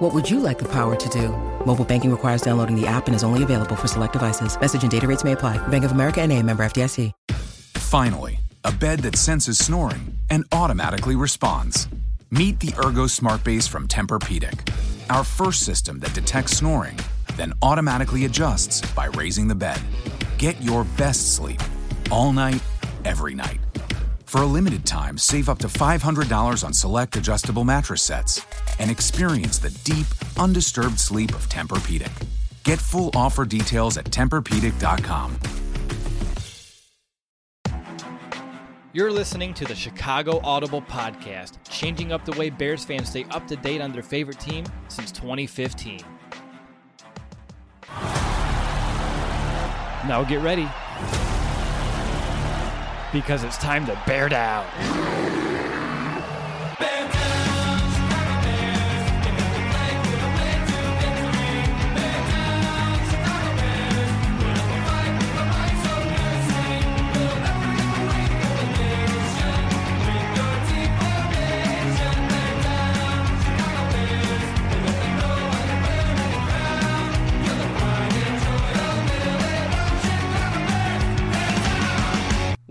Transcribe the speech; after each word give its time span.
What 0.00 0.14
would 0.14 0.30
you 0.30 0.40
like 0.40 0.58
the 0.58 0.68
power 0.72 0.96
to 0.96 1.08
do? 1.10 1.28
Mobile 1.66 1.84
banking 1.84 2.10
requires 2.10 2.40
downloading 2.40 2.74
the 2.74 2.86
app 2.86 3.06
and 3.06 3.14
is 3.14 3.22
only 3.22 3.42
available 3.42 3.76
for 3.76 3.86
select 3.86 4.14
devices. 4.14 4.58
Message 4.58 4.80
and 4.80 4.90
data 4.90 5.06
rates 5.06 5.24
may 5.24 5.32
apply. 5.32 5.58
Bank 5.68 5.84
of 5.84 5.92
America 5.92 6.22
and 6.22 6.32
a 6.32 6.42
member 6.42 6.62
FDIC. 6.62 7.12
Finally, 7.76 8.40
a 8.64 8.72
bed 8.72 9.00
that 9.00 9.16
senses 9.16 9.58
snoring 9.58 10.16
and 10.30 10.44
automatically 10.52 11.16
responds. 11.16 11.86
Meet 12.30 12.60
the 12.60 12.72
Ergo 12.82 13.08
Smart 13.08 13.44
Base 13.44 13.66
from 13.66 13.86
Tempur-Pedic, 13.88 14.72
our 15.10 15.22
first 15.22 15.66
system 15.66 15.98
that 15.98 16.14
detects 16.14 16.56
snoring, 16.56 16.98
then 17.36 17.52
automatically 17.60 18.24
adjusts 18.24 18.80
by 18.92 19.04
raising 19.18 19.48
the 19.48 19.54
bed. 19.54 19.82
Get 20.38 20.58
your 20.62 20.84
best 20.96 21.34
sleep 21.34 21.60
all 22.10 22.32
night, 22.32 22.62
every 23.04 23.34
night. 23.34 23.60
For 24.30 24.42
a 24.42 24.46
limited 24.46 24.86
time, 24.86 25.18
save 25.18 25.48
up 25.48 25.58
to 25.58 25.66
$500 25.66 26.64
on 26.64 26.72
select 26.72 27.16
adjustable 27.16 27.64
mattress 27.64 28.00
sets 28.00 28.46
and 28.78 28.88
experience 28.88 29.58
the 29.58 29.70
deep, 29.82 30.06
undisturbed 30.38 31.00
sleep 31.00 31.30
of 31.34 31.48
Tempur-Pedic. 31.48 32.12
Get 32.62 32.78
full 32.78 33.10
offer 33.16 33.44
details 33.44 33.98
at 33.98 34.04
TempurPedic.com. 34.04 35.36
You're 38.92 39.10
listening 39.10 39.52
to 39.54 39.64
the 39.64 39.74
Chicago 39.74 40.40
Audible 40.44 40.82
Podcast, 40.82 41.54
changing 41.68 42.12
up 42.12 42.24
the 42.24 42.38
way 42.38 42.50
Bears 42.50 42.84
fans 42.84 43.08
stay 43.08 43.24
up 43.32 43.48
to 43.48 43.56
date 43.56 43.80
on 43.80 43.90
their 43.90 44.04
favorite 44.04 44.38
team 44.38 44.64
since 44.86 45.10
2015. 45.10 46.02
Now 50.06 50.22
get 50.22 50.40
ready. 50.40 50.68
Because 53.12 53.44
it's 53.44 53.58
time 53.58 53.86
to 53.86 54.00
bear 54.06 54.28
down. 54.28 54.66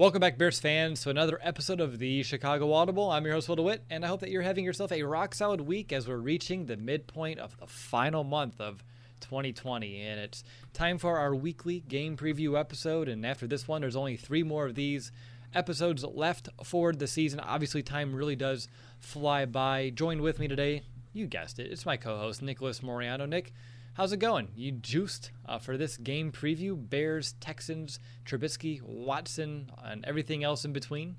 Welcome 0.10 0.22
back, 0.22 0.40
Bears 0.40 0.60
fans, 0.60 1.04
to 1.04 1.12
another 1.12 1.38
episode 1.44 1.80
of 1.80 2.00
the 2.00 2.24
Chicago 2.24 2.74
Audible. 2.74 3.12
I'm 3.12 3.26
your 3.26 3.36
host, 3.36 3.48
Will 3.48 3.58
DeWitt, 3.58 3.84
and 3.92 4.04
I 4.04 4.08
hope 4.08 4.22
that 4.22 4.32
you're 4.32 4.42
having 4.42 4.66
yourself 4.66 4.92
a 4.92 5.04
rock 5.04 5.36
solid 5.36 5.62
week 5.62 5.94
as 5.94 6.08
we're 6.08 6.18
reaching 6.18 6.66
the 6.66 6.78
midpoint 6.78 7.38
of 7.38 7.56
the 7.60 7.68
final 7.68 8.24
month 8.24 8.60
of 8.60 8.84
2020. 9.22 10.02
And 10.02 10.20
it's 10.20 10.44
time 10.74 10.98
for 10.98 11.20
our 11.20 11.36
weekly 11.36 11.82
game 11.82 12.18
preview 12.18 12.60
episode. 12.60 13.08
And 13.08 13.24
after 13.24 13.46
this 13.46 13.68
one, 13.68 13.82
there's 13.82 13.96
only 13.96 14.18
three 14.18 14.42
more 14.42 14.66
of 14.66 14.74
these 14.74 15.12
episodes 15.54 16.04
left 16.04 16.50
for 16.64 16.92
the 16.92 17.06
season. 17.06 17.40
Obviously, 17.40 17.84
time 17.84 18.16
really 18.16 18.36
does 18.36 18.68
fly 18.98 19.46
by. 19.46 19.92
Joined 19.92 20.22
with 20.22 20.40
me 20.40 20.48
today, 20.48 20.82
you 21.14 21.28
guessed 21.28 21.60
it, 21.60 21.72
it's 21.72 21.86
my 21.86 21.98
co 21.98 22.18
host, 22.18 22.42
Nicholas 22.42 22.80
Moriano. 22.80 23.30
Nick, 23.30 23.54
How's 23.99 24.14
it 24.14 24.20
going? 24.20 24.48
You 24.55 24.71
juiced 24.71 25.32
uh, 25.45 25.60
for 25.60 25.76
this 25.76 25.98
game 25.98 26.32
preview? 26.32 26.73
Bears, 26.89 27.33
Texans, 27.42 27.99
Trubisky, 28.23 28.82
Watson, 28.82 29.70
and 29.83 30.05
everything 30.05 30.42
else 30.42 30.64
in 30.64 30.71
between? 30.71 31.17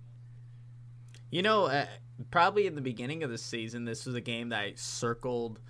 You 1.31 1.43
know, 1.43 1.67
uh, 1.67 1.85
probably 2.31 2.67
in 2.67 2.77
the 2.77 2.81
beginning 2.81 3.23
of 3.23 3.29
the 3.29 3.37
season, 3.37 3.85
this 3.85 4.07
was 4.07 4.15
a 4.15 4.21
game 4.23 4.49
that 4.49 4.61
I 4.61 4.73
circled, 4.77 5.61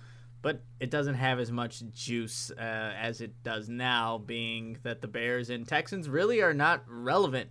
but 0.41 0.61
it 0.79 0.89
doesn't 0.89 1.15
have 1.15 1.37
as 1.37 1.51
much 1.51 1.83
juice 1.91 2.49
uh, 2.51 2.93
as 2.97 3.19
it 3.19 3.43
does 3.43 3.67
now, 3.67 4.17
being 4.17 4.77
that 4.83 5.01
the 5.01 5.09
Bears 5.09 5.49
and 5.49 5.67
Texans 5.67 6.07
really 6.07 6.41
are 6.41 6.53
not 6.53 6.85
relevant 6.87 7.49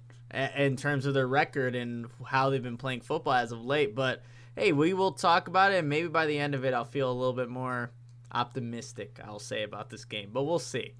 in 0.57 0.77
terms 0.77 1.05
of 1.05 1.13
their 1.13 1.29
record 1.29 1.75
and 1.75 2.07
how 2.25 2.49
they've 2.49 2.63
been 2.63 2.79
playing 2.79 3.03
football 3.03 3.35
as 3.35 3.53
of 3.53 3.63
late. 3.63 3.95
But 3.95 4.23
hey, 4.57 4.73
we 4.73 4.95
will 4.95 5.13
talk 5.13 5.49
about 5.49 5.73
it, 5.73 5.81
and 5.81 5.89
maybe 5.91 6.09
by 6.09 6.25
the 6.25 6.39
end 6.39 6.55
of 6.55 6.65
it, 6.65 6.73
I'll 6.73 6.87
feel 6.87 7.11
a 7.11 7.13
little 7.13 7.35
bit 7.35 7.51
more 7.51 7.91
optimistic, 8.33 9.19
I'll 9.25 9.39
say, 9.39 9.63
about 9.63 9.91
this 9.91 10.05
game, 10.05 10.31
but 10.33 10.45
we'll 10.45 10.59
see. 10.59 10.95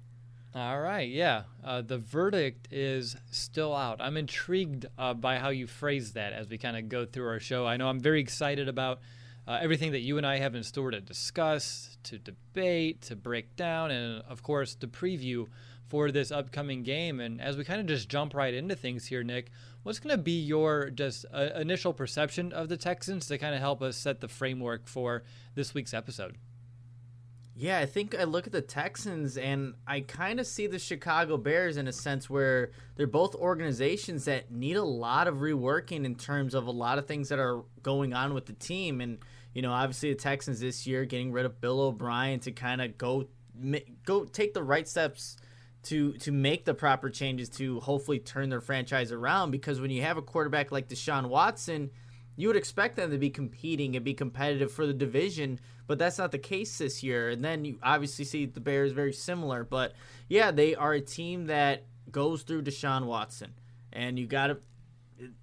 All 0.53 0.81
right, 0.81 1.07
yeah. 1.07 1.43
Uh, 1.63 1.81
the 1.81 1.97
verdict 1.97 2.67
is 2.71 3.15
still 3.31 3.73
out. 3.73 4.01
I'm 4.01 4.17
intrigued 4.17 4.85
uh, 4.97 5.13
by 5.13 5.37
how 5.37 5.49
you 5.49 5.65
phrase 5.65 6.13
that 6.13 6.33
as 6.33 6.49
we 6.49 6.57
kind 6.57 6.75
of 6.75 6.89
go 6.89 7.05
through 7.05 7.27
our 7.27 7.39
show. 7.39 7.65
I 7.65 7.77
know 7.77 7.87
I'm 7.87 8.01
very 8.01 8.19
excited 8.19 8.67
about 8.67 8.99
uh, 9.47 9.59
everything 9.61 9.93
that 9.93 10.01
you 10.01 10.17
and 10.17 10.27
I 10.27 10.39
have 10.39 10.53
in 10.53 10.63
store 10.63 10.91
to 10.91 10.99
discuss, 10.99 11.97
to 12.03 12.17
debate, 12.17 13.01
to 13.03 13.15
break 13.15 13.55
down, 13.55 13.91
and 13.91 14.23
of 14.27 14.43
course, 14.43 14.75
to 14.75 14.87
preview 14.87 15.47
for 15.87 16.11
this 16.11 16.31
upcoming 16.31 16.83
game. 16.83 17.21
And 17.21 17.39
as 17.41 17.55
we 17.55 17.63
kind 17.63 17.79
of 17.79 17.87
just 17.87 18.09
jump 18.09 18.33
right 18.33 18.53
into 18.53 18.75
things 18.75 19.05
here, 19.05 19.23
Nick, 19.23 19.51
what's 19.83 19.99
going 19.99 20.15
to 20.15 20.21
be 20.21 20.41
your 20.41 20.89
just 20.89 21.25
uh, 21.33 21.49
initial 21.55 21.93
perception 21.93 22.51
of 22.51 22.67
the 22.67 22.77
Texans 22.77 23.27
to 23.27 23.37
kind 23.37 23.55
of 23.55 23.61
help 23.61 23.81
us 23.81 23.95
set 23.95 24.19
the 24.19 24.27
framework 24.27 24.87
for 24.87 25.23
this 25.55 25.73
week's 25.73 25.93
episode? 25.93 26.37
Yeah, 27.55 27.79
I 27.79 27.85
think 27.85 28.17
I 28.17 28.23
look 28.23 28.47
at 28.47 28.53
the 28.53 28.61
Texans 28.61 29.37
and 29.37 29.73
I 29.85 30.01
kind 30.01 30.39
of 30.39 30.47
see 30.47 30.67
the 30.67 30.79
Chicago 30.79 31.37
Bears 31.37 31.77
in 31.77 31.87
a 31.87 31.91
sense 31.91 32.29
where 32.29 32.71
they're 32.95 33.07
both 33.07 33.35
organizations 33.35 34.25
that 34.25 34.51
need 34.51 34.77
a 34.77 34.83
lot 34.83 35.27
of 35.27 35.37
reworking 35.37 36.05
in 36.05 36.15
terms 36.15 36.53
of 36.53 36.67
a 36.67 36.71
lot 36.71 36.97
of 36.97 37.07
things 37.07 37.29
that 37.29 37.39
are 37.39 37.61
going 37.83 38.13
on 38.13 38.33
with 38.33 38.45
the 38.45 38.53
team. 38.53 39.01
And, 39.01 39.17
you 39.53 39.61
know, 39.61 39.71
obviously 39.73 40.13
the 40.13 40.19
Texans 40.19 40.61
this 40.61 40.87
year 40.87 41.03
getting 41.03 41.31
rid 41.31 41.45
of 41.45 41.59
Bill 41.59 41.81
O'Brien 41.81 42.39
to 42.41 42.51
kind 42.51 42.81
of 42.81 42.97
go 42.97 43.27
go 44.05 44.23
take 44.23 44.53
the 44.53 44.63
right 44.63 44.87
steps 44.87 45.35
to 45.83 46.13
to 46.13 46.31
make 46.31 46.63
the 46.63 46.73
proper 46.73 47.09
changes 47.09 47.49
to 47.49 47.81
hopefully 47.81 48.17
turn 48.17 48.49
their 48.49 48.61
franchise 48.61 49.11
around 49.11 49.51
because 49.51 49.81
when 49.81 49.91
you 49.91 50.01
have 50.01 50.15
a 50.15 50.21
quarterback 50.21 50.71
like 50.71 50.87
Deshaun 50.87 51.27
Watson– 51.27 51.91
you 52.35 52.47
would 52.47 52.57
expect 52.57 52.95
them 52.95 53.11
to 53.11 53.17
be 53.17 53.29
competing 53.29 53.95
and 53.95 54.05
be 54.05 54.13
competitive 54.13 54.71
for 54.71 54.87
the 54.87 54.93
division, 54.93 55.59
but 55.91 55.99
that's 55.99 56.17
not 56.17 56.31
the 56.31 56.37
case 56.37 56.77
this 56.77 57.03
year. 57.03 57.27
And 57.27 57.43
then 57.43 57.65
you 57.65 57.77
obviously 57.83 58.23
see 58.23 58.45
the 58.45 58.61
Bears 58.61 58.93
very 58.93 59.11
similar, 59.11 59.65
but 59.65 59.91
yeah, 60.29 60.49
they 60.51 60.73
are 60.73 60.93
a 60.93 61.01
team 61.01 61.47
that 61.47 61.83
goes 62.09 62.43
through 62.43 62.61
Deshaun 62.61 63.07
Watson. 63.07 63.55
And 63.91 64.17
you 64.17 64.25
got 64.25 64.47
to 64.47 64.57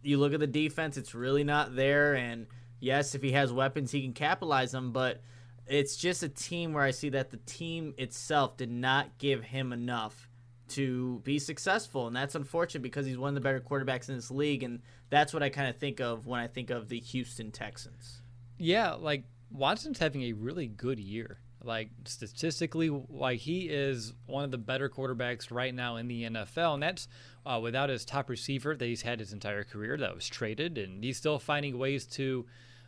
you 0.00 0.16
look 0.16 0.32
at 0.32 0.40
the 0.40 0.46
defense, 0.46 0.96
it's 0.96 1.14
really 1.14 1.44
not 1.44 1.76
there 1.76 2.14
and 2.14 2.46
yes, 2.80 3.14
if 3.14 3.20
he 3.20 3.32
has 3.32 3.52
weapons, 3.52 3.90
he 3.90 4.00
can 4.00 4.14
capitalize 4.14 4.72
them, 4.72 4.90
but 4.90 5.20
it's 5.66 5.96
just 5.96 6.22
a 6.22 6.30
team 6.30 6.72
where 6.72 6.82
I 6.82 6.92
see 6.92 7.10
that 7.10 7.30
the 7.30 7.40
team 7.44 7.92
itself 7.98 8.56
did 8.56 8.70
not 8.70 9.18
give 9.18 9.44
him 9.44 9.74
enough 9.74 10.30
to 10.68 11.20
be 11.24 11.38
successful, 11.38 12.06
and 12.06 12.16
that's 12.16 12.34
unfortunate 12.34 12.80
because 12.80 13.04
he's 13.04 13.18
one 13.18 13.28
of 13.28 13.34
the 13.34 13.42
better 13.42 13.60
quarterbacks 13.60 14.08
in 14.08 14.16
this 14.16 14.30
league, 14.30 14.62
and 14.62 14.80
that's 15.10 15.34
what 15.34 15.42
I 15.42 15.50
kind 15.50 15.68
of 15.68 15.76
think 15.76 16.00
of 16.00 16.26
when 16.26 16.40
I 16.40 16.46
think 16.46 16.70
of 16.70 16.88
the 16.88 17.00
Houston 17.00 17.50
Texans. 17.50 18.22
Yeah, 18.56 18.94
like 18.94 19.24
Watson's 19.50 19.98
having 19.98 20.22
a 20.22 20.32
really 20.32 20.66
good 20.66 20.98
year. 20.98 21.38
Like 21.62 21.90
statistically, 22.04 22.88
like 22.88 23.40
he 23.40 23.68
is 23.68 24.12
one 24.26 24.44
of 24.44 24.52
the 24.52 24.58
better 24.58 24.88
quarterbacks 24.88 25.50
right 25.50 25.74
now 25.74 25.96
in 25.96 26.06
the 26.06 26.24
NFL, 26.24 26.74
and 26.74 26.82
that's 26.82 27.08
uh, 27.44 27.58
without 27.60 27.88
his 27.88 28.04
top 28.04 28.30
receiver 28.30 28.76
that 28.76 28.84
he's 28.84 29.02
had 29.02 29.18
his 29.18 29.32
entire 29.32 29.64
career 29.64 29.96
that 29.96 30.14
was 30.14 30.28
traded, 30.28 30.78
and 30.78 31.02
he's 31.02 31.16
still 31.16 31.38
finding 31.38 31.78
ways 31.78 32.04
to. 32.06 32.46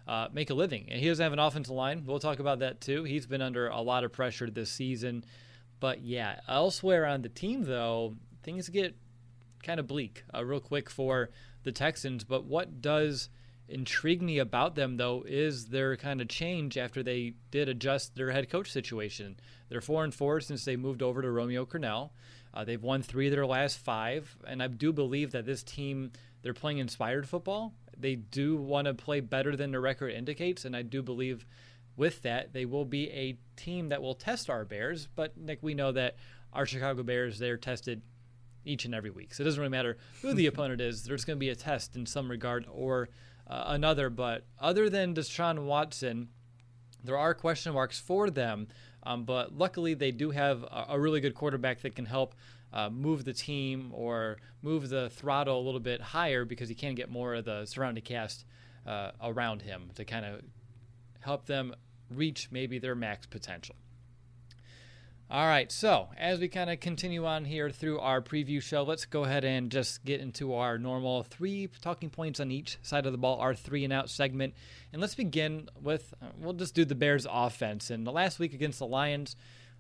Uh, 0.09 0.29
make 0.33 0.51
a 0.51 0.55
living. 0.55 0.89
And 0.91 0.99
he 0.99 1.07
doesn't 1.07 1.23
have 1.23 1.35
an 1.35 1.39
offensive 1.39 1.75
line. 1.75 2.03
We'll 2.05 2.19
talk 2.19 2.41
about 2.41 2.61
that 2.61 2.81
too. 2.81 3.05
He's 3.05 3.27
been 3.27 3.43
under 3.43 3.69
a 3.69 3.81
lot 3.81 4.03
of 4.03 4.13
pressure 4.13 4.51
this 4.51 4.71
season. 4.71 5.25
But 5.79 6.03
yeah, 6.03 6.41
elsewhere 6.49 7.07
on 7.07 7.23
the 7.23 7.29
team, 7.29 7.65
though, 7.65 8.17
things 8.43 8.69
get 8.71 8.97
kind 9.63 9.79
of 9.79 9.87
bleak 9.87 10.25
uh, 10.35 10.45
real 10.45 10.59
quick 10.59 10.91
for 10.91 11.31
the 11.63 11.71
Texans. 11.71 12.25
But 12.25 12.45
what 12.45 12.81
does 12.83 13.29
intrigue 13.71 14.23
me 14.23 14.39
about 14.39 14.75
them, 14.75 14.97
though, 14.97 15.25
is 15.27 15.67
their 15.67 15.97
kind 15.97 16.21
of 16.21 16.29
change 16.29 16.77
after 16.77 17.03
they 17.03 17.35
did 17.51 17.69
adjust 17.69 18.15
their 18.15 18.31
head 18.33 18.51
coach 18.51 18.71
situation. 18.71 19.37
They're 19.69 19.81
four 19.81 20.05
and 20.05 20.15
four 20.15 20.41
since 20.41 20.65
they 20.65 20.77
moved 20.77 21.03
over 21.03 21.23
to 21.23 21.31
Romeo 21.31 21.65
Crennel. 21.65 22.11
Uh, 22.53 22.65
they've 22.65 22.83
won 22.83 23.03
three 23.03 23.29
of 23.29 23.33
their 23.33 23.47
last 23.47 23.79
five, 23.79 24.37
and 24.47 24.63
I 24.63 24.67
do 24.67 24.93
believe 24.93 25.33
that 25.33 25.47
this 25.47 25.63
team 25.63 26.13
they're 26.43 26.55
playing 26.55 26.79
inspired 26.79 27.29
football. 27.29 27.75
They 27.97 28.17
do 28.17 28.57
want 28.57 28.87
to 28.87 28.95
play 28.95 29.21
better 29.21 29.57
than 29.57 29.71
their 29.71 29.81
record 29.81 30.09
indicates, 30.09 30.65
and 30.65 30.75
I 30.75 30.83
do 30.83 31.03
believe 31.03 31.47
with 31.97 32.23
that, 32.23 32.55
they 32.55 32.65
will 32.65 32.87
be 32.87 33.11
a 33.11 33.37
team 33.57 33.91
that 33.91 34.01
will 34.01 34.15
test 34.15 34.49
our 34.49 34.65
Bears. 34.65 35.07
But 35.15 35.37
Nick, 35.37 35.59
we 35.61 35.75
know 35.75 35.93
that 35.93 36.17
our 36.53 36.65
Chicago 36.65 37.03
Bears 37.03 37.39
they're 37.39 37.59
tested 37.59 38.03
each 38.65 38.85
and 38.85 38.95
every 38.95 39.11
week. 39.11 39.35
So 39.35 39.43
it 39.43 39.45
doesn't 39.45 39.61
really 39.61 39.71
matter 39.71 39.99
who 40.23 40.33
the 40.33 40.47
opponent 40.49 40.81
is. 40.81 41.05
There's 41.05 41.25
going 41.25 41.37
to 41.37 41.41
be 41.41 41.51
a 41.51 41.55
test 41.55 41.97
in 41.97 42.07
some 42.07 42.31
regard 42.31 42.67
or 42.71 43.11
uh, 43.51 43.65
another. 43.67 44.09
But 44.09 44.45
other 44.59 44.89
than 44.89 45.15
Deshaun 45.15 45.65
Watson, 45.65 46.29
there 47.05 47.19
are 47.19 47.35
question 47.35 47.75
marks 47.75 47.99
for 47.99 48.31
them. 48.31 48.69
Um, 49.03 49.25
but 49.25 49.57
luckily, 49.57 49.95
they 49.95 50.11
do 50.11 50.31
have 50.31 50.63
a, 50.63 50.87
a, 50.91 51.01
really 51.01 51.21
good 51.21 51.35
quarterback 51.35 51.81
that 51.83 51.97
can 51.97 52.05
help 52.05 52.35
uh, 52.73 52.91
move 52.91 53.25
the 53.25 53.33
team 53.33 53.91
or 53.95 54.37
move 54.63 54.91
the 54.91 55.09
throttle 55.11 55.59
a 55.59 55.65
little 55.65 55.81
bit 55.81 56.01
higher 56.03 56.45
because 56.45 56.69
he 56.69 56.75
can 56.75 56.95
get 56.95 57.11
more 57.11 57.35
of 57.35 57.47
the 57.47 57.65
surrounding 57.65 58.05
cast 58.05 58.45
uh, 58.87 59.13
around 59.23 59.63
him 59.63 59.91
to 59.95 60.05
kind 60.05 60.27
of 60.27 60.43
help 61.21 61.47
them 61.47 61.75
reach 62.11 62.49
maybe 62.51 62.79
their 62.79 62.95
max 62.95 63.27
potential. 63.27 63.75
All 65.33 65.47
right, 65.47 65.71
so 65.71 66.09
as 66.19 66.41
we 66.41 66.49
kind 66.49 66.71
of 66.71 66.81
continue 66.81 67.25
on 67.25 67.45
here 67.45 67.71
through 67.71 68.01
our 68.01 68.21
preview 68.21 68.61
show, 68.61 68.83
let's 68.83 69.05
go 69.05 69.23
ahead 69.23 69.45
and 69.45 69.71
just 69.71 70.05
get 70.05 70.21
into 70.21 70.55
our 70.55 70.77
normal 70.77 71.23
three 71.23 71.69
talking 71.81 72.11
points 72.11 72.41
on 72.41 72.51
each 72.51 72.79
side 72.83 73.07
of 73.07 73.13
the 73.13 73.19
ball, 73.19 73.39
our 73.39 73.55
three 73.55 73.85
and 73.85 73.93
out 73.93 74.11
segment. 74.11 74.55
And 74.93 75.01
let's 75.01 75.15
begin 75.15 75.69
with 75.81 76.15
uh, 76.21 76.31
we'll 76.37 76.55
just 76.55 76.75
do 76.75 76.85
the 76.85 76.97
Bears 76.97 77.29
offense. 77.31 77.91
And 77.91 78.05
the 78.05 78.11
last 78.11 78.41
week 78.41 78.55
against 78.55 78.81
the 78.81 78.89
Lions, 78.89 79.37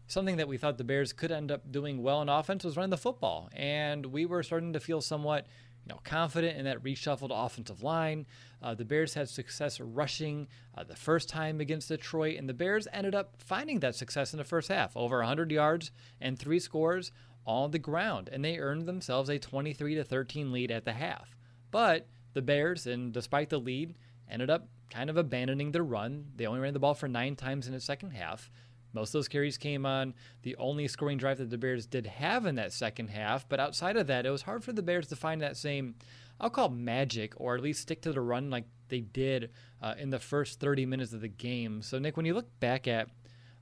something 0.06 0.36
that 0.36 0.46
we 0.46 0.56
thought 0.56 0.78
the 0.78 0.84
Bears 0.84 1.12
could 1.12 1.32
end 1.32 1.50
up 1.50 1.72
doing 1.72 2.00
well 2.00 2.22
in 2.22 2.28
offense 2.28 2.62
was 2.62 2.76
running 2.76 2.90
the 2.90 2.96
football. 2.96 3.50
And 3.52 4.06
we 4.06 4.26
were 4.26 4.44
starting 4.44 4.72
to 4.74 4.80
feel 4.80 5.00
somewhat 5.00 5.48
know, 5.90 6.00
confident 6.04 6.56
in 6.56 6.64
that 6.64 6.82
reshuffled 6.82 7.30
offensive 7.32 7.82
line. 7.82 8.26
Uh, 8.62 8.74
the 8.74 8.84
Bears 8.84 9.14
had 9.14 9.28
success 9.28 9.80
rushing 9.80 10.48
uh, 10.76 10.84
the 10.84 10.96
first 10.96 11.28
time 11.28 11.60
against 11.60 11.88
Detroit, 11.88 12.38
and 12.38 12.48
the 12.48 12.54
Bears 12.54 12.88
ended 12.92 13.14
up 13.14 13.34
finding 13.38 13.80
that 13.80 13.94
success 13.94 14.32
in 14.32 14.38
the 14.38 14.44
first 14.44 14.68
half 14.68 14.96
over 14.96 15.18
100 15.18 15.50
yards 15.50 15.90
and 16.20 16.38
three 16.38 16.60
scores 16.60 17.12
on 17.46 17.70
the 17.70 17.78
ground, 17.78 18.28
and 18.32 18.44
they 18.44 18.58
earned 18.58 18.86
themselves 18.86 19.28
a 19.28 19.38
23 19.38 19.94
to 19.94 20.04
13 20.04 20.52
lead 20.52 20.70
at 20.70 20.84
the 20.84 20.92
half. 20.92 21.36
But 21.70 22.06
the 22.32 22.42
Bears, 22.42 22.86
and 22.86 23.12
despite 23.12 23.50
the 23.50 23.58
lead, 23.58 23.96
ended 24.28 24.50
up 24.50 24.68
kind 24.90 25.08
of 25.08 25.16
abandoning 25.16 25.72
the 25.72 25.82
run. 25.82 26.26
They 26.36 26.46
only 26.46 26.60
ran 26.60 26.72
the 26.72 26.80
ball 26.80 26.94
for 26.94 27.08
nine 27.08 27.36
times 27.36 27.66
in 27.66 27.72
the 27.72 27.80
second 27.80 28.10
half. 28.10 28.50
Most 28.92 29.10
of 29.10 29.12
those 29.14 29.28
carries 29.28 29.58
came 29.58 29.86
on 29.86 30.14
the 30.42 30.56
only 30.56 30.88
scoring 30.88 31.18
drive 31.18 31.38
that 31.38 31.50
the 31.50 31.58
Bears 31.58 31.86
did 31.86 32.06
have 32.06 32.46
in 32.46 32.56
that 32.56 32.72
second 32.72 33.08
half. 33.08 33.48
But 33.48 33.60
outside 33.60 33.96
of 33.96 34.06
that, 34.08 34.26
it 34.26 34.30
was 34.30 34.42
hard 34.42 34.64
for 34.64 34.72
the 34.72 34.82
Bears 34.82 35.08
to 35.08 35.16
find 35.16 35.40
that 35.42 35.56
same, 35.56 35.94
I'll 36.40 36.50
call 36.50 36.68
magic, 36.68 37.34
or 37.36 37.54
at 37.54 37.62
least 37.62 37.82
stick 37.82 38.02
to 38.02 38.12
the 38.12 38.20
run 38.20 38.50
like 38.50 38.64
they 38.88 39.00
did 39.00 39.50
uh, 39.80 39.94
in 39.98 40.10
the 40.10 40.18
first 40.18 40.60
30 40.60 40.86
minutes 40.86 41.12
of 41.12 41.20
the 41.20 41.28
game. 41.28 41.82
So, 41.82 41.98
Nick, 41.98 42.16
when 42.16 42.26
you 42.26 42.34
look 42.34 42.48
back 42.60 42.88
at 42.88 43.08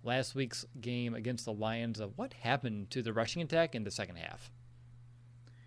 last 0.02 0.34
week's 0.34 0.64
game 0.80 1.14
against 1.14 1.44
the 1.44 1.52
Lions, 1.52 2.00
uh, 2.00 2.06
what 2.16 2.32
happened 2.32 2.90
to 2.90 3.02
the 3.02 3.12
rushing 3.12 3.42
attack 3.42 3.74
in 3.74 3.84
the 3.84 3.90
second 3.90 4.16
half? 4.16 4.50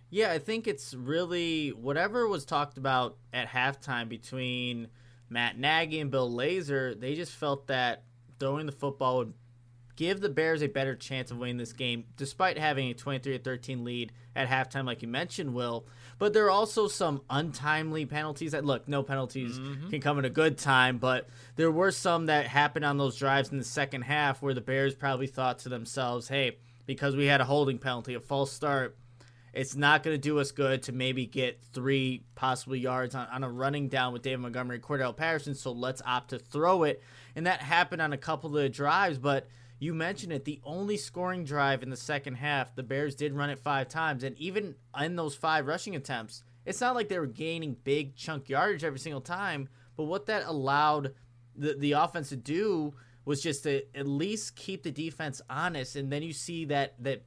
Yeah, 0.10 0.32
I 0.32 0.40
think 0.40 0.68
it's 0.68 0.94
really 0.94 1.70
whatever 1.70 2.28
was 2.28 2.44
talked 2.44 2.78
about 2.78 3.18
at 3.32 3.48
halftime 3.48 4.10
between 4.10 4.90
Matt 5.30 5.58
Nagy 5.58 6.02
and 6.02 6.12
Bill 6.12 6.30
Lazor. 6.30 7.00
They 7.00 7.16
just 7.16 7.32
felt 7.32 7.68
that 7.68 8.04
throwing 8.38 8.66
the 8.66 8.74
football 8.74 9.20
would 9.20 9.34
give 9.96 10.22
the 10.22 10.30
Bears 10.30 10.62
a 10.62 10.68
better 10.68 10.96
chance 10.96 11.32
of 11.32 11.38
winning 11.38 11.58
this 11.58 11.74
game, 11.74 12.06
despite 12.18 12.58
having 12.58 12.90
a 12.90 12.94
23 12.94 13.38
13 13.38 13.84
lead 13.84 14.12
at 14.36 14.48
halftime, 14.48 14.86
like 14.86 15.02
you 15.02 15.08
mentioned, 15.08 15.54
Will. 15.54 15.86
But 16.18 16.34
there 16.34 16.46
are 16.46 16.52
also 16.52 16.88
some 16.88 17.22
untimely 17.30 18.06
penalties 18.06 18.52
that, 18.52 18.66
look, 18.66 18.88
no 18.88 19.04
penalties 19.04 19.58
mm-hmm. 19.58 19.90
can 19.90 20.02
come 20.02 20.20
at 20.20 20.26
a 20.26 20.30
good 20.30 20.58
time, 20.58 20.98
but 20.98 21.28
there 21.56 21.72
were 21.72 21.92
some 21.92 22.28
that 22.28 22.48
happened 22.48 22.86
on 22.86 22.98
those 22.98 23.18
drives 23.18 23.52
in 23.52 23.58
the 23.58 23.64
second 23.64 24.04
half 24.04 24.42
where 24.42 24.54
the 24.54 24.62
Bears 24.62 24.96
probably 24.96 25.28
thought 25.28 25.60
to 25.60 25.70
themselves, 25.70 26.28
hey, 26.28 26.58
because 26.86 27.16
we 27.16 27.26
had 27.26 27.42
a 27.42 27.46
holding 27.46 27.78
penalty, 27.78 28.14
a 28.14 28.20
false 28.20 28.52
start, 28.52 28.98
it's 29.54 29.76
not 29.76 30.04
going 30.04 30.14
to 30.14 30.22
do 30.22 30.40
us 30.40 30.52
good 30.52 30.84
to 30.84 30.92
maybe 30.92 31.26
get 31.26 31.60
three 31.74 32.24
possible 32.36 32.76
yards 32.76 33.16
on, 33.16 33.28
on 33.28 33.44
a 33.44 33.50
running 33.50 33.90
down 33.90 34.14
with 34.14 34.22
David 34.22 34.40
Montgomery, 34.40 34.80
Cordarrelle 34.80 35.16
Patterson. 35.16 35.56
So 35.56 35.72
let's 35.74 36.02
opt 36.06 36.30
to 36.30 36.40
throw 36.40 36.84
it. 36.84 37.04
And 37.36 37.48
that 37.48 37.62
happened 37.62 38.02
on 38.02 38.14
a 38.14 38.18
couple 38.18 38.58
of 38.58 38.72
drives, 38.72 39.18
but 39.18 39.48
you 39.82 39.96
mentioned 39.96 40.32
it, 40.32 40.46
the 40.46 40.62
only 40.64 40.96
scoring 40.96 41.44
drive 41.44 41.82
in 41.82 41.90
the 41.90 41.98
second 41.98 42.36
half, 42.36 42.76
the 42.76 42.84
Bears 42.84 43.16
did 43.16 43.34
run 43.34 43.50
it 43.50 43.58
five 43.58 43.90
times. 43.90 44.24
And 44.24 44.38
even 44.38 44.76
in 45.02 45.16
those 45.16 45.34
five 45.34 45.66
rushing 45.66 45.96
attempts, 45.96 46.44
it's 46.68 46.80
not 46.80 46.94
like 46.94 47.10
they 47.10 47.18
were 47.18 47.26
gaining 47.26 47.76
big 47.84 48.16
chunk 48.16 48.48
yardage 48.48 48.84
every 48.84 49.00
single 49.00 49.22
time. 49.22 49.70
But 49.98 50.04
what 50.04 50.28
that 50.28 50.46
allowed 50.46 51.16
the, 51.56 51.74
the 51.74 51.94
offense 51.94 52.30
to 52.30 52.36
do 52.36 52.94
was 53.26 53.42
just 53.42 53.64
to 53.64 53.82
at 53.98 54.06
least 54.06 54.56
keep 54.56 54.84
the 54.84 54.92
defense 54.92 55.42
honest. 55.50 55.96
And 55.96 56.12
then 56.12 56.22
you 56.22 56.34
see 56.34 56.66
that 56.66 56.94
that 57.04 57.24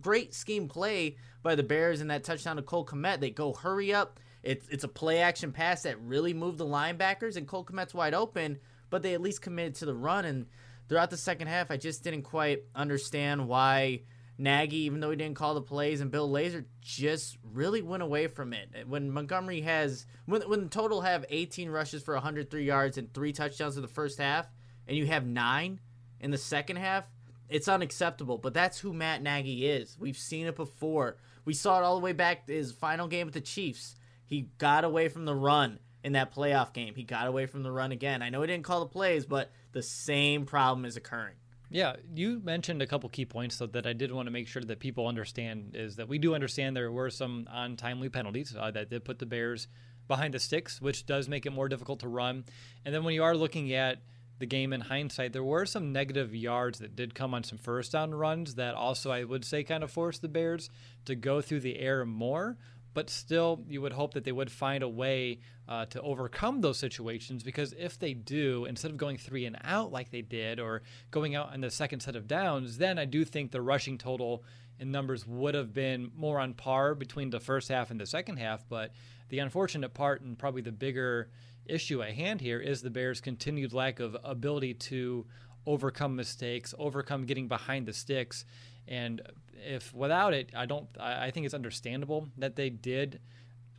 great 0.00 0.32
scheme 0.32 0.68
play 0.68 1.18
by 1.42 1.54
the 1.54 1.62
Bears 1.62 2.00
and 2.00 2.10
that 2.10 2.24
touchdown 2.24 2.56
to 2.56 2.62
Cole 2.62 2.86
Kmet. 2.86 3.20
They 3.20 3.28
go 3.28 3.52
hurry 3.52 3.92
up. 3.92 4.20
It's 4.42 4.66
it's 4.70 4.84
a 4.84 4.88
play 4.88 5.18
action 5.18 5.52
pass 5.52 5.82
that 5.82 6.00
really 6.00 6.32
moved 6.32 6.56
the 6.56 6.64
linebackers 6.64 7.36
and 7.36 7.46
Cole 7.46 7.66
Kmet's 7.66 7.92
wide 7.92 8.14
open, 8.14 8.58
but 8.88 9.02
they 9.02 9.12
at 9.12 9.20
least 9.20 9.42
committed 9.42 9.74
to 9.76 9.84
the 9.84 9.94
run 9.94 10.24
and 10.24 10.46
throughout 10.90 11.08
the 11.08 11.16
second 11.16 11.46
half, 11.46 11.70
I 11.70 11.76
just 11.76 12.02
didn't 12.02 12.22
quite 12.22 12.64
understand 12.74 13.46
why 13.46 14.02
Nagy, 14.38 14.78
even 14.78 14.98
though 14.98 15.10
he 15.10 15.16
didn't 15.16 15.36
call 15.36 15.54
the 15.54 15.62
plays, 15.62 16.00
and 16.00 16.10
Bill 16.10 16.28
Lazor 16.28 16.64
just 16.80 17.38
really 17.44 17.80
went 17.80 18.02
away 18.02 18.26
from 18.26 18.52
it. 18.52 18.88
When 18.88 19.08
Montgomery 19.08 19.60
has, 19.60 20.04
when, 20.26 20.42
when 20.42 20.62
the 20.62 20.68
total 20.68 21.02
have 21.02 21.24
18 21.30 21.70
rushes 21.70 22.02
for 22.02 22.14
103 22.14 22.64
yards 22.64 22.98
and 22.98 23.14
three 23.14 23.32
touchdowns 23.32 23.76
in 23.76 23.82
the 23.82 23.88
first 23.88 24.18
half, 24.18 24.48
and 24.88 24.96
you 24.96 25.06
have 25.06 25.24
nine 25.24 25.78
in 26.18 26.32
the 26.32 26.38
second 26.38 26.76
half, 26.76 27.04
it's 27.48 27.68
unacceptable. 27.68 28.38
But 28.38 28.52
that's 28.52 28.80
who 28.80 28.92
Matt 28.92 29.22
Nagy 29.22 29.68
is. 29.68 29.96
We've 29.96 30.18
seen 30.18 30.46
it 30.46 30.56
before. 30.56 31.18
We 31.44 31.54
saw 31.54 31.78
it 31.78 31.84
all 31.84 31.94
the 31.94 32.04
way 32.04 32.14
back 32.14 32.46
to 32.46 32.52
his 32.52 32.72
final 32.72 33.06
game 33.06 33.28
with 33.28 33.34
the 33.34 33.40
Chiefs. 33.40 33.94
He 34.24 34.48
got 34.58 34.82
away 34.82 35.08
from 35.08 35.24
the 35.24 35.36
run 35.36 35.78
in 36.02 36.14
that 36.14 36.34
playoff 36.34 36.72
game. 36.72 36.96
He 36.96 37.04
got 37.04 37.28
away 37.28 37.46
from 37.46 37.62
the 37.62 37.70
run 37.70 37.92
again. 37.92 38.22
I 38.22 38.30
know 38.30 38.40
he 38.40 38.48
didn't 38.48 38.64
call 38.64 38.80
the 38.80 38.86
plays, 38.86 39.24
but 39.24 39.52
the 39.72 39.82
same 39.82 40.46
problem 40.46 40.84
is 40.84 40.96
occurring. 40.96 41.34
Yeah, 41.72 41.96
you 42.14 42.40
mentioned 42.42 42.82
a 42.82 42.86
couple 42.86 43.08
key 43.08 43.24
points 43.24 43.54
so 43.54 43.66
that 43.68 43.86
I 43.86 43.92
did 43.92 44.10
want 44.10 44.26
to 44.26 44.32
make 44.32 44.48
sure 44.48 44.62
that 44.62 44.80
people 44.80 45.06
understand 45.06 45.72
is 45.74 45.96
that 45.96 46.08
we 46.08 46.18
do 46.18 46.34
understand 46.34 46.76
there 46.76 46.90
were 46.90 47.10
some 47.10 47.46
untimely 47.48 48.08
penalties 48.08 48.56
uh, 48.58 48.72
that 48.72 48.90
did 48.90 49.04
put 49.04 49.20
the 49.20 49.26
Bears 49.26 49.68
behind 50.08 50.34
the 50.34 50.40
sticks, 50.40 50.82
which 50.82 51.06
does 51.06 51.28
make 51.28 51.46
it 51.46 51.52
more 51.52 51.68
difficult 51.68 52.00
to 52.00 52.08
run. 52.08 52.44
And 52.84 52.92
then 52.92 53.04
when 53.04 53.14
you 53.14 53.22
are 53.22 53.36
looking 53.36 53.72
at 53.72 54.02
the 54.40 54.46
game 54.46 54.72
in 54.72 54.80
hindsight, 54.80 55.32
there 55.32 55.44
were 55.44 55.64
some 55.64 55.92
negative 55.92 56.34
yards 56.34 56.80
that 56.80 56.96
did 56.96 57.14
come 57.14 57.34
on 57.34 57.44
some 57.44 57.58
first 57.58 57.92
down 57.92 58.12
runs 58.12 58.56
that 58.56 58.74
also 58.74 59.12
I 59.12 59.22
would 59.22 59.44
say 59.44 59.62
kind 59.62 59.84
of 59.84 59.92
forced 59.92 60.22
the 60.22 60.28
Bears 60.28 60.70
to 61.04 61.14
go 61.14 61.40
through 61.40 61.60
the 61.60 61.78
air 61.78 62.04
more 62.04 62.58
but 62.92 63.08
still, 63.08 63.64
you 63.68 63.80
would 63.82 63.92
hope 63.92 64.14
that 64.14 64.24
they 64.24 64.32
would 64.32 64.50
find 64.50 64.82
a 64.82 64.88
way 64.88 65.40
uh, 65.70 65.86
to 65.86 66.02
overcome 66.02 66.60
those 66.60 66.78
situations 66.78 67.44
because 67.44 67.72
if 67.78 67.96
they 67.96 68.12
do, 68.12 68.64
instead 68.64 68.90
of 68.90 68.96
going 68.96 69.16
three 69.16 69.46
and 69.46 69.56
out 69.62 69.92
like 69.92 70.10
they 70.10 70.20
did 70.20 70.58
or 70.58 70.82
going 71.12 71.36
out 71.36 71.54
in 71.54 71.60
the 71.60 71.70
second 71.70 72.00
set 72.00 72.16
of 72.16 72.26
downs, 72.26 72.78
then 72.78 72.98
I 72.98 73.04
do 73.04 73.24
think 73.24 73.52
the 73.52 73.62
rushing 73.62 73.96
total 73.96 74.42
in 74.80 74.90
numbers 74.90 75.24
would 75.28 75.54
have 75.54 75.72
been 75.72 76.10
more 76.16 76.40
on 76.40 76.54
par 76.54 76.96
between 76.96 77.30
the 77.30 77.38
first 77.38 77.68
half 77.68 77.92
and 77.92 78.00
the 78.00 78.06
second 78.06 78.38
half. 78.38 78.68
But 78.68 78.92
the 79.28 79.38
unfortunate 79.38 79.94
part 79.94 80.22
and 80.22 80.36
probably 80.36 80.62
the 80.62 80.72
bigger 80.72 81.30
issue 81.66 82.02
at 82.02 82.14
hand 82.14 82.40
here 82.40 82.58
is 82.58 82.82
the 82.82 82.90
Bears' 82.90 83.20
continued 83.20 83.72
lack 83.72 84.00
of 84.00 84.16
ability 84.24 84.74
to 84.74 85.24
overcome 85.66 86.16
mistakes, 86.16 86.74
overcome 86.80 87.26
getting 87.26 87.46
behind 87.46 87.86
the 87.86 87.92
sticks. 87.92 88.44
And 88.88 89.22
if 89.54 89.94
without 89.94 90.34
it, 90.34 90.50
I 90.56 90.66
don't. 90.66 90.88
I 90.98 91.30
think 91.30 91.46
it's 91.46 91.54
understandable 91.54 92.28
that 92.38 92.56
they 92.56 92.70
did 92.70 93.20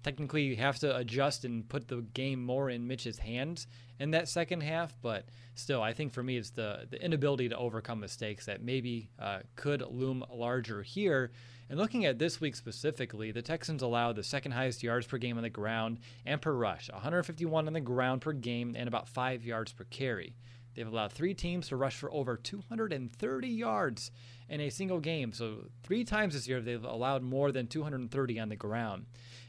technically 0.03 0.43
you 0.43 0.55
have 0.55 0.79
to 0.79 0.95
adjust 0.95 1.45
and 1.45 1.67
put 1.67 1.87
the 1.87 2.01
game 2.13 2.43
more 2.43 2.69
in 2.69 2.87
Mitch's 2.87 3.19
hands 3.19 3.67
in 3.99 4.11
that 4.11 4.27
second 4.27 4.61
half. 4.61 4.93
But 5.01 5.25
still, 5.55 5.81
I 5.81 5.93
think 5.93 6.13
for 6.13 6.23
me, 6.23 6.37
it's 6.37 6.51
the 6.51 6.87
the 6.89 7.03
inability 7.03 7.49
to 7.49 7.57
overcome 7.57 7.99
mistakes 7.99 8.45
that 8.45 8.61
maybe 8.61 9.09
uh, 9.19 9.39
could 9.55 9.81
loom 9.81 10.23
larger 10.31 10.81
here. 10.81 11.31
And 11.69 11.79
looking 11.79 12.05
at 12.05 12.19
this 12.19 12.41
week 12.41 12.57
specifically, 12.57 13.31
the 13.31 13.41
Texans 13.41 13.81
allowed 13.81 14.17
the 14.17 14.23
second 14.23 14.51
highest 14.51 14.83
yards 14.83 15.07
per 15.07 15.17
game 15.17 15.37
on 15.37 15.43
the 15.43 15.49
ground 15.49 15.99
and 16.25 16.41
per 16.41 16.51
rush, 16.51 16.89
151 16.91 17.67
on 17.67 17.71
the 17.71 17.79
ground 17.79 18.19
per 18.19 18.33
game 18.33 18.75
and 18.77 18.89
about 18.89 19.07
five 19.07 19.45
yards 19.45 19.71
per 19.71 19.85
carry. 19.85 20.35
They've 20.73 20.87
allowed 20.87 21.11
three 21.11 21.33
teams 21.33 21.67
to 21.67 21.75
rush 21.75 21.95
for 21.95 22.11
over 22.11 22.37
230 22.37 23.47
yards 23.47 24.11
in 24.49 24.61
a 24.61 24.69
single 24.69 24.99
game. 24.99 25.33
So, 25.33 25.67
three 25.83 26.03
times 26.03 26.33
this 26.33 26.47
year, 26.47 26.61
they've 26.61 26.83
allowed 26.83 27.23
more 27.23 27.51
than 27.51 27.67
230 27.67 28.39
on 28.39 28.49
the 28.49 28.55
ground. 28.55 29.05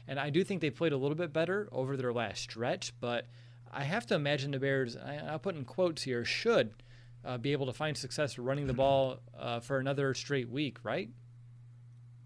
And 0.07 0.19
I 0.19 0.29
do 0.29 0.43
think 0.43 0.61
they 0.61 0.69
played 0.69 0.93
a 0.93 0.97
little 0.97 1.15
bit 1.15 1.31
better 1.31 1.69
over 1.71 1.95
their 1.95 2.13
last 2.13 2.41
stretch, 2.41 2.93
but 2.99 3.27
I 3.71 3.83
have 3.83 4.05
to 4.07 4.15
imagine 4.15 4.51
the 4.51 4.59
Bears, 4.59 4.97
I'll 4.97 5.39
put 5.39 5.55
in 5.55 5.65
quotes 5.65 6.03
here, 6.03 6.25
should 6.25 6.73
uh, 7.25 7.37
be 7.37 7.51
able 7.53 7.65
to 7.67 7.73
find 7.73 7.97
success 7.97 8.37
running 8.37 8.67
the 8.67 8.73
ball 8.73 9.19
uh, 9.37 9.59
for 9.59 9.79
another 9.79 10.13
straight 10.13 10.49
week, 10.49 10.77
right? 10.83 11.09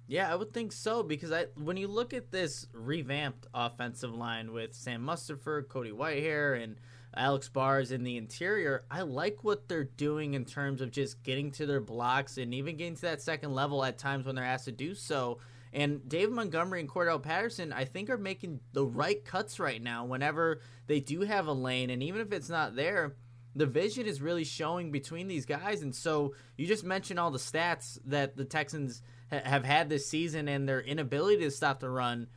Yeah, 0.07 0.31
I 0.31 0.35
would 0.35 0.53
think 0.53 0.71
so 0.71 1.03
because 1.03 1.33
I 1.33 1.47
when 1.55 1.75
you 1.75 1.89
look 1.89 2.13
at 2.13 2.31
this 2.31 2.65
revamped 2.71 3.45
offensive 3.53 4.13
line 4.15 4.53
with 4.53 4.73
Sam 4.73 5.05
Mustipher, 5.05 5.67
Cody 5.67 5.91
Whitehair, 5.91 6.61
and 6.63 6.77
Alex 7.13 7.49
Bars 7.49 7.91
in 7.91 8.03
the 8.03 8.15
interior, 8.15 8.85
I 8.89 9.01
like 9.01 9.43
what 9.43 9.67
they're 9.67 9.83
doing 9.83 10.33
in 10.33 10.45
terms 10.45 10.81
of 10.81 10.91
just 10.91 11.23
getting 11.23 11.51
to 11.51 11.65
their 11.65 11.81
blocks 11.81 12.37
and 12.37 12.53
even 12.53 12.77
getting 12.77 12.95
to 12.95 13.01
that 13.01 13.21
second 13.21 13.53
level 13.53 13.83
at 13.83 13.97
times 13.97 14.25
when 14.25 14.35
they're 14.35 14.45
asked 14.45 14.65
to 14.65 14.71
do 14.71 14.95
so. 14.95 15.39
And 15.73 16.07
Dave 16.07 16.31
Montgomery 16.31 16.79
and 16.79 16.89
Cordarrelle 16.89 17.21
Patterson, 17.21 17.73
I 17.73 17.85
think, 17.85 18.09
are 18.09 18.17
making 18.17 18.61
the 18.73 18.85
right 18.85 19.23
cuts 19.23 19.59
right 19.59 19.81
now 19.81 20.05
whenever 20.05 20.61
they 20.87 20.99
do 20.99 21.21
have 21.21 21.47
a 21.47 21.53
lane. 21.53 21.89
And 21.89 22.01
even 22.01 22.21
if 22.21 22.31
it's 22.31 22.49
not 22.49 22.75
there, 22.75 23.15
the 23.57 23.65
vision 23.65 24.05
is 24.05 24.21
really 24.21 24.43
showing 24.43 24.91
between 24.91 25.27
these 25.27 25.45
guys. 25.45 25.81
And 25.81 25.93
so 25.93 26.35
you 26.57 26.67
just 26.67 26.83
mentioned 26.83 27.19
all 27.19 27.31
the 27.31 27.39
stats 27.39 27.97
that 28.05 28.37
the 28.37 28.45
Texans 28.45 29.01
ha- 29.31 29.41
have 29.43 29.65
had 29.65 29.89
this 29.89 30.07
season 30.07 30.47
and 30.47 30.69
their 30.69 30.79
inability 30.79 31.43
to 31.43 31.51
stop 31.51 31.79
the 31.79 31.89
run. 31.89 32.27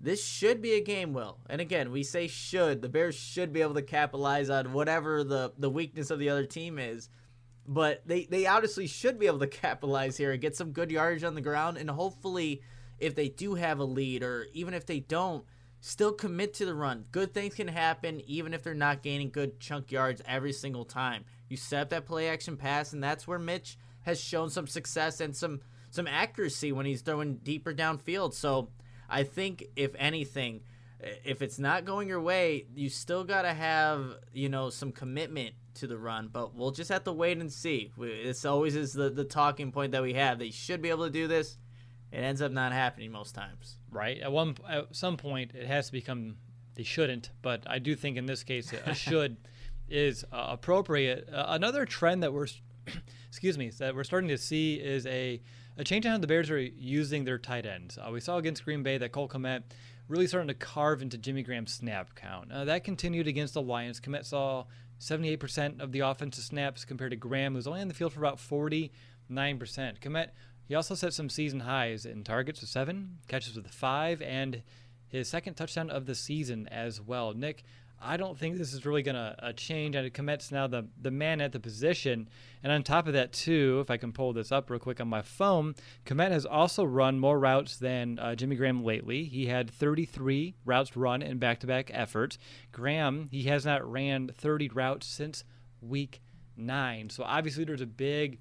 This 0.00 0.24
should 0.24 0.62
be 0.62 0.74
a 0.74 0.80
game, 0.80 1.12
Will. 1.12 1.38
And 1.50 1.60
again, 1.60 1.90
we 1.90 2.04
say 2.04 2.28
should. 2.28 2.80
The 2.80 2.88
Bears 2.88 3.16
should 3.16 3.52
be 3.52 3.62
able 3.62 3.74
to 3.74 3.82
capitalize 3.82 4.48
on 4.48 4.72
whatever 4.72 5.24
the, 5.24 5.52
the 5.58 5.68
weakness 5.68 6.10
of 6.10 6.20
the 6.20 6.30
other 6.30 6.46
team 6.46 6.78
is. 6.78 7.08
But 7.66 8.06
they, 8.06 8.24
they 8.24 8.46
obviously 8.46 8.86
should 8.86 9.18
be 9.18 9.26
able 9.26 9.40
to 9.40 9.46
capitalize 9.48 10.16
here 10.16 10.30
and 10.30 10.40
get 10.40 10.56
some 10.56 10.70
good 10.70 10.92
yardage 10.92 11.24
on 11.24 11.34
the 11.34 11.40
ground. 11.40 11.76
And 11.76 11.90
hopefully, 11.90 12.62
if 12.98 13.14
they 13.14 13.28
do 13.28 13.54
have 13.54 13.78
a 13.78 13.84
lead, 13.84 14.22
or 14.22 14.46
even 14.52 14.74
if 14.74 14.86
they 14.86 15.00
don't, 15.00 15.44
still 15.80 16.12
commit 16.12 16.54
to 16.54 16.66
the 16.66 16.74
run. 16.74 17.04
Good 17.12 17.32
things 17.32 17.54
can 17.54 17.68
happen 17.68 18.20
even 18.26 18.52
if 18.54 18.62
they're 18.62 18.74
not 18.74 19.02
gaining 19.02 19.30
good 19.30 19.60
chunk 19.60 19.92
yards 19.92 20.22
every 20.26 20.52
single 20.52 20.84
time. 20.84 21.24
You 21.48 21.56
set 21.56 21.82
up 21.82 21.90
that 21.90 22.06
play 22.06 22.28
action 22.28 22.56
pass, 22.56 22.92
and 22.92 23.02
that's 23.02 23.26
where 23.26 23.38
Mitch 23.38 23.78
has 24.02 24.20
shown 24.20 24.50
some 24.50 24.66
success 24.66 25.20
and 25.20 25.36
some 25.36 25.60
some 25.90 26.06
accuracy 26.06 26.72
when 26.72 26.86
he's 26.86 27.00
throwing 27.00 27.36
deeper 27.36 27.72
downfield. 27.72 28.34
So 28.34 28.68
I 29.08 29.22
think 29.22 29.64
if 29.74 29.94
anything, 29.98 30.60
if 31.24 31.40
it's 31.40 31.58
not 31.58 31.86
going 31.86 32.08
your 32.08 32.20
way, 32.20 32.66
you 32.74 32.90
still 32.90 33.24
got 33.24 33.42
to 33.42 33.54
have, 33.54 34.16
you 34.34 34.48
know, 34.50 34.68
some 34.68 34.92
commitment 34.92 35.54
to 35.74 35.86
the 35.86 35.96
run, 35.96 36.28
but 36.30 36.54
we'll 36.54 36.72
just 36.72 36.90
have 36.90 37.04
to 37.04 37.12
wait 37.12 37.38
and 37.38 37.52
see. 37.52 37.92
This 37.96 38.44
always 38.44 38.76
is 38.76 38.92
the, 38.92 39.08
the 39.08 39.24
talking 39.24 39.72
point 39.72 39.92
that 39.92 40.02
we 40.02 40.14
have. 40.14 40.38
They 40.38 40.50
should 40.50 40.82
be 40.82 40.90
able 40.90 41.04
to 41.04 41.10
do 41.10 41.26
this. 41.26 41.56
It 42.12 42.18
ends 42.18 42.40
up 42.40 42.52
not 42.52 42.72
happening 42.72 43.12
most 43.12 43.34
times. 43.34 43.76
Right. 43.90 44.18
At 44.18 44.32
one 44.32 44.56
at 44.68 44.94
some 44.94 45.16
point, 45.16 45.52
it 45.54 45.66
has 45.66 45.86
to 45.86 45.92
become 45.92 46.36
they 46.74 46.82
shouldn't, 46.82 47.30
but 47.42 47.64
I 47.66 47.78
do 47.78 47.96
think 47.96 48.16
in 48.16 48.26
this 48.26 48.44
case 48.44 48.72
a 48.72 48.94
should 48.94 49.36
is 49.88 50.24
uh, 50.32 50.46
appropriate. 50.50 51.28
Uh, 51.32 51.46
another 51.48 51.84
trend 51.84 52.22
that 52.22 52.32
we're 52.32 52.46
excuse 53.28 53.58
me 53.58 53.70
that 53.78 53.94
we're 53.94 54.04
starting 54.04 54.28
to 54.28 54.38
see 54.38 54.74
is 54.74 55.06
a 55.06 55.40
a 55.76 55.84
change 55.84 56.04
in 56.04 56.10
how 56.10 56.18
the 56.18 56.26
Bears 56.26 56.50
are 56.50 56.58
using 56.58 57.24
their 57.24 57.38
tight 57.38 57.64
ends. 57.64 57.98
Uh, 57.98 58.10
we 58.10 58.20
saw 58.20 58.36
against 58.36 58.64
Green 58.64 58.82
Bay 58.82 58.98
that 58.98 59.12
Cole 59.12 59.28
Kmet 59.28 59.62
really 60.08 60.26
starting 60.26 60.48
to 60.48 60.54
carve 60.54 61.02
into 61.02 61.16
Jimmy 61.18 61.42
Graham's 61.42 61.72
snap 61.72 62.14
count. 62.14 62.50
Uh, 62.50 62.64
that 62.64 62.82
continued 62.82 63.28
against 63.28 63.54
the 63.54 63.62
Lions. 63.62 64.00
Kmet 64.00 64.24
saw 64.24 64.64
78% 65.00 65.80
of 65.80 65.92
the 65.92 66.00
offensive 66.00 66.42
snaps 66.42 66.84
compared 66.84 67.12
to 67.12 67.16
Graham, 67.16 67.54
who's 67.54 67.66
only 67.66 67.80
on 67.80 67.88
the 67.88 67.94
field 67.94 68.12
for 68.12 68.20
about 68.20 68.38
49%. 68.38 68.90
Kmet, 69.30 70.28
he 70.68 70.74
also 70.74 70.94
set 70.94 71.14
some 71.14 71.30
season 71.30 71.60
highs 71.60 72.04
in 72.04 72.22
targets 72.22 72.60
with 72.60 72.68
seven, 72.68 73.18
catches 73.26 73.56
with 73.56 73.68
five, 73.68 74.20
and 74.20 74.62
his 75.08 75.26
second 75.26 75.54
touchdown 75.54 75.88
of 75.88 76.04
the 76.04 76.14
season 76.14 76.68
as 76.68 77.00
well. 77.00 77.32
Nick, 77.32 77.64
I 78.00 78.16
don't 78.16 78.38
think 78.38 78.56
this 78.56 78.74
is 78.74 78.86
really 78.86 79.02
going 79.02 79.16
to 79.16 79.34
uh, 79.42 79.52
change. 79.52 79.96
And 79.96 80.12
Kmet's 80.12 80.52
now 80.52 80.66
the, 80.66 80.86
the 81.00 81.10
man 81.10 81.40
at 81.40 81.52
the 81.52 81.58
position. 81.58 82.28
And 82.62 82.70
on 82.70 82.82
top 82.82 83.06
of 83.06 83.14
that, 83.14 83.32
too, 83.32 83.80
if 83.82 83.90
I 83.90 83.96
can 83.96 84.12
pull 84.12 84.34
this 84.34 84.52
up 84.52 84.70
real 84.70 84.78
quick 84.78 85.00
on 85.00 85.08
my 85.08 85.22
phone, 85.22 85.74
Kmet 86.04 86.30
has 86.30 86.44
also 86.44 86.84
run 86.84 87.18
more 87.18 87.38
routes 87.38 87.76
than 87.76 88.18
uh, 88.18 88.34
Jimmy 88.34 88.56
Graham 88.56 88.84
lately. 88.84 89.24
He 89.24 89.46
had 89.46 89.70
33 89.70 90.54
routes 90.66 90.96
run 90.96 91.22
in 91.22 91.38
back 91.38 91.60
to 91.60 91.66
back 91.66 91.90
efforts. 91.92 92.38
Graham, 92.72 93.28
he 93.30 93.44
has 93.44 93.64
not 93.64 93.90
ran 93.90 94.30
30 94.36 94.68
routes 94.68 95.06
since 95.06 95.44
week 95.80 96.20
nine. 96.56 97.10
So 97.10 97.24
obviously, 97.24 97.64
there's 97.64 97.80
a 97.80 97.86
big 97.86 98.38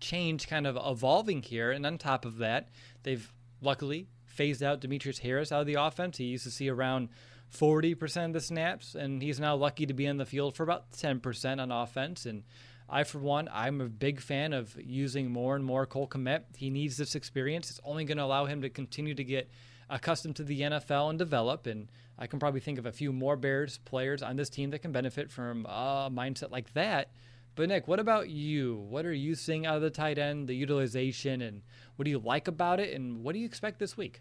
change 0.00 0.48
kind 0.48 0.66
of 0.66 0.78
evolving 0.84 1.42
here. 1.42 1.70
And 1.70 1.84
on 1.86 1.98
top 1.98 2.24
of 2.24 2.38
that, 2.38 2.68
they've 3.02 3.32
luckily 3.60 4.08
phased 4.24 4.62
out 4.62 4.80
Demetrius 4.80 5.18
Harris 5.18 5.52
out 5.52 5.60
of 5.60 5.66
the 5.66 5.74
offense. 5.74 6.18
He 6.18 6.24
used 6.24 6.44
to 6.44 6.50
see 6.50 6.68
around 6.68 7.08
40% 7.52 8.26
of 8.26 8.32
the 8.32 8.40
snaps, 8.40 8.94
and 8.94 9.22
he's 9.22 9.40
now 9.40 9.54
lucky 9.56 9.86
to 9.86 9.94
be 9.94 10.06
in 10.06 10.18
the 10.18 10.26
field 10.26 10.56
for 10.56 10.62
about 10.62 10.92
10% 10.92 11.60
on 11.60 11.70
offense. 11.70 12.26
And 12.26 12.42
I, 12.88 13.04
for 13.04 13.18
one, 13.18 13.48
I'm 13.52 13.80
a 13.80 13.88
big 13.88 14.20
fan 14.20 14.52
of 14.52 14.76
using 14.80 15.30
more 15.30 15.56
and 15.56 15.64
more 15.64 15.86
Cole 15.86 16.08
Kmet. 16.08 16.42
He 16.56 16.70
needs 16.70 16.96
this 16.96 17.14
experience. 17.14 17.70
It's 17.70 17.80
only 17.84 18.04
going 18.04 18.18
to 18.18 18.24
allow 18.24 18.46
him 18.46 18.62
to 18.62 18.70
continue 18.70 19.14
to 19.14 19.24
get 19.24 19.50
accustomed 19.88 20.36
to 20.36 20.44
the 20.44 20.60
NFL 20.62 21.10
and 21.10 21.18
develop. 21.18 21.66
And 21.66 21.88
I 22.18 22.26
can 22.26 22.38
probably 22.38 22.60
think 22.60 22.78
of 22.78 22.86
a 22.86 22.92
few 22.92 23.12
more 23.12 23.36
Bears 23.36 23.78
players 23.78 24.22
on 24.22 24.36
this 24.36 24.50
team 24.50 24.70
that 24.70 24.80
can 24.80 24.92
benefit 24.92 25.30
from 25.30 25.66
a 25.66 26.10
mindset 26.12 26.50
like 26.50 26.72
that. 26.74 27.10
But 27.56 27.70
Nick, 27.70 27.88
what 27.88 27.98
about 27.98 28.28
you? 28.28 28.76
What 28.76 29.06
are 29.06 29.12
you 29.12 29.34
seeing 29.34 29.66
out 29.66 29.76
of 29.76 29.82
the 29.82 29.90
tight 29.90 30.18
end, 30.18 30.46
the 30.46 30.54
utilization, 30.54 31.40
and 31.40 31.62
what 31.96 32.04
do 32.04 32.10
you 32.10 32.18
like 32.18 32.48
about 32.48 32.80
it, 32.80 32.94
and 32.94 33.24
what 33.24 33.32
do 33.32 33.38
you 33.38 33.46
expect 33.46 33.78
this 33.78 33.96
week? 33.96 34.20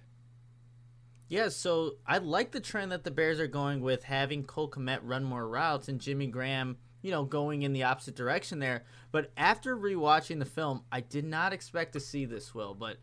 Yeah, 1.28 1.50
so 1.50 1.96
I 2.08 2.20
like 2.20 2.52
the 2.52 2.60
trend 2.62 2.92
that 2.92 3.04
the 3.04 3.12
Bears 3.12 3.40
are 3.40 3.48
going 3.48 3.82
with 3.82 4.04
having 4.04 4.44
Cole 4.44 4.70
Kmet 4.70 5.00
run 5.04 5.24
more 5.24 5.48
routes 5.48 5.90
and 5.90 6.00
Jimmy 6.00 6.28
Graham, 6.28 6.78
you 7.02 7.12
know, 7.12 7.26
going 7.26 7.64
in 7.64 7.74
the 7.74 7.84
opposite 7.84 8.16
direction 8.16 8.60
there. 8.60 8.86
But 9.12 9.32
after 9.36 9.76
rewatching 9.76 10.40
the 10.40 10.46
film, 10.46 10.84
I 10.92 11.02
did 11.02 11.26
not 11.26 11.52
expect 11.52 11.94
to 11.94 12.00
see 12.00 12.26
this, 12.26 12.56
Will. 12.56 12.74
But 12.74 12.98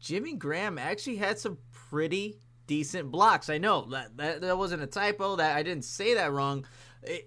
Jimmy 0.00 0.34
Graham 0.34 0.78
actually 0.78 1.16
had 1.16 1.38
some 1.38 1.58
pretty 1.70 2.38
decent 2.66 3.10
blocks. 3.10 3.48
I 3.48 3.58
know 3.58 3.86
that 3.90 4.16
that, 4.16 4.40
that 4.40 4.58
wasn't 4.58 4.82
a 4.82 4.86
typo. 4.86 5.36
That 5.36 5.56
I 5.56 5.62
didn't 5.62 5.84
say 5.84 6.14
that 6.14 6.32
wrong. 6.32 6.66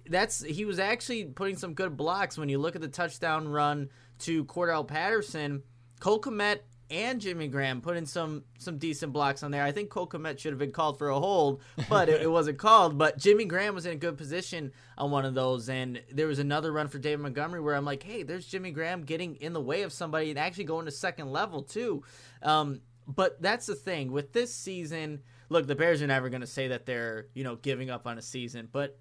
That's 0.09 0.43
he 0.43 0.65
was 0.65 0.79
actually 0.79 1.25
putting 1.25 1.55
some 1.55 1.73
good 1.73 1.95
blocks 1.95 2.37
when 2.37 2.49
you 2.49 2.57
look 2.57 2.75
at 2.75 2.81
the 2.81 2.87
touchdown 2.87 3.47
run 3.47 3.89
to 4.19 4.45
Cordarrelle 4.45 4.87
Patterson. 4.87 5.63
Cole 5.99 6.19
Kmet 6.19 6.59
and 6.91 7.21
Jimmy 7.21 7.47
Graham 7.47 7.81
put 7.81 7.97
in 7.97 8.05
some 8.05 8.43
some 8.57 8.77
decent 8.77 9.13
blocks 9.13 9.43
on 9.43 9.51
there. 9.51 9.63
I 9.63 9.71
think 9.71 9.89
Cole 9.89 10.07
Kmet 10.07 10.39
should 10.39 10.51
have 10.51 10.59
been 10.59 10.71
called 10.71 10.97
for 10.97 11.09
a 11.09 11.19
hold, 11.19 11.61
but 11.87 12.09
it, 12.09 12.21
it, 12.21 12.31
wasn't 12.31 12.57
called. 12.57 12.97
But 12.97 13.17
Jimmy 13.17 13.45
Graham 13.45 13.75
was 13.75 13.85
in 13.85 13.93
a 13.93 13.97
good 13.97 14.17
position 14.17 14.71
on 14.97 15.11
one 15.11 15.25
of 15.25 15.35
those, 15.35 15.69
and 15.69 16.01
there 16.11 16.27
was 16.27 16.39
another 16.39 16.71
run 16.71 16.87
for 16.87 16.97
David 16.97 17.21
Montgomery 17.21 17.61
where 17.61 17.75
I'm 17.75 17.85
like, 17.85 18.03
hey, 18.03 18.23
there's 18.23 18.45
Jimmy 18.45 18.71
Graham 18.71 19.03
getting 19.03 19.35
in 19.35 19.53
the 19.53 19.61
way 19.61 19.83
of 19.83 19.93
somebody 19.93 20.29
and 20.29 20.39
actually 20.39 20.63
going 20.63 20.85
to 20.85 20.91
second 20.91 21.31
level 21.31 21.61
too. 21.61 22.03
Um, 22.41 22.81
but 23.07 23.41
that's 23.41 23.65
the 23.65 23.75
thing 23.75 24.11
with 24.11 24.33
this 24.33 24.53
season. 24.53 25.21
Look, 25.49 25.67
the 25.67 25.75
Bears 25.75 26.01
are 26.01 26.07
never 26.07 26.29
going 26.29 26.41
to 26.41 26.47
say 26.47 26.69
that 26.69 26.85
they're 26.85 27.27
you 27.33 27.43
know 27.43 27.55
giving 27.55 27.89
up 27.89 28.07
on 28.07 28.17
a 28.17 28.21
season, 28.21 28.67
but 28.71 28.97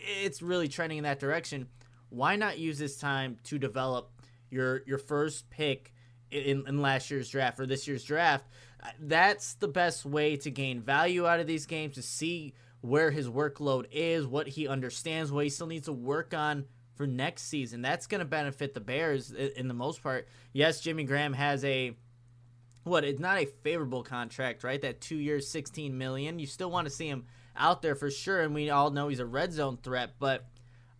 it's 0.00 0.42
really 0.42 0.68
trending 0.68 0.98
in 0.98 1.04
that 1.04 1.20
direction. 1.20 1.68
Why 2.08 2.36
not 2.36 2.58
use 2.58 2.78
this 2.78 2.96
time 2.96 3.38
to 3.44 3.58
develop 3.58 4.10
your 4.50 4.82
your 4.86 4.98
first 4.98 5.50
pick? 5.50 5.92
in, 6.30 6.64
in 6.66 6.80
last 6.80 7.10
year's 7.10 7.28
draft 7.28 7.60
or 7.60 7.66
this 7.66 7.86
year's 7.86 8.04
draft. 8.04 8.46
Uh, 8.82 8.88
that's 9.00 9.54
the 9.54 9.68
best 9.68 10.04
way 10.04 10.36
to 10.36 10.50
gain 10.50 10.80
value 10.80 11.26
out 11.26 11.40
of 11.40 11.46
these 11.46 11.66
games 11.66 11.94
to 11.96 12.02
see 12.02 12.54
where 12.80 13.10
his 13.10 13.28
workload 13.28 13.86
is, 13.90 14.26
what 14.26 14.48
he 14.48 14.66
understands, 14.66 15.30
what 15.30 15.44
he 15.44 15.50
still 15.50 15.66
needs 15.66 15.86
to 15.86 15.92
work 15.92 16.32
on 16.32 16.64
for 16.94 17.06
next 17.06 17.42
season. 17.44 17.82
That's 17.82 18.06
going 18.06 18.20
to 18.20 18.24
benefit 18.24 18.74
the 18.74 18.80
Bears 18.80 19.32
in 19.32 19.68
the 19.68 19.74
most 19.74 20.02
part. 20.02 20.28
Yes, 20.52 20.80
Jimmy 20.80 21.04
Graham 21.04 21.34
has 21.34 21.64
a 21.64 21.96
what? 22.90 23.04
It's 23.04 23.18
not 23.20 23.38
a 23.38 23.46
favorable 23.62 24.02
contract, 24.02 24.62
right? 24.62 24.82
That 24.82 25.00
two 25.00 25.16
years, 25.16 25.48
sixteen 25.48 25.96
million. 25.96 26.38
You 26.38 26.46
still 26.46 26.70
want 26.70 26.86
to 26.86 26.92
see 26.92 27.08
him 27.08 27.24
out 27.56 27.80
there 27.80 27.94
for 27.94 28.10
sure, 28.10 28.42
and 28.42 28.54
we 28.54 28.68
all 28.68 28.90
know 28.90 29.08
he's 29.08 29.20
a 29.20 29.26
red 29.26 29.54
zone 29.54 29.78
threat. 29.82 30.16
But 30.18 30.44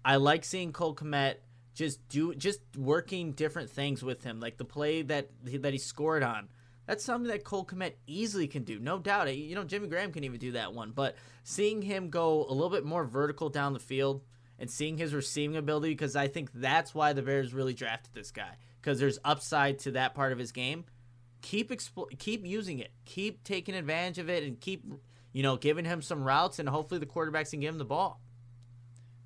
I 0.05 0.17
like 0.17 0.45
seeing 0.45 0.73
Cole 0.73 0.95
Kmet 0.95 1.35
just 1.75 2.09
do 2.09 2.35
just 2.35 2.61
working 2.77 3.33
different 3.33 3.71
things 3.71 4.03
with 4.03 4.25
him, 4.25 4.41
like 4.41 4.57
the 4.57 4.65
play 4.65 5.03
that 5.03 5.29
that 5.45 5.73
he 5.73 5.79
scored 5.79 6.23
on. 6.23 6.49
That's 6.87 7.05
something 7.05 7.31
that 7.31 7.45
Cole 7.45 7.65
Kmet 7.65 7.93
easily 8.07 8.49
can 8.49 8.65
do, 8.65 8.81
no 8.81 8.99
doubt. 8.99 9.33
You 9.37 9.55
know, 9.55 9.63
Jimmy 9.63 9.87
Graham 9.87 10.13
can 10.13 10.25
even 10.25 10.41
do 10.41 10.53
that 10.53 10.75
one, 10.75 10.91
but 10.91 11.15
seeing 11.45 11.83
him 11.83 12.11
go 12.11 12.45
a 12.49 12.53
little 12.53 12.71
bit 12.71 12.85
more 12.85 13.05
vertical 13.05 13.49
down 13.49 13.75
the 13.75 13.79
field 13.79 14.23
and 14.59 14.69
seeing 14.69 14.99
his 14.99 15.15
receiving 15.15 15.57
ability, 15.57 15.91
because 15.91 16.17
I 16.17 16.27
think 16.27 16.51
that's 16.53 16.95
why 16.95 17.13
the 17.13 17.23
Bears 17.23 17.55
really 17.55 17.75
drafted 17.75 18.13
this 18.13 18.33
guy, 18.33 18.57
because 18.81 18.99
there's 18.99 19.21
upside 19.25 19.79
to 19.81 19.93
that 19.93 20.15
part 20.15 20.33
of 20.33 20.39
his 20.39 20.53
game. 20.53 20.85
Keep 21.43 21.71
expl- 21.71 22.19
keep 22.19 22.45
using 22.45 22.79
it, 22.79 22.93
keep 23.05 23.45
taking 23.45 23.75
advantage 23.75 24.19
of 24.19 24.29
it, 24.29 24.45
and 24.45 24.61
keep 24.61 24.85
you 25.33 25.43
know 25.43 25.57
giving 25.57 25.85
him 25.85 26.03
some 26.03 26.23
routes, 26.23 26.59
and 26.59 26.69
hopefully 26.69 26.99
the 26.99 27.07
quarterbacks 27.07 27.51
can 27.51 27.61
give 27.61 27.73
him 27.73 27.79
the 27.79 27.85
ball. 27.85 28.21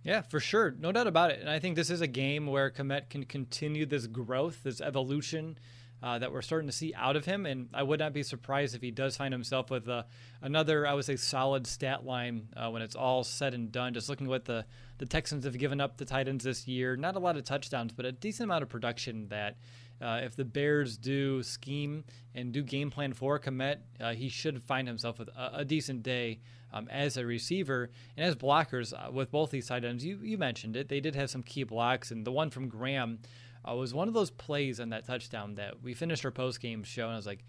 Yeah, 0.04 0.20
for 0.20 0.38
sure. 0.38 0.74
No 0.78 0.92
doubt 0.92 1.06
about 1.06 1.30
it. 1.30 1.40
And 1.40 1.48
I 1.48 1.58
think 1.58 1.76
this 1.76 1.88
is 1.88 2.02
a 2.02 2.06
game 2.06 2.46
where 2.46 2.70
Kmet 2.70 3.08
can 3.08 3.24
continue 3.24 3.86
this 3.86 4.06
growth, 4.06 4.62
this 4.62 4.82
evolution 4.82 5.58
uh, 6.02 6.18
that 6.18 6.30
we're 6.30 6.42
starting 6.42 6.68
to 6.68 6.76
see 6.76 6.92
out 6.94 7.16
of 7.16 7.24
him. 7.24 7.46
And 7.46 7.70
I 7.72 7.82
would 7.82 8.00
not 8.00 8.12
be 8.12 8.22
surprised 8.22 8.74
if 8.74 8.82
he 8.82 8.90
does 8.90 9.16
find 9.16 9.32
himself 9.32 9.70
with 9.70 9.88
uh, 9.88 10.02
another, 10.42 10.86
I 10.86 10.92
would 10.92 11.06
say, 11.06 11.16
solid 11.16 11.66
stat 11.66 12.04
line 12.04 12.48
uh, 12.54 12.68
when 12.68 12.82
it's 12.82 12.94
all 12.94 13.24
said 13.24 13.54
and 13.54 13.72
done. 13.72 13.94
Just 13.94 14.10
looking 14.10 14.26
at 14.26 14.30
what 14.30 14.44
the, 14.44 14.66
the 14.98 15.06
Texans 15.06 15.46
have 15.46 15.56
given 15.56 15.80
up 15.80 15.96
the 15.96 16.04
Titans 16.04 16.44
this 16.44 16.68
year, 16.68 16.96
not 16.96 17.16
a 17.16 17.18
lot 17.18 17.38
of 17.38 17.44
touchdowns, 17.44 17.92
but 17.94 18.04
a 18.04 18.12
decent 18.12 18.44
amount 18.44 18.62
of 18.62 18.68
production 18.68 19.28
that. 19.28 19.56
Uh, 20.04 20.20
if 20.22 20.36
the 20.36 20.44
Bears 20.44 20.98
do 20.98 21.42
scheme 21.42 22.04
and 22.34 22.52
do 22.52 22.62
game 22.62 22.90
plan 22.90 23.14
for 23.14 23.38
Kmet, 23.38 23.78
uh, 24.00 24.12
he 24.12 24.28
should 24.28 24.62
find 24.62 24.86
himself 24.86 25.18
with 25.18 25.28
a, 25.28 25.50
a 25.54 25.64
decent 25.64 26.02
day 26.02 26.40
um, 26.74 26.88
as 26.90 27.16
a 27.16 27.24
receiver 27.24 27.88
and 28.16 28.26
as 28.26 28.36
blockers 28.36 28.92
uh, 28.92 29.10
with 29.10 29.30
both 29.30 29.50
these 29.50 29.68
tight 29.68 29.84
ends. 29.84 30.04
You 30.04 30.18
you 30.22 30.36
mentioned 30.36 30.76
it; 30.76 30.88
they 30.88 31.00
did 31.00 31.14
have 31.14 31.30
some 31.30 31.42
key 31.42 31.62
blocks, 31.62 32.10
and 32.10 32.26
the 32.26 32.32
one 32.32 32.50
from 32.50 32.68
Graham 32.68 33.20
uh, 33.66 33.74
was 33.74 33.94
one 33.94 34.08
of 34.08 34.14
those 34.14 34.30
plays 34.30 34.78
on 34.78 34.90
that 34.90 35.06
touchdown 35.06 35.54
that 35.54 35.82
we 35.82 35.94
finished 35.94 36.24
our 36.24 36.30
post 36.30 36.60
game 36.60 36.82
show, 36.82 37.04
and 37.04 37.14
I 37.14 37.16
was 37.16 37.26
like, 37.26 37.42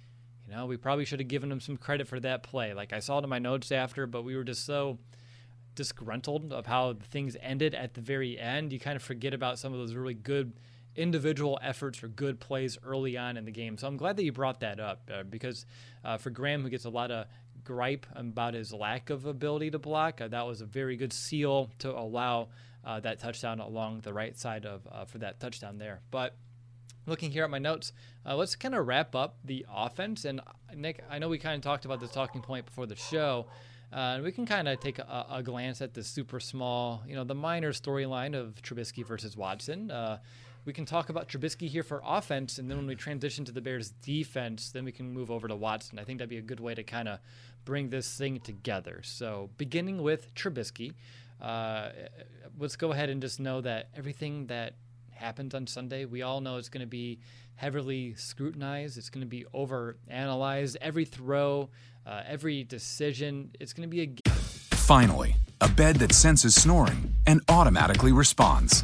you 0.48 0.56
know, 0.56 0.66
we 0.66 0.78
probably 0.78 1.04
should 1.04 1.20
have 1.20 1.28
given 1.28 1.52
him 1.52 1.60
some 1.60 1.76
credit 1.76 2.08
for 2.08 2.22
that 2.22 2.44
play. 2.44 2.74
Like 2.74 2.94
I 2.94 3.00
saw 3.00 3.20
it 3.20 3.24
in 3.24 3.30
my 3.30 3.40
notes 3.40 3.72
after, 3.72 4.08
but 4.08 4.24
we 4.24 4.36
were 4.36 4.46
just 4.46 4.66
so 4.66 5.00
disgruntled 5.74 6.54
of 6.54 6.68
how 6.68 6.96
things 7.12 7.36
ended 7.42 7.76
at 7.76 7.96
the 7.96 8.02
very 8.02 8.40
end. 8.40 8.72
You 8.72 8.80
kind 8.80 8.96
of 8.96 9.04
forget 9.04 9.34
about 9.34 9.60
some 9.60 9.74
of 9.74 9.80
those 9.80 9.94
really 9.94 10.14
good 10.14 10.54
individual 10.96 11.60
efforts 11.62 12.04
or 12.04 12.08
good 12.08 12.40
plays 12.40 12.78
early 12.86 13.18
on 13.18 13.38
in 13.38 13.46
the 13.46 13.52
game. 13.52 13.78
So 13.78 13.88
I'm 13.88 13.98
glad 13.98 14.18
that 14.18 14.24
you 14.24 14.32
brought 14.32 14.60
that 14.62 14.80
up 14.80 15.10
uh, 15.14 15.24
because 15.24 15.66
uh, 16.04 16.18
for 16.18 16.30
Graham, 16.30 16.62
who 16.64 16.70
gets 16.70 16.86
a 16.86 16.90
lot 16.90 17.12
of 17.12 17.28
gripe 17.64 18.06
about 18.16 18.54
his 18.54 18.74
lack 18.74 19.10
of 19.10 19.25
ability 19.25 19.72
to 19.72 19.80
block, 19.80 20.22
uh, 20.22 20.28
that 20.28 20.46
was 20.46 20.62
a 20.62 20.66
very 20.66 20.96
good 20.96 21.14
seal 21.14 21.70
to 21.80 21.92
allow 21.92 22.50
uh, 22.86 23.00
that 23.00 23.20
touchdown 23.20 23.60
along 23.60 24.02
the 24.02 24.14
right 24.14 24.38
side 24.38 24.66
of 24.66 24.88
uh, 24.92 25.06
for 25.06 25.18
that 25.18 25.40
touchdown 25.40 25.78
there. 25.78 26.02
But 26.12 26.36
looking 27.06 27.32
here 27.32 27.44
at 27.44 27.50
my 27.50 27.60
notes, 27.60 27.92
uh, 28.25 28.36
let's 28.36 28.56
kind 28.56 28.75
of 28.75 28.88
wrap 28.88 29.16
up 29.16 29.38
the 29.44 29.66
offense. 29.74 30.25
And 30.25 30.42
Nick, 30.75 31.04
I 31.10 31.20
know 31.20 31.30
we 31.30 31.38
kind 31.38 31.56
of 31.56 31.62
talked 31.62 31.86
about 31.86 32.00
this 32.00 32.12
talking 32.12 32.42
point 32.42 32.66
before 32.66 32.86
the 32.86 32.96
show. 32.96 33.48
Uh, 33.92 34.20
we 34.24 34.32
can 34.32 34.46
kind 34.46 34.68
of 34.68 34.80
take 34.80 35.00
a, 35.00 35.25
a, 35.32 35.44
glance 35.44 35.82
at 35.82 35.94
the 35.94 36.04
super 36.04 36.40
small, 36.40 37.04
you 37.08 37.16
know, 37.16 37.24
the 37.24 37.36
minor 37.36 37.72
storyline 37.72 38.36
of 38.36 38.62
Trubisky 38.62 39.06
versus 39.06 39.38
Watson. 39.38 39.90
Uh, 39.90 40.18
we 40.66 40.74
can 40.74 40.86
talk 40.86 41.10
about 41.10 41.30
Trubisky 41.30 41.68
here 41.68 41.84
for 41.84 42.02
offense, 42.04 42.58
and 42.58 42.70
then 42.70 42.78
when 42.78 42.88
we 42.88 42.96
transition 42.96 43.46
to 43.46 43.52
the 43.52 43.62
Bears' 43.62 43.92
defense, 44.02 44.72
then 44.72 44.84
we 44.84 44.92
can 44.92 45.14
move 45.14 45.30
over 45.30 45.48
to 45.48 45.56
Watson. 45.56 46.00
I 46.00 46.04
think 46.04 46.18
that'd 46.18 46.30
be 46.30 46.38
a 46.38 46.42
good 46.42 46.60
way 46.60 46.74
to 46.74 46.84
kind 46.84 47.08
of 47.08 47.20
bring 47.66 47.90
this 47.90 48.18
thing 48.18 48.40
together. 48.40 49.02
So, 49.04 49.52
beginning 49.58 50.02
with 50.02 50.34
Trubisky, 50.34 50.94
uh, 51.40 51.90
let's 52.58 52.76
go 52.76 52.92
ahead 52.92 53.10
and 53.10 53.22
just 53.22 53.40
know 53.40 53.62
that 53.62 53.90
everything 53.96 54.48
that 54.48 54.74
happens 55.12 55.54
on 55.54 55.68
Sunday, 55.68 56.06
we 56.06 56.24
all 56.24 56.42
know 56.42 56.58
it's 56.58 56.70
going 56.70 56.82
to 56.82 56.88
be 56.88 57.20
heavily 57.56 58.16
scrutinized. 58.16 58.98
It's 58.98 59.10
going 59.10 59.22
to 59.22 59.30
be 59.30 59.46
over 59.54 59.98
analyzed. 60.08 60.78
Every 60.82 61.06
throw, 61.06 61.70
uh, 62.08 62.24
every 62.26 62.64
decision, 62.64 63.52
it's 63.60 63.72
going 63.72 63.88
to 63.88 63.96
be 63.96 64.02
a. 64.02 64.30
Finally, 64.76 65.36
a 65.62 65.68
bed 65.68 65.98
that 65.98 66.12
senses 66.12 66.56
snoring 66.56 67.14
and 67.26 67.42
automatically 67.50 68.12
responds. 68.12 68.84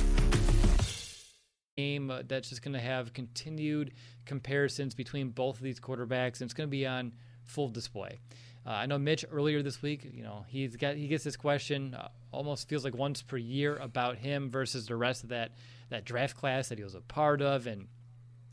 Game 1.81 2.11
uh, 2.11 2.21
that's 2.27 2.49
just 2.49 2.61
going 2.61 2.73
to 2.73 2.79
have 2.79 3.11
continued 3.13 3.93
comparisons 4.25 4.93
between 4.93 5.29
both 5.29 5.57
of 5.57 5.63
these 5.63 5.79
quarterbacks, 5.79 6.39
and 6.39 6.43
it's 6.43 6.53
going 6.53 6.67
to 6.67 6.71
be 6.71 6.85
on 6.85 7.11
full 7.43 7.69
display. 7.69 8.19
Uh, 8.65 8.69
I 8.69 8.85
know 8.85 8.99
Mitch 8.99 9.25
earlier 9.31 9.63
this 9.63 9.81
week, 9.81 10.07
you 10.13 10.21
know, 10.21 10.45
he's 10.47 10.75
got 10.75 10.95
he 10.95 11.07
gets 11.07 11.23
this 11.23 11.35
question 11.35 11.95
uh, 11.95 12.09
almost 12.31 12.69
feels 12.69 12.83
like 12.83 12.95
once 12.95 13.23
per 13.23 13.37
year 13.37 13.77
about 13.77 14.17
him 14.17 14.51
versus 14.51 14.85
the 14.85 14.95
rest 14.95 15.23
of 15.23 15.29
that 15.29 15.53
that 15.89 16.05
draft 16.05 16.37
class 16.37 16.69
that 16.69 16.77
he 16.77 16.83
was 16.83 16.93
a 16.93 17.01
part 17.01 17.41
of, 17.41 17.65
and 17.65 17.87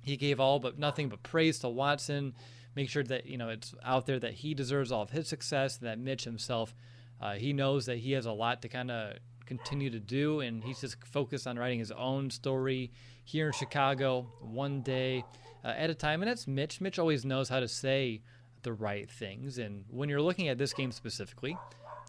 he 0.01 0.17
gave 0.17 0.41
all 0.41 0.59
but 0.59 0.79
nothing 0.79 1.11
but 1.11 1.23
praise 1.23 1.59
to 1.59 1.69
Watson. 1.69 2.35
Make 2.75 2.89
sure 2.89 3.05
that 3.05 3.27
you 3.27 3.37
know 3.37 3.51
it's 3.51 3.75
out 3.85 4.07
there 4.07 4.19
that 4.19 4.33
he 4.33 4.55
deserves 4.55 4.91
all 4.91 5.03
of 5.03 5.11
his 5.11 5.29
success. 5.29 5.77
and 5.79 5.87
That 5.87 5.99
Mitch 5.99 6.25
himself, 6.25 6.75
uh, 7.21 7.35
he 7.35 7.53
knows 7.53 7.85
that 7.87 7.99
he 7.99 8.13
has 8.13 8.25
a 8.25 8.33
lot 8.33 8.63
to 8.63 8.69
kind 8.69 8.91
of 8.91 9.19
continue 9.45 9.91
to 9.91 10.01
do, 10.01 10.41
and 10.41 10.65
he's 10.65 10.81
just 10.81 10.97
focused 11.05 11.47
on 11.47 11.59
writing 11.59 11.79
his 11.79 11.93
own 11.93 12.31
story 12.31 12.93
here 13.29 13.49
in 13.49 13.53
Chicago, 13.53 14.27
one 14.41 14.81
day 14.81 15.23
uh, 15.63 15.69
at 15.69 15.91
a 15.91 15.95
time. 15.95 16.23
And 16.23 16.31
that's 16.31 16.47
Mitch. 16.47 16.81
Mitch 16.81 16.99
always 16.99 17.27
knows 17.27 17.51
how 17.51 17.61
to 17.61 17.69
say 17.69 18.23
the 18.63 18.73
right 18.73 19.11
things. 19.11 19.59
And 19.59 19.85
when 19.91 20.09
you're 20.09 20.23
looking 20.23 20.49
at 20.49 20.57
this 20.57 20.73
game 20.73 20.91
specifically, 20.93 21.55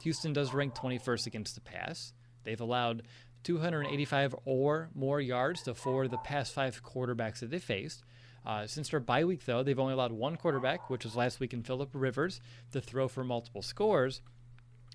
Houston 0.02 0.32
does 0.32 0.54
rank 0.54 0.76
21st 0.76 1.28
against 1.28 1.56
the 1.56 1.62
pass. 1.62 2.13
They've 2.46 2.62
allowed 2.62 3.04
285 3.44 4.34
or 4.46 4.89
more 4.96 5.20
yards 5.20 5.62
to 5.63 5.76
four 5.76 6.06
of 6.06 6.12
the 6.12 6.17
past 6.20 6.54
five 6.54 6.82
quarterbacks 6.82 7.39
that 7.39 7.52
they 7.52 7.60
faced. 7.60 8.04
Uh, 8.46 8.65
since 8.65 8.89
their 8.89 9.02
bye 9.02 9.26
week, 9.26 9.44
though, 9.46 9.62
they've 9.62 9.78
only 9.78 9.94
allowed 9.94 10.13
one 10.13 10.38
quarterback, 10.38 10.89
which 10.89 11.04
was 11.04 11.17
last 11.17 11.41
week 11.41 11.54
in 11.54 11.63
Philip 11.63 11.89
Rivers, 11.91 12.39
to 12.72 12.80
throw 12.80 13.10
for 13.10 13.26
multiple 13.26 13.62
scores. 13.62 14.22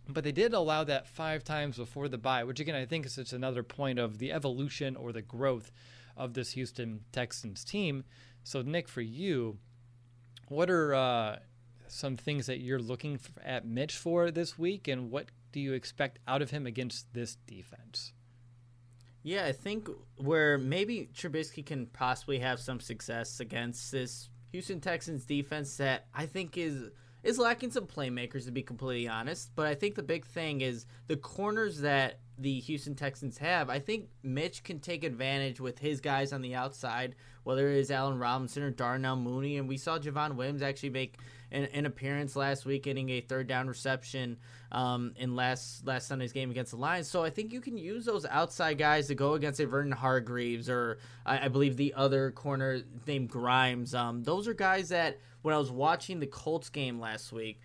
But 0.08 0.24
they 0.24 0.32
did 0.32 0.54
allow 0.54 0.84
that 0.84 1.06
five 1.06 1.44
times 1.44 1.76
before 1.76 2.08
the 2.08 2.18
bye, 2.18 2.44
which 2.44 2.60
again 2.60 2.74
I 2.74 2.86
think 2.86 3.04
is 3.04 3.16
just 3.16 3.34
another 3.34 3.62
point 3.62 3.98
of 3.98 4.18
the 4.18 4.32
evolution 4.32 4.96
or 4.96 5.12
the 5.12 5.22
growth 5.22 5.70
of 6.16 6.34
this 6.34 6.52
Houston 6.52 7.00
Texans 7.12 7.64
team. 7.64 8.04
So 8.42 8.62
Nick, 8.62 8.88
for 8.88 9.00
you, 9.00 9.58
what 10.48 10.70
are 10.70 10.94
uh, 10.94 11.36
some 11.88 12.16
things 12.16 12.46
that 12.46 12.58
you're 12.58 12.78
looking 12.78 13.18
at 13.44 13.66
Mitch 13.66 13.96
for 13.96 14.30
this 14.30 14.58
week, 14.58 14.88
and 14.88 15.10
what 15.10 15.26
do 15.52 15.60
you 15.60 15.72
expect 15.72 16.18
out 16.26 16.42
of 16.42 16.50
him 16.50 16.66
against 16.66 17.12
this 17.14 17.36
defense? 17.46 18.12
Yeah, 19.22 19.46
I 19.46 19.52
think 19.52 19.88
where 20.16 20.58
maybe 20.58 21.08
Trubisky 21.14 21.64
can 21.64 21.86
possibly 21.86 22.40
have 22.40 22.60
some 22.60 22.78
success 22.78 23.40
against 23.40 23.90
this 23.90 24.28
Houston 24.52 24.80
Texans 24.80 25.24
defense 25.24 25.78
that 25.78 26.06
I 26.14 26.26
think 26.26 26.58
is 26.58 26.90
is 27.24 27.38
lacking 27.38 27.70
some 27.70 27.86
playmakers 27.86 28.44
to 28.44 28.52
be 28.52 28.62
completely 28.62 29.08
honest. 29.08 29.50
But 29.56 29.66
I 29.66 29.74
think 29.74 29.96
the 29.96 30.02
big 30.02 30.24
thing 30.26 30.60
is 30.60 30.86
the 31.08 31.16
corners 31.16 31.80
that 31.80 32.20
the 32.38 32.60
Houston 32.60 32.94
Texans 32.94 33.38
have. 33.38 33.70
I 33.70 33.78
think 33.78 34.08
Mitch 34.22 34.62
can 34.62 34.80
take 34.80 35.04
advantage 35.04 35.60
with 35.60 35.78
his 35.78 36.00
guys 36.00 36.32
on 36.32 36.42
the 36.42 36.54
outside, 36.54 37.14
whether 37.44 37.68
it 37.70 37.78
is 37.78 37.90
Allen 37.90 38.18
Robinson 38.18 38.62
or 38.62 38.70
Darnell 38.70 39.16
Mooney. 39.16 39.56
And 39.56 39.68
we 39.68 39.76
saw 39.76 39.98
Javon 39.98 40.34
Wims 40.36 40.62
actually 40.62 40.90
make 40.90 41.16
an, 41.54 41.68
an 41.72 41.86
appearance 41.86 42.36
last 42.36 42.66
week, 42.66 42.82
getting 42.82 43.08
a 43.10 43.20
third 43.20 43.46
down 43.46 43.68
reception 43.68 44.36
um, 44.72 45.12
in 45.16 45.36
last 45.36 45.86
last 45.86 46.08
Sunday's 46.08 46.32
game 46.32 46.50
against 46.50 46.72
the 46.72 46.76
Lions. 46.76 47.08
So 47.08 47.22
I 47.22 47.30
think 47.30 47.52
you 47.52 47.60
can 47.60 47.78
use 47.78 48.04
those 48.04 48.26
outside 48.26 48.76
guys 48.76 49.06
to 49.06 49.14
go 49.14 49.34
against 49.34 49.60
a 49.60 49.66
Vernon 49.66 49.92
Hargreaves 49.92 50.68
or 50.68 50.98
I, 51.24 51.46
I 51.46 51.48
believe 51.48 51.76
the 51.76 51.94
other 51.94 52.32
corner 52.32 52.80
named 53.06 53.30
Grimes. 53.30 53.94
Um, 53.94 54.22
those 54.24 54.48
are 54.48 54.54
guys 54.54 54.90
that 54.90 55.18
when 55.42 55.54
I 55.54 55.58
was 55.58 55.70
watching 55.70 56.20
the 56.20 56.26
Colts 56.26 56.70
game 56.70 56.98
last 56.98 57.32
week, 57.32 57.60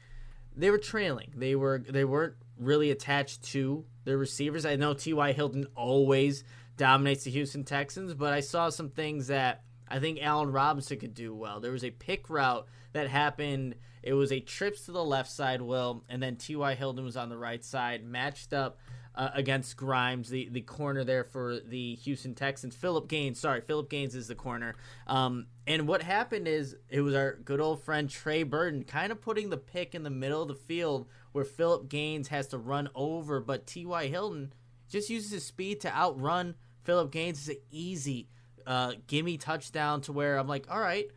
they 0.55 0.69
were 0.69 0.77
trailing. 0.77 1.33
They 1.35 1.55
were 1.55 1.83
they 1.87 2.05
weren't 2.05 2.35
really 2.57 2.91
attached 2.91 3.43
to 3.43 3.85
their 4.03 4.17
receivers. 4.17 4.65
I 4.65 4.75
know 4.75 4.93
T.Y. 4.93 5.31
Hilton 5.31 5.65
always 5.75 6.43
dominates 6.77 7.23
the 7.23 7.31
Houston 7.31 7.63
Texans, 7.63 8.13
but 8.13 8.33
I 8.33 8.41
saw 8.41 8.69
some 8.69 8.89
things 8.89 9.27
that 9.27 9.63
I 9.89 9.99
think 9.99 10.19
Allen 10.21 10.51
Robinson 10.51 10.99
could 10.99 11.13
do 11.13 11.33
well. 11.33 11.59
There 11.59 11.71
was 11.71 11.83
a 11.83 11.91
pick 11.91 12.29
route 12.29 12.67
that 12.93 13.09
happened. 13.09 13.75
It 14.03 14.13
was 14.13 14.31
a 14.31 14.39
trips 14.39 14.85
to 14.85 14.91
the 14.91 15.03
left 15.03 15.31
side, 15.31 15.61
Will, 15.61 16.03
and 16.07 16.21
then 16.21 16.35
T.Y. 16.35 16.75
Hilton 16.75 17.03
was 17.03 17.17
on 17.17 17.29
the 17.29 17.37
right 17.37 17.63
side, 17.63 18.05
matched 18.05 18.53
up 18.53 18.77
uh, 19.15 19.29
against 19.33 19.75
Grimes, 19.75 20.29
the, 20.29 20.47
the 20.49 20.61
corner 20.61 21.03
there 21.03 21.23
for 21.23 21.59
the 21.59 21.95
Houston 21.95 22.35
Texans. 22.35 22.75
Philip 22.75 23.07
Gaines, 23.09 23.39
sorry, 23.39 23.61
Philip 23.61 23.89
Gaines 23.89 24.15
is 24.15 24.27
the 24.27 24.35
corner. 24.35 24.75
Um, 25.07 25.47
and 25.67 25.87
what 25.87 26.03
happened 26.03 26.47
is 26.47 26.77
it 26.89 27.01
was 27.01 27.15
our 27.15 27.33
good 27.43 27.59
old 27.59 27.83
friend 27.83 28.09
Trey 28.09 28.43
Burton 28.43 28.83
kind 28.83 29.11
of 29.11 29.21
putting 29.21 29.49
the 29.49 29.57
pick 29.57 29.93
in 29.93 30.03
the 30.03 30.09
middle 30.09 30.41
of 30.41 30.47
the 30.47 30.55
field 30.55 31.07
where 31.31 31.43
Philip 31.43 31.89
Gaines 31.89 32.29
has 32.29 32.47
to 32.47 32.57
run 32.57 32.89
over, 32.95 33.39
but 33.39 33.67
T.Y. 33.67 34.07
Hilton 34.07 34.53
just 34.89 35.09
uses 35.09 35.31
his 35.31 35.45
speed 35.45 35.81
to 35.81 35.93
outrun 35.93 36.55
Philip 36.83 37.11
Gaines. 37.11 37.39
It's 37.39 37.57
an 37.57 37.63
easy 37.71 38.29
uh, 38.69 38.93
gimme 39.07 39.37
touchdown 39.37 39.99
to 40.01 40.13
where 40.13 40.37
I'm 40.37 40.47
like, 40.47 40.67
all 40.69 40.79
right, 40.79 41.07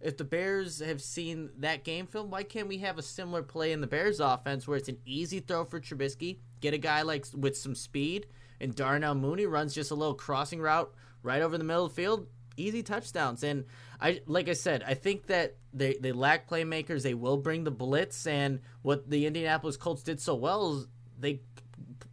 if 0.00 0.16
the 0.16 0.24
Bears 0.24 0.78
have 0.78 1.02
seen 1.02 1.50
that 1.58 1.82
game 1.82 2.06
film, 2.06 2.30
why 2.30 2.44
can't 2.44 2.68
we 2.68 2.78
have 2.78 2.98
a 2.98 3.02
similar 3.02 3.42
play 3.42 3.72
in 3.72 3.80
the 3.80 3.88
Bears 3.88 4.20
offense 4.20 4.66
where 4.66 4.78
it's 4.78 4.88
an 4.88 4.98
easy 5.04 5.40
throw 5.40 5.64
for 5.64 5.80
Trubisky, 5.80 6.38
get 6.60 6.72
a 6.72 6.78
guy 6.78 7.02
like 7.02 7.26
with 7.36 7.56
some 7.56 7.74
speed, 7.74 8.28
and 8.60 8.76
Darnell 8.76 9.16
Mooney 9.16 9.44
runs 9.44 9.74
just 9.74 9.90
a 9.90 9.94
little 9.96 10.14
crossing 10.14 10.60
route 10.60 10.94
right 11.22 11.42
over 11.42 11.58
the 11.58 11.64
middle 11.64 11.86
of 11.86 11.94
the 11.94 12.00
field, 12.00 12.28
easy 12.56 12.82
touchdowns. 12.82 13.42
And 13.42 13.64
I 14.00 14.20
like 14.26 14.48
I 14.48 14.52
said, 14.52 14.84
I 14.86 14.94
think 14.94 15.26
that 15.26 15.56
they, 15.74 15.96
they 16.00 16.12
lack 16.12 16.48
playmakers. 16.48 17.02
They 17.02 17.14
will 17.14 17.38
bring 17.38 17.64
the 17.64 17.72
blitz, 17.72 18.24
and 18.26 18.60
what 18.82 19.10
the 19.10 19.26
Indianapolis 19.26 19.76
Colts 19.76 20.04
did 20.04 20.20
so 20.20 20.36
well 20.36 20.78
is 20.78 20.86
they 21.18 21.40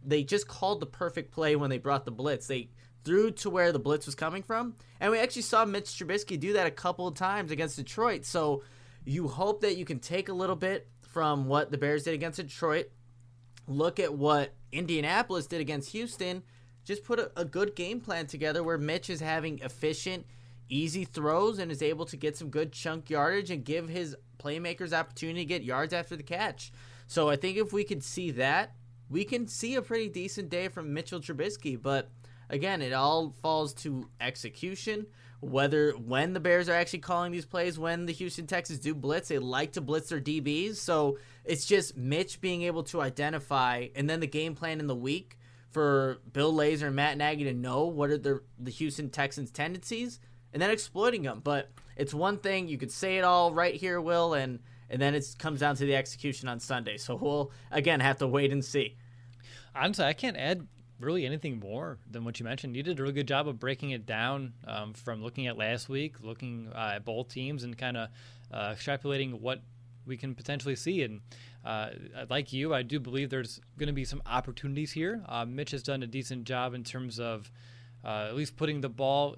they 0.04 0.24
just 0.24 0.48
called 0.48 0.80
the 0.80 0.86
perfect 0.86 1.30
play 1.30 1.54
when 1.54 1.70
they 1.70 1.78
brought 1.78 2.04
the 2.04 2.10
blitz. 2.10 2.48
They 2.48 2.70
through 3.04 3.32
to 3.32 3.50
where 3.50 3.72
the 3.72 3.78
blitz 3.78 4.06
was 4.06 4.14
coming 4.14 4.42
from. 4.42 4.74
And 5.00 5.10
we 5.12 5.18
actually 5.18 5.42
saw 5.42 5.64
Mitch 5.64 5.86
Trubisky 5.86 6.38
do 6.38 6.54
that 6.54 6.66
a 6.66 6.70
couple 6.70 7.06
of 7.06 7.14
times 7.14 7.50
against 7.50 7.76
Detroit. 7.76 8.24
So 8.24 8.62
you 9.04 9.28
hope 9.28 9.62
that 9.62 9.76
you 9.76 9.84
can 9.84 9.98
take 9.98 10.28
a 10.28 10.32
little 10.32 10.56
bit 10.56 10.88
from 11.00 11.46
what 11.46 11.70
the 11.70 11.78
Bears 11.78 12.04
did 12.04 12.14
against 12.14 12.38
Detroit, 12.38 12.90
look 13.66 13.98
at 13.98 14.14
what 14.14 14.54
Indianapolis 14.72 15.46
did 15.46 15.60
against 15.60 15.90
Houston, 15.92 16.42
just 16.84 17.04
put 17.04 17.18
a, 17.18 17.30
a 17.36 17.44
good 17.44 17.74
game 17.74 18.00
plan 18.00 18.26
together 18.26 18.62
where 18.62 18.78
Mitch 18.78 19.10
is 19.10 19.20
having 19.20 19.58
efficient, 19.60 20.26
easy 20.68 21.04
throws 21.04 21.58
and 21.58 21.72
is 21.72 21.82
able 21.82 22.04
to 22.06 22.16
get 22.16 22.36
some 22.36 22.50
good 22.50 22.72
chunk 22.72 23.10
yardage 23.10 23.50
and 23.50 23.64
give 23.64 23.88
his 23.88 24.16
playmakers 24.38 24.92
opportunity 24.92 25.40
to 25.40 25.44
get 25.44 25.64
yards 25.64 25.92
after 25.92 26.16
the 26.16 26.22
catch. 26.22 26.72
So 27.06 27.28
I 27.28 27.36
think 27.36 27.56
if 27.56 27.72
we 27.72 27.84
could 27.84 28.04
see 28.04 28.30
that, 28.32 28.74
we 29.10 29.24
can 29.24 29.48
see 29.48 29.74
a 29.74 29.82
pretty 29.82 30.08
decent 30.08 30.50
day 30.50 30.68
from 30.68 30.92
Mitchell 30.92 31.20
Trubisky. 31.20 31.80
But 31.80 32.10
again, 32.50 32.82
it 32.82 32.92
all 32.92 33.34
falls 33.42 33.74
to 33.74 34.08
execution. 34.20 35.06
Whether 35.40 35.92
when 35.92 36.32
the 36.32 36.40
Bears 36.40 36.68
are 36.68 36.74
actually 36.74 36.98
calling 36.98 37.30
these 37.30 37.46
plays, 37.46 37.78
when 37.78 38.06
the 38.06 38.12
Houston 38.12 38.48
Texans 38.48 38.80
do 38.80 38.92
blitz, 38.92 39.28
they 39.28 39.38
like 39.38 39.72
to 39.74 39.80
blitz 39.80 40.08
their 40.08 40.20
DBs. 40.20 40.76
So 40.76 41.18
it's 41.44 41.64
just 41.64 41.96
Mitch 41.96 42.40
being 42.40 42.62
able 42.62 42.82
to 42.84 43.00
identify, 43.00 43.86
and 43.94 44.10
then 44.10 44.18
the 44.18 44.26
game 44.26 44.56
plan 44.56 44.80
in 44.80 44.88
the 44.88 44.96
week 44.96 45.38
for 45.70 46.18
Bill 46.32 46.52
Lazor 46.52 46.88
and 46.88 46.96
Matt 46.96 47.16
Nagy 47.16 47.44
to 47.44 47.52
know 47.52 47.84
what 47.84 48.10
are 48.10 48.18
the 48.18 48.42
the 48.58 48.72
Houston 48.72 49.10
Texans' 49.10 49.52
tendencies, 49.52 50.18
and 50.52 50.60
then 50.60 50.70
exploiting 50.70 51.22
them. 51.22 51.40
But 51.42 51.70
it's 51.96 52.12
one 52.12 52.38
thing 52.38 52.66
you 52.66 52.78
could 52.78 52.90
say 52.90 53.18
it 53.18 53.24
all 53.24 53.54
right 53.54 53.74
here, 53.74 54.00
Will, 54.00 54.34
and 54.34 54.58
and 54.90 55.00
then 55.00 55.14
it 55.14 55.24
comes 55.38 55.60
down 55.60 55.76
to 55.76 55.84
the 55.84 55.94
execution 55.94 56.48
on 56.48 56.58
Sunday. 56.58 56.96
So 56.96 57.14
we'll 57.14 57.52
again 57.70 58.00
have 58.00 58.18
to 58.18 58.26
wait 58.26 58.50
and 58.52 58.64
see. 58.64 58.96
Honestly, 59.74 60.04
I 60.04 60.14
can't 60.14 60.36
add 60.36 60.66
really 61.00 61.24
anything 61.24 61.60
more 61.60 61.98
than 62.10 62.24
what 62.24 62.40
you 62.40 62.44
mentioned. 62.44 62.76
You 62.76 62.82
did 62.82 62.98
a 62.98 63.02
really 63.02 63.14
good 63.14 63.28
job 63.28 63.46
of 63.48 63.58
breaking 63.58 63.90
it 63.90 64.06
down 64.06 64.54
um, 64.66 64.94
from 64.94 65.22
looking 65.22 65.46
at 65.46 65.56
last 65.56 65.88
week, 65.88 66.16
looking 66.22 66.70
uh, 66.74 66.92
at 66.96 67.04
both 67.04 67.28
teams, 67.28 67.62
and 67.62 67.76
kind 67.76 67.96
of 67.96 68.08
uh, 68.52 68.70
extrapolating 68.70 69.40
what 69.40 69.62
we 70.06 70.16
can 70.16 70.34
potentially 70.34 70.74
see. 70.74 71.02
And 71.02 71.20
uh, 71.64 71.90
like 72.28 72.52
you, 72.52 72.74
I 72.74 72.82
do 72.82 72.98
believe 72.98 73.30
there's 73.30 73.60
going 73.78 73.88
to 73.88 73.92
be 73.92 74.04
some 74.04 74.22
opportunities 74.26 74.92
here. 74.92 75.22
Uh, 75.28 75.44
Mitch 75.44 75.70
has 75.70 75.82
done 75.82 76.02
a 76.02 76.06
decent 76.06 76.44
job 76.44 76.74
in 76.74 76.82
terms 76.82 77.20
of 77.20 77.50
uh, 78.04 78.26
at 78.28 78.34
least 78.34 78.56
putting 78.56 78.80
the 78.80 78.88
ball 78.88 79.36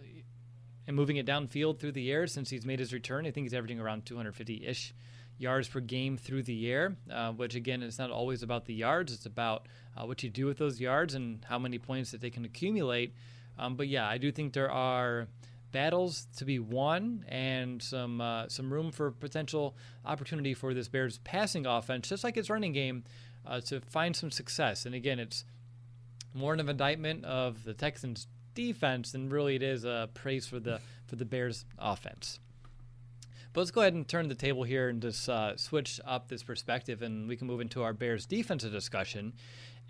and 0.87 0.97
moving 0.97 1.17
it 1.17 1.27
downfield 1.27 1.79
through 1.79 1.93
the 1.93 2.11
air 2.11 2.27
since 2.27 2.51
he's 2.51 2.65
made 2.65 2.79
his 2.79 2.93
return. 2.93 3.27
I 3.27 3.31
think 3.31 3.45
he's 3.45 3.55
averaging 3.55 3.81
around 3.81 4.07
250 4.07 4.67
ish 4.67 4.95
yards 5.41 5.69
per 5.69 5.81
game 5.81 6.19
through 6.19 6.43
the 6.43 6.71
air, 6.71 6.97
uh, 7.11 7.33
which 7.33 7.55
again, 7.55 7.83
it's 7.83 7.99
not 7.99 8.11
always 8.11 8.43
about 8.43 8.67
the 8.67 8.75
yards. 8.75 9.13
It's 9.13 9.25
about 9.25 9.67
uh, 9.97 10.05
what 10.05 10.23
you 10.23 10.29
do 10.29 10.45
with 10.45 10.59
those 10.59 10.81
yards 10.81 11.15
and 11.15 11.45
how 11.49 11.59
many 11.59 11.79
points 11.79 12.11
that 12.11 12.21
they 12.21 12.29
can 12.29 12.45
accumulate. 12.45 13.15
Um, 13.59 13.75
but 13.75 13.89
yeah, 13.89 14.07
I 14.07 14.19
do 14.19 14.31
think 14.31 14.53
there 14.53 14.71
are 14.71 15.29
battles 15.73 16.27
to 16.37 16.45
be 16.45 16.59
won 16.59 17.25
and 17.27 17.83
some 17.83 18.21
uh, 18.21 18.49
some 18.49 18.73
room 18.73 18.93
for 18.93 19.11
potential 19.11 19.77
opportunity 20.05 20.53
for 20.53 20.75
this 20.75 20.89
Bears 20.89 21.19
passing 21.25 21.65
offense, 21.67 22.09
just 22.09 22.23
like 22.23 22.37
its 22.37 22.51
running 22.51 22.73
game, 22.73 23.05
uh, 23.47 23.61
to 23.63 23.81
find 23.81 24.15
some 24.15 24.31
success. 24.31 24.85
And 24.85 24.95
again, 24.95 25.19
it's 25.19 25.45
more 26.35 26.53
an 26.53 26.61
indictment 26.61 27.25
of 27.25 27.65
the 27.65 27.73
Texans' 27.73 28.27
defense 28.55 29.13
than 29.13 29.31
really 29.31 29.57
it 29.57 29.63
is 29.63 29.85
a 29.85 30.11
praise 30.13 30.47
for 30.47 30.61
the 30.61 30.81
for 31.07 31.17
the 31.17 31.25
Bears' 31.25 31.65
offense. 31.79 32.41
But 33.53 33.63
let's 33.63 33.71
go 33.73 33.81
ahead 33.81 33.95
and 33.95 34.07
turn 34.07 34.29
the 34.29 34.35
table 34.37 34.63
here 34.63 34.89
and 34.89 35.03
just 35.03 35.29
uh, 35.29 35.57
switch 35.57 36.01
up 36.05 36.29
this 36.29 36.45
perspective, 36.45 37.03
and 37.03 37.29
we 37.29 37.37
can 37.37 37.49
move 37.49 37.61
into 37.61 37.83
our 37.83 37.93
Bears 37.93 38.25
defensive 38.25 38.71
discussion 38.71 39.33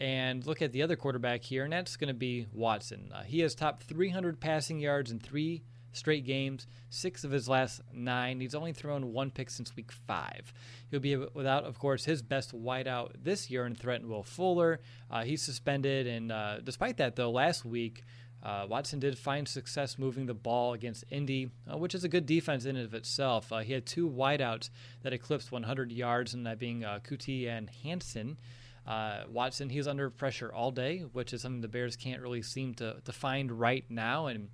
and 0.00 0.46
look 0.46 0.62
at 0.62 0.72
the 0.72 0.82
other 0.82 0.96
quarterback 0.96 1.44
here, 1.44 1.64
and 1.64 1.72
that's 1.72 1.96
going 1.96 2.08
to 2.08 2.14
be 2.14 2.46
Watson. 2.52 3.12
Uh, 3.14 3.22
he 3.22 3.40
has 3.40 3.54
topped 3.54 3.82
300 3.82 4.40
passing 4.40 4.80
yards 4.80 5.10
in 5.10 5.18
three 5.18 5.62
straight 5.92 6.24
games, 6.24 6.66
six 6.88 7.24
of 7.24 7.30
his 7.30 7.48
last 7.48 7.82
nine. 7.92 8.40
He's 8.40 8.54
only 8.54 8.72
thrown 8.72 9.12
one 9.12 9.30
pick 9.30 9.50
since 9.50 9.74
week 9.76 9.92
five. 9.92 10.54
He'll 10.90 11.00
be 11.00 11.16
without, 11.16 11.64
of 11.64 11.78
course, 11.78 12.04
his 12.04 12.22
best 12.22 12.54
wideout 12.54 13.12
this 13.22 13.50
year 13.50 13.66
in 13.66 13.74
threat 13.74 14.04
Will 14.04 14.22
Fuller. 14.22 14.80
Uh, 15.10 15.24
he's 15.24 15.42
suspended, 15.42 16.06
and 16.06 16.32
uh, 16.32 16.60
despite 16.60 16.96
that, 16.96 17.16
though, 17.16 17.30
last 17.30 17.64
week 17.64 18.04
uh, 18.42 18.66
Watson 18.68 18.98
did 18.98 19.18
find 19.18 19.46
success 19.46 19.98
moving 19.98 20.26
the 20.26 20.34
ball 20.34 20.72
against 20.72 21.04
Indy, 21.10 21.50
uh, 21.70 21.76
which 21.76 21.94
is 21.94 22.04
a 22.04 22.08
good 22.08 22.26
defense 22.26 22.64
in 22.64 22.76
and 22.76 22.86
of 22.86 22.94
itself. 22.94 23.52
Uh, 23.52 23.58
he 23.58 23.72
had 23.72 23.84
two 23.84 24.08
wideouts 24.08 24.70
that 25.02 25.12
eclipsed 25.12 25.52
100 25.52 25.92
yards, 25.92 26.32
and 26.32 26.46
that 26.46 26.58
being 26.58 26.84
uh, 26.84 27.00
Coutee 27.02 27.48
and 27.48 27.68
Hansen. 27.82 28.38
Uh, 28.86 29.24
Watson, 29.28 29.68
he's 29.68 29.86
under 29.86 30.08
pressure 30.08 30.50
all 30.52 30.70
day, 30.70 31.00
which 31.12 31.34
is 31.34 31.42
something 31.42 31.60
the 31.60 31.68
Bears 31.68 31.96
can't 31.96 32.22
really 32.22 32.42
seem 32.42 32.74
to, 32.74 32.96
to 33.04 33.12
find 33.12 33.52
right 33.52 33.84
now. 33.90 34.26
And 34.26 34.48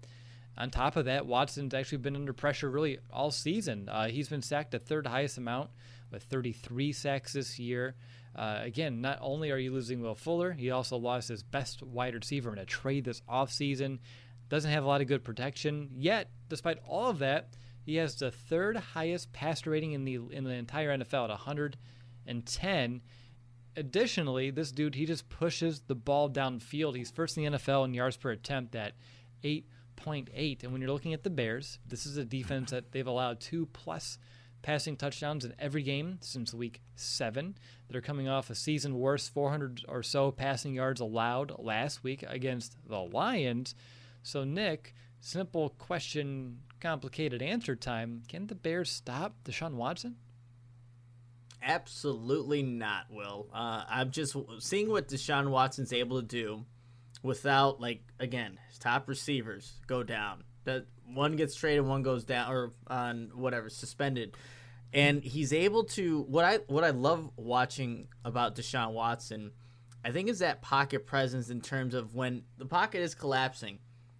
on 0.58 0.70
top 0.70 0.96
of 0.96 1.04
that, 1.04 1.26
Watson's 1.26 1.72
actually 1.72 1.98
been 1.98 2.16
under 2.16 2.32
pressure 2.32 2.68
really 2.68 2.98
all 3.12 3.30
season. 3.30 3.88
Uh, 3.88 4.08
he's 4.08 4.28
been 4.28 4.42
sacked 4.42 4.72
the 4.72 4.80
third 4.80 5.06
highest 5.06 5.38
amount 5.38 5.70
with 6.10 6.24
33 6.24 6.92
sacks 6.92 7.34
this 7.34 7.58
year. 7.58 7.94
Uh, 8.36 8.60
again, 8.60 9.00
not 9.00 9.18
only 9.22 9.50
are 9.50 9.56
you 9.56 9.72
losing 9.72 10.02
Will 10.02 10.14
Fuller, 10.14 10.52
he 10.52 10.70
also 10.70 10.98
lost 10.98 11.30
his 11.30 11.42
best 11.42 11.82
wide 11.82 12.14
receiver 12.14 12.52
in 12.52 12.58
a 12.58 12.66
trade 12.66 13.04
this 13.06 13.22
offseason. 13.22 13.98
Doesn't 14.50 14.70
have 14.70 14.84
a 14.84 14.86
lot 14.86 15.00
of 15.00 15.08
good 15.08 15.24
protection. 15.24 15.88
Yet, 15.94 16.30
despite 16.48 16.78
all 16.86 17.08
of 17.08 17.18
that, 17.20 17.54
he 17.86 17.96
has 17.96 18.14
the 18.16 18.30
third 18.30 18.76
highest 18.76 19.32
passer 19.32 19.70
rating 19.70 19.92
in 19.92 20.04
the 20.04 20.16
in 20.30 20.44
the 20.44 20.50
entire 20.50 20.96
NFL 20.96 21.24
at 21.24 21.30
110. 21.30 23.00
Additionally, 23.76 24.50
this 24.50 24.70
dude 24.70 24.94
he 24.94 25.06
just 25.06 25.28
pushes 25.28 25.80
the 25.80 25.94
ball 25.94 26.28
downfield. 26.28 26.96
He's 26.96 27.10
first 27.10 27.38
in 27.38 27.44
the 27.44 27.58
NFL 27.58 27.86
in 27.86 27.94
yards 27.94 28.16
per 28.16 28.30
attempt 28.32 28.74
at 28.74 28.92
8.8. 29.42 30.62
And 30.62 30.72
when 30.72 30.82
you're 30.82 30.90
looking 30.90 31.14
at 31.14 31.22
the 31.22 31.30
Bears, 31.30 31.78
this 31.86 32.04
is 32.04 32.16
a 32.16 32.24
defense 32.24 32.70
that 32.70 32.92
they've 32.92 33.06
allowed 33.06 33.40
two 33.40 33.66
plus 33.66 34.18
passing 34.66 34.96
touchdowns 34.96 35.44
in 35.44 35.54
every 35.60 35.84
game 35.84 36.18
since 36.20 36.52
week 36.52 36.82
seven. 36.96 37.56
They're 37.88 38.00
coming 38.00 38.28
off 38.28 38.50
a 38.50 38.54
season 38.56 38.98
worst 38.98 39.32
400 39.32 39.84
or 39.86 40.02
so 40.02 40.32
passing 40.32 40.74
yards 40.74 41.00
allowed 41.00 41.52
last 41.60 42.02
week 42.02 42.24
against 42.26 42.76
the 42.84 42.98
Lions. 42.98 43.76
So, 44.24 44.42
Nick, 44.42 44.92
simple 45.20 45.68
question, 45.68 46.62
complicated 46.80 47.42
answer 47.42 47.76
time. 47.76 48.24
Can 48.28 48.48
the 48.48 48.56
Bears 48.56 48.90
stop 48.90 49.36
Deshaun 49.44 49.74
Watson? 49.74 50.16
Absolutely 51.62 52.64
not, 52.64 53.04
Will. 53.08 53.46
Uh, 53.54 53.84
I'm 53.88 54.10
just 54.10 54.36
seeing 54.58 54.90
what 54.90 55.06
Deshaun 55.06 55.50
Watson's 55.50 55.92
able 55.92 56.20
to 56.20 56.26
do 56.26 56.64
without, 57.22 57.80
like, 57.80 58.02
again, 58.18 58.58
his 58.68 58.80
top 58.80 59.08
receivers 59.08 59.74
go 59.86 60.02
down. 60.02 60.42
That 60.64 60.86
one 61.12 61.36
gets 61.36 61.54
traded, 61.54 61.84
one 61.84 62.02
goes 62.02 62.24
down, 62.24 62.52
or 62.52 62.72
on 62.88 63.30
whatever 63.34 63.68
suspended 63.68 64.36
and 64.92 65.22
he's 65.22 65.52
able 65.52 65.84
to 65.84 66.22
what 66.22 66.44
I 66.44 66.56
what 66.68 66.84
I 66.84 66.90
love 66.90 67.30
watching 67.36 68.08
about 68.24 68.56
Deshaun 68.56 68.92
Watson, 68.92 69.52
I 70.04 70.10
think 70.10 70.28
is 70.28 70.38
that 70.38 70.62
pocket 70.62 71.06
presence 71.06 71.50
in 71.50 71.60
terms 71.60 71.94
of 71.94 72.14
when 72.14 72.42
the 72.58 72.66
pocket 72.66 73.00
is 73.00 73.14
collapsing, 73.14 73.78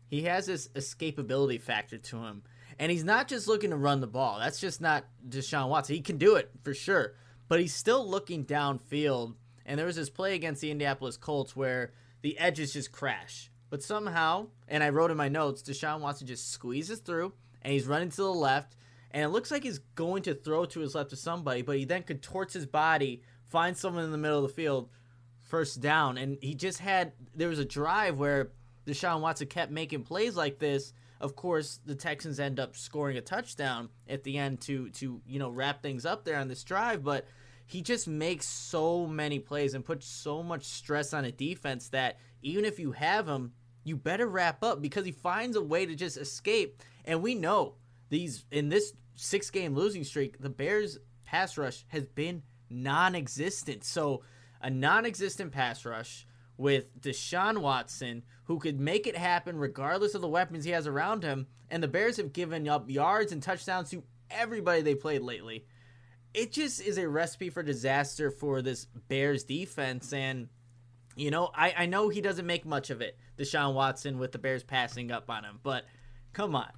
he 0.09 0.23
has 0.23 0.47
this 0.47 0.69
escapability 0.69 1.61
factor 1.61 1.99
to 1.99 2.19
him. 2.19 2.43
And 2.79 2.93
he's 2.93 3.05
not 3.05 3.27
just 3.27 3.49
looking 3.49 3.71
to 3.71 3.77
run 3.77 4.01
the 4.01 4.07
ball. 4.07 4.39
That's 4.39 4.61
just 4.61 4.83
not 4.83 5.07
Deshaun 5.27 5.71
Watson. 5.71 5.97
He 5.97 6.03
can 6.03 6.19
do 6.19 6.37
it 6.37 6.51
for 6.63 6.75
sure, 6.75 7.15
but 7.49 7.59
he's 7.59 7.75
still 7.75 8.07
looking 8.07 8.45
downfield. 8.45 9.35
And 9.65 9.79
there 9.79 9.87
was 9.87 9.97
this 9.97 10.11
play 10.11 10.35
against 10.35 10.61
the 10.61 10.71
Indianapolis 10.71 11.17
Colts 11.17 11.57
where 11.57 11.93
the 12.21 12.39
edges 12.39 12.75
just 12.75 12.93
crash. 12.93 13.51
But 13.69 13.83
somehow, 13.83 14.49
and 14.69 14.83
I 14.83 14.91
wrote 14.91 15.11
in 15.11 15.17
my 15.17 15.29
notes, 15.29 15.63
Deshaun 15.63 16.01
Watson 16.01 16.27
just 16.27 16.51
squeezes 16.53 17.01
through 17.01 17.33
and 17.63 17.73
he's 17.73 17.87
running 17.87 18.11
to 18.11 18.17
the 18.17 18.33
left 18.33 18.77
and 19.17 19.25
it 19.25 19.29
looks 19.29 19.51
like 19.51 19.63
he's 19.63 19.79
going 19.95 20.23
to 20.25 20.35
throw 20.35 20.67
to 20.67 20.81
his 20.81 20.95
left 20.95 21.11
to 21.11 21.17
somebody, 21.17 21.63
but 21.63 21.79
he 21.79 21.87
then 21.87 22.03
contorts 22.03 22.53
his 22.53 22.67
body, 22.67 23.23
finds 23.49 23.81
someone 23.81 24.05
in 24.05 24.13
the 24.13 24.19
middle 24.19 24.45
of 24.45 24.49
the 24.49 24.55
field, 24.55 24.91
first 25.41 25.81
down, 25.81 26.19
and 26.19 26.37
he 26.43 26.55
just 26.55 26.81
had 26.81 27.13
there 27.35 27.49
was 27.49 27.59
a 27.59 27.65
drive 27.65 28.19
where 28.19 28.51
Deshaun 28.87 29.21
Watson 29.21 29.47
kept 29.47 29.73
making 29.73 30.03
plays 30.03 30.37
like 30.37 30.59
this. 30.59 30.93
Of 31.21 31.35
course, 31.35 31.81
the 31.87 31.95
Texans 31.95 32.39
end 32.39 32.61
up 32.61 32.77
scoring 32.77 33.17
a 33.17 33.23
touchdown 33.23 33.89
at 34.09 34.23
the 34.23 34.37
end 34.37 34.61
to 34.63 34.91
to 34.91 35.23
you 35.27 35.39
know 35.39 35.49
wrap 35.49 35.83
things 35.83 36.05
up 36.05 36.25
there 36.25 36.39
on 36.39 36.49
this 36.49 36.63
drive, 36.65 37.03
but 37.03 37.27
he 37.67 37.83
just 37.83 38.07
makes 38.07 38.47
so 38.47 39.07
many 39.07 39.39
plays 39.39 39.75
and 39.75 39.85
puts 39.85 40.07
so 40.07 40.43
much 40.43 40.65
stress 40.65 41.15
on 41.15 41.25
a 41.25 41.33
defense 41.33 41.89
that 41.89 42.19
even 42.43 42.65
if 42.65 42.79
you 42.79 42.93
have 42.93 43.27
him, 43.27 43.53
you 43.85 43.97
better 43.97 44.27
wrap 44.27 44.63
up 44.63 44.83
because 44.83 45.05
he 45.05 45.13
finds 45.13 45.57
a 45.57 45.63
way 45.63 45.87
to 45.87 45.95
just 45.95 46.17
escape. 46.17 46.83
And 47.05 47.23
we 47.23 47.35
know 47.35 47.75
these 48.09 48.45
in 48.51 48.69
this 48.69 48.93
six 49.15 49.51
game 49.51 49.75
losing 49.75 50.05
streak, 50.05 50.39
the 50.41 50.51
Bears 50.51 50.99
pass 51.25 51.57
rush 51.59 51.85
has 51.89 52.05
been 52.05 52.43
non 52.71 53.15
existent. 53.15 53.85
So, 53.85 54.23
a 54.61 54.71
non 54.71 55.05
existent 55.07 55.53
pass 55.53 55.85
rush 55.85 56.27
with 56.57 57.01
Deshaun 57.01 57.59
Watson, 57.59 58.23
who 58.45 58.59
could 58.59 58.81
make 58.81 59.07
it 59.07 59.17
happen 59.17 59.57
regardless 59.59 60.15
of 60.15 60.23
the 60.23 60.29
weapons 60.29 60.65
he 60.65 60.71
has 60.71 60.87
around 60.87 61.23
him. 61.23 61.47
And 61.71 61.83
the 61.83 61.89
Bears 61.89 62.17
have 62.17 62.33
given 62.33 62.69
up 62.69 62.89
yards 62.89 63.33
and 63.33 63.43
touchdowns 63.43 63.91
to 63.91 64.05
everybody 64.31 64.83
they 64.83 64.95
played 64.95 65.23
lately. 65.23 65.67
It 66.33 66.53
just 66.53 66.81
is 66.81 66.99
a 66.99 67.09
recipe 67.09 67.51
for 67.51 67.63
disaster 67.63 68.31
for 68.31 68.63
this 68.63 68.85
Bears 69.09 69.45
defense. 69.45 70.13
And, 70.13 70.49
you 71.17 71.31
know, 71.31 71.51
I, 71.55 71.75
I 71.79 71.87
know 71.87 72.09
he 72.09 72.21
doesn't 72.21 72.47
make 72.47 72.65
much 72.65 72.91
of 72.91 73.01
it, 73.01 73.19
Deshaun 73.37 73.75
Watson, 73.75 74.19
with 74.19 74.33
the 74.33 74.39
Bears 74.39 74.63
passing 74.63 75.11
up 75.11 75.29
on 75.29 75.45
him, 75.45 75.59
but 75.63 75.85
come 76.33 76.55
on 76.55 76.71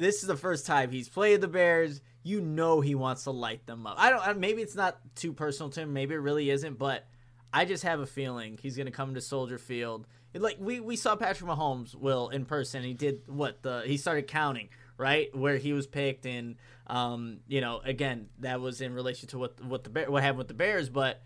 this 0.00 0.22
is 0.22 0.26
the 0.26 0.36
first 0.36 0.66
time 0.66 0.90
he's 0.90 1.08
played 1.08 1.40
the 1.40 1.48
Bears. 1.48 2.00
You 2.22 2.40
know 2.40 2.80
he 2.80 2.94
wants 2.94 3.24
to 3.24 3.30
light 3.30 3.66
them 3.66 3.86
up. 3.86 3.96
I 3.98 4.10
don't. 4.10 4.38
Maybe 4.38 4.62
it's 4.62 4.74
not 4.74 4.98
too 5.14 5.32
personal 5.32 5.70
to 5.70 5.82
him. 5.82 5.92
Maybe 5.92 6.14
it 6.14 6.18
really 6.18 6.50
isn't. 6.50 6.78
But 6.78 7.06
I 7.52 7.64
just 7.64 7.82
have 7.84 8.00
a 8.00 8.06
feeling 8.06 8.58
he's 8.60 8.76
gonna 8.76 8.90
come 8.90 9.14
to 9.14 9.20
Soldier 9.20 9.58
Field. 9.58 10.06
Like 10.34 10.56
we 10.58 10.80
we 10.80 10.96
saw 10.96 11.16
Patrick 11.16 11.48
Mahomes 11.48 11.94
will 11.94 12.28
in 12.28 12.44
person. 12.44 12.82
He 12.82 12.94
did 12.94 13.22
what 13.26 13.62
the 13.62 13.82
he 13.86 13.96
started 13.96 14.26
counting 14.26 14.68
right 14.96 15.34
where 15.34 15.56
he 15.56 15.72
was 15.72 15.86
picked 15.86 16.26
and 16.26 16.56
um 16.86 17.38
you 17.48 17.62
know 17.62 17.80
again 17.86 18.28
that 18.40 18.60
was 18.60 18.82
in 18.82 18.92
relation 18.92 19.26
to 19.26 19.38
what 19.38 19.58
what 19.64 19.82
the 19.82 20.04
what 20.10 20.22
happened 20.22 20.38
with 20.38 20.48
the 20.48 20.54
Bears. 20.54 20.88
But 20.88 21.22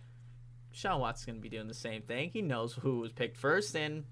Sean 0.74 1.00
Watson's 1.00 1.26
going 1.26 1.36
to 1.36 1.40
be 1.40 1.48
doing 1.48 1.68
the 1.68 1.74
same 1.74 2.02
thing. 2.02 2.30
He 2.32 2.42
knows 2.42 2.74
who 2.74 2.98
was 2.98 3.12
picked 3.12 3.36
first, 3.36 3.76
and 3.76 4.04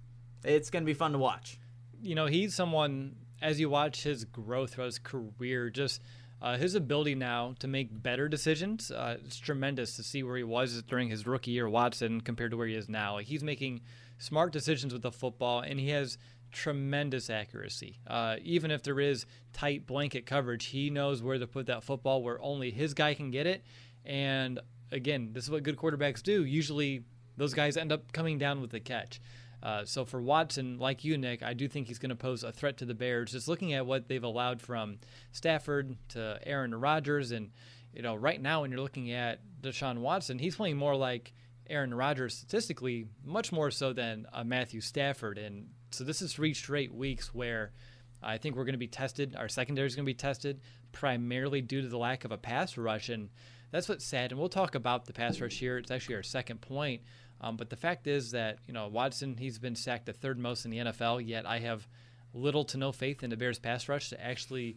it's 0.44 0.70
going 0.70 0.84
to 0.84 0.86
be 0.86 0.94
fun 0.94 1.12
to 1.12 1.18
watch. 1.18 1.58
You 2.00 2.14
know, 2.14 2.26
he's 2.26 2.54
someone, 2.54 3.16
as 3.40 3.58
you 3.58 3.68
watch 3.68 4.04
his 4.04 4.24
growth 4.24 4.74
throughout 4.74 4.86
his 4.86 4.98
career, 5.00 5.70
just 5.70 6.00
uh, 6.40 6.56
his 6.56 6.74
ability 6.74 7.16
now 7.16 7.54
to 7.58 7.66
make 7.66 7.88
better 7.90 8.28
decisions, 8.28 8.90
uh, 8.92 9.16
it's 9.24 9.38
tremendous 9.38 9.96
to 9.96 10.04
see 10.04 10.22
where 10.22 10.36
he 10.36 10.44
was 10.44 10.82
during 10.82 11.08
his 11.08 11.26
rookie 11.26 11.50
year, 11.50 11.68
Watson, 11.68 12.20
compared 12.20 12.52
to 12.52 12.56
where 12.56 12.68
he 12.68 12.74
is 12.74 12.88
now. 12.88 13.14
Like, 13.14 13.26
he's 13.26 13.42
making 13.42 13.80
smart 14.18 14.52
decisions 14.52 14.92
with 14.92 15.02
the 15.02 15.12
football, 15.12 15.60
and 15.60 15.80
he 15.80 15.88
has 15.90 16.16
tremendous 16.52 17.28
accuracy. 17.28 17.98
Uh, 18.06 18.36
even 18.42 18.70
if 18.70 18.82
there 18.82 19.00
is 19.00 19.26
tight 19.52 19.86
blanket 19.86 20.26
coverage, 20.26 20.66
he 20.66 20.90
knows 20.90 21.22
where 21.22 21.38
to 21.38 21.46
put 21.46 21.66
that 21.66 21.82
football 21.82 22.22
where 22.22 22.40
only 22.40 22.70
his 22.70 22.94
guy 22.94 23.14
can 23.14 23.30
get 23.30 23.46
it. 23.46 23.64
And 24.04 24.60
again, 24.92 25.30
this 25.32 25.44
is 25.44 25.50
what 25.50 25.62
good 25.62 25.76
quarterbacks 25.76 26.22
do. 26.22 26.44
Usually, 26.44 27.02
those 27.36 27.54
guys 27.54 27.76
end 27.76 27.90
up 27.90 28.12
coming 28.12 28.38
down 28.38 28.60
with 28.60 28.70
the 28.70 28.80
catch. 28.80 29.20
Uh, 29.62 29.84
so 29.84 30.04
for 30.04 30.20
Watson, 30.20 30.78
like 30.78 31.04
you, 31.04 31.16
Nick, 31.16 31.42
I 31.42 31.54
do 31.54 31.68
think 31.68 31.86
he's 31.86 32.00
going 32.00 32.10
to 32.10 32.16
pose 32.16 32.42
a 32.42 32.50
threat 32.50 32.78
to 32.78 32.84
the 32.84 32.94
Bears. 32.94 33.32
Just 33.32 33.46
looking 33.46 33.72
at 33.72 33.86
what 33.86 34.08
they've 34.08 34.22
allowed 34.22 34.60
from 34.60 34.98
Stafford 35.30 35.96
to 36.10 36.38
Aaron 36.44 36.74
Rodgers, 36.74 37.30
and 37.30 37.50
you 37.94 38.02
know, 38.02 38.14
right 38.14 38.40
now 38.40 38.62
when 38.62 38.70
you're 38.70 38.80
looking 38.80 39.12
at 39.12 39.40
Deshaun 39.60 39.98
Watson, 39.98 40.38
he's 40.38 40.56
playing 40.56 40.76
more 40.76 40.96
like 40.96 41.32
Aaron 41.70 41.94
Rodgers 41.94 42.34
statistically, 42.34 43.06
much 43.24 43.52
more 43.52 43.70
so 43.70 43.92
than 43.92 44.26
uh, 44.32 44.42
Matthew 44.42 44.80
Stafford. 44.80 45.38
And 45.38 45.68
so 45.90 46.02
this 46.02 46.22
is 46.22 46.32
three 46.32 46.54
straight 46.54 46.92
weeks 46.92 47.32
where 47.32 47.72
I 48.20 48.38
think 48.38 48.56
we're 48.56 48.64
going 48.64 48.74
to 48.74 48.78
be 48.78 48.88
tested. 48.88 49.36
Our 49.36 49.48
secondary 49.48 49.86
is 49.86 49.94
going 49.94 50.04
to 50.04 50.10
be 50.10 50.14
tested 50.14 50.60
primarily 50.90 51.60
due 51.60 51.82
to 51.82 51.88
the 51.88 51.98
lack 51.98 52.24
of 52.24 52.32
a 52.32 52.38
pass 52.38 52.76
rush, 52.76 53.08
and 53.08 53.30
that's 53.72 53.88
what's 53.88 54.04
sad. 54.04 54.30
And 54.30 54.38
we'll 54.38 54.48
talk 54.48 54.76
about 54.76 55.06
the 55.06 55.12
pass 55.12 55.40
rush 55.40 55.58
here. 55.58 55.78
It's 55.78 55.90
actually 55.90 56.14
our 56.14 56.22
second 56.22 56.60
point. 56.60 57.02
Um, 57.40 57.56
but 57.56 57.70
the 57.70 57.76
fact 57.76 58.06
is 58.06 58.30
that 58.30 58.58
you 58.68 58.74
know 58.74 58.86
Watson, 58.86 59.36
he's 59.36 59.58
been 59.58 59.74
sacked 59.74 60.06
the 60.06 60.12
third 60.12 60.38
most 60.38 60.64
in 60.64 60.70
the 60.70 60.78
NFL. 60.78 61.26
Yet 61.26 61.46
I 61.46 61.58
have 61.58 61.88
little 62.32 62.64
to 62.66 62.78
no 62.78 62.92
faith 62.92 63.24
in 63.24 63.30
the 63.30 63.36
Bears 63.36 63.58
pass 63.58 63.88
rush 63.88 64.10
to 64.10 64.24
actually 64.24 64.76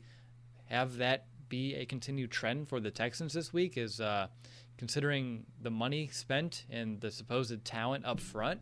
have 0.66 0.98
that 0.98 1.28
be 1.48 1.76
a 1.76 1.86
continued 1.86 2.32
trend 2.32 2.68
for 2.68 2.80
the 2.80 2.90
Texans 2.90 3.34
this 3.34 3.54
week. 3.54 3.78
Is 3.78 4.02
uh, 4.02 4.28
considering 4.78 5.46
the 5.62 5.70
money 5.70 6.10
spent 6.12 6.66
and 6.70 7.00
the 7.02 7.12
supposed 7.12 7.64
talent 7.64 8.06
up 8.06 8.20
front. 8.20 8.62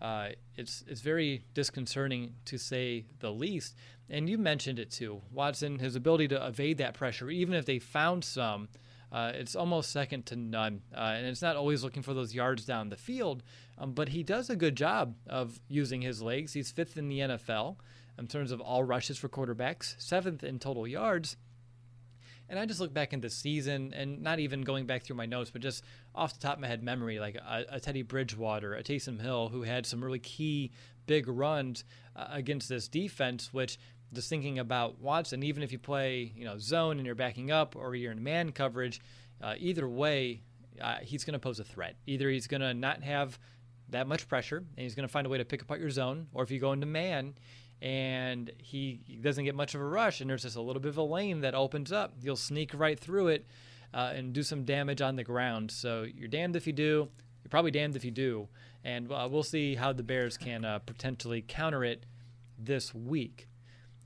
Uh, 0.00 0.30
it's 0.56 0.84
it's 0.88 1.00
very 1.00 1.44
disconcerting 1.54 2.34
to 2.46 2.58
say 2.58 3.06
the 3.20 3.30
least. 3.30 3.76
And 4.08 4.28
you 4.28 4.38
mentioned 4.38 4.78
it 4.78 4.90
too, 4.90 5.22
Watson, 5.32 5.78
his 5.78 5.96
ability 5.96 6.28
to 6.28 6.46
evade 6.46 6.78
that 6.78 6.94
pressure, 6.94 7.28
even 7.28 7.54
if 7.54 7.66
they 7.66 7.78
found 7.78 8.24
some 8.24 8.68
uh, 9.12 9.32
it's 9.34 9.54
almost 9.54 9.90
second 9.90 10.26
to 10.26 10.36
none. 10.36 10.82
Uh, 10.94 11.14
and 11.16 11.26
it's 11.26 11.42
not 11.42 11.56
always 11.56 11.84
looking 11.84 12.02
for 12.02 12.14
those 12.14 12.34
yards 12.34 12.64
down 12.64 12.88
the 12.88 12.96
field, 12.96 13.42
um, 13.78 13.92
but 13.92 14.10
he 14.10 14.22
does 14.22 14.50
a 14.50 14.56
good 14.56 14.76
job 14.76 15.14
of 15.26 15.60
using 15.68 16.02
his 16.02 16.22
legs. 16.22 16.52
He's 16.52 16.70
fifth 16.70 16.96
in 16.96 17.08
the 17.08 17.20
NFL 17.20 17.76
in 18.18 18.26
terms 18.26 18.50
of 18.50 18.60
all 18.60 18.82
rushes 18.82 19.18
for 19.18 19.28
quarterbacks, 19.28 19.94
seventh 19.98 20.42
in 20.42 20.58
total 20.58 20.86
yards. 20.86 21.36
And 22.48 22.58
I 22.60 22.66
just 22.66 22.78
look 22.78 22.94
back 22.94 23.12
in 23.12 23.20
the 23.20 23.30
season, 23.30 23.92
and 23.92 24.22
not 24.22 24.38
even 24.38 24.62
going 24.62 24.86
back 24.86 25.02
through 25.02 25.16
my 25.16 25.26
notes, 25.26 25.50
but 25.50 25.62
just 25.62 25.82
off 26.14 26.32
the 26.32 26.38
top 26.38 26.54
of 26.54 26.60
my 26.60 26.68
head 26.68 26.82
memory, 26.82 27.18
like 27.18 27.34
a, 27.34 27.64
a 27.70 27.80
Teddy 27.80 28.02
Bridgewater, 28.02 28.74
a 28.74 28.84
Taysom 28.84 29.20
Hill, 29.20 29.48
who 29.48 29.62
had 29.62 29.84
some 29.84 30.02
really 30.02 30.20
key 30.20 30.70
big 31.06 31.26
runs 31.26 31.84
uh, 32.14 32.26
against 32.30 32.68
this 32.68 32.86
defense, 32.86 33.52
which 33.52 33.78
just 34.12 34.28
thinking 34.28 34.58
about 34.58 35.00
Watson, 35.00 35.42
even 35.42 35.62
if 35.62 35.72
you 35.72 35.78
play, 35.78 36.32
you 36.36 36.44
know, 36.44 36.58
zone 36.58 36.98
and 36.98 37.06
you're 37.06 37.14
backing 37.14 37.50
up 37.50 37.76
or 37.76 37.94
you're 37.94 38.12
in 38.12 38.22
man 38.22 38.52
coverage, 38.52 39.00
uh, 39.42 39.54
either 39.58 39.88
way, 39.88 40.42
uh, 40.80 40.96
he's 41.02 41.24
going 41.24 41.32
to 41.32 41.38
pose 41.38 41.60
a 41.60 41.64
threat. 41.64 41.96
Either 42.06 42.30
he's 42.30 42.46
going 42.46 42.60
to 42.60 42.74
not 42.74 43.02
have 43.02 43.38
that 43.88 44.06
much 44.06 44.28
pressure 44.28 44.58
and 44.58 44.78
he's 44.78 44.94
going 44.94 45.06
to 45.06 45.12
find 45.12 45.26
a 45.26 45.30
way 45.30 45.38
to 45.38 45.44
pick 45.44 45.62
apart 45.62 45.80
your 45.80 45.90
zone, 45.90 46.26
or 46.32 46.42
if 46.42 46.50
you 46.50 46.58
go 46.58 46.72
into 46.72 46.86
man 46.86 47.34
and 47.82 48.50
he, 48.58 49.00
doesn't 49.20 49.44
get 49.44 49.54
much 49.54 49.74
of 49.74 49.80
a 49.80 49.84
rush 49.84 50.20
and 50.20 50.30
there's 50.30 50.42
just 50.42 50.56
a 50.56 50.62
little 50.62 50.80
bit 50.80 50.88
of 50.88 50.96
a 50.96 51.02
lane 51.02 51.40
that 51.40 51.54
opens 51.54 51.92
up, 51.92 52.14
you'll 52.20 52.36
sneak 52.36 52.72
right 52.74 52.98
through 52.98 53.28
it 53.28 53.46
uh, 53.92 54.12
and 54.14 54.32
do 54.32 54.42
some 54.42 54.64
damage 54.64 55.00
on 55.00 55.16
the 55.16 55.24
ground. 55.24 55.70
So 55.70 56.02
you're 56.02 56.28
damned 56.28 56.56
if 56.56 56.66
you 56.66 56.72
do. 56.72 57.08
You're 57.42 57.50
probably 57.50 57.70
damned 57.70 57.96
if 57.96 58.04
you 58.04 58.10
do. 58.10 58.48
And 58.82 59.10
uh, 59.10 59.28
we'll 59.30 59.42
see 59.42 59.74
how 59.74 59.92
the 59.92 60.02
Bears 60.02 60.36
can 60.36 60.64
uh, 60.64 60.78
potentially 60.80 61.44
counter 61.46 61.84
it 61.84 62.06
this 62.58 62.94
week. 62.94 63.48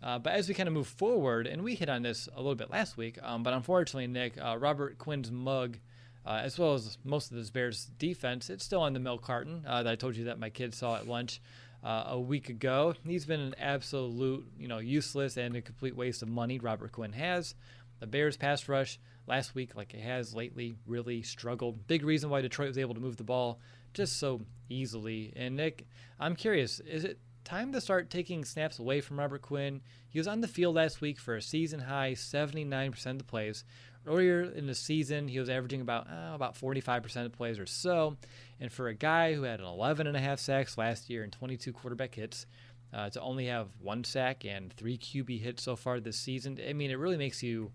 Uh, 0.03 0.19
but 0.19 0.33
as 0.33 0.49
we 0.49 0.55
kind 0.55 0.67
of 0.67 0.73
move 0.73 0.87
forward, 0.87 1.47
and 1.47 1.63
we 1.63 1.75
hit 1.75 1.89
on 1.89 2.03
this 2.03 2.29
a 2.35 2.39
little 2.39 2.55
bit 2.55 2.71
last 2.71 2.97
week, 2.97 3.19
um, 3.23 3.43
but 3.43 3.53
unfortunately, 3.53 4.07
Nick, 4.07 4.35
uh, 4.41 4.57
Robert 4.59 4.99
Quinn's 4.99 5.31
mug, 5.31 5.79
uh, 6.25 6.41
as 6.43 6.59
well 6.59 6.75
as 6.75 6.97
most 7.05 7.31
of 7.31 7.37
this 7.37 7.51
Bears 7.51 7.91
defense, 7.99 8.51
it's 8.51 8.65
still 8.65 8.81
on 8.81 8.93
the 8.93 9.01
milk 9.01 9.23
carton 9.23 9.65
uh, 9.67 9.83
that 9.83 9.91
I 9.91 9.97
told 9.97 10.17
you 10.17 10.25
that 10.25 10.39
my 10.39 10.51
kids 10.51 10.79
saw 10.79 10.97
at 10.97 11.07
lunch 11.07 11.41
uh, 11.85 12.05
a 12.09 12.21
week 12.21 12.49
ago. 12.49 12.95
He's 13.07 13.27
been 13.27 13.41
an 13.41 13.55
absolute, 13.59 14.47
you 14.59 14.69
know, 14.69 14.79
useless 14.79 15.37
and 15.37 15.57
a 15.57 15.63
complete 15.63 15.97
waste 15.97 16.23
of 16.23 16.29
money. 16.29 16.59
Robert 16.59 16.93
Quinn 16.93 17.13
has. 17.13 17.55
The 18.01 18.07
Bears 18.07 18.37
pass 18.37 18.69
rush 18.69 18.99
last 19.27 19.55
week, 19.55 19.75
like 19.77 19.93
it 19.93 20.01
has 20.01 20.35
lately, 20.35 20.77
really 20.87 21.23
struggled. 21.23 21.87
Big 21.87 22.05
reason 22.05 22.31
why 22.31 22.41
Detroit 22.41 22.69
was 22.69 22.79
able 22.79 22.95
to 22.95 23.01
move 23.01 23.19
the 23.19 23.25
ball 23.25 23.61
just 23.93 24.19
so 24.19 24.41
easily. 24.69 25.33
And 25.37 25.57
Nick, 25.57 25.87
I'm 26.19 26.37
curious, 26.37 26.81
is 26.81 27.05
it 27.05 27.19
time 27.45 27.73
to 27.73 27.81
start 27.81 28.11
taking 28.11 28.45
snaps 28.45 28.79
away 28.79 29.01
from 29.01 29.19
Robert 29.19 29.43
Quinn. 29.43 29.81
He 30.09 30.19
was 30.19 30.29
on 30.29 30.41
the 30.41 30.49
field 30.49 30.75
last 30.75 31.01
week 31.01 31.19
for 31.19 31.37
a 31.37 31.43
season 31.43 31.81
high 31.81 32.13
79% 32.13 33.07
of 33.07 33.19
the 33.19 33.25
plays. 33.25 33.65
Earlier 34.07 34.43
in 34.43 34.67
the 34.67 34.75
season, 34.75 35.29
he 35.29 35.39
was 35.39 35.51
averaging 35.51 35.81
about 35.83 36.07
uh, 36.09 36.35
about 36.35 36.55
45% 36.55 37.27
of 37.27 37.33
plays 37.33 37.59
or 37.59 37.67
so. 37.67 38.17
And 38.59 38.73
for 38.73 38.89
a 38.89 38.95
guy 38.95 39.35
who 39.35 39.43
had 39.43 39.61
an 39.61 39.67
11 39.67 40.07
and 40.07 40.17
a 40.17 40.21
half 40.21 40.41
sacks 40.41 40.79
last 40.79 41.11
year 41.11 41.23
and 41.23 41.33
22 41.33 41.73
quarterback 41.73 42.15
hits, 42.15 42.47
uh, 42.93 43.09
to 43.11 43.21
only 43.21 43.47
have 43.47 43.69
one 43.81 44.03
sack 44.05 44.45
and 44.45 44.73
three 44.73 44.99
QB 44.99 45.41
hits 45.41 45.63
so 45.63 45.77
far 45.77 46.01
this 46.01 46.17
season, 46.17 46.59
I 46.67 46.73
mean, 46.73 46.91
it 46.91 46.99
really 46.99 47.17
makes 47.17 47.43
you 47.43 47.73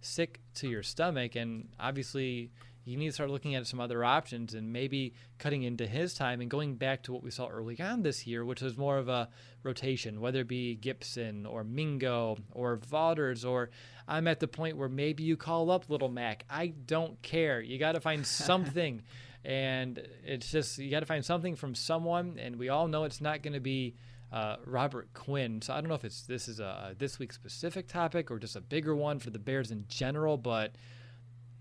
sick 0.00 0.40
to 0.54 0.68
your 0.68 0.82
stomach. 0.82 1.36
And 1.36 1.68
obviously, 1.78 2.50
you 2.86 2.96
need 2.96 3.06
to 3.08 3.12
start 3.12 3.30
looking 3.30 3.56
at 3.56 3.66
some 3.66 3.80
other 3.80 4.04
options 4.04 4.54
and 4.54 4.72
maybe 4.72 5.12
cutting 5.38 5.64
into 5.64 5.88
his 5.88 6.14
time 6.14 6.40
and 6.40 6.48
going 6.48 6.76
back 6.76 7.02
to 7.02 7.12
what 7.12 7.22
we 7.22 7.32
saw 7.32 7.48
early 7.48 7.78
on 7.80 8.02
this 8.02 8.28
year, 8.28 8.44
which 8.44 8.62
was 8.62 8.78
more 8.78 8.96
of 8.96 9.08
a 9.08 9.28
rotation, 9.64 10.20
whether 10.20 10.40
it 10.40 10.48
be 10.48 10.78
Gipson 10.80 11.50
or 11.50 11.64
Mingo 11.64 12.38
or 12.52 12.76
Vaughters, 12.76 13.44
or 13.44 13.70
I'm 14.06 14.28
at 14.28 14.38
the 14.38 14.46
point 14.46 14.76
where 14.76 14.88
maybe 14.88 15.24
you 15.24 15.36
call 15.36 15.72
up 15.72 15.90
Little 15.90 16.08
Mac. 16.08 16.44
I 16.48 16.68
don't 16.68 17.20
care. 17.22 17.60
You 17.60 17.76
got 17.76 17.92
to 17.92 18.00
find 18.00 18.24
something. 18.26 19.02
and 19.44 20.00
it's 20.24 20.52
just, 20.52 20.78
you 20.78 20.88
got 20.92 21.00
to 21.00 21.06
find 21.06 21.24
something 21.24 21.56
from 21.56 21.74
someone. 21.74 22.38
And 22.38 22.54
we 22.54 22.68
all 22.68 22.86
know 22.86 23.02
it's 23.02 23.20
not 23.20 23.42
going 23.42 23.54
to 23.54 23.60
be. 23.60 23.96
Uh, 24.32 24.56
Robert 24.66 25.14
Quinn. 25.14 25.62
So 25.62 25.72
I 25.72 25.80
don't 25.80 25.88
know 25.88 25.94
if 25.94 26.04
it's 26.04 26.22
this 26.22 26.48
is 26.48 26.58
a 26.58 26.96
this 26.98 27.20
week 27.20 27.32
specific 27.32 27.86
topic 27.86 28.28
or 28.28 28.40
just 28.40 28.56
a 28.56 28.60
bigger 28.60 28.94
one 28.94 29.20
for 29.20 29.30
the 29.30 29.38
Bears 29.38 29.70
in 29.70 29.84
general, 29.88 30.36
but 30.36 30.72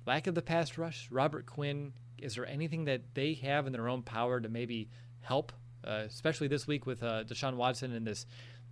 lack 0.06 0.28
of 0.28 0.36
the 0.36 0.42
pass 0.42 0.78
rush, 0.78 1.08
Robert 1.12 1.46
Quinn, 1.46 1.94
is 2.18 2.36
there 2.36 2.46
anything 2.46 2.86
that 2.86 3.14
they 3.14 3.34
have 3.36 3.68
in 3.68 3.74
their 3.74 3.88
own 3.88 4.02
power 4.02 4.40
to 4.40 4.50
maybe 4.50 4.90
help, 5.22 5.52
uh, 5.84 6.04
especially 6.06 6.48
this 6.48 6.68
week 6.68 6.86
with 6.86 7.04
uh, 7.04 7.24
Deshaun 7.24 7.56
Watson 7.56 7.94
and 7.94 8.06
this 8.06 8.26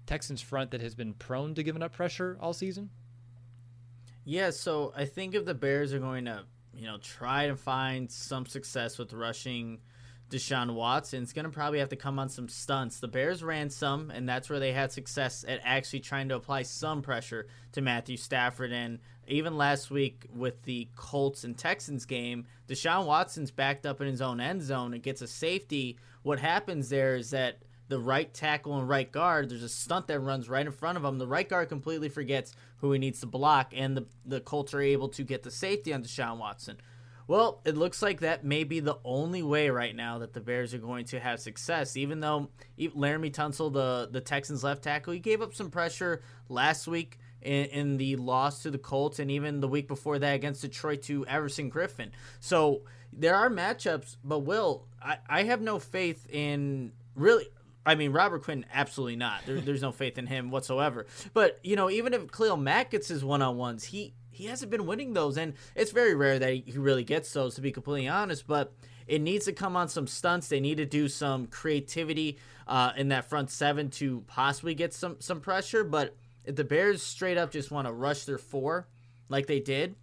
Texans 0.05 0.41
front 0.41 0.71
that 0.71 0.81
has 0.81 0.95
been 0.95 1.13
prone 1.13 1.55
to 1.55 1.63
giving 1.63 1.83
up 1.83 1.93
pressure 1.93 2.37
all 2.39 2.53
season? 2.53 2.89
Yeah, 4.25 4.51
so 4.51 4.93
I 4.95 5.05
think 5.05 5.35
if 5.35 5.45
the 5.45 5.53
Bears 5.53 5.93
are 5.93 5.99
going 5.99 6.25
to, 6.25 6.43
you 6.73 6.85
know, 6.85 6.97
try 6.97 7.47
to 7.47 7.55
find 7.55 8.09
some 8.09 8.45
success 8.45 8.97
with 8.97 9.11
rushing 9.13 9.79
Deshaun 10.33 10.73
Watson, 10.73 11.21
it's 11.21 11.31
going 11.31 11.45
to 11.45 11.51
probably 11.51 11.77
have 11.77 11.89
to 11.89 11.95
come 11.95 12.17
on 12.17 12.27
some 12.27 12.49
stunts. 12.49 12.99
The 12.99 13.07
Bears 13.07 13.43
ran 13.43 13.69
some, 13.69 14.09
and 14.09 14.27
that's 14.27 14.49
where 14.49 14.59
they 14.59 14.71
had 14.71 14.91
success 14.91 15.45
at 15.47 15.61
actually 15.63 15.99
trying 15.99 16.29
to 16.29 16.35
apply 16.35 16.63
some 16.63 17.03
pressure 17.03 17.45
to 17.73 17.81
Matthew 17.81 18.17
Stafford. 18.17 18.71
And 18.71 18.97
even 19.27 19.57
last 19.57 19.91
week 19.91 20.25
with 20.33 20.63
the 20.63 20.87
Colts 20.95 21.43
and 21.43 21.55
Texans 21.55 22.05
game, 22.05 22.47
Deshaun 22.67 23.05
Watson's 23.05 23.51
backed 23.51 23.85
up 23.85 24.01
in 24.01 24.07
his 24.07 24.21
own 24.21 24.39
end 24.39 24.63
zone 24.63 24.95
and 24.95 25.03
gets 25.03 25.21
a 25.21 25.27
safety. 25.27 25.99
What 26.23 26.39
happens 26.39 26.89
there 26.89 27.15
is 27.15 27.29
that 27.29 27.59
the 27.87 27.99
right 27.99 28.33
tackle 28.33 28.79
and 28.79 28.89
right 28.89 29.11
guard, 29.11 29.49
there's 29.49 29.61
a 29.61 29.69
stunt 29.69 30.07
that 30.07 30.19
runs 30.19 30.49
right 30.49 30.65
in 30.65 30.71
front 30.71 30.97
of 30.97 31.05
him. 31.05 31.19
The 31.19 31.27
right 31.27 31.47
guard 31.47 31.69
completely 31.69 32.09
forgets 32.09 32.53
who 32.77 32.91
he 32.91 32.97
needs 32.97 33.19
to 33.19 33.27
block, 33.27 33.71
and 33.75 33.95
the, 33.95 34.07
the 34.25 34.41
Colts 34.41 34.73
are 34.73 34.81
able 34.81 35.09
to 35.09 35.23
get 35.23 35.43
the 35.43 35.51
safety 35.51 35.93
on 35.93 36.01
Deshaun 36.01 36.39
Watson. 36.39 36.77
Well, 37.27 37.61
it 37.65 37.77
looks 37.77 38.01
like 38.01 38.19
that 38.19 38.43
may 38.43 38.63
be 38.63 38.79
the 38.79 38.97
only 39.05 39.43
way 39.43 39.69
right 39.69 39.95
now 39.95 40.19
that 40.19 40.33
the 40.33 40.41
Bears 40.41 40.73
are 40.73 40.79
going 40.79 41.05
to 41.05 41.19
have 41.19 41.39
success. 41.39 41.95
Even 41.95 42.19
though 42.19 42.49
Laremy 42.77 43.31
Tunsil, 43.31 43.71
the, 43.71 44.09
the 44.11 44.21
Texans 44.21 44.63
left 44.63 44.83
tackle, 44.83 45.13
he 45.13 45.19
gave 45.19 45.41
up 45.41 45.53
some 45.53 45.69
pressure 45.69 46.21
last 46.49 46.87
week 46.87 47.19
in, 47.41 47.65
in, 47.65 47.97
the 47.97 48.15
loss 48.17 48.63
to 48.63 48.71
the 48.71 48.77
Colts 48.77 49.19
and 49.19 49.31
even 49.31 49.61
the 49.61 49.67
week 49.67 49.87
before 49.87 50.19
that 50.19 50.33
against 50.33 50.61
Detroit 50.61 51.01
to 51.03 51.25
Everson 51.25 51.71
Griffen. 51.71 52.09
So 52.39 52.81
there 53.11 53.35
are 53.35 53.49
matchups, 53.49 54.17
but 54.23 54.39
Will, 54.39 54.87
I, 55.01 55.17
I 55.29 55.43
have 55.43 55.61
no 55.61 55.79
faith 55.79 56.27
in 56.29 56.93
really. 57.15 57.47
I 57.85 57.95
mean, 57.95 58.13
Robert 58.13 58.43
Quinn, 58.43 58.65
absolutely 58.73 59.17
not. 59.17 59.45
There, 59.45 59.59
there's 59.59 59.81
no 59.81 59.91
faith 59.91 60.17
in 60.17 60.25
him 60.25 60.51
whatsoever. 60.51 61.05
But, 61.33 61.59
you 61.63 61.75
know, 61.75 61.89
even 61.89 62.13
if 62.13 62.31
Khalil 62.31 62.55
Mack 62.55 62.91
gets 62.91 63.09
his 63.09 63.25
one 63.25 63.41
on 63.41 63.57
ones, 63.57 63.83
he, 63.83 64.13
he 64.33 64.45
hasn't 64.45 64.71
been 64.71 64.85
winning 64.85 65.13
those. 65.13 65.37
And 65.37 65.53
it's 65.75 65.91
very 65.91 66.15
rare 66.15 66.39
that 66.39 66.53
he 66.53 66.77
really 66.77 67.03
gets 67.03 67.31
those, 67.33 67.55
to 67.55 67.61
be 67.61 67.71
completely 67.71 68.07
honest. 68.07 68.47
But 68.47 68.73
it 69.07 69.21
needs 69.21 69.45
to 69.45 69.53
come 69.53 69.75
on 69.75 69.89
some 69.89 70.07
stunts. 70.07 70.47
They 70.47 70.59
need 70.59 70.77
to 70.77 70.85
do 70.85 71.07
some 71.07 71.47
creativity 71.47 72.37
uh, 72.67 72.91
in 72.95 73.09
that 73.09 73.29
front 73.29 73.49
seven 73.49 73.89
to 73.91 74.21
possibly 74.27 74.75
get 74.75 74.93
some 74.93 75.17
some 75.19 75.41
pressure. 75.41 75.83
But 75.83 76.15
if 76.45 76.55
the 76.55 76.63
Bears 76.63 77.01
straight 77.01 77.37
up 77.37 77.51
just 77.51 77.71
want 77.71 77.87
to 77.87 77.93
rush 77.93 78.25
their 78.25 78.37
four 78.37 78.87
like 79.29 79.47
they 79.47 79.59
did, 79.59 79.95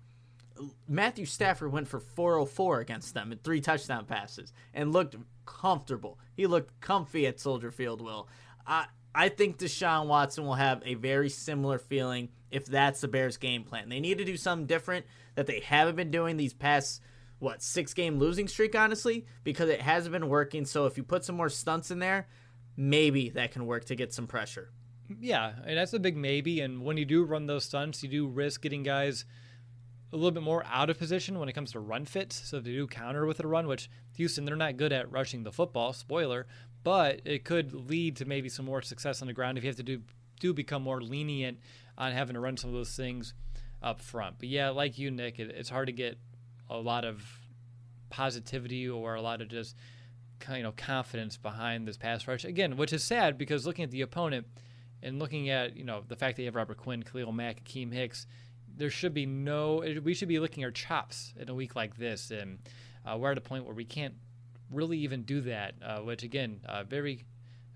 Matthew 0.89 1.27
Stafford 1.27 1.73
went 1.73 1.89
for 1.89 2.01
404 2.01 2.81
against 2.81 3.15
them 3.15 3.33
and 3.33 3.43
three 3.43 3.61
touchdown 3.61 4.05
passes 4.05 4.53
and 4.75 4.93
looked 4.93 5.17
comfortable. 5.47 6.19
He 6.35 6.47
looked 6.47 6.81
comfy 6.81 7.27
at 7.27 7.41
Soldier 7.41 7.71
Field. 7.71 8.01
Will 8.01 8.29
I? 8.67 8.87
I 9.15 9.29
think 9.29 9.59
Deshaun 9.59 10.07
Watson 10.07 10.45
will 10.45 10.55
have 10.55 10.83
a 10.85 10.95
very 10.95 11.29
similar 11.29 11.79
feeling 11.79 12.29
if 12.51 12.67
that's 12.67 13.01
the 13.01 13.09
Bears' 13.09 13.37
game 13.37 13.65
plan. 13.65 13.89
They 13.89 14.01
need 14.01 14.19
to 14.19 14.25
do 14.25 14.37
something 14.37 14.67
different 14.67 15.07
that 15.35 15.47
they 15.47 15.61
haven't 15.61 15.97
been 15.97 16.11
doing 16.11 16.37
these 16.37 16.55
past 16.55 17.01
what 17.39 17.63
six 17.63 17.95
game 17.95 18.19
losing 18.19 18.47
streak, 18.47 18.77
honestly, 18.77 19.27
because 19.45 19.69
it 19.69 19.81
hasn't 19.81 20.13
been 20.13 20.29
working. 20.29 20.65
So 20.65 20.87
if 20.87 20.97
you 20.97 21.03
put 21.03 21.25
some 21.25 21.37
more 21.37 21.49
stunts 21.49 21.91
in 21.91 21.99
there, 21.99 22.29
maybe 22.77 23.31
that 23.31 23.53
can 23.53 23.67
work 23.67 23.87
to 23.87 23.97
get 23.97 24.13
some 24.13 24.27
pressure. 24.27 24.71
Yeah, 25.19 25.55
and 25.67 25.77
that's 25.77 25.93
a 25.93 25.99
big 25.99 26.17
maybe. 26.17 26.61
And 26.61 26.85
when 26.85 26.97
you 26.97 27.05
do 27.05 27.25
run 27.25 27.47
those 27.47 27.65
stunts, 27.65 28.03
you 28.03 28.09
do 28.09 28.29
risk 28.29 28.63
getting 28.63 28.83
guys 28.83 29.25
a 30.13 30.17
little 30.17 30.31
bit 30.31 30.43
more 30.43 30.65
out 30.67 30.91
of 30.91 30.99
position 30.99 31.39
when 31.39 31.49
it 31.49 31.53
comes 31.53 31.73
to 31.73 31.81
run 31.81 32.05
fits. 32.05 32.49
So 32.49 32.61
they 32.61 32.73
do 32.73 32.87
counter 32.87 33.27
with 33.27 33.41
a 33.41 33.47
run, 33.47 33.67
which 33.67 33.91
Houston, 34.17 34.45
they're 34.45 34.57
not 34.57 34.77
good 34.77 34.93
at 34.93 35.11
rushing 35.11 35.43
the 35.43 35.53
football, 35.53 35.93
spoiler, 35.93 36.47
but 36.83 37.21
it 37.25 37.45
could 37.45 37.73
lead 37.73 38.17
to 38.17 38.25
maybe 38.25 38.49
some 38.49 38.65
more 38.65 38.83
success 38.83 39.21
on 39.21 39.29
the 39.29 39.35
ground 39.35 39.59
if 39.59 39.65
you 39.65 39.69
have 39.69 39.77
to 39.77 39.83
do 39.83 40.03
do 40.41 40.55
become 40.55 40.83
more 40.83 41.03
lenient 41.03 41.59
on 41.99 42.13
having 42.13 42.35
to 42.35 42.41
run 42.41 42.57
some 42.57 42.71
of 42.71 42.75
those 42.75 42.97
things 42.97 43.35
up 43.83 44.01
front. 44.01 44.37
But 44.39 44.49
yeah, 44.49 44.71
like 44.71 44.99
you, 44.99 45.11
Nick, 45.11 45.39
it, 45.39 45.51
it's 45.51 45.69
hard 45.69 45.87
to 45.87 45.93
get 45.93 46.19
a 46.69 46.79
lot 46.79 47.05
of 47.05 47.23
positivity 48.09 48.89
or 48.89 49.15
a 49.15 49.23
lot 49.23 49.41
of 49.41 49.49
just 49.49 49.77
you 50.53 50.63
know 50.63 50.73
confidence 50.73 51.37
behind 51.37 51.87
this 51.87 51.97
pass 51.97 52.27
rush 52.27 52.45
again, 52.45 52.77
which 52.77 52.93
is 52.93 53.05
sad 53.05 53.37
because 53.39 53.67
looking 53.67 53.85
at 53.85 53.91
the 53.91 54.01
opponent 54.01 54.47
and 55.03 55.19
looking 55.19 55.51
at 55.51 55.77
you 55.77 55.85
know 55.85 56.03
the 56.09 56.17
fact 56.17 56.37
that 56.37 56.43
you 56.43 56.47
have 56.47 56.55
Robert 56.55 56.79
Quinn, 56.79 57.03
Khalil 57.03 57.33
Mack, 57.33 57.65
Akiem 57.65 57.93
Hicks, 57.93 58.27
there 58.77 58.91
should 58.91 59.15
be 59.15 59.27
no. 59.27 59.85
We 60.03 60.15
should 60.15 60.29
be 60.29 60.39
licking 60.39 60.65
our 60.65 60.71
chops 60.71 61.35
in 61.37 61.49
a 61.49 61.55
week 61.55 61.77
like 61.77 61.97
this, 61.97 62.31
and 62.31 62.59
uh, 63.05 63.17
we're 63.19 63.33
at 63.33 63.39
a 63.39 63.43
point 63.43 63.65
where 63.65 63.75
we 63.75 63.85
can't 63.85 64.15
really 64.71 64.99
even 64.99 65.23
do 65.23 65.41
that. 65.43 65.75
Uh, 65.83 65.99
which 65.99 66.23
again, 66.23 66.61
uh, 66.67 66.85
very, 66.85 67.25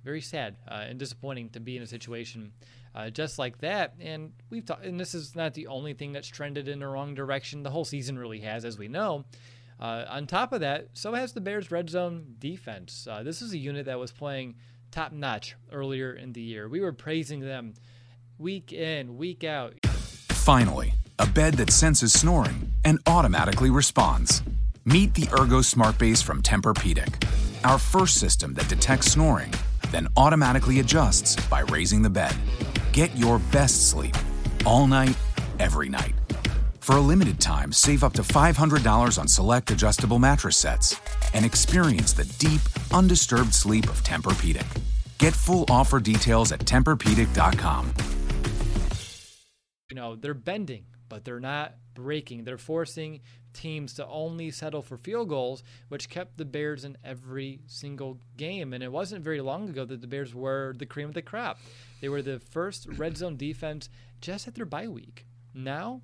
very 0.05 0.21
sad 0.21 0.57
uh, 0.69 0.85
and 0.89 0.99
disappointing 0.99 1.51
to 1.51 1.61
be 1.61 1.77
in 1.77 1.83
a 1.83 1.87
situation 1.87 2.53
uh, 2.95 3.11
just 3.11 3.39
like 3.39 3.59
that. 3.59 3.95
And 4.01 4.33
we've 4.51 4.65
talked, 4.65 4.85
and 4.85 4.99
this 4.99 5.15
is 5.15 5.35
not 5.35 5.55
the 5.55 5.67
only 5.67 5.95
thing 5.95 6.13
that's 6.13 6.29
trended 6.29 6.69
in 6.69 6.79
the 6.79 6.87
wrong 6.87 7.15
direction. 7.15 7.63
The 7.63 7.71
whole 7.71 7.85
season 7.85 8.19
really 8.19 8.41
has, 8.41 8.65
as 8.65 8.79
we 8.79 8.89
know. 8.89 9.25
Uh, 9.81 10.05
on 10.09 10.27
top 10.27 10.53
of 10.53 10.61
that, 10.61 10.89
so 10.93 11.15
has 11.15 11.33
the 11.33 11.41
Bears' 11.41 11.71
red 11.73 11.91
zone 11.91 12.37
defense. 12.39 13.09
this 13.25 13.43
is 13.43 13.53
a 13.53 13.59
unit 13.59 13.87
that 13.87 13.99
was 13.99 14.13
playing 14.13 14.55
top 14.93 15.11
notch 15.11 15.57
earlier 15.73 16.13
in 16.13 16.33
the 16.33 16.41
year. 16.41 16.69
We 16.69 16.81
were 16.81 16.93
praising 16.93 17.41
them 17.41 17.75
week 18.39 18.73
in, 18.73 19.17
week 19.17 19.43
out. 19.43 19.75
Finally, 20.29 20.95
a 21.19 21.27
bed 21.27 21.55
that 21.55 21.71
senses 21.71 22.13
snoring 22.13 22.73
and 22.85 23.01
automatically 23.07 23.71
responds. 23.71 24.43
Meet 24.85 25.15
the 25.15 25.29
Ergo 25.41 25.63
Smart 25.63 25.99
Base 25.99 26.21
from 26.21 26.43
Tempur-Pedic, 26.43 27.27
our 27.65 27.79
first 27.79 28.21
system 28.21 28.53
that 28.55 28.69
detects 28.69 29.13
snoring, 29.13 29.53
then 29.91 30.09
automatically 30.17 30.81
adjusts 30.81 31.37
by 31.47 31.61
raising 31.61 32.03
the 32.03 32.11
bed. 32.11 32.35
Get 32.93 33.17
your 33.17 33.39
best 33.51 33.89
sleep 33.89 34.15
all 34.67 34.87
night, 34.87 35.17
every 35.59 35.89
night. 35.89 36.15
For 36.81 36.97
a 36.97 37.01
limited 37.01 37.41
time, 37.41 37.73
save 37.73 38.05
up 38.05 38.13
to 38.15 38.23
$500 38.23 39.19
on 39.19 39.27
select 39.27 39.71
adjustable 39.71 40.19
mattress 40.19 40.59
sets 40.59 41.01
and 41.33 41.47
experience 41.47 42.13
the 42.13 42.25
deep, 42.39 42.61
undisturbed 42.93 43.55
sleep 43.55 43.85
of 43.89 44.03
Tempur-Pedic. 44.03 44.83
Get 45.19 45.33
full 45.33 45.65
offer 45.71 45.99
details 45.99 46.53
at 46.53 46.61
TempurPedic.com 46.61 47.95
you 49.95 50.01
know, 50.01 50.17
they're 50.17 50.35
bending, 50.35 50.87
but 51.09 51.25
they're 51.25 51.39
not 51.39 51.75
breaking. 51.95 52.43
They're 52.43 52.59
forcing 52.59 53.21
teams 53.55 53.95
to 53.95 54.07
only 54.07 54.51
settle 54.51 54.83
for 54.83 54.97
field 54.97 55.29
goals, 55.29 55.63
which 55.89 56.11
kept 56.11 56.37
the 56.37 56.45
Bears 56.45 56.85
in 56.85 56.99
every 57.05 57.61
single 57.67 58.19
game. 58.37 58.73
And 58.73 58.83
it 58.83 58.93
wasn't 58.93 59.25
very 59.25 59.41
long 59.41 59.69
ago 59.69 59.85
that 59.85 60.01
the 60.01 60.07
Bears 60.07 60.35
were 60.35 60.75
the 60.77 60.87
cream 60.87 61.09
of 61.09 61.15
the 61.15 61.23
crop. 61.23 61.59
They 62.01 62.09
were 62.09 62.23
the 62.23 62.41
first 62.41 62.87
red 62.97 63.17
zone 63.17 63.37
defense 63.37 63.89
just 64.21 64.47
at 64.47 64.55
their 64.55 64.67
bye 64.67 64.89
week. 64.89 65.27
Now, 65.55 66.03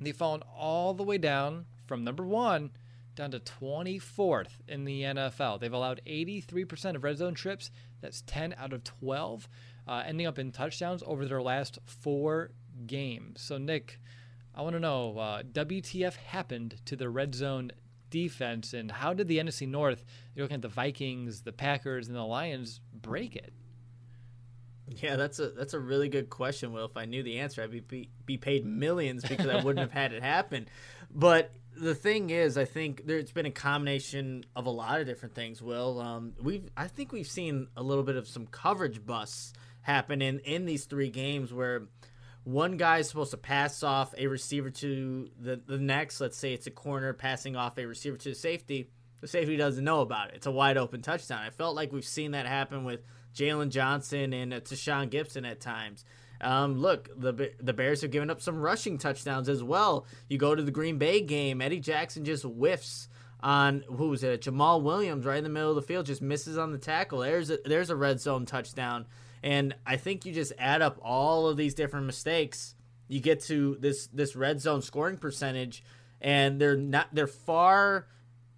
they've 0.00 0.16
fallen 0.16 0.42
all 0.54 0.92
the 0.92 1.02
way 1.02 1.18
down 1.18 1.66
from 1.86 2.04
number 2.04 2.24
one 2.24 2.72
down 3.14 3.30
to 3.30 3.40
24th 3.40 4.60
in 4.68 4.84
the 4.84 5.02
NFL. 5.02 5.58
They've 5.58 5.72
allowed 5.72 6.02
83% 6.06 6.94
of 6.94 7.02
red 7.02 7.16
zone 7.16 7.34
trips. 7.34 7.70
That's 8.00 8.22
10 8.22 8.54
out 8.58 8.72
of 8.72 8.84
12, 8.84 9.48
uh, 9.88 10.02
ending 10.06 10.26
up 10.26 10.38
in 10.38 10.52
touchdowns 10.52 11.02
over 11.06 11.24
their 11.24 11.42
last 11.42 11.78
four 11.86 12.50
games. 12.86 13.40
So, 13.40 13.56
Nick, 13.56 13.98
I 14.56 14.62
want 14.62 14.74
to 14.74 14.80
know 14.80 15.18
uh, 15.18 15.42
WTF 15.42 16.16
happened 16.16 16.76
to 16.86 16.96
the 16.96 17.10
red 17.10 17.34
zone 17.34 17.72
defense, 18.10 18.72
and 18.72 18.90
how 18.90 19.12
did 19.12 19.28
the 19.28 19.38
NFC 19.38 19.68
North, 19.68 20.04
you're 20.34 20.44
looking 20.44 20.56
at 20.56 20.62
the 20.62 20.68
Vikings, 20.68 21.42
the 21.42 21.52
Packers, 21.52 22.08
and 22.08 22.16
the 22.16 22.22
Lions, 22.22 22.80
break 22.92 23.36
it? 23.36 23.52
Yeah, 24.88 25.16
that's 25.16 25.40
a 25.40 25.48
that's 25.48 25.74
a 25.74 25.80
really 25.80 26.08
good 26.08 26.30
question. 26.30 26.72
Will, 26.72 26.86
if 26.86 26.96
I 26.96 27.06
knew 27.06 27.22
the 27.22 27.40
answer, 27.40 27.62
I'd 27.62 27.88
be 27.88 28.08
be 28.24 28.36
paid 28.38 28.64
millions 28.64 29.24
because 29.24 29.48
I 29.48 29.56
wouldn't 29.56 29.80
have 29.80 29.90
had 29.90 30.12
it 30.12 30.22
happen. 30.22 30.68
But 31.10 31.50
the 31.76 31.94
thing 31.94 32.30
is, 32.30 32.56
I 32.56 32.64
think 32.64 33.04
there's 33.04 33.32
been 33.32 33.46
a 33.46 33.50
combination 33.50 34.44
of 34.54 34.66
a 34.66 34.70
lot 34.70 35.00
of 35.00 35.06
different 35.06 35.34
things. 35.34 35.60
Will, 35.60 36.00
um, 36.00 36.34
we've 36.40 36.70
I 36.76 36.86
think 36.86 37.12
we've 37.12 37.26
seen 37.26 37.66
a 37.76 37.82
little 37.82 38.04
bit 38.04 38.16
of 38.16 38.28
some 38.28 38.46
coverage 38.46 39.04
busts 39.04 39.52
happen 39.82 40.22
in 40.22 40.38
in 40.40 40.66
these 40.66 40.84
three 40.84 41.10
games 41.10 41.52
where 41.52 41.82
one 42.46 42.76
guy 42.76 42.98
is 42.98 43.08
supposed 43.08 43.32
to 43.32 43.36
pass 43.36 43.82
off 43.82 44.14
a 44.16 44.28
receiver 44.28 44.70
to 44.70 45.28
the, 45.40 45.60
the 45.66 45.78
next. 45.78 46.20
Let's 46.20 46.38
say 46.38 46.54
it's 46.54 46.68
a 46.68 46.70
corner 46.70 47.12
passing 47.12 47.56
off 47.56 47.76
a 47.76 47.84
receiver 47.84 48.16
to 48.18 48.28
the 48.28 48.34
safety. 48.36 48.88
The 49.20 49.26
safety 49.26 49.56
doesn't 49.56 49.82
know 49.82 50.00
about 50.00 50.28
it. 50.28 50.36
It's 50.36 50.46
a 50.46 50.52
wide 50.52 50.76
open 50.76 51.02
touchdown. 51.02 51.40
I 51.40 51.50
felt 51.50 51.74
like 51.74 51.92
we've 51.92 52.04
seen 52.04 52.30
that 52.30 52.46
happen 52.46 52.84
with 52.84 53.00
Jaylon 53.34 53.70
Johnson 53.70 54.32
and 54.32 54.54
uh, 54.54 54.60
Tashaun 54.60 55.10
Gipson 55.10 55.44
at 55.44 55.60
times. 55.60 56.04
Um, 56.40 56.78
look, 56.78 57.10
the 57.18 57.50
the 57.58 57.72
Bears 57.72 58.02
have 58.02 58.12
given 58.12 58.30
up 58.30 58.40
some 58.40 58.60
rushing 58.60 58.96
touchdowns 58.96 59.48
as 59.48 59.64
well. 59.64 60.06
You 60.28 60.38
go 60.38 60.54
to 60.54 60.62
the 60.62 60.70
Green 60.70 60.98
Bay 60.98 61.22
game, 61.22 61.60
Eddie 61.60 61.80
Jackson 61.80 62.24
just 62.24 62.44
whiffs 62.44 63.08
on 63.40 63.82
who 63.88 64.10
was 64.10 64.22
it? 64.22 64.42
Jamaal 64.42 64.82
Williams 64.82 65.24
right 65.24 65.38
in 65.38 65.44
the 65.44 65.50
middle 65.50 65.70
of 65.70 65.76
the 65.76 65.82
field, 65.82 66.06
just 66.06 66.22
misses 66.22 66.58
on 66.58 66.70
the 66.70 66.78
tackle. 66.78 67.20
There's 67.20 67.50
a, 67.50 67.58
there's 67.64 67.90
a 67.90 67.96
red 67.96 68.20
zone 68.20 68.46
touchdown. 68.46 69.06
And 69.42 69.74
I 69.86 69.96
think 69.96 70.24
you 70.24 70.32
just 70.32 70.52
add 70.58 70.82
up 70.82 70.98
all 71.02 71.48
of 71.48 71.56
these 71.56 71.74
different 71.74 72.06
mistakes, 72.06 72.74
you 73.08 73.20
get 73.20 73.40
to 73.42 73.76
this 73.80 74.08
this 74.08 74.34
red 74.34 74.60
zone 74.60 74.82
scoring 74.82 75.18
percentage, 75.18 75.84
and 76.20 76.60
they're 76.60 76.76
not 76.76 77.08
they're 77.12 77.26
far 77.26 78.06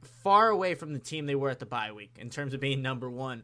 far 0.02 0.48
away 0.48 0.74
from 0.74 0.92
the 0.92 0.98
team 0.98 1.26
they 1.26 1.34
were 1.34 1.50
at 1.50 1.58
the 1.58 1.66
bye 1.66 1.92
week 1.92 2.16
in 2.18 2.30
terms 2.30 2.54
of 2.54 2.60
being 2.60 2.82
number 2.82 3.10
one 3.10 3.42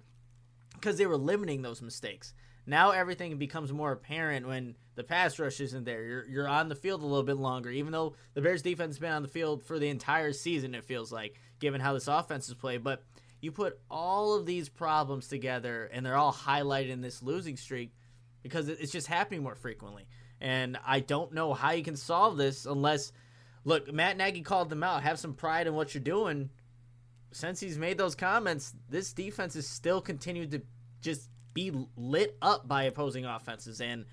because 0.75 0.97
they 0.99 1.07
were 1.07 1.17
limiting 1.17 1.63
those 1.63 1.83
mistakes. 1.83 2.35
Now 2.67 2.91
everything 2.93 3.37
becomes 3.37 3.73
more 3.73 3.93
apparent 3.93 4.47
when 4.47 4.77
the 4.95 5.05
pass 5.05 5.39
rush 5.39 5.61
isn't 5.61 5.85
there. 5.85 6.03
You're 6.03 6.27
you're 6.27 6.49
on 6.49 6.69
the 6.69 6.75
field 6.75 7.03
a 7.03 7.07
little 7.07 7.23
bit 7.23 7.37
longer, 7.37 7.71
even 7.71 7.93
though 7.93 8.15
the 8.35 8.41
Bears 8.41 8.63
defense 8.63 8.97
has 8.97 9.01
been 9.01 9.13
on 9.13 9.23
the 9.23 9.29
field 9.29 9.63
for 9.63 9.79
the 9.79 9.89
entire 9.89 10.33
season. 10.33 10.75
It 10.75 10.85
feels 10.85 11.13
like, 11.13 11.39
given 11.59 11.81
how 11.81 11.93
this 11.93 12.09
offense 12.09 12.49
is 12.49 12.55
played, 12.55 12.83
but 12.83 13.03
you 13.45 13.53
put 13.53 13.79
all 13.91 14.35
of 14.35 14.47
these 14.47 14.71
problems 14.71 15.29
together, 15.29 15.91
and 15.93 16.05
they're 16.05 16.17
all 16.17 16.33
highlighted 16.33 16.89
in 16.89 17.03
this 17.03 17.23
losing 17.23 17.59
streak 17.59 17.93
because 18.43 18.69
it's 18.69 18.91
just 18.91 19.07
happening 19.07 19.43
more 19.43 19.55
frequently. 19.55 20.07
And 20.41 20.79
I 20.85 21.01
don't 21.01 21.33
know 21.33 21.53
how 21.53 21.73
you 21.73 21.85
can 21.85 21.97
solve 21.97 22.39
this 22.39 22.65
unless, 22.65 23.13
look, 23.65 23.93
Matt 23.93 24.17
Nagy 24.17 24.41
called 24.41 24.71
them 24.71 24.83
out. 24.83 25.03
Have 25.03 25.19
some 25.19 25.35
pride 25.35 25.67
in 25.67 25.75
what 25.75 25.95
you're 25.95 26.03
doing. 26.03 26.49
Since 27.33 27.61
he's 27.61 27.77
made 27.77 27.99
those 27.99 28.15
comments, 28.15 28.73
this 28.89 29.13
defense 29.13 29.55
has 29.55 29.67
still 29.67 30.01
continued 30.01 30.51
to 30.53 30.63
just 31.03 31.29
be 31.53 31.71
lit 31.97 32.39
up 32.41 32.67
by 32.67 32.85
opposing 32.85 33.27
offenses. 33.27 33.81
And 33.81 34.07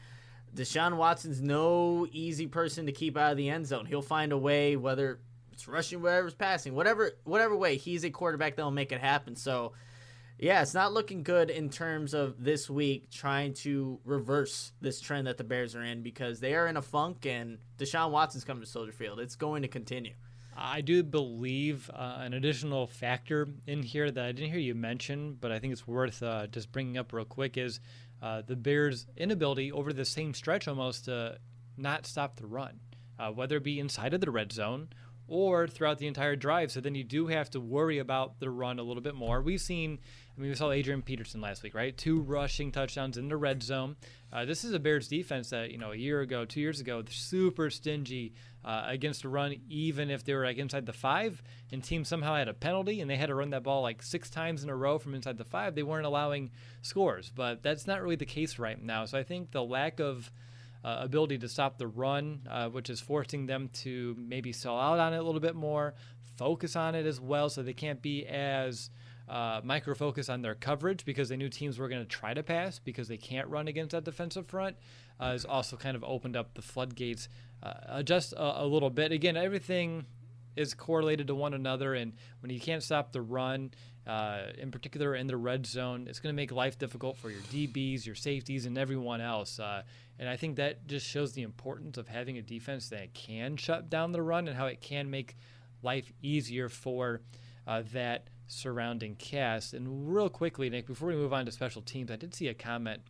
Deshaun 0.53 0.97
Watson's 0.97 1.41
no 1.41 2.05
easy 2.11 2.47
person 2.47 2.85
to 2.87 2.91
keep 2.91 3.17
out 3.17 3.31
of 3.31 3.37
the 3.37 3.49
end 3.49 3.65
zone. 3.65 3.85
He'll 3.85 4.01
find 4.01 4.33
a 4.33 4.37
way, 4.37 4.75
whether 4.75 5.19
it's 5.61 5.67
rushing, 5.67 6.01
whatever's 6.01 6.33
passing, 6.33 6.73
whatever 6.73 7.11
whatever 7.23 7.55
way, 7.55 7.77
he's 7.77 8.03
a 8.03 8.09
quarterback 8.09 8.55
that'll 8.55 8.71
make 8.71 8.91
it 8.91 8.99
happen. 8.99 9.35
So, 9.35 9.73
yeah, 10.39 10.63
it's 10.63 10.73
not 10.73 10.91
looking 10.91 11.21
good 11.21 11.51
in 11.51 11.69
terms 11.69 12.15
of 12.15 12.43
this 12.43 12.67
week 12.67 13.11
trying 13.11 13.53
to 13.55 13.99
reverse 14.03 14.71
this 14.81 14.99
trend 14.99 15.27
that 15.27 15.37
the 15.37 15.43
Bears 15.43 15.75
are 15.75 15.83
in 15.83 16.01
because 16.01 16.39
they 16.39 16.55
are 16.55 16.67
in 16.67 16.77
a 16.77 16.81
funk 16.81 17.27
and 17.27 17.59
Deshaun 17.77 18.09
Watson's 18.09 18.43
coming 18.43 18.63
to 18.63 18.69
Soldier 18.69 18.91
Field. 18.91 19.19
It's 19.19 19.35
going 19.35 19.61
to 19.61 19.67
continue. 19.67 20.13
I 20.57 20.81
do 20.81 21.03
believe 21.03 21.89
uh, 21.93 22.17
an 22.19 22.33
additional 22.33 22.87
factor 22.87 23.47
in 23.67 23.83
here 23.83 24.09
that 24.09 24.25
I 24.25 24.31
didn't 24.31 24.49
hear 24.49 24.59
you 24.59 24.75
mention, 24.75 25.37
but 25.39 25.51
I 25.51 25.59
think 25.59 25.73
it's 25.73 25.87
worth 25.87 26.23
uh, 26.23 26.47
just 26.47 26.71
bringing 26.71 26.97
up 26.97 27.13
real 27.13 27.23
quick 27.23 27.55
is 27.55 27.79
uh, 28.21 28.41
the 28.45 28.55
Bears' 28.55 29.05
inability 29.15 29.71
over 29.71 29.93
the 29.93 30.05
same 30.05 30.33
stretch 30.33 30.67
almost 30.67 31.05
to 31.05 31.37
not 31.77 32.05
stop 32.05 32.35
the 32.35 32.47
run, 32.47 32.79
uh, 33.17 33.29
whether 33.29 33.57
it 33.57 33.63
be 33.63 33.79
inside 33.79 34.13
of 34.13 34.21
the 34.21 34.31
red 34.31 34.51
zone 34.51 34.89
or 35.31 35.65
throughout 35.65 35.97
the 35.97 36.07
entire 36.07 36.35
drive. 36.35 36.71
So 36.73 36.81
then 36.81 36.93
you 36.93 37.05
do 37.05 37.27
have 37.27 37.49
to 37.51 37.61
worry 37.61 37.99
about 37.99 38.41
the 38.41 38.49
run 38.49 38.79
a 38.79 38.83
little 38.83 39.01
bit 39.01 39.15
more. 39.15 39.41
We've 39.41 39.61
seen, 39.61 39.97
I 40.37 40.41
mean, 40.41 40.49
we 40.49 40.55
saw 40.55 40.71
Adrian 40.71 41.01
Peterson 41.01 41.39
last 41.39 41.63
week, 41.63 41.73
right? 41.73 41.97
Two 41.97 42.19
rushing 42.19 42.69
touchdowns 42.69 43.17
in 43.17 43.29
the 43.29 43.37
red 43.37 43.63
zone. 43.63 43.95
Uh, 44.33 44.43
this 44.43 44.65
is 44.65 44.73
a 44.73 44.79
Bears 44.79 45.07
defense 45.07 45.49
that, 45.51 45.71
you 45.71 45.77
know, 45.77 45.93
a 45.93 45.95
year 45.95 46.19
ago, 46.19 46.43
two 46.43 46.59
years 46.59 46.81
ago, 46.81 47.01
super 47.09 47.69
stingy 47.69 48.33
uh, 48.65 48.83
against 48.87 49.21
the 49.21 49.29
run, 49.29 49.55
even 49.69 50.11
if 50.11 50.25
they 50.25 50.33
were 50.33 50.43
like 50.43 50.57
inside 50.57 50.85
the 50.85 50.91
five, 50.91 51.41
and 51.71 51.81
teams 51.81 52.09
somehow 52.09 52.35
had 52.35 52.49
a 52.49 52.53
penalty 52.53 52.99
and 52.99 53.09
they 53.09 53.15
had 53.15 53.27
to 53.27 53.35
run 53.35 53.51
that 53.51 53.63
ball 53.63 53.81
like 53.81 54.03
six 54.03 54.29
times 54.29 54.65
in 54.65 54.69
a 54.69 54.75
row 54.75 54.99
from 54.99 55.15
inside 55.15 55.37
the 55.37 55.45
five. 55.45 55.75
They 55.75 55.83
weren't 55.83 56.05
allowing 56.05 56.51
scores, 56.81 57.31
but 57.33 57.63
that's 57.63 57.87
not 57.87 58.01
really 58.01 58.17
the 58.17 58.25
case 58.25 58.59
right 58.59 58.81
now. 58.81 59.05
So 59.05 59.17
I 59.17 59.23
think 59.23 59.51
the 59.51 59.63
lack 59.63 60.01
of 60.01 60.29
uh, 60.83 60.97
ability 61.01 61.37
to 61.37 61.47
stop 61.47 61.77
the 61.77 61.87
run, 61.87 62.41
uh, 62.49 62.69
which 62.69 62.89
is 62.89 62.99
forcing 62.99 63.45
them 63.45 63.69
to 63.73 64.15
maybe 64.17 64.51
sell 64.51 64.79
out 64.79 64.99
on 64.99 65.13
it 65.13 65.17
a 65.17 65.23
little 65.23 65.41
bit 65.41 65.55
more, 65.55 65.93
focus 66.37 66.75
on 66.75 66.95
it 66.95 67.05
as 67.05 67.19
well, 67.19 67.49
so 67.49 67.61
they 67.61 67.73
can't 67.73 68.01
be 68.01 68.25
as 68.25 68.89
uh, 69.29 69.61
micro 69.63 69.95
focus 69.95 70.27
on 70.27 70.41
their 70.41 70.55
coverage 70.55 71.05
because 71.05 71.29
they 71.29 71.37
knew 71.37 71.49
teams 71.49 71.79
were 71.79 71.87
going 71.87 72.01
to 72.01 72.07
try 72.07 72.33
to 72.33 72.43
pass 72.43 72.79
because 72.79 73.07
they 73.07 73.17
can't 73.17 73.47
run 73.47 73.67
against 73.67 73.91
that 73.91 74.03
defensive 74.03 74.47
front. 74.47 74.75
Uh, 75.19 75.33
has 75.33 75.45
also 75.45 75.77
kind 75.77 75.95
of 75.95 76.03
opened 76.03 76.35
up 76.35 76.55
the 76.55 76.61
floodgates 76.63 77.29
uh, 77.61 78.01
just 78.01 78.33
a, 78.33 78.63
a 78.63 78.65
little 78.65 78.89
bit. 78.89 79.11
Again, 79.11 79.37
everything 79.37 80.05
is 80.55 80.73
correlated 80.73 81.27
to 81.27 81.35
one 81.35 81.53
another, 81.53 81.93
and 81.93 82.13
when 82.41 82.51
you 82.51 82.59
can't 82.59 82.83
stop 82.83 83.11
the 83.11 83.21
run, 83.21 83.71
uh, 84.07 84.43
in 84.57 84.71
particular 84.71 85.15
in 85.15 85.27
the 85.27 85.37
red 85.37 85.65
zone, 85.65 86.07
it's 86.09 86.19
going 86.19 86.33
to 86.33 86.35
make 86.35 86.51
life 86.51 86.77
difficult 86.77 87.17
for 87.17 87.29
your 87.29 87.41
DBs, 87.41 88.05
your 88.05 88.15
safeties, 88.15 88.65
and 88.65 88.77
everyone 88.77 89.21
else. 89.21 89.59
Uh, 89.59 89.83
and 90.17 90.27
I 90.27 90.37
think 90.37 90.55
that 90.55 90.87
just 90.87 91.05
shows 91.05 91.33
the 91.33 91.43
importance 91.43 91.97
of 91.97 92.07
having 92.07 92.37
a 92.37 92.41
defense 92.41 92.89
that 92.89 93.13
can 93.13 93.57
shut 93.57 93.89
down 93.89 94.11
the 94.11 94.21
run 94.21 94.47
and 94.47 94.57
how 94.57 94.65
it 94.65 94.81
can 94.81 95.09
make 95.09 95.35
life 95.83 96.11
easier 96.21 96.69
for 96.69 97.21
uh, 97.67 97.83
that 97.93 98.27
surrounding 98.47 99.15
cast. 99.15 99.73
And 99.73 100.13
real 100.13 100.29
quickly, 100.29 100.69
Nick, 100.69 100.87
before 100.87 101.07
we 101.07 101.15
move 101.15 101.33
on 101.33 101.45
to 101.45 101.51
special 101.51 101.81
teams, 101.81 102.11
I 102.11 102.15
did 102.15 102.33
see 102.33 102.47
a 102.47 102.53
comment 102.53 103.01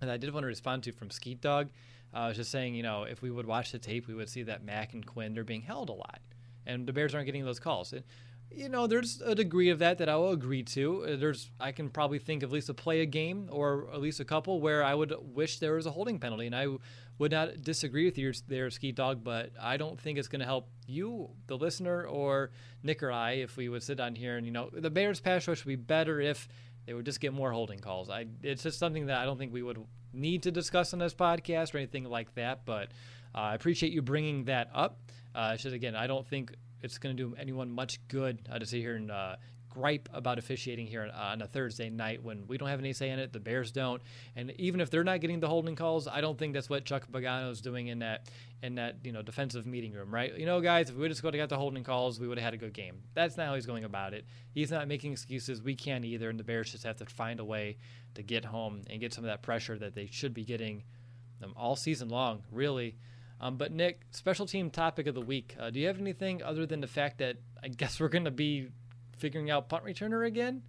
that 0.00 0.10
I 0.10 0.16
did 0.16 0.32
want 0.32 0.44
to 0.44 0.48
respond 0.48 0.82
to 0.84 0.92
from 0.92 1.10
Skeet 1.10 1.40
Dog. 1.40 1.70
Uh, 2.14 2.18
I 2.18 2.28
was 2.28 2.36
just 2.36 2.50
saying, 2.50 2.74
you 2.74 2.82
know, 2.82 3.04
if 3.04 3.22
we 3.22 3.30
would 3.30 3.46
watch 3.46 3.72
the 3.72 3.78
tape, 3.78 4.06
we 4.08 4.14
would 4.14 4.28
see 4.28 4.42
that 4.44 4.64
Mack 4.64 4.94
and 4.94 5.04
Quinn 5.04 5.38
are 5.38 5.44
being 5.44 5.62
held 5.62 5.90
a 5.90 5.92
lot, 5.92 6.20
and 6.66 6.86
the 6.86 6.92
Bears 6.92 7.14
aren't 7.14 7.26
getting 7.26 7.44
those 7.44 7.58
calls. 7.58 7.92
And 7.92 8.02
you 8.50 8.68
know, 8.68 8.86
there's 8.86 9.20
a 9.20 9.34
degree 9.34 9.68
of 9.70 9.78
that 9.80 9.98
that 9.98 10.08
I 10.08 10.16
will 10.16 10.30
agree 10.30 10.62
to. 10.64 11.04
Uh, 11.04 11.16
there's, 11.16 11.50
I 11.60 11.72
can 11.72 11.90
probably 11.90 12.18
think 12.18 12.42
of 12.42 12.50
at 12.50 12.54
least 12.54 12.68
a 12.68 12.74
play 12.74 13.00
a 13.02 13.06
game 13.06 13.48
or 13.50 13.88
at 13.92 14.00
least 14.00 14.20
a 14.20 14.24
couple 14.24 14.60
where 14.60 14.82
I 14.82 14.94
would 14.94 15.14
wish 15.34 15.58
there 15.58 15.74
was 15.74 15.86
a 15.86 15.90
holding 15.90 16.18
penalty, 16.18 16.46
and 16.46 16.56
I 16.56 16.66
would 17.18 17.32
not 17.32 17.62
disagree 17.62 18.04
with 18.04 18.16
you 18.16 18.32
there, 18.46 18.70
Ski 18.70 18.92
Dog. 18.92 19.22
But 19.22 19.52
I 19.60 19.76
don't 19.76 20.00
think 20.00 20.18
it's 20.18 20.28
going 20.28 20.40
to 20.40 20.46
help 20.46 20.68
you, 20.86 21.30
the 21.46 21.56
listener, 21.56 22.04
or 22.06 22.50
Nick 22.82 23.02
or 23.02 23.12
I, 23.12 23.32
if 23.32 23.56
we 23.56 23.68
would 23.68 23.82
sit 23.82 23.98
down 23.98 24.14
here 24.14 24.36
and 24.36 24.46
you 24.46 24.52
know, 24.52 24.70
the 24.72 24.90
Bears 24.90 25.20
pass 25.20 25.46
rush 25.46 25.64
would 25.64 25.70
be 25.70 25.76
better 25.76 26.20
if 26.20 26.48
they 26.86 26.94
would 26.94 27.04
just 27.04 27.20
get 27.20 27.34
more 27.34 27.52
holding 27.52 27.80
calls. 27.80 28.08
I, 28.08 28.26
it's 28.42 28.62
just 28.62 28.78
something 28.78 29.06
that 29.06 29.18
I 29.18 29.24
don't 29.24 29.38
think 29.38 29.52
we 29.52 29.62
would 29.62 29.78
need 30.12 30.44
to 30.44 30.50
discuss 30.50 30.94
on 30.94 31.00
this 31.00 31.14
podcast 31.14 31.74
or 31.74 31.78
anything 31.78 32.04
like 32.04 32.34
that. 32.34 32.64
But 32.64 32.88
uh, 33.34 33.38
I 33.38 33.54
appreciate 33.54 33.92
you 33.92 34.00
bringing 34.00 34.44
that 34.44 34.70
up. 34.72 34.98
Uh, 35.34 35.52
it's 35.54 35.62
just 35.62 35.74
again, 35.74 35.94
I 35.94 36.06
don't 36.06 36.26
think 36.26 36.54
it's 36.82 36.98
going 36.98 37.16
to 37.16 37.22
do 37.22 37.34
anyone 37.36 37.70
much 37.70 38.00
good 38.08 38.40
uh, 38.50 38.58
to 38.58 38.66
sit 38.66 38.80
here 38.80 38.96
and 38.96 39.10
uh, 39.10 39.36
gripe 39.68 40.08
about 40.12 40.38
officiating 40.38 40.86
here 40.86 41.10
on 41.14 41.42
a 41.42 41.46
Thursday 41.46 41.90
night 41.90 42.22
when 42.22 42.46
we 42.46 42.58
don't 42.58 42.68
have 42.68 42.80
any 42.80 42.92
say 42.92 43.10
in 43.10 43.18
it. 43.18 43.32
The 43.32 43.40
Bears 43.40 43.70
don't, 43.70 44.02
and 44.34 44.52
even 44.52 44.80
if 44.80 44.90
they're 44.90 45.04
not 45.04 45.20
getting 45.20 45.40
the 45.40 45.48
holding 45.48 45.76
calls, 45.76 46.08
I 46.08 46.20
don't 46.20 46.38
think 46.38 46.54
that's 46.54 46.68
what 46.68 46.84
Chuck 46.84 47.06
Pagano 47.10 47.50
is 47.50 47.60
doing 47.60 47.88
in 47.88 48.00
that 48.00 48.28
in 48.62 48.74
that 48.76 48.96
you 49.04 49.12
know 49.12 49.22
defensive 49.22 49.66
meeting 49.66 49.92
room, 49.92 50.12
right? 50.12 50.36
You 50.36 50.46
know, 50.46 50.60
guys, 50.60 50.90
if 50.90 50.96
we 50.96 51.08
just 51.08 51.22
would 51.22 51.36
got 51.36 51.48
the 51.48 51.56
holding 51.56 51.84
calls, 51.84 52.18
we 52.18 52.26
would 52.26 52.38
have 52.38 52.44
had 52.44 52.54
a 52.54 52.58
good 52.58 52.72
game. 52.72 53.02
That's 53.14 53.36
not 53.36 53.46
how 53.46 53.54
he's 53.54 53.66
going 53.66 53.84
about 53.84 54.14
it. 54.14 54.24
He's 54.52 54.70
not 54.70 54.88
making 54.88 55.12
excuses. 55.12 55.62
We 55.62 55.74
can't 55.74 56.04
either, 56.04 56.28
and 56.28 56.38
the 56.38 56.44
Bears 56.44 56.72
just 56.72 56.84
have 56.84 56.96
to 56.96 57.06
find 57.06 57.40
a 57.40 57.44
way 57.44 57.76
to 58.14 58.22
get 58.22 58.44
home 58.44 58.82
and 58.88 59.00
get 59.00 59.12
some 59.12 59.24
of 59.24 59.28
that 59.28 59.42
pressure 59.42 59.78
that 59.78 59.94
they 59.94 60.08
should 60.10 60.34
be 60.34 60.44
getting 60.44 60.82
um, 61.42 61.52
all 61.56 61.76
season 61.76 62.08
long, 62.08 62.42
really. 62.50 62.96
Um, 63.40 63.56
but 63.56 63.72
Nick, 63.72 64.02
special 64.10 64.46
team 64.46 64.70
topic 64.70 65.06
of 65.06 65.14
the 65.14 65.20
week. 65.20 65.54
Uh, 65.58 65.70
do 65.70 65.78
you 65.78 65.86
have 65.86 65.98
anything 66.00 66.42
other 66.42 66.66
than 66.66 66.80
the 66.80 66.88
fact 66.88 67.18
that 67.18 67.36
I 67.62 67.68
guess 67.68 68.00
we're 68.00 68.08
going 68.08 68.24
to 68.24 68.30
be 68.30 68.68
figuring 69.16 69.50
out 69.50 69.68
punt 69.68 69.84
returner 69.84 70.26
again? 70.26 70.62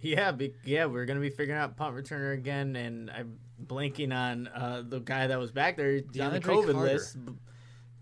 Yeah, 0.00 0.32
be, 0.32 0.54
yeah, 0.64 0.86
we're 0.86 1.04
gonna 1.04 1.20
be 1.20 1.30
figuring 1.30 1.60
out 1.60 1.76
punt 1.76 1.94
returner 1.94 2.32
again, 2.32 2.74
and 2.74 3.10
I'm 3.10 3.38
blanking 3.62 4.16
on 4.16 4.48
uh, 4.48 4.82
the 4.86 5.00
guy 5.00 5.26
that 5.26 5.38
was 5.38 5.52
back 5.52 5.76
there 5.76 6.00
DeAndre 6.00 6.24
on 6.24 6.32
the 6.32 6.40
COVID 6.40 6.72
Carter. 6.72 6.92
list. 6.92 7.18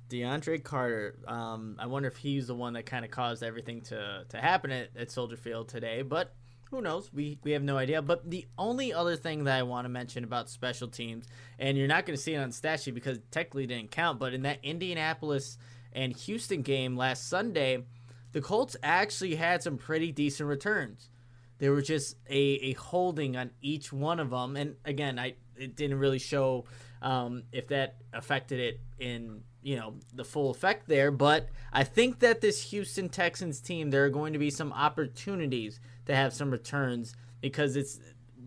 DeAndre 0.09 0.63
Carter. 0.63 1.19
Um, 1.27 1.77
I 1.79 1.87
wonder 1.87 2.09
if 2.09 2.17
he's 2.17 2.47
the 2.47 2.55
one 2.55 2.75
that 2.75 2.87
kind 2.87 3.05
of 3.05 3.11
caused 3.11 3.43
everything 3.43 3.81
to 3.83 4.25
to 4.29 4.41
happen 4.41 4.71
at, 4.71 4.91
at 4.97 5.11
Soldier 5.11 5.37
Field 5.37 5.69
today. 5.69 6.03
But 6.03 6.35
who 6.71 6.83
knows? 6.83 7.12
We 7.12 7.39
we 7.43 7.53
have 7.53 7.62
no 7.62 7.77
idea. 7.77 8.03
But 8.03 8.29
the 8.29 8.47
only 8.59 8.93
other 8.93 9.16
thing 9.16 9.45
that 9.45 9.59
I 9.59 9.62
want 9.62 9.85
to 9.85 9.89
mention 9.89 10.25
about 10.25 10.51
special 10.51 10.89
teams, 10.89 11.27
and 11.59 11.79
you're 11.79 11.89
not 11.89 12.07
going 12.07 12.16
to 12.16 12.23
see 12.23 12.35
it 12.35 12.39
on 12.39 12.53
stat 12.53 12.81
sheet 12.81 12.95
because 12.95 13.19
technically 13.31 13.66
didn't 13.66 13.91
count, 13.91 14.19
but 14.19 14.35
in 14.35 14.43
that 14.43 14.59
Indianapolis 14.62 15.59
and 15.93 16.14
Houston 16.14 16.62
game 16.62 16.97
last 16.97 17.29
Sunday, 17.29 17.85
the 18.33 18.41
Colts 18.41 18.77
actually 18.83 19.37
had 19.37 19.62
some 19.62 19.79
pretty 19.79 20.12
decent 20.12 20.49
returns. 20.49 21.11
There 21.59 21.73
were 21.73 21.83
just 21.83 22.16
a, 22.29 22.39
a 22.39 22.73
holding 22.75 23.37
on 23.37 23.51
each 23.61 23.93
one 23.93 24.21
of 24.21 24.31
them, 24.31 24.57
and 24.57 24.77
again, 24.85 25.19
I 25.19 25.35
it 25.57 25.75
didn't 25.75 25.99
really 25.99 26.21
show 26.21 26.66
um, 27.03 27.45
if 27.53 27.69
that 27.69 27.97
affected 28.12 28.61
it 28.61 28.81
in 28.99 29.43
you 29.62 29.77
know 29.77 29.95
the 30.14 30.25
full 30.25 30.51
effect 30.51 30.89
there. 30.89 31.11
But 31.11 31.49
I 31.73 31.85
think 31.85 32.21
that 32.21 32.41
this 32.41 32.71
Houston 32.71 33.09
Texans 33.09 33.61
team, 33.61 33.91
there 33.91 34.05
are 34.05 34.11
going 34.11 34.33
to 34.35 34.39
be 34.39 34.51
some 34.51 34.73
opportunities 34.73 35.81
to 36.09 36.17
have 36.17 36.35
some 36.35 36.51
returns 36.51 37.15
because 37.41 37.77
it's 37.77 38.01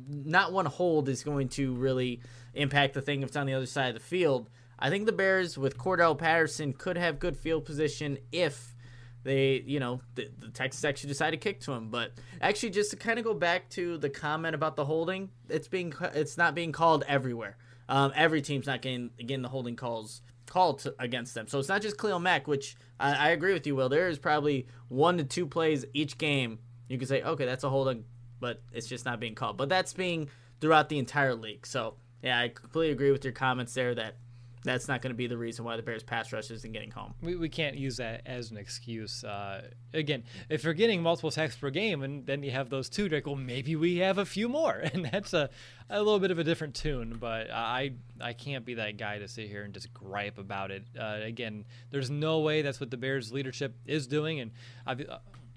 not 0.08 0.52
one 0.52 0.66
hold 0.66 1.08
is 1.08 1.24
going 1.24 1.48
to 1.50 1.74
really 1.76 2.22
impact 2.54 2.94
the 2.94 3.02
thing 3.02 3.22
if 3.22 3.30
it's 3.30 3.38
on 3.38 3.48
the 3.48 3.54
other 3.54 3.66
side 3.66 3.90
of 3.90 3.94
the 3.94 4.00
field. 4.00 4.50
I 4.78 4.90
think 4.90 5.06
the 5.06 5.12
Bears 5.12 5.58
with 5.58 5.78
Cordarrelle 5.78 6.18
Patterson 6.18 6.74
could 6.74 6.98
have 6.98 7.20
good 7.20 7.38
field 7.38 7.66
position 7.66 8.18
if 8.32 8.76
they, 9.24 9.64
you 9.66 9.80
know, 9.80 10.02
the, 10.16 10.30
the 10.40 10.50
Texans 10.50 10.84
actually 10.84 11.10
decide 11.10 11.32
to 11.32 11.38
kick 11.38 11.62
to 11.62 11.72
him. 11.72 11.90
But 11.90 12.14
actually, 12.42 12.72
just 12.72 12.90
to 12.90 12.98
kind 12.98 13.20
of 13.20 13.26
go 13.26 13.36
back 13.36 13.70
to 13.72 14.00
the 14.00 14.10
comment 14.10 14.56
about 14.56 14.76
the 14.76 14.86
holding, 14.86 15.30
it's 15.48 15.68
being 15.68 15.94
it's 16.16 16.38
not 16.38 16.56
being 16.56 16.72
called 16.72 17.04
everywhere. 17.08 17.58
Um, 17.88 18.12
every 18.16 18.42
team's 18.42 18.66
not 18.66 18.82
getting 18.82 19.12
getting 19.18 19.44
the 19.44 19.50
holding 19.50 19.76
calls 19.76 20.24
called 20.48 20.80
to, 20.80 20.96
against 20.98 21.36
them. 21.36 21.48
So 21.48 21.60
it's 21.60 21.70
not 21.70 21.84
just 21.84 22.00
Khalil 22.00 22.20
Mack, 22.20 22.48
which 22.48 22.76
I, 23.00 23.28
I 23.28 23.30
agree 23.30 23.54
with 23.54 23.68
you, 23.68 23.76
Will. 23.76 23.90
There 23.90 24.10
is 24.10 24.18
probably 24.18 24.66
one 24.88 25.18
to 25.20 25.24
two 25.24 25.46
plays 25.46 25.86
each 25.94 26.18
game 26.18 26.58
you 26.92 26.98
can 26.98 27.08
say, 27.08 27.22
okay, 27.22 27.46
that's 27.46 27.64
a 27.64 27.70
holding, 27.70 28.04
but 28.40 28.62
it's 28.74 28.88
just 28.88 29.06
not 29.06 29.20
being 29.20 29.36
called. 29.36 29.58
But 29.58 29.70
that's 29.70 29.94
being 29.94 30.30
throughout 30.60 30.90
the 30.90 31.00
entire 31.00 31.36
league. 31.36 31.66
So 31.66 31.96
yeah, 32.22 32.40
I 32.40 32.50
completely 32.50 32.92
agree 32.92 33.12
with 33.12 33.24
your 33.24 33.34
comments 33.34 33.74
there 33.74 33.96
that 33.96 34.16
that's 34.64 34.88
not 34.88 35.02
going 35.02 35.12
to 35.12 35.18
be 35.18 35.28
the 35.28 35.38
reason 35.38 35.66
why 35.66 35.76
the 35.76 35.82
Bears 35.82 36.04
pass 36.04 36.32
rush 36.32 36.52
isn't 36.52 36.72
getting 36.72 36.92
home. 36.92 37.14
We, 37.22 37.36
we 37.36 37.50
can't 37.50 37.76
use 37.76 37.98
that 37.98 38.22
as 38.26 38.52
an 38.52 38.58
excuse. 38.58 39.24
Uh, 39.24 39.70
again, 39.94 40.24
if 40.50 40.64
you're 40.64 40.74
getting 40.74 41.02
multiple 41.02 41.32
sacks 41.32 41.56
per 41.56 41.70
game 41.70 42.04
and 42.04 42.26
then 42.26 42.44
you 42.44 42.52
have 42.52 42.70
those 42.70 42.90
two, 42.90 43.08
like, 43.08 43.26
well, 43.26 43.36
maybe 43.36 43.76
we 43.76 43.98
have 43.98 44.18
a 44.18 44.26
few 44.26 44.48
more. 44.48 44.84
And 44.94 45.06
that's 45.06 45.34
a, 45.34 45.50
a 45.90 46.00
little 46.00 46.20
bit 46.20 46.32
of 46.32 46.40
a 46.40 46.44
different 46.44 46.76
tune, 46.76 47.18
but 47.18 47.50
I 47.50 47.94
I 48.20 48.34
can't 48.34 48.66
be 48.66 48.74
that 48.74 48.98
guy 48.98 49.20
to 49.20 49.28
sit 49.28 49.48
here 49.48 49.64
and 49.64 49.74
just 49.74 49.94
gripe 49.94 50.38
about 50.38 50.70
it. 50.70 50.84
Uh, 51.00 51.20
again, 51.24 51.66
there's 51.92 52.10
no 52.10 52.40
way 52.42 52.62
that's 52.62 52.80
what 52.80 52.92
the 52.92 52.98
Bears 52.98 53.32
leadership 53.32 53.74
is 53.86 54.06
doing. 54.06 54.42
And 54.42 54.52
I've, 54.86 55.02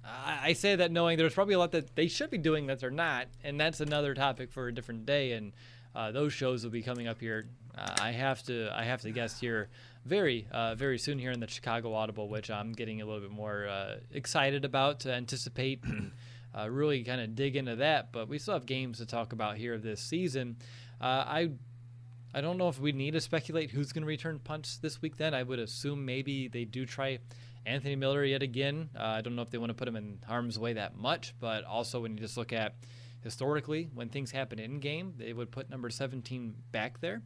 I 0.06 0.52
say 0.52 0.76
that 0.76 0.92
knowing 0.92 1.16
there's 1.16 1.34
probably 1.34 1.54
a 1.54 1.58
lot 1.58 1.72
that 1.72 1.96
they 1.96 2.08
should 2.08 2.30
be 2.30 2.38
doing 2.38 2.66
that 2.66 2.80
they're 2.80 2.90
not, 2.90 3.28
and 3.42 3.58
that's 3.58 3.80
another 3.80 4.14
topic 4.14 4.52
for 4.52 4.68
a 4.68 4.74
different 4.74 5.06
day. 5.06 5.32
And 5.32 5.52
uh, 5.94 6.12
those 6.12 6.32
shows 6.32 6.64
will 6.64 6.70
be 6.70 6.82
coming 6.82 7.06
up 7.06 7.20
here. 7.20 7.46
Uh, 7.76 7.96
I 8.00 8.10
have 8.10 8.42
to 8.44 8.70
I 8.74 8.84
have 8.84 9.00
to 9.02 9.10
guess 9.10 9.40
here 9.40 9.68
very 10.04 10.46
uh, 10.50 10.74
very 10.74 10.98
soon 10.98 11.18
here 11.18 11.30
in 11.30 11.40
the 11.40 11.48
Chicago 11.48 11.94
Audible, 11.94 12.28
which 12.28 12.50
I'm 12.50 12.72
getting 12.72 13.00
a 13.00 13.06
little 13.06 13.20
bit 13.20 13.30
more 13.30 13.66
uh, 13.66 13.96
excited 14.12 14.64
about 14.64 15.00
to 15.00 15.12
anticipate 15.12 15.82
and 15.84 16.12
uh, 16.58 16.68
really 16.68 17.02
kind 17.02 17.20
of 17.20 17.34
dig 17.34 17.56
into 17.56 17.76
that. 17.76 18.12
But 18.12 18.28
we 18.28 18.38
still 18.38 18.54
have 18.54 18.66
games 18.66 18.98
to 18.98 19.06
talk 19.06 19.32
about 19.32 19.56
here 19.56 19.78
this 19.78 20.00
season. 20.00 20.56
Uh, 21.00 21.24
I 21.26 21.50
I 22.34 22.40
don't 22.40 22.58
know 22.58 22.68
if 22.68 22.80
we 22.80 22.92
need 22.92 23.12
to 23.12 23.20
speculate 23.20 23.70
who's 23.70 23.92
going 23.92 24.02
to 24.02 24.08
return 24.08 24.40
punts 24.40 24.76
this 24.76 25.00
week. 25.00 25.16
Then 25.16 25.34
I 25.34 25.42
would 25.44 25.60
assume 25.60 26.04
maybe 26.04 26.48
they 26.48 26.64
do 26.64 26.84
try 26.84 27.20
Anthony 27.66 27.96
Miller 27.96 28.24
yet 28.24 28.42
again. 28.42 28.90
Uh, 28.98 29.02
I 29.02 29.20
don't 29.20 29.36
know 29.36 29.42
if 29.42 29.50
they 29.50 29.58
want 29.58 29.70
to 29.70 29.74
put 29.74 29.88
him 29.88 29.96
in 29.96 30.18
harm's 30.26 30.58
way 30.58 30.74
that 30.74 30.96
much, 30.96 31.34
but 31.40 31.64
also 31.64 32.00
when 32.00 32.12
you 32.12 32.20
just 32.20 32.36
look 32.36 32.52
at 32.52 32.74
historically 33.24 33.88
when 33.94 34.10
things 34.10 34.30
happen 34.30 34.58
in 34.58 34.78
game, 34.78 35.14
they 35.16 35.32
would 35.32 35.50
put 35.50 35.70
number 35.70 35.88
17 35.88 36.54
back 36.70 37.00
there. 37.00 37.22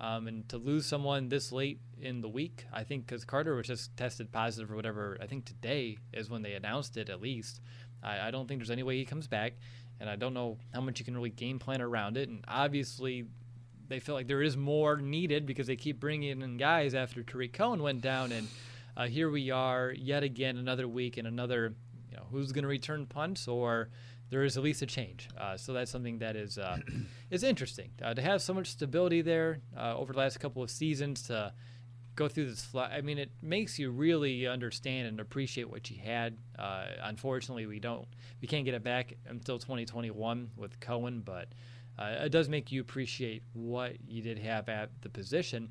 Um, 0.00 0.26
and 0.26 0.48
to 0.48 0.56
lose 0.56 0.86
someone 0.86 1.28
this 1.28 1.52
late 1.52 1.78
in 2.00 2.22
the 2.22 2.28
week, 2.28 2.64
I 2.72 2.82
think 2.82 3.06
because 3.06 3.24
Carter 3.24 3.54
was 3.54 3.66
just 3.66 3.96
tested 3.96 4.32
positive 4.32 4.72
or 4.72 4.76
whatever, 4.76 5.18
I 5.20 5.26
think 5.26 5.44
today 5.44 5.98
is 6.12 6.30
when 6.30 6.42
they 6.42 6.54
announced 6.54 6.96
it 6.96 7.10
at 7.10 7.20
least. 7.20 7.60
I, 8.02 8.28
I 8.28 8.30
don't 8.30 8.48
think 8.48 8.60
there's 8.60 8.70
any 8.70 8.82
way 8.82 8.96
he 8.96 9.04
comes 9.04 9.28
back, 9.28 9.52
and 10.00 10.08
I 10.10 10.16
don't 10.16 10.34
know 10.34 10.58
how 10.72 10.80
much 10.80 10.98
you 10.98 11.04
can 11.04 11.14
really 11.14 11.30
game 11.30 11.58
plan 11.58 11.80
around 11.82 12.16
it. 12.16 12.28
And 12.28 12.44
obviously, 12.48 13.26
they 13.88 14.00
feel 14.00 14.14
like 14.14 14.26
there 14.26 14.42
is 14.42 14.56
more 14.56 14.96
needed 14.96 15.46
because 15.46 15.66
they 15.66 15.76
keep 15.76 16.00
bringing 16.00 16.40
in 16.40 16.56
guys 16.56 16.94
after 16.94 17.22
Tarik 17.22 17.52
Cohen 17.52 17.82
went 17.82 18.00
down 18.00 18.32
and 18.32 18.48
uh, 18.96 19.06
here 19.06 19.30
we 19.30 19.50
are 19.50 19.92
yet 19.96 20.22
again 20.22 20.56
another 20.56 20.86
week 20.86 21.16
and 21.16 21.26
another 21.26 21.74
you 22.10 22.16
know 22.16 22.24
who's 22.30 22.52
going 22.52 22.62
to 22.62 22.68
return 22.68 23.06
punts 23.06 23.48
or 23.48 23.88
there 24.30 24.44
is 24.44 24.56
at 24.56 24.62
least 24.62 24.80
a 24.80 24.86
change. 24.86 25.28
Uh, 25.38 25.58
so 25.58 25.74
that's 25.74 25.90
something 25.90 26.18
that 26.18 26.36
is 26.36 26.56
uh, 26.56 26.78
is 27.30 27.42
interesting 27.42 27.90
uh, 28.02 28.14
to 28.14 28.22
have 28.22 28.40
so 28.40 28.54
much 28.54 28.68
stability 28.68 29.20
there 29.20 29.60
uh, 29.76 29.94
over 29.96 30.14
the 30.14 30.18
last 30.18 30.40
couple 30.40 30.62
of 30.62 30.70
seasons 30.70 31.22
to 31.24 31.52
go 32.14 32.28
through 32.28 32.48
this. 32.48 32.64
Fl- 32.64 32.80
I 32.80 33.02
mean, 33.02 33.18
it 33.18 33.30
makes 33.42 33.78
you 33.78 33.90
really 33.90 34.46
understand 34.46 35.06
and 35.08 35.20
appreciate 35.20 35.68
what 35.68 35.90
you 35.90 36.00
had. 36.02 36.38
Uh, 36.58 36.86
unfortunately, 37.02 37.66
we 37.66 37.78
don't 37.78 38.08
we 38.40 38.48
can't 38.48 38.64
get 38.64 38.74
it 38.74 38.82
back 38.82 39.14
until 39.28 39.58
2021 39.58 40.50
with 40.56 40.80
Cohen, 40.80 41.20
but 41.20 41.48
uh, 41.98 42.24
it 42.24 42.30
does 42.30 42.48
make 42.48 42.72
you 42.72 42.80
appreciate 42.80 43.42
what 43.52 43.96
you 44.08 44.22
did 44.22 44.38
have 44.38 44.68
at 44.68 44.90
the 45.02 45.10
position. 45.10 45.68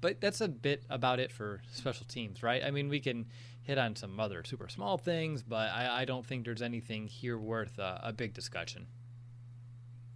But 0.00 0.20
that's 0.20 0.40
a 0.40 0.48
bit 0.48 0.82
about 0.88 1.20
it 1.20 1.30
for 1.30 1.60
special 1.72 2.06
teams, 2.06 2.42
right? 2.42 2.62
I 2.64 2.70
mean, 2.70 2.88
we 2.88 3.00
can 3.00 3.26
hit 3.62 3.78
on 3.78 3.96
some 3.96 4.18
other 4.18 4.42
super 4.44 4.68
small 4.68 4.96
things, 4.96 5.42
but 5.42 5.70
I, 5.70 6.02
I 6.02 6.04
don't 6.04 6.24
think 6.24 6.44
there's 6.44 6.62
anything 6.62 7.06
here 7.06 7.38
worth 7.38 7.78
a, 7.78 8.00
a 8.04 8.12
big 8.12 8.32
discussion. 8.32 8.86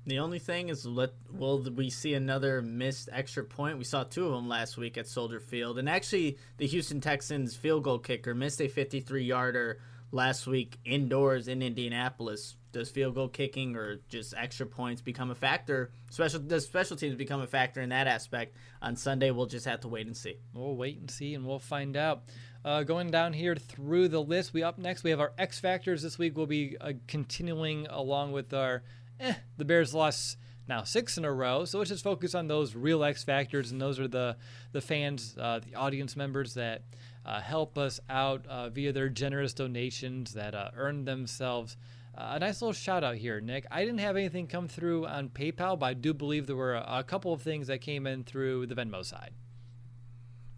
The 0.07 0.19
only 0.19 0.39
thing 0.39 0.69
is, 0.69 0.85
let 0.85 1.13
will 1.31 1.63
we 1.63 1.89
see 1.89 2.13
another 2.13 2.61
missed 2.61 3.09
extra 3.11 3.43
point? 3.43 3.79
We 3.79 3.85
saw 3.85 4.05
two 4.05 4.27
of 4.27 4.33
them 4.33 4.49
last 4.49 4.77
week 4.77 4.99
at 4.99 5.07
Soldier 5.07 5.41
Field, 5.41 5.79
and 5.79 5.89
actually, 5.89 6.37
the 6.59 6.67
Houston 6.67 7.01
Texans 7.01 7.57
field 7.57 7.85
goal 7.85 7.99
kicker 7.99 8.35
missed 8.35 8.61
a 8.61 8.69
53-yarder 8.69 9.81
last 10.13 10.47
week 10.47 10.79
indoors 10.85 11.49
in 11.49 11.63
Indianapolis. 11.63 12.57
Does 12.73 12.91
field 12.91 13.15
goal 13.15 13.29
kicking 13.29 13.77
or 13.77 14.01
just 14.09 14.35
extra 14.37 14.67
points 14.67 15.01
become 15.01 15.31
a 15.31 15.35
factor? 15.35 15.93
Special 16.11 16.41
does 16.41 16.65
special 16.65 16.97
teams 16.97 17.15
become 17.15 17.41
a 17.41 17.47
factor 17.47 17.81
in 17.81 17.91
that 17.91 18.09
aspect? 18.09 18.57
On 18.83 18.97
Sunday, 18.97 19.31
we'll 19.31 19.47
just 19.47 19.67
have 19.67 19.81
to 19.81 19.89
wait 19.89 20.07
and 20.07 20.17
see. 20.17 20.39
We'll 20.53 20.75
wait 20.75 20.99
and 20.99 21.09
see, 21.11 21.35
and 21.35 21.47
we'll 21.47 21.61
find 21.61 21.97
out. 21.97 22.25
Uh, 22.65 22.83
going 22.83 23.11
down 23.11 23.35
here 23.35 23.55
through 23.55 24.09
the 24.09 24.23
list, 24.23 24.55
we 24.55 24.63
up 24.63 24.79
next. 24.79 25.05
We 25.05 25.11
have 25.11 25.21
our 25.21 25.33
X 25.39 25.61
factors 25.61 26.03
this 26.03 26.19
week. 26.19 26.37
We'll 26.37 26.47
be 26.47 26.77
uh, 26.81 26.95
continuing 27.07 27.87
along 27.89 28.33
with 28.33 28.55
our. 28.55 28.83
Eh, 29.21 29.35
the 29.57 29.65
Bears 29.65 29.95
lost 29.95 30.39
now 30.67 30.83
six 30.83 31.19
in 31.19 31.25
a 31.25 31.33
row, 31.33 31.65
so 31.67 31.79
let's 31.79 31.91
just 31.91 32.03
focus 32.03 32.35
on 32.35 32.49
those 32.49 32.75
real 32.75 33.05
X 33.05 33.23
factors, 33.23 33.71
and 33.71 33.81
those 33.81 34.01
are 34.01 34.09
the 34.09 34.37
the 34.73 34.81
fans, 34.81 35.37
uh, 35.39 35.61
the 35.61 35.75
audience 35.75 36.17
members 36.17 36.55
that 36.55 36.83
uh, 37.25 37.41
help 37.41 37.79
us 37.79 38.01
out 38.09 38.47
uh, 38.47 38.69
via 38.69 38.93
their 38.93 39.09
generous 39.09 39.55
donations 39.55 40.35
that 40.35 40.55
uh, 40.55 40.71
earn 40.77 41.05
themselves. 41.05 41.77
a 42.15 42.39
nice 42.39 42.61
little 42.61 42.73
shout 42.73 43.03
out 43.03 43.17
here, 43.17 43.41
Nick. 43.41 43.67
I 43.71 43.85
didn't 43.85 44.01
have 44.01 44.17
anything 44.17 44.47
come 44.47 44.69
through 44.69 45.07
on 45.07 45.29
PayPal, 45.29 45.79
but 45.79 45.87
I 45.87 45.95
do 45.95 46.13
believe 46.15 46.47
there 46.47 46.57
were 46.57 46.75
a, 46.75 46.99
a 46.99 47.05
couple 47.05 47.33
of 47.33 47.43
things 47.43 47.67
that 47.69 47.81
came 47.81 48.07
in 48.07 48.25
through 48.25 48.67
the 48.67 48.75
Venmo 48.75 49.05
side. 49.05 49.33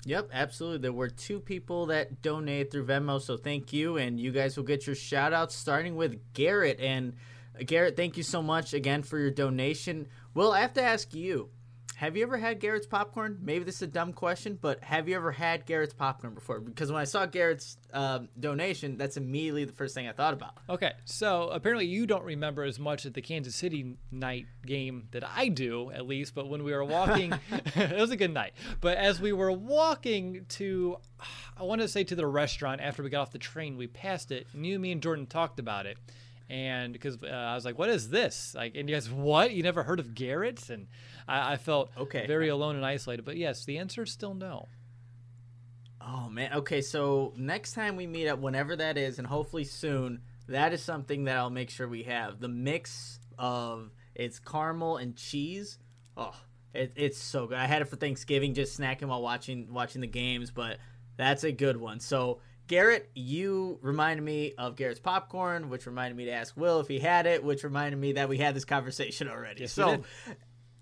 Yep, 0.06 0.30
absolutely. 0.32 0.78
There 0.78 0.92
were 0.92 1.08
two 1.08 1.40
people 1.40 1.86
that 1.86 2.22
donated 2.22 2.70
through 2.70 2.86
Venmo, 2.86 3.20
so 3.20 3.36
thank 3.36 3.72
you. 3.72 3.96
And 3.96 4.20
you 4.20 4.30
guys 4.30 4.56
will 4.56 4.62
get 4.62 4.86
your 4.86 4.94
shout 4.94 5.32
outs 5.32 5.56
starting 5.56 5.96
with 5.96 6.32
Garrett. 6.32 6.78
And 6.78 7.14
uh, 7.58 7.64
Garrett, 7.66 7.96
thank 7.96 8.16
you 8.16 8.22
so 8.22 8.40
much 8.40 8.72
again 8.72 9.02
for 9.02 9.18
your 9.18 9.32
donation. 9.32 10.06
Will, 10.32 10.52
I 10.52 10.60
have 10.60 10.74
to 10.74 10.82
ask 10.82 11.12
you 11.12 11.50
have 11.97 12.14
you 12.14 12.22
ever 12.24 12.36
had 12.36 12.61
Garrett's 12.61 12.86
popcorn? 12.86 13.38
Maybe 13.40 13.64
this 13.64 13.76
is 13.76 13.82
a 13.82 13.86
dumb 13.86 14.12
question, 14.12 14.59
but 14.61 14.84
have 14.84 15.09
you 15.09 15.16
ever 15.16 15.32
had 15.32 15.64
Garrett's 15.64 15.94
popcorn 15.94 16.34
before? 16.34 16.61
Because 16.61 16.92
when 16.92 17.01
I 17.01 17.05
saw 17.05 17.24
Garrett's 17.24 17.78
um, 17.90 18.28
donation, 18.38 18.99
that's 18.99 19.16
immediately 19.16 19.64
the 19.64 19.72
first 19.72 19.94
thing 19.94 20.07
I 20.07 20.12
thought 20.12 20.34
about. 20.34 20.59
Okay, 20.68 20.92
so 21.07 21.49
apparently 21.49 21.86
you 21.86 22.07
don't 22.07 22.24
remember 22.24 22.64
as 22.64 22.78
much 22.78 23.07
at 23.07 23.14
the 23.14 23.22
Kansas 23.22 23.57
City 23.57 23.97
night 24.11 24.44
game 24.66 25.09
that 25.12 25.24
I 25.24 25.49
do, 25.49 25.90
at 25.90 26.07
least. 26.07 26.34
But 26.34 26.51
when 26.51 26.64
we 26.64 26.72
were 26.74 26.84
walking, 26.84 27.32
it 27.51 27.99
was 27.99 28.11
a 28.11 28.16
good 28.16 28.34
night. 28.34 28.53
But 28.82 28.99
as 28.99 29.18
we 29.18 29.32
were 29.32 29.51
walking 29.51 30.44
to, 30.51 30.99
I 31.57 31.62
want 31.62 31.80
to 31.80 31.88
say 31.88 32.05
to 32.05 32.14
the 32.14 32.26
restaurant 32.26 32.82
after 32.82 33.03
we 33.03 33.09
got 33.09 33.22
off 33.22 33.32
the 33.32 33.38
train, 33.38 33.78
we 33.78 33.86
passed 33.86 34.32
it. 34.32 34.47
And 34.53 34.66
you, 34.66 34.78
me, 34.78 34.92
and 34.92 35.03
Jordan 35.03 35.24
talked 35.24 35.59
about 35.59 35.86
it 35.86 35.97
and 36.49 36.92
because 36.92 37.18
uh, 37.22 37.26
I 37.26 37.55
was 37.55 37.64
like, 37.64 37.78
"What 37.78 37.88
is 37.88 38.09
this?" 38.09 38.55
Like, 38.55 38.76
and 38.76 38.88
you 38.88 38.94
guys, 38.94 39.11
what? 39.11 39.53
You 39.53 39.62
never 39.62 39.82
heard 39.82 40.01
of 40.01 40.14
Garrett's? 40.14 40.70
And 40.70 40.86
I, 41.26 41.55
I 41.55 41.57
felt 41.57 41.90
okay. 41.97 42.26
very 42.26 42.49
alone 42.49 42.76
and 42.76 42.84
isolated. 42.84 43.24
But 43.24 43.36
yes, 43.36 43.64
the 43.64 43.78
answer 43.78 44.03
is 44.05 44.12
still 44.12 44.34
no. 44.34 44.68
Oh 46.01 46.28
man. 46.28 46.53
Okay, 46.53 46.80
so 46.82 47.32
next 47.36 47.72
time 47.72 47.97
we 47.97 48.07
meet 48.07 48.28
up, 48.28 48.38
whenever 48.38 48.76
that 48.76 48.97
is, 48.97 49.18
and 49.18 49.26
hopefully 49.26 49.64
soon, 49.64 50.20
that 50.49 50.72
is 50.72 50.82
something 50.82 51.24
that 51.24 51.36
I'll 51.36 51.51
make 51.51 51.70
sure 51.70 51.88
we 51.88 52.05
have. 52.05 52.38
The 52.38 52.49
mix 52.49 53.18
of 53.38 53.90
it's 54.14 54.38
caramel 54.38 54.99
and 54.99 55.16
cheese. 55.16 55.78
Oh, 56.16 56.34
it, 56.72 56.92
it's 56.97 57.18
so 57.18 57.47
good. 57.47 57.59
I 57.59 57.66
had 57.66 57.82
it 57.82 57.88
for 57.88 57.97
Thanksgiving, 57.97 58.55
just 58.55 58.78
snacking 58.78 59.09
while 59.09 59.22
watching 59.22 59.72
watching 59.72 60.01
the 60.01 60.07
games, 60.07 60.51
but 60.51 60.78
that's 61.16 61.44
a 61.44 61.53
good 61.53 61.76
one. 61.76 61.99
So 61.99 62.40
Garrett, 62.66 63.10
you 63.14 63.78
reminded 63.82 64.22
me 64.22 64.54
of 64.58 64.76
Garrett's 64.76 65.00
popcorn, 65.00 65.68
which 65.68 65.86
reminded 65.86 66.16
me 66.16 66.24
to 66.26 66.32
ask 66.32 66.56
Will 66.56 66.80
if 66.80 66.88
he 66.88 66.98
had 66.98 67.26
it, 67.26 67.44
which 67.44 67.62
reminded 67.62 67.98
me 67.98 68.14
that 68.14 68.28
we 68.28 68.38
had 68.38 68.54
this 68.54 68.64
conversation 68.64 69.28
already. 69.28 69.62
Yes, 69.62 69.72
so, 69.72 70.02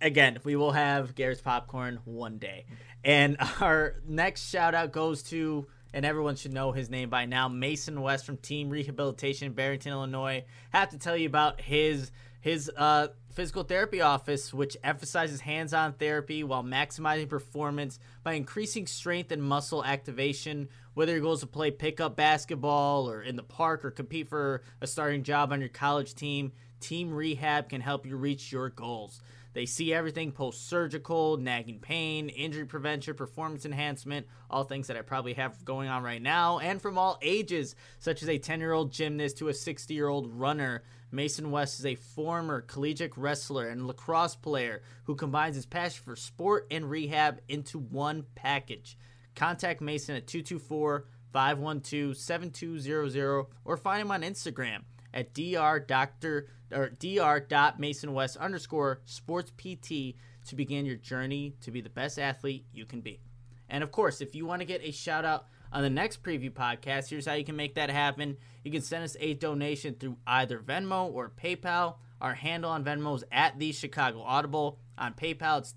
again, 0.01 0.39
we 0.45 0.57
will 0.57 0.72
have 0.72 1.14
Garrett's 1.14 1.41
popcorn 1.43 2.01
one 2.05 2.39
day. 2.39 2.66
And 3.05 3.37
our 3.61 3.97
next 4.07 4.49
shout 4.49 4.74
out 4.74 4.93
goes 4.93 5.22
to, 5.24 5.66
and 5.93 6.07
everyone 6.07 6.37
should 6.37 6.55
know 6.55 6.72
his 6.72 6.89
name 6.89 7.11
by 7.11 7.26
now, 7.26 7.49
Mason 7.49 8.01
West 8.01 8.24
from 8.24 8.39
Team 8.39 8.70
Rehabilitation 8.70 9.53
Barrington, 9.53 9.93
Illinois. 9.93 10.45
Have 10.70 10.91
to 10.91 10.99
tell 10.99 11.16
you 11.16 11.26
about 11.26 11.61
his 11.61 12.11
his 12.41 12.70
uh, 12.76 13.09
physical 13.32 13.62
therapy 13.62 14.03
office, 14.03 14.53
which 14.53 14.76
emphasizes 14.85 15.41
hands 15.41 15.72
on 15.72 15.95
therapy 15.95 16.45
while 16.45 16.62
maximizing 16.62 17.26
performance 17.26 17.99
by 18.22 18.35
increasing 18.35 18.87
strength 18.87 19.32
and 19.32 19.43
muscle 19.43 19.82
activation. 19.82 20.68
Whether 20.95 21.14
he 21.14 21.20
goes 21.20 21.40
to 21.40 21.47
play 21.47 21.72
pickup 21.72 22.16
basketball 22.16 23.11
or 23.11 23.22
in 23.22 23.36
the 23.36 23.42
park 23.42 23.84
or 23.84 23.90
compete 23.90 24.28
for 24.28 24.62
a 24.80 24.86
starting 24.86 25.24
job 25.24 25.53
on 25.53 25.61
your 25.61 25.68
college 25.68 26.14
team, 26.14 26.53
Team 26.80 27.12
Rehab 27.12 27.68
can 27.68 27.80
help 27.80 28.07
you 28.07 28.16
reach 28.16 28.53
your 28.53 28.68
goals. 28.68 29.20
They 29.55 29.66
see 29.66 29.95
everything 29.95 30.32
post 30.32 30.68
surgical, 30.68 31.36
nagging 31.36 31.78
pain, 31.78 32.28
injury 32.28 32.66
prevention, 32.66 33.14
performance 33.14 33.64
enhancement, 33.64 34.26
all 34.51 34.64
things 34.64 34.88
that 34.88 34.97
I 34.97 35.03
probably 35.03 35.34
have 35.34 35.64
going 35.64 35.88
on 35.88 36.03
right 36.03 36.20
now, 36.20 36.59
and 36.59 36.82
from 36.82 36.99
all 36.99 37.18
ages, 37.22 37.74
such 37.99 38.22
as 38.22 38.28
a 38.28 38.38
10 38.38 38.61
year 38.61 38.72
old 38.72 38.92
gymnast 38.92 39.38
to 39.38 39.49
a 39.49 39.55
60 39.55 39.95
year 39.95 40.09
old 40.09 40.26
runner. 40.38 40.82
Mason 41.11 41.53
West 41.53 41.78
is 41.78 41.86
a 41.86 41.95
former 41.95 42.61
collegiate 42.61 43.16
wrestler 43.16 43.68
and 43.68 43.86
lacrosse 43.86 44.34
player 44.34 44.82
who 45.05 45.14
combines 45.14 45.55
his 45.55 45.66
passion 45.66 46.03
for 46.05 46.16
sport 46.16 46.66
and 46.72 46.90
rehab 46.90 47.40
into 47.49 47.78
one 47.78 48.26
package. 48.34 48.99
Contact 49.35 49.80
Mason 49.80 50.16
at 50.16 50.26
224 50.26 51.07
512 51.32 52.16
7200 52.16 53.47
or 53.64 53.76
find 53.76 54.03
him 54.03 54.11
on 54.11 54.22
Instagram 54.22 54.82
at 55.12 55.35
dr 55.35 56.49
or 56.72 56.89
dr.masonwest 56.91 58.39
underscore 58.39 59.01
sports 59.05 59.53
pt 59.57 60.16
to 60.47 60.57
begin 60.57 60.85
your 60.87 60.97
journey 60.97 61.55
to 61.61 61.70
be 61.70 61.80
the 61.80 61.89
best 61.89 62.18
athlete 62.18 62.66
you 62.72 62.85
can 62.85 63.01
be. 63.01 63.20
And 63.68 63.82
of 63.82 63.91
course, 63.91 64.20
if 64.20 64.35
you 64.35 64.47
want 64.47 64.61
to 64.61 64.66
get 64.66 64.82
a 64.85 64.91
shout 64.91 65.24
out 65.24 65.47
on 65.72 65.82
the 65.82 65.91
next 65.91 66.22
preview 66.22 66.51
podcast, 66.51 67.09
here's 67.09 67.26
how 67.26 67.32
you 67.35 67.45
can 67.45 67.57
make 67.57 67.74
that 67.76 67.91
happen. 67.91 68.37
You 68.62 68.70
can 68.70 68.82
send 68.82 69.05
us 69.05 69.16
a 69.20 69.35
donation 69.35 69.95
through 69.95 70.18
either 70.26 70.59
Venmo 70.59 71.12
or 71.12 71.30
PayPal. 71.30 71.97
Our 72.20 72.35
handle 72.35 72.70
on 72.70 72.85
Venmo 72.85 73.16
is 73.16 73.24
at 73.32 73.59
the 73.59 73.72
Chicago 73.72 74.20
Audible. 74.22 74.78
On 74.97 75.14
PayPal, 75.14 75.59
it's 75.59 75.72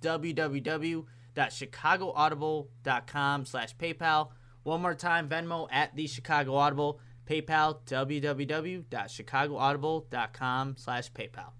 www.chicagoaudible.com 1.38 3.46
slash 3.46 3.78
PayPal. 3.78 4.32
One 4.64 4.82
more 4.82 4.96
time, 4.96 5.30
Venmo 5.30 5.68
at 5.72 5.96
the 5.96 6.08
Chicago 6.08 6.56
Audible. 6.56 7.00
PayPal, 7.26 7.80
www.chicagoaudible.com 7.86 10.76
slash 10.78 11.12
PayPal. 11.12 11.52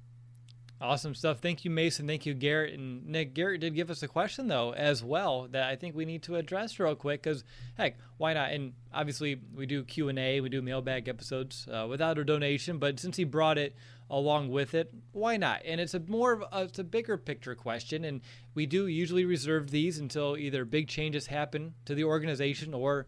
Awesome 0.80 1.16
stuff. 1.16 1.40
Thank 1.40 1.66
you, 1.66 1.72
Mason. 1.72 2.06
Thank 2.06 2.28
you, 2.28 2.36
Garrett. 2.36 2.76
And 2.76 3.08
Nick, 3.08 3.34
Garrett 3.34 3.62
did 3.62 3.74
give 3.74 3.90
us 3.90 4.04
a 4.04 4.08
question, 4.08 4.48
though, 4.48 4.76
as 4.76 5.04
well, 5.04 5.48
that 5.52 5.64
I 5.64 5.76
think 5.76 5.96
we 5.96 6.06
need 6.06 6.22
to 6.24 6.36
address 6.36 6.80
real 6.80 6.94
quick 6.96 7.24
because, 7.24 7.44
heck, 7.76 7.98
why 8.18 8.34
not? 8.34 8.52
And 8.52 8.74
obviously, 8.94 9.42
we 9.56 9.66
do 9.66 9.84
Q&A, 9.84 10.40
we 10.40 10.50
do 10.50 10.62
mailbag 10.62 11.10
episodes 11.10 11.68
uh, 11.68 11.88
without 11.90 12.20
a 12.20 12.24
donation, 12.24 12.78
but 12.78 13.00
since 13.00 13.18
he 13.18 13.24
brought 13.24 13.58
it 13.58 13.76
along 14.10 14.50
with 14.50 14.74
it, 14.74 14.94
why 15.12 15.38
not? 15.38 15.62
And 15.66 15.82
it's 15.82 15.94
a 15.94 16.00
more 16.00 16.34
of 16.34 16.44
a, 16.52 16.64
it's 16.64 16.80
a 16.80 16.84
bigger 16.84 17.18
picture 17.18 17.56
question, 17.56 18.06
and 18.06 18.22
we 18.54 18.66
do 18.66 18.88
usually 18.88 19.26
reserve 19.26 19.72
these 19.72 19.98
until 19.98 20.38
either 20.38 20.66
big 20.66 20.88
changes 20.88 21.28
happen 21.28 21.74
to 21.86 21.96
the 21.96 22.04
organization 22.04 22.74
or 22.74 23.08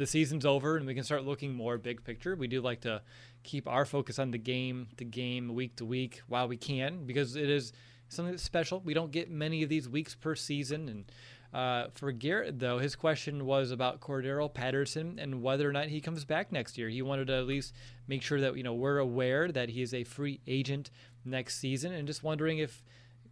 the 0.00 0.06
season's 0.06 0.46
over 0.46 0.78
and 0.78 0.86
we 0.86 0.94
can 0.94 1.04
start 1.04 1.26
looking 1.26 1.52
more 1.52 1.76
big 1.76 2.02
picture. 2.02 2.34
We 2.34 2.48
do 2.48 2.62
like 2.62 2.80
to 2.80 3.02
keep 3.42 3.68
our 3.68 3.84
focus 3.84 4.18
on 4.18 4.30
the 4.30 4.38
game 4.38 4.88
the 4.96 5.04
game, 5.04 5.54
week 5.54 5.76
to 5.76 5.84
week, 5.84 6.22
while 6.26 6.48
we 6.48 6.56
can, 6.56 7.04
because 7.04 7.36
it 7.36 7.50
is 7.50 7.74
something 8.08 8.32
that's 8.32 8.42
special. 8.42 8.80
We 8.80 8.94
don't 8.94 9.12
get 9.12 9.30
many 9.30 9.62
of 9.62 9.68
these 9.68 9.90
weeks 9.90 10.14
per 10.14 10.34
season. 10.34 10.88
And 10.88 11.12
uh, 11.52 11.88
for 11.92 12.12
Garrett, 12.12 12.58
though, 12.58 12.78
his 12.78 12.96
question 12.96 13.44
was 13.44 13.70
about 13.70 14.00
Cordarrelle 14.00 14.52
Patterson 14.52 15.18
and 15.18 15.42
whether 15.42 15.68
or 15.68 15.72
not 15.72 15.88
he 15.88 16.00
comes 16.00 16.24
back 16.24 16.50
next 16.50 16.78
year. 16.78 16.88
He 16.88 17.02
wanted 17.02 17.26
to 17.26 17.34
at 17.34 17.46
least 17.46 17.74
make 18.10 18.22
sure 18.22 18.40
that 18.40 18.56
you 18.56 18.64
know 18.64 18.74
we're 18.74 18.98
aware 18.98 19.50
that 19.52 19.70
he 19.70 19.80
is 19.80 19.94
a 19.94 20.02
free 20.04 20.40
agent 20.46 20.90
next 21.24 21.58
season, 21.58 21.92
and 21.92 22.06
just 22.06 22.22
wondering 22.24 22.58
if 22.58 22.82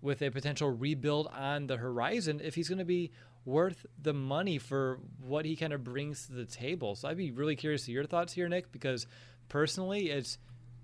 with 0.01 0.23
a 0.23 0.31
potential 0.31 0.71
rebuild 0.71 1.27
on 1.27 1.67
the 1.67 1.77
horizon 1.77 2.41
if 2.43 2.55
he's 2.55 2.69
going 2.69 2.79
to 2.79 2.85
be 2.85 3.11
worth 3.45 3.85
the 4.01 4.15
money 4.15 4.57
for 4.57 5.01
what 5.21 5.45
he 5.45 5.57
kind 5.57 5.73
of 5.73 5.83
brings 5.83 6.27
to 6.27 6.33
the 6.33 6.45
table. 6.45 6.95
So 6.95 7.09
I'd 7.09 7.17
be 7.17 7.33
really 7.33 7.57
curious 7.57 7.87
to 7.87 7.93
your 7.93 8.05
thoughts 8.05 8.33
here, 8.33 8.49
Nick, 8.49 8.71
because 8.71 9.07
personally, 9.49 10.11
it's 10.11 10.39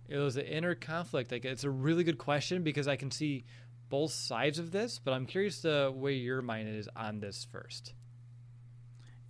it 0.09 0.19
was 0.19 0.37
an 0.37 0.47
inner 0.47 0.75
conflict. 0.75 1.31
Like 1.31 1.45
it's 1.45 1.65
a 1.65 1.71
really 1.71 2.03
good 2.03 2.19
question 2.19 2.65
because 2.65 2.89
I 2.89 2.97
can 2.97 3.13
see 3.13 3.45
both 3.89 4.11
sides 4.11 4.59
of 4.59 4.73
this, 4.73 4.99
but 4.99 5.15
I'm 5.15 5.27
curious 5.27 5.61
to 5.61 5.93
where 5.95 6.13
your 6.13 6.43
mind 6.43 6.69
is 6.69 6.89
on 6.97 7.21
this 7.21 7.47
first. 7.53 7.95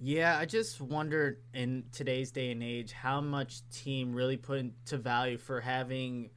Yeah, 0.01 0.36
I 0.38 0.45
just 0.45 0.80
wonder 0.80 1.38
in 1.55 1.84
today's 1.92 2.30
day 2.30 2.51
and 2.51 2.62
age 2.62 2.92
how 2.92 3.20
much 3.20 3.68
team 3.70 4.12
really 4.12 4.36
put 4.36 4.59
into 4.59 4.99
value 4.99 5.38
for 5.38 5.61
having 5.61 6.30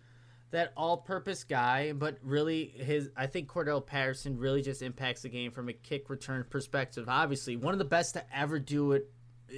that 0.51 0.71
all-purpose 0.77 1.43
guy, 1.43 1.91
but 1.91 2.17
really 2.21 2.65
his 2.65 3.09
I 3.17 3.27
think 3.27 3.49
Cordarrelle 3.49 3.85
Patterson 3.85 4.37
really 4.37 4.61
just 4.61 4.81
impacts 4.81 5.23
the 5.23 5.29
game 5.29 5.51
from 5.51 5.67
a 5.69 5.73
kick 5.73 6.09
return 6.09 6.45
perspective. 6.49 7.05
Obviously, 7.09 7.57
one 7.57 7.73
of 7.73 7.79
the 7.79 7.85
best 7.85 8.13
to 8.13 8.23
ever 8.35 8.59
do 8.59 8.93
it 8.93 9.11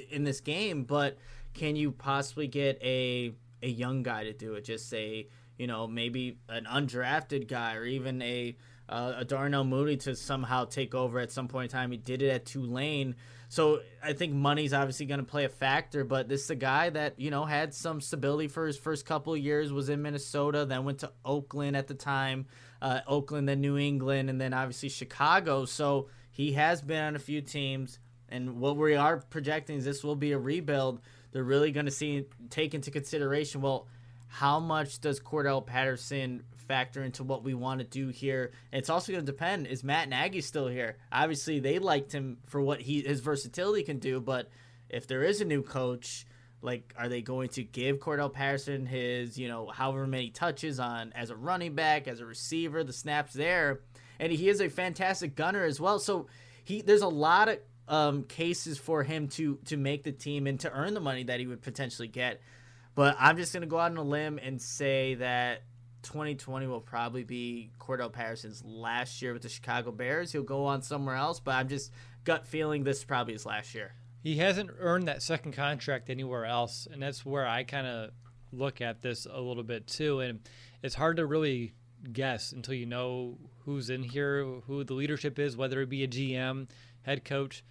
in 0.10 0.24
this 0.24 0.40
game, 0.40 0.86
but 0.86 1.18
can 1.54 1.76
you 1.76 1.92
possibly 1.92 2.48
get 2.48 2.82
a 2.82 3.34
a 3.62 3.68
young 3.68 4.02
guy 4.02 4.24
to 4.24 4.34
do 4.34 4.54
it? 4.54 4.64
Just 4.64 4.90
say, 4.90 5.28
you 5.58 5.68
know, 5.68 5.86
maybe 5.86 6.40
an 6.48 6.66
undrafted 6.66 7.48
guy 7.48 7.76
or 7.76 7.86
even 7.86 8.22
a 8.22 8.58
uh, 8.88 9.14
a 9.18 9.26
Darnell 9.26 9.66
Mooney 9.66 9.98
to 9.98 10.16
somehow 10.16 10.66
take 10.66 10.96
over 10.96 11.20
at 11.20 11.32
some 11.32 11.48
point 11.48 11.72
in 11.72 11.78
time. 11.78 11.92
He 11.92 11.98
did 11.98 12.24
it 12.24 12.30
at 12.30 12.46
Tulane. 12.46 13.16
So 13.52 13.82
I 14.04 14.14
think 14.14 14.34
money's 14.34 14.74
obviously 14.74 15.08
going 15.08 15.22
to 15.22 15.26
play 15.26 15.44
a 15.44 15.50
factor, 15.50 16.04
but 16.04 16.30
this 16.30 16.44
is 16.44 16.50
a 16.52 16.56
guy 16.56 16.92
that 16.92 17.20
you 17.20 17.32
know 17.32 17.46
had 17.46 17.74
some 17.74 18.00
stability 18.00 18.48
for 18.48 18.68
his 18.68 18.78
first 18.78 19.08
couple 19.08 19.36
years. 19.36 19.74
Was 19.74 19.90
in 19.90 20.04
Minnesota, 20.04 20.66
then 20.66 20.86
went 20.86 21.00
to 21.00 21.12
Oakland 21.26 21.76
at 21.76 21.88
the 21.88 21.96
time, 21.96 22.46
uh, 22.80 23.02
Oakland, 23.08 23.50
then 23.50 23.60
New 23.60 23.76
England, 23.78 24.30
and 24.30 24.40
then 24.40 24.54
obviously 24.54 24.90
Chicago. 24.90 25.66
So 25.66 26.10
he 26.30 26.54
has 26.54 26.84
been 26.84 27.04
on 27.04 27.16
a 27.16 27.20
few 27.20 27.42
teams, 27.42 27.98
and 28.30 28.60
what 28.60 28.78
we 28.78 28.94
are 28.94 29.18
projecting 29.18 29.78
is 29.78 29.86
this 29.86 30.04
will 30.04 30.16
be 30.16 30.32
a 30.32 30.38
rebuild. 30.38 31.02
They're 31.32 31.44
really 31.44 31.72
going 31.72 31.88
to 31.88 31.92
see 31.92 32.26
take 32.52 32.76
into 32.76 32.92
consideration 32.92 33.62
well 33.62 33.88
how 34.28 34.60
much 34.60 35.02
does 35.02 35.20
Cordarrelle 35.20 35.66
Patterson 35.66 36.44
factor 36.70 37.04
into 37.04 37.26
what 37.26 37.44
we 37.44 37.54
want 37.54 37.80
to 37.80 37.86
do 37.86 38.10
here. 38.10 38.54
And 38.72 38.80
it's 38.80 38.90
also 38.90 39.12
going 39.12 39.26
to 39.26 39.32
depend: 39.32 39.68
is 39.68 39.84
Matt 39.84 40.08
Nagy 40.08 40.40
still 40.40 40.68
here? 40.68 40.96
Obviously, 41.12 41.60
they 41.60 41.80
liked 41.80 42.14
him 42.14 42.38
for 42.46 42.62
what 42.62 42.80
he 42.80 43.02
his 43.02 43.20
versatility 43.20 43.84
can 43.84 44.00
do, 44.00 44.22
but 44.22 44.50
if 44.88 45.08
there 45.08 45.24
is 45.24 45.42
a 45.42 45.46
new 45.46 45.64
coach, 45.64 46.26
like 46.62 46.94
are 46.98 47.10
they 47.10 47.22
going 47.22 47.50
to 47.50 47.64
give 47.64 48.00
Cordarrelle 48.00 48.32
Patterson 48.32 48.86
his 48.86 49.38
you 49.38 49.48
know 49.48 49.68
however 49.68 50.08
many 50.08 50.30
touches 50.30 50.80
on 50.80 51.12
as 51.14 51.32
a 51.32 51.36
running 51.36 51.74
back, 51.74 52.08
as 52.08 52.22
a 52.22 52.26
receiver, 52.26 52.84
the 52.84 52.94
snaps 52.94 53.34
there, 53.34 53.82
and 54.20 54.32
he 54.32 54.48
is 54.48 54.62
a 54.62 54.70
fantastic 54.70 55.36
gunner 55.36 55.66
as 55.66 55.80
well. 55.80 56.00
So 56.00 56.28
he 56.64 56.82
there's 56.82 57.02
a 57.02 57.08
lot 57.08 57.50
of 57.50 57.60
um, 57.88 58.24
cases 58.24 58.78
for 58.78 59.04
him 59.04 59.28
to 59.30 59.58
to 59.66 59.76
make 59.76 60.04
the 60.04 60.12
team 60.12 60.46
and 60.46 60.60
to 60.60 60.72
earn 60.72 60.94
the 60.94 61.00
money 61.00 61.24
that 61.24 61.40
he 61.40 61.48
would 61.48 61.64
potentially 61.64 62.08
get. 62.08 62.40
But 62.94 63.16
I'm 63.20 63.38
just 63.38 63.54
gonna 63.54 63.66
go 63.66 63.80
out 63.80 63.92
on 63.92 63.98
a 63.98 64.04
limb 64.04 64.40
and 64.42 64.62
say 64.62 65.16
that 65.16 65.64
2020 66.04 66.68
will 66.68 66.82
probably 66.82 67.24
be 67.24 67.72
Cordarrelle 67.80 68.12
Patterson's 68.12 68.64
last 68.64 69.22
year 69.22 69.34
with 69.34 69.42
the 69.42 69.50
Chicago 69.50 69.92
Bears. 69.92 70.32
He'll 70.32 70.44
go 70.44 70.66
on 70.66 70.82
somewhere 70.82 71.16
else, 71.16 71.40
but 71.40 71.56
I'm 71.56 71.68
just 71.68 71.92
gut 72.24 72.46
feeling 72.46 72.84
this 72.84 73.00
is 73.00 73.04
probably 73.04 73.34
his 73.34 73.46
last 73.46 73.74
year. 73.76 73.94
He 74.22 74.38
hasn't 74.38 74.72
earned 74.80 75.08
that 75.08 75.22
second 75.22 75.54
contract 75.54 76.10
anywhere 76.10 76.46
else, 76.46 76.88
and 76.92 77.02
that's 77.02 77.26
where 77.26 77.48
I 77.48 77.64
kind 77.64 77.88
of 77.88 78.12
look 78.52 78.82
at 78.82 79.02
this 79.02 79.26
a 79.30 79.40
little 79.40 79.64
bit 79.64 79.88
too. 79.88 80.20
And 80.20 80.42
it's 80.82 80.96
hard 80.96 81.18
to 81.18 81.26
really 81.26 81.74
guess 82.12 82.52
until 82.52 82.74
you 82.74 82.86
know 82.86 83.38
who's 83.66 83.90
in 83.90 84.04
here, 84.04 84.44
who 84.68 84.84
the 84.84 84.94
leadership 84.94 85.40
is, 85.40 85.56
whether 85.56 85.82
it 85.82 85.90
be 85.90 86.04
a 86.04 86.08
GM, 86.08 86.68
head 87.02 87.24
coach, 87.24 87.64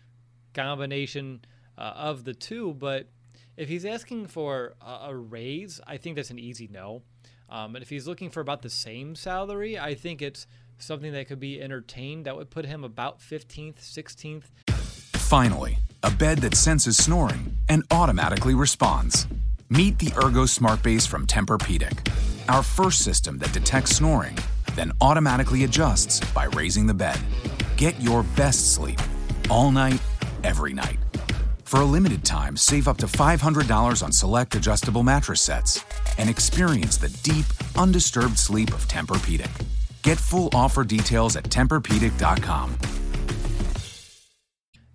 combination 0.55 1.41
uh, 1.76 1.93
of 1.97 2.24
the 2.24 2.35
two. 2.35 2.74
But 2.74 3.09
if 3.57 3.68
he's 3.68 3.85
asking 3.85 4.29
for 4.29 4.74
a, 4.81 5.09
a 5.09 5.16
raise, 5.16 5.81
I 5.87 5.97
think 5.97 6.16
that's 6.16 6.31
an 6.31 6.39
easy 6.39 6.68
no. 6.70 7.03
Um, 7.49 7.77
and 7.77 7.83
if 7.83 7.89
he's 7.89 8.07
looking 8.07 8.31
for 8.31 8.41
about 8.41 8.63
the 8.63 8.71
same 8.71 9.15
salary, 9.15 9.79
I 9.79 9.95
think 9.95 10.23
it's 10.23 10.47
something 10.79 11.13
that 11.13 11.29
could 11.29 11.41
be 11.41 11.61
entertained. 11.61 12.27
That 12.27 12.37
would 12.37 12.51
put 12.51 12.67
him 12.67 12.85
about 12.85 13.21
15th, 13.21 13.81
16th. 13.81 14.45
Finally, 15.15 15.79
a 16.03 16.11
bed 16.11 16.39
that 16.39 16.55
senses 16.55 16.97
snoring 16.97 17.57
and 17.69 17.83
automatically 17.91 18.55
responds. 18.55 19.27
Meet 19.71 19.99
the 19.99 20.13
Ergo 20.17 20.47
Smart 20.47 20.83
Base 20.83 21.07
from 21.07 21.27
Tempur-Pedic, 21.27 22.11
our 22.49 22.63
first 22.63 23.03
system 23.05 23.39
that 23.39 23.53
detects 23.53 23.97
snoring, 23.97 24.39
then 24.75 24.93
automatically 25.01 25.65
adjusts 25.65 26.21
by 26.33 26.45
raising 26.45 26.87
the 26.87 26.95
bed. 26.95 27.19
Get 27.77 28.01
your 28.01 28.23
best 28.37 28.75
sleep 28.75 29.01
all 29.51 29.71
night, 29.71 30.01
every 30.45 30.73
night. 30.73 30.99
For 31.69 31.83
a 31.83 31.85
limited 31.85 32.25
time, 32.25 32.57
save 32.57 32.89
up 32.89 32.97
to 32.97 33.05
$500 33.05 34.03
on 34.03 34.11
select 34.11 34.55
adjustable 34.55 35.03
mattress 35.03 35.43
sets 35.43 35.85
and 36.16 36.31
experience 36.31 36.97
the 36.97 37.11
deep, 37.23 37.45
undisturbed 37.77 38.39
sleep 38.39 38.73
of 38.73 38.89
Tempur-Pedic. 38.89 39.51
Get 40.01 40.16
full 40.16 40.49
offer 40.55 40.83
details 40.83 41.37
at 41.37 41.45
TempurPedic.com. 41.45 42.79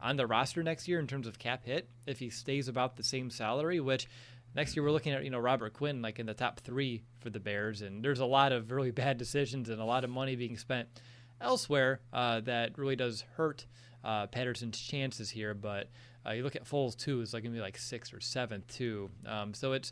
On 0.02 0.18
the 0.18 0.26
roster 0.26 0.64
next 0.64 0.88
year, 0.88 0.98
in 0.98 1.06
terms 1.06 1.28
of 1.28 1.38
cap 1.38 1.64
hit, 1.64 1.90
if 2.08 2.18
he 2.18 2.32
stays 2.32 2.68
about 2.68 2.98
the 2.98 3.04
same 3.04 3.30
salary, 3.30 3.80
which 3.80 4.08
next 4.56 4.76
year 4.76 4.84
we're 4.84 4.90
looking 4.90 5.14
at, 5.14 5.24
you 5.24 5.30
know, 5.30 5.38
Robert 5.38 5.74
Quinn 5.74 6.02
like 6.02 6.18
in 6.18 6.26
the 6.26 6.34
top 6.34 6.60
three 6.62 7.04
for 7.20 7.30
the 7.30 7.40
Bears, 7.40 7.84
and 7.84 8.04
there's 8.04 8.20
a 8.20 8.26
lot 8.26 8.52
of 8.52 8.72
really 8.72 8.90
bad 9.04 9.20
decisions 9.20 9.70
and 9.70 9.80
a 9.80 9.86
lot 9.86 10.04
of 10.04 10.10
money 10.10 10.36
being 10.36 10.58
spent 10.58 10.90
elsewhere 11.40 12.00
uh, 12.12 12.40
that 12.40 12.80
really 12.80 12.96
does 12.96 13.26
hurt 13.38 13.68
uh, 14.04 14.26
Patterson's 14.26 14.80
chances 14.80 15.30
here. 15.30 15.54
But 15.54 15.90
uh, 16.26 16.32
you 16.32 16.44
look 16.44 16.56
at 16.56 16.66
Foles 16.66 16.96
too; 16.98 17.22
it's 17.22 17.34
like 17.34 17.44
gonna 17.44 17.56
be 17.56 17.62
like 17.62 17.78
sixth 17.78 18.14
or 18.14 18.20
seventh 18.20 18.68
too. 18.68 19.10
Um, 19.26 19.54
so 19.54 19.74
it's 19.74 19.92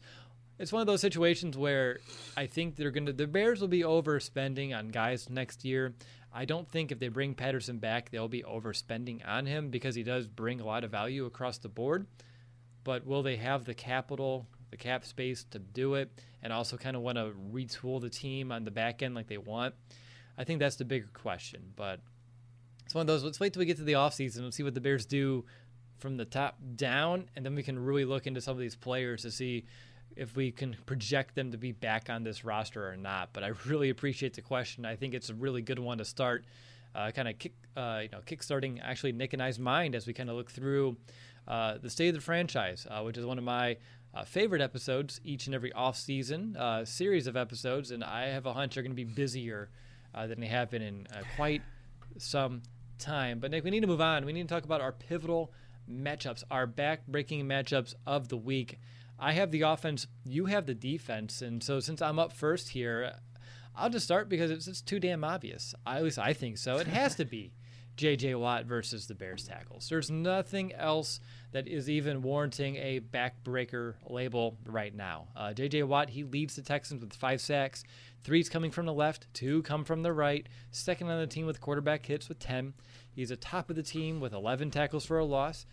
it's 0.59 0.71
one 0.71 0.82
of 0.82 0.88
those 0.88 1.01
situations 1.01 1.57
where 1.57 1.99
I 2.38 2.45
think 2.45 2.75
they're 2.75 2.91
gonna 2.91 3.13
the 3.13 3.27
Bears 3.27 3.61
will 3.61 3.67
be 3.67 3.82
overspending 3.82 4.77
on 4.77 4.89
guys 4.89 5.29
next 5.29 5.65
year. 5.65 5.93
I 6.34 6.45
don't 6.45 6.69
think 6.69 6.91
if 6.91 6.99
they 6.99 7.09
bring 7.09 7.34
Patterson 7.34 7.77
back, 7.77 8.09
they'll 8.09 8.29
be 8.29 8.43
overspending 8.43 9.27
on 9.27 9.45
him 9.45 9.69
because 9.69 9.95
he 9.95 10.03
does 10.03 10.27
bring 10.27 10.61
a 10.61 10.65
lot 10.65 10.84
of 10.84 10.91
value 10.91 11.25
across 11.25 11.57
the 11.57 11.67
board. 11.67 12.07
But 12.84 13.05
will 13.05 13.21
they 13.21 13.36
have 13.36 13.65
the 13.65 13.73
capital, 13.73 14.47
the 14.69 14.77
cap 14.77 15.05
space 15.05 15.43
to 15.51 15.59
do 15.59 15.95
it, 15.95 16.09
and 16.41 16.53
also 16.53 16.77
kind 16.77 16.95
of 16.95 17.01
want 17.01 17.17
to 17.17 17.34
retool 17.51 17.99
the 17.99 18.09
team 18.09 18.51
on 18.51 18.63
the 18.63 18.71
back 18.71 19.03
end 19.03 19.13
like 19.13 19.27
they 19.27 19.38
want? 19.38 19.75
I 20.38 20.45
think 20.45 20.59
that's 20.59 20.77
the 20.77 20.86
bigger 20.86 21.09
question. 21.13 21.73
But 21.75 21.99
it's 22.86 22.95
one 22.95 23.01
of 23.01 23.07
those. 23.07 23.23
Let's 23.23 23.39
wait 23.39 23.53
till 23.53 23.59
we 23.59 23.65
get 23.65 23.77
to 23.77 23.84
the 23.84 23.93
offseason 23.93 24.39
and 24.39 24.53
see 24.53 24.63
what 24.63 24.73
the 24.73 24.82
Bears 24.82 25.05
do 25.05 25.45
from 26.01 26.17
the 26.17 26.25
top 26.25 26.57
down, 26.75 27.29
and 27.35 27.45
then 27.45 27.55
we 27.55 27.63
can 27.63 27.77
really 27.77 28.05
look 28.05 28.25
into 28.27 28.41
some 28.41 28.53
of 28.53 28.59
these 28.59 28.75
players 28.75 29.21
to 29.21 29.31
see 29.31 29.65
if 30.15 30.35
we 30.35 30.51
can 30.51 30.75
project 30.85 31.35
them 31.35 31.51
to 31.51 31.57
be 31.57 31.71
back 31.71 32.09
on 32.09 32.23
this 32.23 32.43
roster 32.43 32.89
or 32.89 32.97
not. 32.97 33.29
But 33.31 33.43
I 33.43 33.51
really 33.65 33.89
appreciate 33.89 34.33
the 34.33 34.41
question. 34.41 34.85
I 34.85 34.95
think 34.95 35.13
it's 35.13 35.29
a 35.29 35.33
really 35.33 35.61
good 35.61 35.79
one 35.79 35.99
to 35.99 36.05
start, 36.05 36.43
uh, 36.95 37.11
kind 37.11 37.27
of 37.27 37.37
kick, 37.37 37.53
uh, 37.77 37.99
you 38.03 38.09
know, 38.09 38.19
kickstarting 38.25 38.79
actually 38.83 39.13
Nick 39.13 39.33
and 39.33 39.41
I's 39.41 39.59
mind 39.59 39.95
as 39.95 40.07
we 40.07 40.13
kind 40.13 40.29
of 40.29 40.35
look 40.35 40.51
through 40.51 40.97
uh, 41.47 41.77
the 41.81 41.89
state 41.89 42.09
of 42.09 42.15
the 42.15 42.21
franchise, 42.21 42.85
uh, 42.89 43.01
which 43.03 43.17
is 43.17 43.25
one 43.25 43.37
of 43.37 43.43
my 43.43 43.77
uh, 44.13 44.25
favorite 44.25 44.61
episodes 44.61 45.21
each 45.23 45.45
and 45.45 45.55
every 45.55 45.71
off 45.71 45.95
season 45.95 46.57
uh, 46.57 46.83
series 46.83 47.27
of 47.27 47.37
episodes, 47.37 47.91
and 47.91 48.03
I 48.03 48.27
have 48.27 48.45
a 48.45 48.53
hunch 48.53 48.75
they're 48.75 48.83
going 48.83 48.91
to 48.91 48.95
be 48.95 49.05
busier 49.05 49.69
than 50.13 50.41
they 50.41 50.47
have 50.47 50.69
been 50.69 50.81
in 50.81 51.07
quite 51.37 51.61
some 52.17 52.63
time. 52.99 53.39
But 53.39 53.51
Nick, 53.51 53.63
we 53.63 53.69
need 53.69 53.79
to 53.79 53.87
move 53.87 54.01
on. 54.01 54.25
We 54.25 54.33
need 54.33 54.47
to 54.47 54.53
talk 54.53 54.65
about 54.65 54.81
our 54.81 54.91
pivotal 54.91 55.53
matchups, 55.91 56.43
our 56.49 56.65
back-breaking 56.67 57.45
matchups 57.45 57.95
of 58.05 58.29
the 58.29 58.37
week. 58.37 58.79
I 59.19 59.33
have 59.33 59.51
the 59.51 59.61
offense, 59.61 60.07
you 60.25 60.45
have 60.45 60.65
the 60.65 60.73
defense, 60.73 61.41
and 61.41 61.63
so 61.63 61.79
since 61.79 62.01
I'm 62.01 62.17
up 62.17 62.33
first 62.33 62.69
here, 62.69 63.13
I'll 63.75 63.89
just 63.89 64.05
start 64.05 64.29
because 64.29 64.51
it's 64.51 64.65
just 64.65 64.87
too 64.87 64.99
damn 64.99 65.23
obvious. 65.23 65.75
I, 65.85 65.97
at 65.97 66.03
least 66.03 66.19
I 66.19 66.33
think 66.33 66.57
so. 66.57 66.77
It 66.77 66.87
has 66.87 67.15
to 67.15 67.25
be 67.25 67.53
J.J. 67.97 68.35
Watt 68.35 68.65
versus 68.65 69.07
the 69.07 69.15
Bears 69.15 69.47
tackles. 69.47 69.87
There's 69.89 70.09
nothing 70.09 70.73
else 70.73 71.19
that 71.51 71.67
is 71.67 71.89
even 71.89 72.21
warranting 72.21 72.77
a 72.77 72.99
backbreaker 72.99 73.95
label 74.09 74.57
right 74.65 74.95
now. 74.95 75.27
Uh, 75.35 75.53
J.J. 75.53 75.83
Watt, 75.83 76.09
he 76.09 76.23
leads 76.23 76.55
the 76.55 76.61
Texans 76.61 77.01
with 77.01 77.13
five 77.13 77.41
sacks. 77.41 77.83
Three's 78.23 78.49
coming 78.49 78.71
from 78.71 78.85
the 78.85 78.93
left, 78.93 79.27
two 79.33 79.61
come 79.63 79.83
from 79.83 80.03
the 80.03 80.13
right. 80.13 80.47
Second 80.71 81.09
on 81.09 81.19
the 81.19 81.27
team 81.27 81.45
with 81.45 81.61
quarterback 81.61 82.05
hits 82.05 82.29
with 82.29 82.39
10. 82.39 82.73
He's 83.11 83.31
a 83.31 83.35
top 83.35 83.69
of 83.69 83.75
the 83.75 83.83
team 83.83 84.19
with 84.19 84.33
11 84.33 84.71
tackles 84.71 85.05
for 85.05 85.19
a 85.19 85.25
loss. 85.25 85.65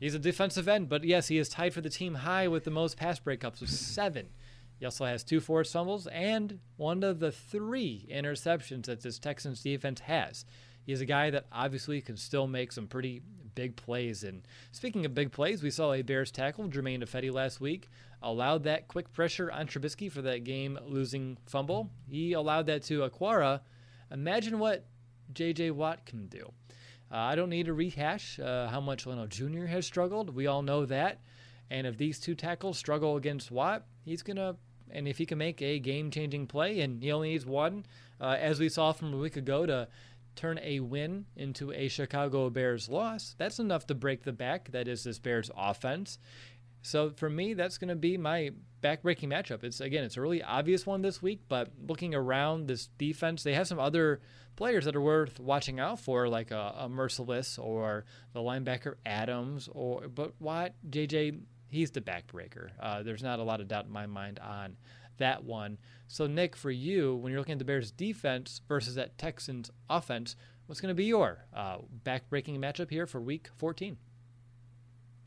He's 0.00 0.14
a 0.14 0.18
defensive 0.18 0.66
end, 0.66 0.88
but 0.88 1.04
yes, 1.04 1.28
he 1.28 1.36
is 1.36 1.50
tied 1.50 1.74
for 1.74 1.82
the 1.82 1.90
team 1.90 2.14
high 2.14 2.48
with 2.48 2.64
the 2.64 2.70
most 2.70 2.96
pass 2.96 3.20
breakups 3.20 3.60
with 3.60 3.70
seven. 3.96 4.30
He 4.78 4.86
also 4.86 5.04
has 5.04 5.22
two 5.22 5.40
forced 5.40 5.74
fumbles 5.74 6.06
and 6.06 6.58
one 6.78 7.02
of 7.02 7.20
the 7.20 7.30
three 7.30 8.08
interceptions 8.10 8.86
that 8.86 9.02
this 9.02 9.18
Texans 9.18 9.62
defense 9.62 10.00
has. 10.00 10.46
He's 10.86 11.02
a 11.02 11.06
guy 11.06 11.28
that 11.28 11.44
obviously 11.52 12.00
can 12.00 12.16
still 12.16 12.46
make 12.46 12.72
some 12.72 12.86
pretty 12.86 13.20
big 13.54 13.76
plays. 13.76 14.24
And 14.24 14.48
speaking 14.72 15.04
of 15.04 15.14
big 15.14 15.32
plays, 15.32 15.62
we 15.62 15.70
saw 15.70 15.92
a 15.92 16.00
Bears 16.00 16.30
tackle, 16.30 16.66
Germain 16.68 17.02
Ifedi, 17.02 17.30
last 17.30 17.60
week, 17.60 17.90
allowed 18.22 18.64
that 18.64 18.88
quick 18.88 19.12
pressure 19.12 19.52
on 19.52 19.66
Trubisky 19.66 20.10
for 20.10 20.22
that 20.22 20.44
game 20.44 20.78
losing 20.86 21.36
fumble. 21.44 21.90
He 22.08 22.32
allowed 22.32 22.66
that 22.66 22.82
to 22.84 23.00
Okwara. 23.00 23.60
Imagine 24.10 24.58
what 24.58 24.86
J.J. 25.34 25.72
Watt 25.72 26.06
can 26.06 26.26
do. 26.26 26.52
Uh, 27.10 27.16
I 27.16 27.34
don't 27.34 27.50
need 27.50 27.66
to 27.66 27.74
rehash 27.74 28.38
uh, 28.38 28.68
how 28.68 28.80
much 28.80 29.06
Leno 29.06 29.26
Jr. 29.26 29.66
has 29.66 29.86
struggled. 29.86 30.34
We 30.34 30.46
all 30.46 30.62
know 30.62 30.86
that. 30.86 31.20
And 31.70 31.86
if 31.86 31.96
these 31.96 32.18
two 32.18 32.34
tackles 32.34 32.78
struggle 32.78 33.16
against 33.16 33.50
Watt, 33.50 33.84
he's 34.04 34.22
going 34.22 34.36
to, 34.36 34.56
and 34.90 35.06
if 35.06 35.18
he 35.18 35.26
can 35.26 35.38
make 35.38 35.62
a 35.62 35.78
game 35.78 36.10
changing 36.10 36.46
play, 36.46 36.80
and 36.80 37.02
he 37.02 37.12
only 37.12 37.30
needs 37.30 37.46
one, 37.46 37.86
uh, 38.20 38.36
as 38.38 38.58
we 38.58 38.68
saw 38.68 38.92
from 38.92 39.14
a 39.14 39.16
week 39.16 39.36
ago, 39.36 39.66
to 39.66 39.88
turn 40.36 40.58
a 40.62 40.80
win 40.80 41.26
into 41.36 41.72
a 41.72 41.88
Chicago 41.88 42.50
Bears 42.50 42.88
loss, 42.88 43.34
that's 43.38 43.58
enough 43.58 43.86
to 43.86 43.94
break 43.94 44.24
the 44.24 44.32
back 44.32 44.70
that 44.72 44.88
is 44.88 45.04
this 45.04 45.18
Bears 45.18 45.50
offense. 45.56 46.18
So 46.82 47.10
for 47.10 47.28
me, 47.28 47.54
that's 47.54 47.78
going 47.78 47.88
to 47.88 47.96
be 47.96 48.16
my 48.16 48.50
backbreaking 48.82 49.28
matchup. 49.28 49.64
It's 49.64 49.80
again, 49.80 50.04
it's 50.04 50.16
a 50.16 50.20
really 50.20 50.42
obvious 50.42 50.86
one 50.86 51.02
this 51.02 51.20
week, 51.20 51.42
but 51.48 51.70
looking 51.86 52.14
around 52.14 52.66
this 52.66 52.88
defense, 52.98 53.42
they 53.42 53.54
have 53.54 53.66
some 53.68 53.78
other 53.78 54.20
players 54.56 54.84
that 54.84 54.96
are 54.96 55.00
worth 55.00 55.38
watching 55.38 55.78
out 55.78 56.00
for, 56.00 56.28
like 56.28 56.50
a, 56.50 56.74
a 56.78 56.88
Mercilus 56.88 57.58
or 57.58 58.04
the 58.32 58.40
linebacker 58.40 58.94
Adams, 59.04 59.68
or 59.72 60.08
but 60.08 60.34
what 60.38 60.74
JJ, 60.88 61.40
he's 61.68 61.90
the 61.90 62.00
backbreaker. 62.00 62.70
Uh, 62.80 63.02
there's 63.02 63.22
not 63.22 63.38
a 63.38 63.42
lot 63.42 63.60
of 63.60 63.68
doubt 63.68 63.86
in 63.86 63.92
my 63.92 64.06
mind 64.06 64.38
on 64.38 64.76
that 65.18 65.44
one. 65.44 65.78
So 66.08 66.26
Nick, 66.26 66.56
for 66.56 66.70
you, 66.70 67.14
when 67.16 67.30
you're 67.30 67.40
looking 67.40 67.52
at 67.52 67.58
the 67.58 67.64
Bears 67.64 67.90
defense 67.90 68.62
versus 68.66 68.96
that 68.96 69.18
Texans 69.18 69.70
offense, 69.88 70.34
what's 70.66 70.80
going 70.80 70.88
to 70.88 70.94
be 70.94 71.04
your 71.04 71.46
uh, 71.54 71.78
backbreaking 72.04 72.58
matchup 72.58 72.90
here 72.90 73.06
for 73.06 73.20
Week 73.20 73.48
14? 73.56 73.96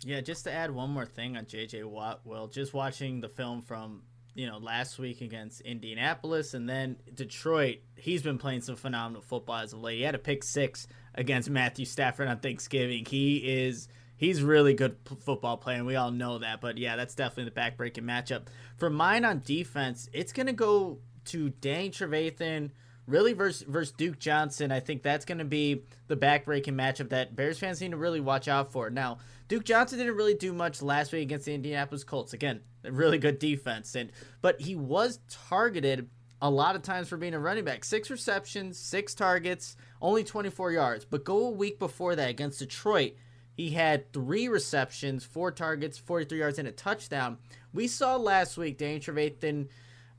Yeah, 0.05 0.21
just 0.21 0.43
to 0.45 0.51
add 0.51 0.71
one 0.71 0.89
more 0.89 1.05
thing 1.05 1.37
on 1.37 1.45
JJ 1.45 1.85
Watt, 1.85 2.21
well, 2.23 2.47
just 2.47 2.73
watching 2.73 3.21
the 3.21 3.29
film 3.29 3.61
from 3.61 4.03
you 4.35 4.47
know 4.47 4.57
last 4.57 4.97
week 4.97 5.21
against 5.21 5.61
Indianapolis 5.61 6.53
and 6.53 6.67
then 6.67 6.97
Detroit, 7.13 7.79
he's 7.95 8.23
been 8.23 8.37
playing 8.37 8.61
some 8.61 8.75
phenomenal 8.75 9.21
football 9.21 9.57
as 9.57 9.73
of 9.73 9.81
late. 9.81 9.97
He 9.97 10.03
had 10.03 10.15
a 10.15 10.19
pick 10.19 10.43
six 10.43 10.87
against 11.15 11.49
Matthew 11.49 11.85
Stafford 11.85 12.27
on 12.27 12.39
Thanksgiving. 12.39 13.05
He 13.05 13.37
is 13.37 13.87
he's 14.17 14.41
really 14.41 14.73
good 14.73 15.03
p- 15.03 15.15
football 15.15 15.57
player, 15.57 15.77
and 15.77 15.85
we 15.85 15.95
all 15.95 16.11
know 16.11 16.39
that. 16.39 16.61
But 16.61 16.77
yeah, 16.77 16.95
that's 16.95 17.15
definitely 17.15 17.51
the 17.53 17.59
backbreaking 17.59 18.03
matchup. 18.03 18.47
For 18.77 18.89
mine 18.89 19.25
on 19.25 19.41
defense, 19.45 20.09
it's 20.13 20.33
gonna 20.33 20.53
go 20.53 20.99
to 21.25 21.49
Danny 21.49 21.89
Trevathan 21.89 22.71
really 23.07 23.33
versus, 23.33 23.63
versus 23.67 23.93
Duke 23.93 24.19
Johnson. 24.19 24.71
I 24.71 24.79
think 24.79 25.03
that's 25.03 25.25
going 25.25 25.39
to 25.39 25.45
be 25.45 25.83
the 26.07 26.15
backbreaking 26.15 26.73
matchup 26.75 27.09
that 27.09 27.35
Bears 27.35 27.59
fans 27.59 27.81
need 27.81 27.91
to 27.91 27.97
really 27.97 28.21
watch 28.21 28.47
out 28.47 28.71
for. 28.71 28.89
Now, 28.89 29.19
Duke 29.53 29.65
Johnson 29.65 29.99
didn't 29.99 30.15
really 30.15 30.33
do 30.33 30.51
much 30.51 30.81
last 30.81 31.13
week 31.13 31.21
against 31.21 31.45
the 31.45 31.53
Indianapolis 31.53 32.03
Colts. 32.03 32.33
Again, 32.33 32.61
a 32.83 32.91
really 32.91 33.19
good 33.19 33.37
defense, 33.37 33.93
and 33.93 34.11
but 34.41 34.59
he 34.59 34.75
was 34.75 35.19
targeted 35.29 36.09
a 36.41 36.49
lot 36.49 36.75
of 36.75 36.81
times 36.81 37.07
for 37.07 37.17
being 37.17 37.35
a 37.35 37.39
running 37.39 37.63
back. 37.63 37.83
Six 37.83 38.09
receptions, 38.09 38.79
six 38.79 39.13
targets, 39.13 39.77
only 40.01 40.23
24 40.23 40.71
yards. 40.71 41.05
But 41.05 41.23
go 41.23 41.45
a 41.45 41.51
week 41.51 41.77
before 41.77 42.15
that 42.15 42.31
against 42.31 42.57
Detroit, 42.57 43.13
he 43.53 43.69
had 43.69 44.11
three 44.11 44.47
receptions, 44.47 45.23
four 45.23 45.51
targets, 45.51 45.99
43 45.99 46.39
yards, 46.39 46.57
and 46.57 46.67
a 46.67 46.71
touchdown. 46.71 47.37
We 47.71 47.87
saw 47.87 48.15
last 48.15 48.57
week 48.57 48.79
Danny 48.79 48.99
Trevathan 48.99 49.67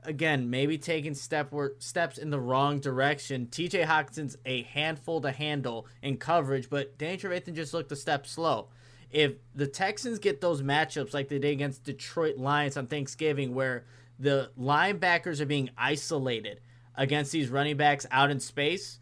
again, 0.05 0.49
maybe 0.49 0.77
taking 0.77 1.13
step 1.13 1.53
steps 1.79 2.17
in 2.17 2.29
the 2.29 2.39
wrong 2.39 2.79
direction. 2.79 3.47
TJ 3.47 3.85
Hockenson's 3.85 4.37
a 4.45 4.61
handful 4.61 5.19
to 5.19 5.31
handle 5.31 5.87
in 6.01 6.15
coverage, 6.15 6.69
but 6.69 6.97
Danny 6.97 7.17
Trevathan 7.17 7.53
just 7.53 7.73
looked 7.73 7.91
a 7.91 7.97
step 7.97 8.25
slow. 8.25 8.69
If 9.15 9.35
the 9.55 9.65
Texans 9.65 10.19
get 10.19 10.41
those 10.41 10.61
matchups 10.61 11.13
like 11.13 11.29
they 11.29 11.39
did 11.39 11.53
against 11.53 11.85
Detroit 11.85 12.35
Lions 12.35 12.75
on 12.75 12.87
Thanksgiving, 12.87 13.55
where 13.55 13.85
the 14.19 14.51
linebackers 14.59 15.39
are 15.39 15.45
being 15.45 15.69
isolated 15.77 16.59
against 16.95 17.31
these 17.31 17.47
running 17.47 17.77
backs 17.77 18.05
out 18.11 18.29
in 18.29 18.41
space, 18.41 18.99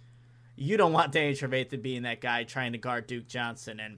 you 0.55 0.77
don't 0.77 0.93
want 0.93 1.13
Danny 1.13 1.33
Trevathan 1.33 1.81
being 1.81 2.03
that 2.03 2.21
guy 2.21 2.43
trying 2.43 2.73
to 2.73 2.77
guard 2.77 3.07
Duke 3.07 3.27
Johnson. 3.27 3.79
And 3.79 3.97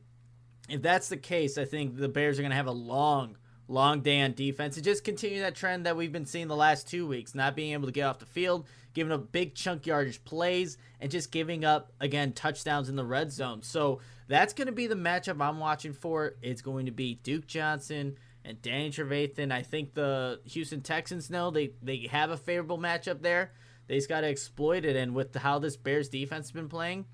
if 0.69 0.81
that's 0.81 1.09
the 1.09 1.17
case, 1.17 1.57
I 1.57 1.65
think 1.65 1.97
the 1.97 2.07
Bears 2.07 2.39
are 2.39 2.43
going 2.43 2.51
to 2.51 2.55
have 2.55 2.67
a 2.67 2.71
long 2.71 3.35
long 3.67 4.01
day 4.01 4.21
on 4.21 4.31
defense 4.31 4.77
and 4.77 4.85
just 4.85 5.03
continue 5.03 5.41
that 5.41 5.55
trend 5.55 5.85
that 5.85 5.97
we've 5.97 6.11
been 6.11 6.25
seeing 6.25 6.47
the 6.47 6.55
last 6.55 6.87
two 6.87 7.05
weeks, 7.05 7.35
not 7.35 7.55
being 7.57 7.73
able 7.73 7.87
to 7.87 7.91
get 7.91 8.03
off 8.03 8.19
the 8.19 8.25
field, 8.25 8.65
giving 8.95 9.13
up 9.13 9.31
big 9.31 9.53
chunk 9.53 9.85
yardage 9.85 10.23
plays, 10.23 10.79
and 10.99 11.11
just 11.11 11.31
giving 11.31 11.63
up, 11.63 11.91
again, 11.99 12.33
touchdowns 12.33 12.89
in 12.89 12.95
the 12.95 13.05
red 13.05 13.31
zone. 13.31 13.61
So 13.61 13.99
that's 14.27 14.53
going 14.53 14.65
to 14.65 14.73
be 14.73 14.87
the 14.87 14.95
matchup 14.95 15.39
I'm 15.39 15.59
watching 15.59 15.93
for. 15.93 16.35
It's 16.41 16.63
going 16.63 16.87
to 16.87 16.91
be 16.91 17.15
Duke 17.21 17.45
Johnson 17.45 18.17
and 18.43 18.59
Danny 18.63 18.89
Trevathan. 18.89 19.51
I 19.51 19.61
think 19.61 19.93
the 19.93 20.39
Houston 20.45 20.81
Texans 20.81 21.29
know 21.29 21.51
they, 21.51 21.73
they 21.83 22.07
have 22.09 22.31
a 22.31 22.37
favorable 22.37 22.79
matchup 22.79 23.21
there. 23.21 23.51
They 23.87 23.95
just 23.97 24.09
got 24.09 24.21
to 24.21 24.27
exploit 24.27 24.85
it. 24.85 24.95
And 24.95 25.13
with 25.13 25.35
how 25.35 25.59
this 25.59 25.77
Bears 25.77 26.09
defense 26.09 26.47
has 26.47 26.51
been 26.51 26.69
playing, 26.69 27.05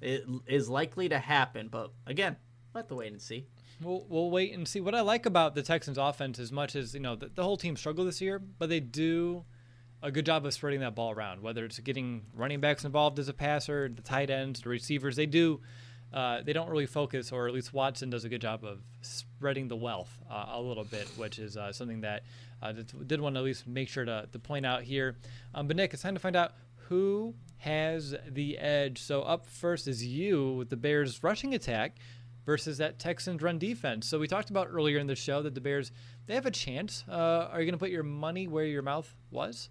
it 0.00 0.24
is 0.46 0.70
likely 0.70 1.08
to 1.10 1.18
happen. 1.18 1.68
But 1.68 1.92
again, 2.06 2.36
let 2.72 2.88
to 2.88 2.94
wait 2.94 3.12
and 3.12 3.20
see. 3.20 3.46
We'll, 3.82 4.06
we'll 4.08 4.30
wait 4.30 4.54
and 4.54 4.66
see. 4.66 4.80
What 4.80 4.94
I 4.94 5.00
like 5.00 5.26
about 5.26 5.54
the 5.54 5.62
Texans 5.62 5.98
offense, 5.98 6.38
as 6.38 6.52
much 6.52 6.76
as 6.76 6.94
you 6.94 7.00
know, 7.00 7.16
the, 7.16 7.28
the 7.28 7.42
whole 7.42 7.56
team 7.56 7.76
struggled 7.76 8.06
this 8.06 8.20
year, 8.20 8.38
but 8.38 8.68
they 8.68 8.80
do 8.80 9.44
a 10.04 10.12
good 10.12 10.26
job 10.26 10.44
of 10.44 10.52
spreading 10.52 10.80
that 10.80 10.94
ball 10.94 11.10
around. 11.10 11.42
Whether 11.42 11.64
it's 11.64 11.78
getting 11.80 12.26
running 12.34 12.60
backs 12.60 12.84
involved 12.84 13.18
as 13.18 13.28
a 13.28 13.32
passer, 13.32 13.88
the 13.88 14.02
tight 14.02 14.30
ends, 14.30 14.60
the 14.60 14.68
receivers, 14.68 15.16
they 15.16 15.26
do. 15.26 15.60
Uh, 16.12 16.42
they 16.42 16.52
don't 16.52 16.70
really 16.70 16.86
focus, 16.86 17.32
or 17.32 17.48
at 17.48 17.54
least 17.54 17.72
Watson 17.72 18.08
does 18.08 18.24
a 18.24 18.28
good 18.28 18.40
job 18.40 18.64
of 18.64 18.78
spreading 19.00 19.66
the 19.66 19.74
wealth 19.74 20.16
uh, 20.30 20.46
a 20.52 20.60
little 20.60 20.84
bit, 20.84 21.08
which 21.16 21.40
is 21.40 21.56
uh, 21.56 21.72
something 21.72 22.02
that 22.02 22.22
I 22.62 22.68
uh, 22.68 22.74
did 23.06 23.20
want 23.20 23.34
to 23.34 23.40
at 23.40 23.44
least 23.44 23.66
make 23.66 23.88
sure 23.88 24.04
to, 24.04 24.28
to 24.30 24.38
point 24.38 24.64
out 24.64 24.82
here. 24.82 25.16
Um, 25.54 25.66
but 25.66 25.76
Nick, 25.76 25.92
it's 25.92 26.02
time 26.02 26.14
to 26.14 26.20
find 26.20 26.36
out 26.36 26.52
who 26.88 27.34
has 27.56 28.14
the 28.28 28.58
edge. 28.58 29.02
So 29.02 29.22
up 29.22 29.46
first 29.46 29.88
is 29.88 30.06
you 30.06 30.52
with 30.52 30.68
the 30.68 30.76
Bears 30.76 31.22
rushing 31.24 31.54
attack 31.54 31.96
versus 32.46 32.78
that 32.78 32.98
Texans 33.00 33.42
run 33.42 33.58
defense. 33.58 34.06
So 34.06 34.18
we 34.18 34.28
talked 34.28 34.50
about 34.50 34.68
earlier 34.70 34.98
in 34.98 35.06
the 35.06 35.16
show 35.16 35.42
that 35.42 35.54
the 35.54 35.60
Bears 35.60 35.90
they 36.26 36.34
have 36.34 36.46
a 36.46 36.50
chance. 36.50 37.04
Uh, 37.08 37.48
are 37.50 37.60
you 37.60 37.66
going 37.66 37.72
to 37.72 37.78
put 37.78 37.90
your 37.90 38.02
money 38.02 38.46
where 38.46 38.66
your 38.66 38.82
mouth 38.82 39.12
was? 39.30 39.68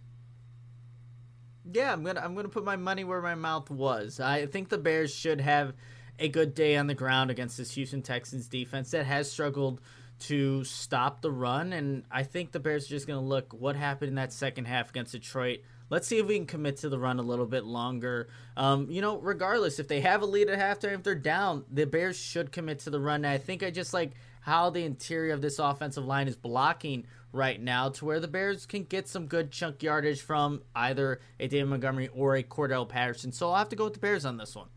Yeah, 1.71 1.93
I'm 1.93 2.03
gonna 2.03 2.21
I'm 2.21 2.35
gonna 2.35 2.49
put 2.49 2.63
my 2.63 2.75
money 2.75 3.03
where 3.03 3.21
my 3.21 3.35
mouth 3.35 3.69
was. 3.69 4.19
I 4.19 4.45
think 4.45 4.69
the 4.69 4.77
Bears 4.77 5.13
should 5.13 5.41
have 5.41 5.73
a 6.19 6.27
good 6.27 6.53
day 6.53 6.75
on 6.75 6.87
the 6.87 6.93
ground 6.93 7.31
against 7.31 7.57
this 7.57 7.71
Houston 7.71 8.01
Texans 8.01 8.47
defense 8.47 8.91
that 8.91 9.05
has 9.05 9.31
struggled 9.31 9.81
to 10.19 10.63
stop 10.63 11.21
the 11.21 11.31
run, 11.31 11.73
and 11.73 12.03
I 12.11 12.23
think 12.23 12.51
the 12.51 12.59
Bears 12.59 12.85
are 12.85 12.89
just 12.89 13.07
gonna 13.07 13.21
look 13.21 13.53
what 13.53 13.75
happened 13.75 14.09
in 14.09 14.15
that 14.15 14.33
second 14.33 14.65
half 14.65 14.89
against 14.89 15.13
Detroit 15.13 15.61
Let's 15.93 16.07
see 16.07 16.17
if 16.17 16.25
we 16.25 16.37
can 16.37 16.47
commit 16.47 16.77
to 16.77 16.89
the 16.89 16.97
run 16.97 17.19
a 17.19 17.21
little 17.21 17.45
bit 17.45 17.65
longer. 17.65 18.27
Um, 18.57 18.89
you 18.89 18.99
know, 18.99 19.19
regardless, 19.19 19.77
if 19.77 19.87
they 19.87 20.01
have 20.01 20.23
a 20.23 20.25
lead 20.25 20.49
at 20.49 20.57
halftime, 20.57 20.95
if 20.95 21.03
they're 21.03 21.13
down, 21.13 21.65
the 21.71 21.85
Bears 21.85 22.17
should 22.17 22.51
commit 22.51 22.79
to 22.79 22.89
the 22.89 22.99
run. 22.99 23.25
And 23.25 23.27
I 23.27 23.37
think 23.37 23.61
I 23.61 23.69
just 23.69 23.93
like 23.93 24.13
how 24.41 24.71
the 24.71 24.83
interior 24.85 25.33
of 25.35 25.41
this 25.41 25.59
offensive 25.59 26.03
line 26.03 26.27
is 26.27 26.35
blocking 26.35 27.05
right 27.33 27.59
now 27.59 27.89
to 27.89 28.05
where 28.05 28.19
the 28.19 28.27
Bears 28.27 28.65
can 28.65 28.83
get 28.83 29.09
some 29.09 29.25
good 29.25 29.51
chunk 29.51 29.83
yardage 29.83 30.21
from 30.21 30.61
either 30.75 31.19
a 31.39 31.47
David 31.47 31.67
Montgomery 31.67 32.07
or 32.13 32.35
a 32.35 32.43
Cordarrelle 32.43 32.87
Patterson. 32.87 33.33
So 33.33 33.49
I'll 33.49 33.57
have 33.57 33.69
to 33.69 33.75
go 33.75 33.85
with 33.85 33.93
the 33.93 33.99
Bears 33.99 34.23
on 34.23 34.37
this 34.37 34.55
one. 34.55 34.67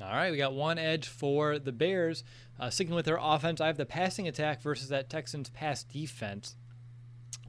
All 0.00 0.12
right, 0.12 0.30
we 0.30 0.36
got 0.36 0.52
one 0.52 0.78
edge 0.78 1.08
for 1.08 1.58
the 1.58 1.72
Bears. 1.72 2.22
Uh, 2.60 2.70
sticking 2.70 2.94
with 2.94 3.06
their 3.06 3.18
offense, 3.20 3.60
I 3.60 3.66
have 3.66 3.76
the 3.76 3.86
passing 3.86 4.28
attack 4.28 4.60
versus 4.60 4.88
that 4.90 5.08
Texans 5.08 5.48
pass 5.50 5.82
defense. 5.82 6.54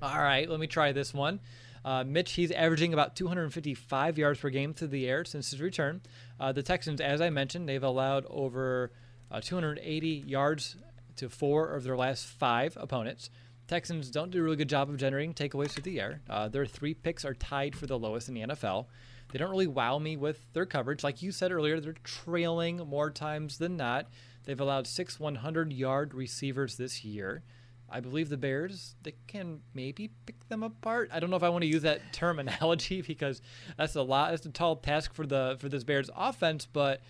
All 0.02 0.18
right, 0.18 0.50
let 0.50 0.60
me 0.60 0.68
try 0.68 0.92
this 0.92 1.14
one. 1.14 1.40
Uh, 1.84 2.04
Mitch, 2.06 2.34
he's 2.34 2.52
averaging 2.52 2.94
about 2.94 3.16
255 3.16 4.18
yards 4.18 4.40
per 4.40 4.50
game 4.50 4.74
through 4.74 4.88
the 4.90 5.08
air 5.08 5.26
since 5.26 5.52
his 5.52 5.62
return. 5.62 6.02
Uh, 6.40 6.52
the 6.52 6.64
Texans, 6.64 7.02
as 7.02 7.20
I 7.22 7.30
mentioned, 7.30 7.68
they've 7.68 7.84
allowed 7.84 8.26
over 8.30 8.92
uh, 9.30 9.42
280 9.42 10.08
yards 10.26 10.78
to 11.18 11.30
four 11.30 11.70
of 11.70 11.84
their 11.84 11.98
last 11.98 12.26
five 12.26 12.78
opponents. 12.80 13.30
Texans 13.68 14.10
don't 14.10 14.32
do 14.32 14.40
a 14.40 14.44
really 14.44 14.56
good 14.56 14.70
job 14.70 14.90
of 14.90 14.98
generating 14.98 15.34
takeaways 15.34 15.72
through 15.72 15.84
the 15.84 16.00
air. 16.00 16.22
Uh, 16.30 16.48
their 16.48 16.66
three 16.66 16.94
picks 16.94 17.24
are 17.24 17.34
tied 17.34 17.76
for 17.76 17.88
the 17.88 17.98
lowest 17.98 18.28
in 18.28 18.34
the 18.34 18.42
NFL. 18.42 18.88
They 19.32 19.40
don't 19.40 19.50
really 19.50 19.68
wow 19.68 19.98
me 20.00 20.18
with 20.18 20.46
their 20.54 20.66
coverage. 20.66 21.04
Like 21.04 21.22
you 21.22 21.32
said 21.32 21.52
earlier, 21.52 21.80
they're 21.80 21.96
trailing 22.04 22.78
more 22.78 23.10
times 23.10 23.58
than 23.58 23.78
not. 23.78 24.08
They've 24.46 24.60
allowed 24.60 24.86
six 24.86 25.20
100 25.20 25.72
yard 25.74 26.14
receivers 26.14 26.76
this 26.78 27.04
year. 27.04 27.44
I 27.90 28.00
believe 28.00 28.30
the 28.30 28.38
Bears 28.38 28.96
they 29.04 29.14
can 29.28 29.62
maybe 29.74 30.10
pick 30.26 30.48
them 30.50 30.64
apart. 30.64 31.10
I 31.14 31.20
don't 31.20 31.30
know 31.30 31.36
if 31.36 31.44
I 31.44 31.50
want 31.50 31.62
to 31.62 31.68
use 31.68 31.84
that 31.84 32.02
terminology 32.12 33.02
because 33.08 33.42
that's 33.78 33.96
a 33.96 34.02
lot. 34.02 34.32
That's 34.32 34.46
a 34.46 34.50
tall 34.50 34.76
task 34.78 35.14
for 35.14 35.26
the 35.26 35.58
for 35.60 35.70
this 35.70 35.84
Bears 35.84 36.10
offense. 36.16 36.66
But 36.66 37.02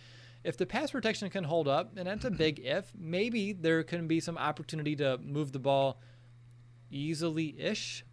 if 0.43 0.57
the 0.57 0.65
pass 0.65 0.91
protection 0.91 1.29
can 1.29 1.45
hold 1.45 1.67
up, 1.67 1.97
and 1.97 2.07
that's 2.07 2.25
a 2.25 2.31
big 2.31 2.59
if, 2.63 2.91
maybe 2.97 3.53
there 3.53 3.81
can 3.83 4.07
be 4.07 4.19
some 4.19 4.37
opportunity 4.37 4.95
to 4.97 5.17
move 5.19 5.51
the 5.51 5.59
ball 5.59 5.99
easily-ish, 6.93 8.05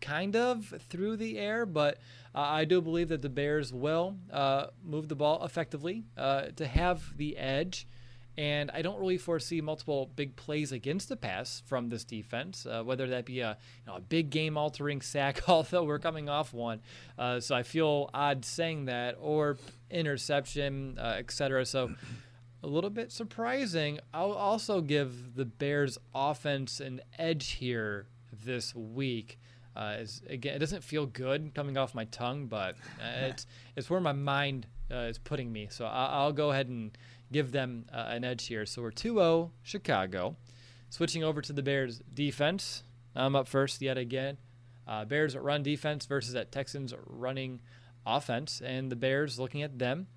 kind 0.00 0.36
of 0.36 0.74
through 0.88 1.16
the 1.16 1.38
air. 1.38 1.66
But 1.66 1.98
uh, 2.34 2.40
I 2.40 2.64
do 2.64 2.80
believe 2.80 3.08
that 3.08 3.22
the 3.22 3.28
Bears 3.28 3.72
will 3.72 4.16
uh, 4.32 4.66
move 4.84 5.08
the 5.08 5.16
ball 5.16 5.44
effectively 5.44 6.04
uh, 6.16 6.46
to 6.56 6.66
have 6.66 7.16
the 7.16 7.36
edge. 7.36 7.86
And 8.38 8.70
I 8.70 8.80
don't 8.80 8.98
really 8.98 9.18
foresee 9.18 9.60
multiple 9.60 10.10
big 10.16 10.34
plays 10.36 10.72
against 10.72 11.08
the 11.08 11.16
pass 11.16 11.62
from 11.66 11.88
this 11.88 12.04
defense, 12.04 12.64
uh, 12.64 12.82
whether 12.82 13.08
that 13.08 13.26
be 13.26 13.40
a, 13.40 13.58
you 13.84 13.92
know, 13.92 13.96
a 13.98 14.00
big 14.00 14.30
game 14.30 14.56
altering 14.56 15.02
sack, 15.02 15.42
although 15.48 15.82
we're 15.82 15.98
coming 15.98 16.28
off 16.28 16.54
one. 16.54 16.80
Uh, 17.18 17.40
so 17.40 17.54
I 17.54 17.64
feel 17.64 18.08
odd 18.14 18.44
saying 18.44 18.86
that, 18.86 19.16
or 19.20 19.58
interception, 19.90 20.96
uh, 20.98 21.16
etc. 21.18 21.66
So 21.66 21.94
a 22.62 22.66
little 22.66 22.90
bit 22.90 23.10
surprising. 23.10 23.98
I'll 24.14 24.32
also 24.32 24.80
give 24.80 25.34
the 25.34 25.44
Bears 25.44 25.98
offense 26.14 26.80
an 26.80 27.00
edge 27.18 27.52
here 27.52 28.06
this 28.32 28.74
week. 28.74 29.38
Uh, 29.76 29.96
is 30.00 30.22
again, 30.28 30.56
it 30.56 30.58
doesn't 30.58 30.82
feel 30.82 31.06
good 31.06 31.54
coming 31.54 31.76
off 31.76 31.94
my 31.94 32.04
tongue, 32.06 32.46
but 32.46 32.74
uh, 33.00 33.20
it's 33.28 33.46
it's 33.76 33.88
where 33.88 34.00
my 34.00 34.12
mind 34.12 34.66
uh, 34.90 35.06
is 35.08 35.18
putting 35.18 35.52
me. 35.52 35.68
So 35.70 35.84
I'll, 35.86 36.22
I'll, 36.22 36.32
go 36.32 36.50
ahead 36.50 36.68
and 36.68 36.96
give 37.30 37.52
them 37.52 37.86
uh, 37.92 38.06
an 38.08 38.24
edge 38.24 38.46
here. 38.46 38.66
So 38.66 38.82
we're 38.82 38.90
2-0 38.90 39.50
Chicago. 39.62 40.36
Switching 40.88 41.22
over 41.22 41.40
to 41.40 41.52
the 41.52 41.62
Bears 41.62 42.02
defense. 42.12 42.82
I'm 43.14 43.36
up 43.36 43.46
first 43.46 43.80
yet 43.80 43.96
again. 43.96 44.38
Uh, 44.88 45.04
Bears 45.04 45.36
run 45.36 45.62
defense 45.62 46.06
versus 46.06 46.32
that 46.32 46.50
Texans 46.50 46.92
running 47.06 47.60
offense, 48.04 48.60
and 48.64 48.90
the 48.90 48.96
Bears 48.96 49.38
looking 49.38 49.62
at 49.62 49.78
them. 49.78 50.08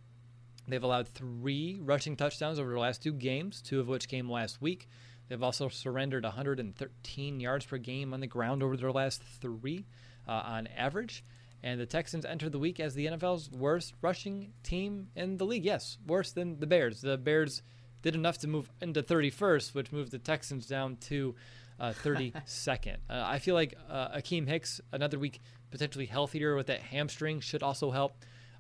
They've 0.68 0.84
allowed 0.84 1.10
three 1.10 1.80
rushing 1.82 2.16
touchdowns 2.16 2.58
over 2.58 2.72
the 2.72 2.80
last 2.80 3.04
two 3.04 3.14
games, 3.14 3.62
two 3.62 3.80
of 3.80 3.88
which 3.88 4.08
came 4.08 4.30
last 4.30 4.62
week. 4.62 4.88
They've 5.30 5.42
also 5.42 5.70
surrendered 5.70 6.24
113 6.24 7.40
yards 7.40 7.66
per 7.66 7.78
game 7.78 8.14
on 8.14 8.20
the 8.20 8.28
ground 8.28 8.62
over 8.62 8.78
their 8.78 8.92
last 8.92 9.24
three 9.42 9.86
uh, 10.28 10.32
on 10.32 10.68
average. 10.68 11.24
And 11.64 11.80
the 11.80 11.86
Texans 11.86 12.26
entered 12.26 12.52
the 12.52 12.60
week 12.60 12.80
as 12.80 12.94
the 12.94 13.06
NFL's 13.06 13.50
worst 13.50 13.94
rushing 14.02 14.52
team 14.64 15.08
in 15.16 15.38
the 15.38 15.46
league. 15.46 15.64
Yes, 15.64 15.98
worse 16.06 16.32
than 16.32 16.60
the 16.60 16.68
Bears. 16.68 17.02
The 17.02 17.18
Bears 17.18 17.62
did 18.02 18.16
enough 18.16 18.38
to 18.40 18.48
move 18.48 18.70
into 18.82 19.02
31st, 19.02 19.74
which 19.74 19.92
moved 19.94 20.12
the 20.12 20.20
Texans 20.20 20.68
down 20.68 20.98
to 20.98 21.36
uh, 21.80 21.94
32nd. 22.04 22.98
uh, 23.10 23.24
I 23.26 23.40
feel 23.40 23.56
like 23.56 23.76
uh, 23.90 24.10
Akiem 24.10 24.48
Hicks, 24.48 24.82
another 24.92 25.18
week 25.18 25.40
potentially 25.72 26.06
healthier 26.06 26.56
with 26.56 26.68
that 26.68 26.82
hamstring, 26.82 27.40
should 27.40 27.64
also 27.64 27.92
help. 27.92 28.18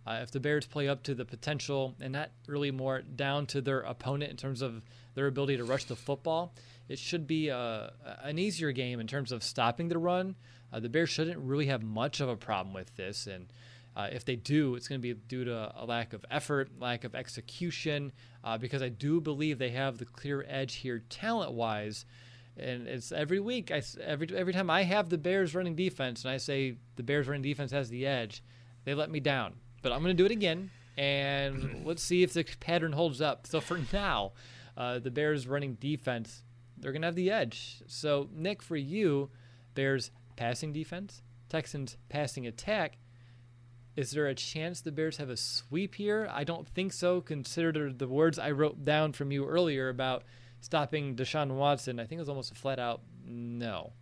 Uh, 0.07 0.19
if 0.21 0.31
the 0.31 0.39
Bears 0.39 0.65
play 0.65 0.87
up 0.89 1.03
to 1.03 1.15
the 1.15 1.23
potential 1.25 1.95
and 2.01 2.13
not 2.13 2.29
really 2.47 2.71
more 2.71 3.01
down 3.01 3.45
to 3.47 3.61
their 3.61 3.81
opponent 3.81 4.31
in 4.31 4.37
terms 4.37 4.61
of 4.61 4.81
their 5.15 5.27
ability 5.27 5.57
to 5.57 5.63
rush 5.63 5.85
the 5.85 5.95
football. 5.95 6.53
It 6.89 6.99
should 6.99 7.27
be 7.27 7.49
a, 7.49 7.93
an 8.21 8.37
easier 8.37 8.71
game 8.71 8.99
in 8.99 9.07
terms 9.07 9.31
of 9.31 9.43
stopping 9.43 9.87
the 9.87 9.97
run. 9.97 10.35
Uh, 10.71 10.79
the 10.79 10.89
Bears 10.89 11.09
shouldn't 11.09 11.39
really 11.39 11.67
have 11.67 11.83
much 11.83 12.19
of 12.19 12.29
a 12.29 12.35
problem 12.35 12.73
with 12.73 12.95
this, 12.95 13.27
and 13.27 13.47
uh, 13.95 14.09
if 14.11 14.25
they 14.25 14.35
do, 14.35 14.75
it's 14.75 14.87
going 14.87 14.99
to 14.99 15.07
be 15.07 15.13
due 15.13 15.45
to 15.45 15.71
a 15.75 15.85
lack 15.85 16.13
of 16.13 16.25
effort, 16.31 16.69
lack 16.79 17.03
of 17.03 17.13
execution, 17.13 18.11
uh, 18.43 18.57
because 18.57 18.81
I 18.81 18.89
do 18.89 19.21
believe 19.21 19.59
they 19.59 19.69
have 19.69 19.99
the 19.99 20.05
clear 20.05 20.43
edge 20.47 20.75
here 20.75 21.03
talent-wise. 21.09 22.05
And 22.57 22.87
it's 22.87 23.11
every 23.11 23.39
week. 23.39 23.71
I 23.71 23.81
every 23.99 24.27
every 24.35 24.53
time 24.53 24.69
I 24.69 24.83
have 24.83 25.09
the 25.09 25.17
Bears 25.17 25.55
running 25.55 25.75
defense, 25.75 26.23
and 26.23 26.31
I 26.31 26.37
say 26.37 26.77
the 26.97 27.03
Bears 27.03 27.27
running 27.27 27.41
defense 27.41 27.71
has 27.71 27.89
the 27.89 28.05
edge, 28.05 28.43
they 28.83 28.93
let 28.93 29.09
me 29.09 29.19
down. 29.19 29.55
But 29.81 29.91
I'm 29.91 30.03
going 30.03 30.15
to 30.15 30.21
do 30.21 30.25
it 30.25 30.31
again, 30.31 30.69
and 30.95 31.83
let's 31.83 32.03
see 32.03 32.21
if 32.21 32.33
the 32.33 32.43
pattern 32.59 32.93
holds 32.93 33.21
up. 33.21 33.47
So 33.47 33.59
for 33.59 33.79
now, 33.91 34.33
uh, 34.77 34.99
the 34.99 35.11
Bears 35.11 35.47
running 35.47 35.75
defense, 35.75 36.43
they're 36.77 36.91
going 36.91 37.01
to 37.01 37.07
have 37.07 37.15
the 37.15 37.31
edge. 37.31 37.81
So, 37.87 38.29
Nick, 38.33 38.61
for 38.61 38.75
you, 38.75 39.29
Bears 39.75 40.11
passing 40.35 40.73
defense, 40.73 41.21
Texans 41.49 41.97
passing 42.09 42.47
attack. 42.47 42.97
Is 43.95 44.11
there 44.11 44.27
a 44.27 44.35
chance 44.35 44.81
the 44.81 44.91
Bears 44.91 45.17
have 45.17 45.29
a 45.29 45.37
sweep 45.37 45.95
here? 45.95 46.27
I 46.31 46.43
don't 46.43 46.67
think 46.67 46.93
so, 46.93 47.21
consider 47.21 47.93
the 47.93 48.07
words 48.07 48.39
I 48.39 48.51
wrote 48.51 48.83
down 48.83 49.13
from 49.13 49.31
you 49.31 49.45
earlier 49.45 49.89
about 49.89 50.23
stopping 50.61 51.15
Deshaun 51.15 51.55
Watson. 51.55 51.99
I 51.99 52.05
think 52.05 52.17
it 52.17 52.21
was 52.21 52.29
almost 52.29 52.51
a 52.51 52.55
flat 52.55 52.79
out 52.79 53.01
no. 53.25 53.93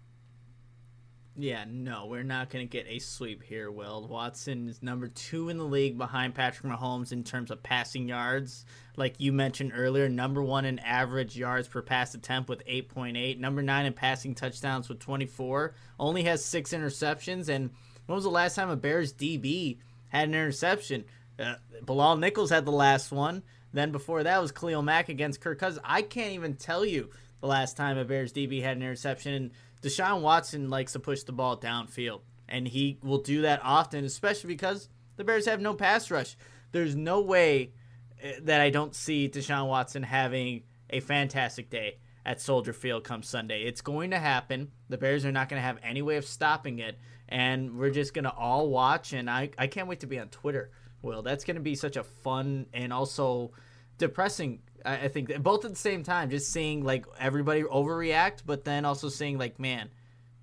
Yeah, 1.37 1.63
no, 1.65 2.07
we're 2.07 2.23
not 2.23 2.49
going 2.49 2.67
to 2.67 2.69
get 2.69 2.87
a 2.89 2.99
sweep 2.99 3.41
here, 3.41 3.71
Will. 3.71 4.05
Watson 4.05 4.67
is 4.67 4.83
number 4.83 5.07
two 5.07 5.47
in 5.47 5.57
the 5.57 5.63
league 5.63 5.97
behind 5.97 6.35
Patrick 6.35 6.71
Mahomes 6.71 7.13
in 7.13 7.23
terms 7.23 7.51
of 7.51 7.63
passing 7.63 8.09
yards. 8.09 8.65
Like 8.97 9.15
you 9.17 9.31
mentioned 9.31 9.71
earlier, 9.73 10.09
number 10.09 10.43
one 10.43 10.65
in 10.65 10.79
average 10.79 11.37
yards 11.37 11.69
per 11.69 11.81
pass 11.81 12.13
attempt 12.15 12.49
with 12.49 12.65
8.8. 12.65 13.39
Number 13.39 13.61
nine 13.61 13.85
in 13.85 13.93
passing 13.93 14.35
touchdowns 14.35 14.89
with 14.89 14.99
24. 14.99 15.73
Only 15.97 16.23
has 16.23 16.43
six 16.43 16.71
interceptions. 16.71 17.47
And 17.47 17.69
when 18.07 18.15
was 18.15 18.25
the 18.25 18.29
last 18.29 18.55
time 18.55 18.69
a 18.69 18.75
Bears 18.75 19.13
DB 19.13 19.77
had 20.09 20.27
an 20.27 20.35
interception? 20.35 21.05
Uh, 21.39 21.55
Bilal 21.85 22.17
Nichols 22.17 22.49
had 22.49 22.65
the 22.65 22.71
last 22.71 23.09
one. 23.09 23.41
Then 23.71 23.93
before 23.93 24.23
that 24.23 24.41
was 24.41 24.51
Khalil 24.51 24.81
Mack 24.81 25.07
against 25.07 25.39
Kirk 25.39 25.59
Cousins. 25.59 25.81
I 25.85 26.01
can't 26.01 26.33
even 26.33 26.55
tell 26.55 26.83
you 26.83 27.09
the 27.39 27.47
last 27.47 27.77
time 27.77 27.97
a 27.97 28.03
Bears 28.03 28.33
DB 28.33 28.61
had 28.61 28.75
an 28.75 28.83
interception. 28.83 29.51
Deshaun 29.81 30.21
Watson 30.21 30.69
likes 30.69 30.93
to 30.93 30.99
push 30.99 31.23
the 31.23 31.31
ball 31.31 31.57
downfield, 31.57 32.21
and 32.47 32.67
he 32.67 32.99
will 33.03 33.17
do 33.19 33.41
that 33.41 33.61
often, 33.63 34.05
especially 34.05 34.49
because 34.49 34.89
the 35.15 35.23
Bears 35.23 35.45
have 35.45 35.61
no 35.61 35.73
pass 35.73 36.11
rush. 36.11 36.37
There's 36.71 36.95
no 36.95 37.21
way 37.21 37.73
eh, 38.21 38.33
that 38.43 38.61
I 38.61 38.69
don't 38.69 38.95
see 38.95 39.27
Deshaun 39.27 39.67
Watson 39.67 40.03
having 40.03 40.63
a 40.89 40.99
fantastic 40.99 41.69
day 41.69 41.97
at 42.25 42.39
Soldier 42.39 42.73
Field 42.73 43.03
come 43.03 43.23
Sunday. 43.23 43.63
It's 43.63 43.81
going 43.81 44.11
to 44.11 44.19
happen. 44.19 44.71
The 44.89 44.97
Bears 44.97 45.25
are 45.25 45.31
not 45.31 45.49
going 45.49 45.59
to 45.59 45.65
have 45.65 45.79
any 45.83 46.01
way 46.01 46.17
of 46.17 46.25
stopping 46.25 46.79
it, 46.79 46.99
and 47.27 47.77
we're 47.77 47.89
just 47.89 48.13
going 48.13 48.25
to 48.25 48.33
all 48.33 48.69
watch. 48.69 49.13
And 49.13 49.29
I, 49.29 49.49
I 49.57 49.67
can't 49.67 49.87
wait 49.87 50.01
to 50.01 50.07
be 50.07 50.19
on 50.19 50.29
Twitter. 50.29 50.71
Will 51.01 51.23
that's 51.23 51.45
going 51.45 51.55
to 51.55 51.61
be 51.61 51.73
such 51.73 51.97
a 51.97 52.03
fun 52.03 52.67
and 52.73 52.93
also 52.93 53.51
depressing 53.97 54.59
I, 54.85 55.07
think 55.07 55.41
both 55.41 55.65
at 55.65 55.71
the 55.71 55.77
same 55.77 56.03
time, 56.03 56.29
just 56.29 56.51
seeing 56.51 56.83
like 56.83 57.05
everybody 57.19 57.63
overreact, 57.63 58.39
but 58.45 58.63
then 58.63 58.85
also 58.85 59.09
seeing 59.09 59.37
like, 59.37 59.59
man, 59.59 59.89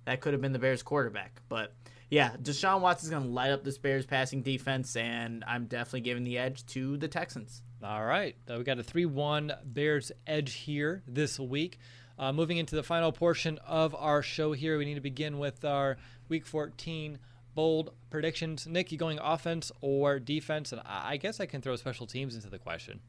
that 0.05 0.21
could 0.21 0.33
have 0.33 0.41
been 0.41 0.53
the 0.53 0.59
Bears 0.59 0.83
quarterback. 0.83 1.41
But 1.49 1.73
yeah, 2.09 2.31
Deshaun 2.41 2.81
Watson's 2.81 3.11
going 3.11 3.23
to 3.23 3.29
light 3.29 3.51
up 3.51 3.63
this 3.63 3.77
Bears 3.77 4.05
passing 4.05 4.41
defense, 4.41 4.95
and 4.95 5.43
I'm 5.47 5.65
definitely 5.65 6.01
giving 6.01 6.23
the 6.23 6.37
edge 6.37 6.65
to 6.67 6.97
the 6.97 7.07
Texans. 7.07 7.61
All 7.83 8.03
right. 8.03 8.35
Uh, 8.49 8.57
we 8.57 8.63
got 8.63 8.79
a 8.79 8.83
3 8.83 9.05
1 9.05 9.53
Bears 9.65 10.11
edge 10.27 10.53
here 10.53 11.03
this 11.07 11.39
week. 11.39 11.79
Uh, 12.17 12.33
moving 12.33 12.57
into 12.57 12.75
the 12.75 12.83
final 12.83 13.13
portion 13.13 13.57
of 13.65 13.95
our 13.95 14.21
show 14.21 14.51
here, 14.51 14.77
we 14.77 14.85
need 14.85 14.95
to 14.95 15.01
begin 15.01 15.39
with 15.39 15.63
our 15.63 15.97
Week 16.27 16.45
14 16.45 17.17
bold 17.55 17.93
predictions. 18.09 18.67
Nick, 18.67 18.91
you 18.91 18.97
going 18.97 19.19
offense 19.21 19.71
or 19.81 20.19
defense? 20.19 20.71
And 20.71 20.81
I 20.85 21.17
guess 21.17 21.39
I 21.39 21.45
can 21.45 21.61
throw 21.61 21.75
special 21.75 22.07
teams 22.07 22.35
into 22.35 22.49
the 22.49 22.59
question. 22.59 22.99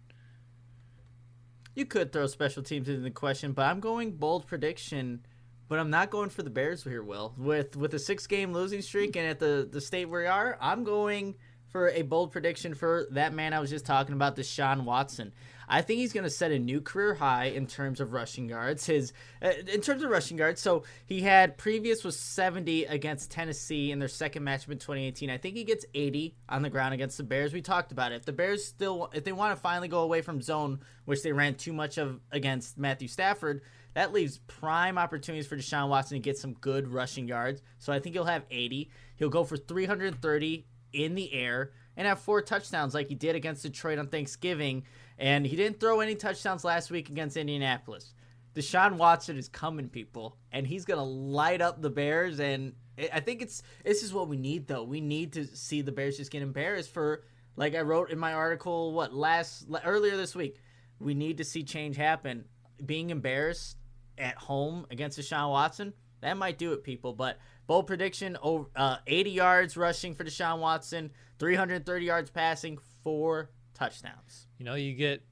You 1.74 1.86
could 1.86 2.12
throw 2.12 2.26
special 2.26 2.62
teams 2.62 2.88
into 2.88 3.00
the 3.00 3.10
question, 3.10 3.52
but 3.52 3.66
I'm 3.66 3.80
going 3.80 4.12
bold 4.12 4.46
prediction. 4.46 5.24
But 5.68 5.78
I'm 5.78 5.90
not 5.90 6.10
going 6.10 6.30
for 6.30 6.42
the 6.42 6.50
Bears 6.50 6.82
here, 6.82 7.02
Will. 7.02 7.32
With 7.38 7.76
with 7.76 7.94
a 7.94 7.98
six 7.98 8.26
game 8.26 8.52
losing 8.52 8.82
streak 8.82 9.14
and 9.16 9.26
at 9.26 9.38
the, 9.38 9.68
the 9.70 9.80
state 9.80 10.06
where 10.06 10.22
we 10.22 10.26
are, 10.26 10.58
I'm 10.60 10.82
going 10.82 11.36
for 11.68 11.90
a 11.90 12.02
bold 12.02 12.32
prediction 12.32 12.74
for 12.74 13.06
that 13.12 13.32
man 13.32 13.52
I 13.52 13.60
was 13.60 13.70
just 13.70 13.86
talking 13.86 14.14
about, 14.14 14.36
Deshaun 14.36 14.82
Watson. 14.82 15.32
I 15.72 15.82
think 15.82 16.00
he's 16.00 16.12
going 16.12 16.24
to 16.24 16.30
set 16.30 16.50
a 16.50 16.58
new 16.58 16.80
career 16.80 17.14
high 17.14 17.44
in 17.44 17.68
terms 17.68 18.00
of 18.00 18.12
rushing 18.12 18.48
yards. 18.48 18.86
His 18.86 19.12
uh, 19.40 19.52
in 19.72 19.80
terms 19.80 20.02
of 20.02 20.10
rushing 20.10 20.36
yards, 20.36 20.60
so 20.60 20.82
he 21.06 21.20
had 21.20 21.56
previous 21.56 22.02
was 22.02 22.18
70 22.18 22.86
against 22.86 23.30
Tennessee 23.30 23.92
in 23.92 24.00
their 24.00 24.08
second 24.08 24.42
matchup 24.42 24.72
in 24.72 24.78
2018. 24.78 25.30
I 25.30 25.38
think 25.38 25.54
he 25.54 25.62
gets 25.62 25.86
80 25.94 26.34
on 26.48 26.62
the 26.62 26.70
ground 26.70 26.92
against 26.92 27.16
the 27.18 27.22
Bears. 27.22 27.52
We 27.52 27.62
talked 27.62 27.92
about 27.92 28.10
it. 28.10 28.26
The 28.26 28.32
Bears 28.32 28.64
still 28.64 29.10
if 29.14 29.22
they 29.22 29.32
want 29.32 29.54
to 29.54 29.62
finally 29.62 29.86
go 29.86 30.00
away 30.00 30.22
from 30.22 30.42
zone, 30.42 30.80
which 31.04 31.22
they 31.22 31.32
ran 31.32 31.54
too 31.54 31.72
much 31.72 31.98
of 31.98 32.20
against 32.32 32.76
Matthew 32.76 33.06
Stafford, 33.06 33.62
that 33.94 34.12
leaves 34.12 34.38
prime 34.38 34.98
opportunities 34.98 35.46
for 35.46 35.56
Deshaun 35.56 35.88
Watson 35.88 36.16
to 36.16 36.22
get 36.22 36.36
some 36.36 36.54
good 36.54 36.88
rushing 36.88 37.28
yards. 37.28 37.62
So 37.78 37.92
I 37.92 38.00
think 38.00 38.16
he'll 38.16 38.24
have 38.24 38.44
80. 38.50 38.90
He'll 39.14 39.28
go 39.28 39.44
for 39.44 39.56
330 39.56 40.66
in 40.92 41.14
the 41.14 41.32
air 41.32 41.70
and 41.96 42.06
have 42.06 42.20
four 42.20 42.40
touchdowns 42.40 42.94
like 42.94 43.08
he 43.08 43.14
did 43.14 43.36
against 43.36 43.62
Detroit 43.62 43.98
on 43.98 44.08
Thanksgiving. 44.08 44.84
And 45.20 45.46
he 45.46 45.54
didn't 45.54 45.78
throw 45.78 46.00
any 46.00 46.14
touchdowns 46.14 46.64
last 46.64 46.90
week 46.90 47.10
against 47.10 47.36
Indianapolis. 47.36 48.14
Deshaun 48.54 48.96
Watson 48.96 49.36
is 49.36 49.48
coming, 49.48 49.90
people, 49.90 50.38
and 50.50 50.66
he's 50.66 50.86
gonna 50.86 51.04
light 51.04 51.60
up 51.60 51.82
the 51.82 51.90
Bears. 51.90 52.40
And 52.40 52.72
I 53.12 53.20
think 53.20 53.42
it's 53.42 53.62
this 53.84 54.02
is 54.02 54.14
what 54.14 54.28
we 54.28 54.38
need, 54.38 54.66
though. 54.66 54.82
We 54.82 55.02
need 55.02 55.34
to 55.34 55.44
see 55.44 55.82
the 55.82 55.92
Bears 55.92 56.16
just 56.16 56.30
get 56.30 56.40
embarrassed 56.40 56.90
for, 56.90 57.22
like 57.54 57.74
I 57.74 57.82
wrote 57.82 58.10
in 58.10 58.18
my 58.18 58.32
article, 58.32 58.92
what 58.92 59.14
last 59.14 59.66
earlier 59.84 60.16
this 60.16 60.34
week. 60.34 60.56
We 60.98 61.14
need 61.14 61.36
to 61.36 61.44
see 61.44 61.64
change 61.64 61.96
happen. 61.96 62.46
Being 62.84 63.10
embarrassed 63.10 63.76
at 64.16 64.36
home 64.36 64.86
against 64.90 65.18
Deshaun 65.18 65.50
Watson, 65.50 65.92
that 66.22 66.36
might 66.38 66.58
do 66.58 66.72
it, 66.72 66.82
people. 66.82 67.12
But 67.12 67.38
bold 67.66 67.86
prediction: 67.86 68.38
over 68.42 68.70
uh, 68.74 68.96
80 69.06 69.30
yards 69.30 69.76
rushing 69.76 70.14
for 70.14 70.24
Deshaun 70.24 70.60
Watson, 70.60 71.10
330 71.38 72.04
yards 72.06 72.30
passing, 72.30 72.78
four 73.04 73.50
touchdowns. 73.74 74.46
You 74.60 74.66
know, 74.66 74.74
you 74.74 74.92
get 74.92 75.22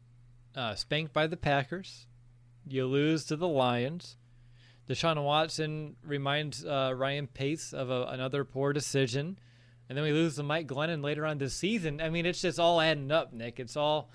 uh, 0.56 0.74
spanked 0.74 1.12
by 1.12 1.26
the 1.26 1.36
Packers, 1.36 2.06
you 2.66 2.86
lose 2.86 3.26
to 3.26 3.36
the 3.36 3.46
Lions. 3.46 4.16
Deshaun 4.88 5.22
Watson 5.22 5.96
reminds 6.02 6.64
uh, 6.64 6.94
Ryan 6.96 7.26
Pace 7.26 7.74
of 7.74 7.90
a, 7.90 8.04
another 8.04 8.42
poor 8.44 8.72
decision. 8.72 9.38
And 9.86 9.98
then 9.98 10.02
we 10.02 10.12
lose 10.12 10.36
to 10.36 10.42
Mike 10.42 10.66
Glennon 10.66 11.04
later 11.04 11.26
on 11.26 11.36
this 11.36 11.52
season. 11.52 12.00
I 12.00 12.08
mean, 12.08 12.24
it's 12.24 12.40
just 12.40 12.58
all 12.58 12.80
adding 12.80 13.12
up, 13.12 13.34
Nick. 13.34 13.60
It's 13.60 13.76
all 13.76 14.08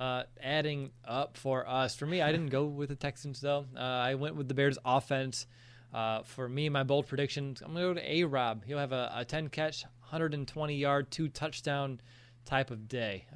uh, 0.00 0.24
adding 0.42 0.90
up 1.04 1.36
for 1.36 1.64
us. 1.68 1.94
For 1.94 2.06
me, 2.06 2.20
I 2.20 2.32
didn't 2.32 2.48
go 2.48 2.64
with 2.64 2.88
the 2.88 2.96
Texans 2.96 3.40
though. 3.40 3.66
Uh, 3.76 3.80
I 3.80 4.16
went 4.16 4.34
with 4.34 4.48
the 4.48 4.54
Bears 4.54 4.78
offense. 4.84 5.46
Uh, 5.94 6.24
for 6.24 6.48
me, 6.48 6.68
my 6.70 6.82
bold 6.82 7.06
prediction, 7.06 7.56
I'm 7.64 7.72
gonna 7.72 7.86
go 7.86 7.94
to 7.94 8.12
A 8.12 8.24
Rob. 8.24 8.64
He'll 8.64 8.78
have 8.78 8.90
a, 8.90 9.12
a 9.14 9.24
10 9.24 9.48
catch, 9.48 9.84
120 10.00 10.74
yard, 10.74 11.12
two 11.12 11.28
touchdown 11.28 12.00
type 12.44 12.72
of 12.72 12.88
day. 12.88 13.26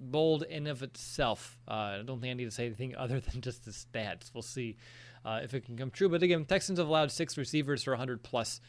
Bold 0.00 0.42
in 0.44 0.66
of 0.66 0.82
itself. 0.82 1.58
Uh, 1.68 1.72
I 1.72 2.02
don't 2.04 2.20
think 2.20 2.30
I 2.30 2.34
need 2.34 2.46
to 2.46 2.50
say 2.50 2.66
anything 2.66 2.96
other 2.98 3.20
than 3.20 3.40
just 3.40 3.64
the 3.64 3.70
stats. 3.70 4.30
We'll 4.32 4.42
see 4.42 4.76
uh, 5.24 5.40
if 5.42 5.54
it 5.54 5.64
can 5.64 5.76
come 5.76 5.90
true. 5.90 6.08
But 6.08 6.22
again, 6.22 6.44
Texans 6.44 6.78
have 6.78 6.88
allowed 6.88 7.12
six 7.12 7.36
receivers 7.36 7.82
for 7.82 7.92
100 7.92 8.22
plus. 8.22 8.60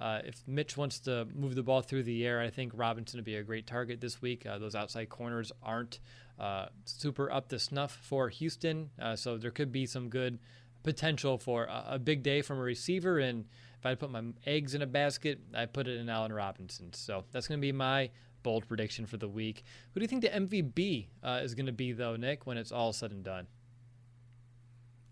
Uh, 0.00 0.20
if 0.24 0.42
Mitch 0.46 0.76
wants 0.76 1.00
to 1.00 1.26
move 1.34 1.54
the 1.54 1.62
ball 1.62 1.82
through 1.82 2.04
the 2.04 2.24
air, 2.24 2.40
I 2.40 2.50
think 2.50 2.72
Robinson 2.74 3.18
would 3.18 3.24
be 3.24 3.36
a 3.36 3.42
great 3.42 3.66
target 3.66 4.00
this 4.00 4.22
week. 4.22 4.46
Uh, 4.46 4.58
those 4.58 4.76
outside 4.76 5.08
corners 5.08 5.50
aren't 5.62 5.98
uh, 6.38 6.66
super 6.84 7.30
up 7.32 7.48
to 7.48 7.58
snuff 7.58 7.98
for 8.02 8.28
Houston, 8.28 8.90
uh, 9.00 9.16
so 9.16 9.36
there 9.36 9.50
could 9.50 9.72
be 9.72 9.86
some 9.86 10.08
good 10.08 10.38
potential 10.84 11.36
for 11.36 11.64
a, 11.64 11.84
a, 11.90 11.98
big 11.98 12.22
day 12.22 12.42
from 12.42 12.58
a 12.58 12.62
receiver. 12.62 13.18
And 13.18 13.46
if 13.78 13.84
I 13.84 13.96
put 13.96 14.10
my 14.10 14.22
eggs 14.46 14.74
in 14.74 14.82
a 14.82 14.86
basket, 14.86 15.40
I 15.52 15.66
put 15.66 15.88
it 15.88 15.98
in 15.98 16.08
Allen 16.08 16.32
Robinson. 16.32 16.92
So 16.92 17.24
that's 17.32 17.48
going 17.48 17.58
to 17.58 17.66
be 17.66 17.72
my 17.72 18.10
bold 18.42 18.66
prediction 18.68 19.06
for 19.06 19.16
the 19.16 19.28
week. 19.28 19.64
Who 19.92 20.00
do 20.00 20.04
you 20.04 20.08
think 20.08 20.22
the 20.22 20.28
MVP 20.28 21.06
uh, 21.22 21.40
is 21.42 21.54
going 21.54 21.66
to 21.66 21.72
be, 21.72 21.92
though, 21.92 22.16
Nick, 22.16 22.46
when 22.46 22.56
it's 22.56 22.72
all 22.72 22.92
said 22.92 23.10
and 23.10 23.22
done? 23.22 23.46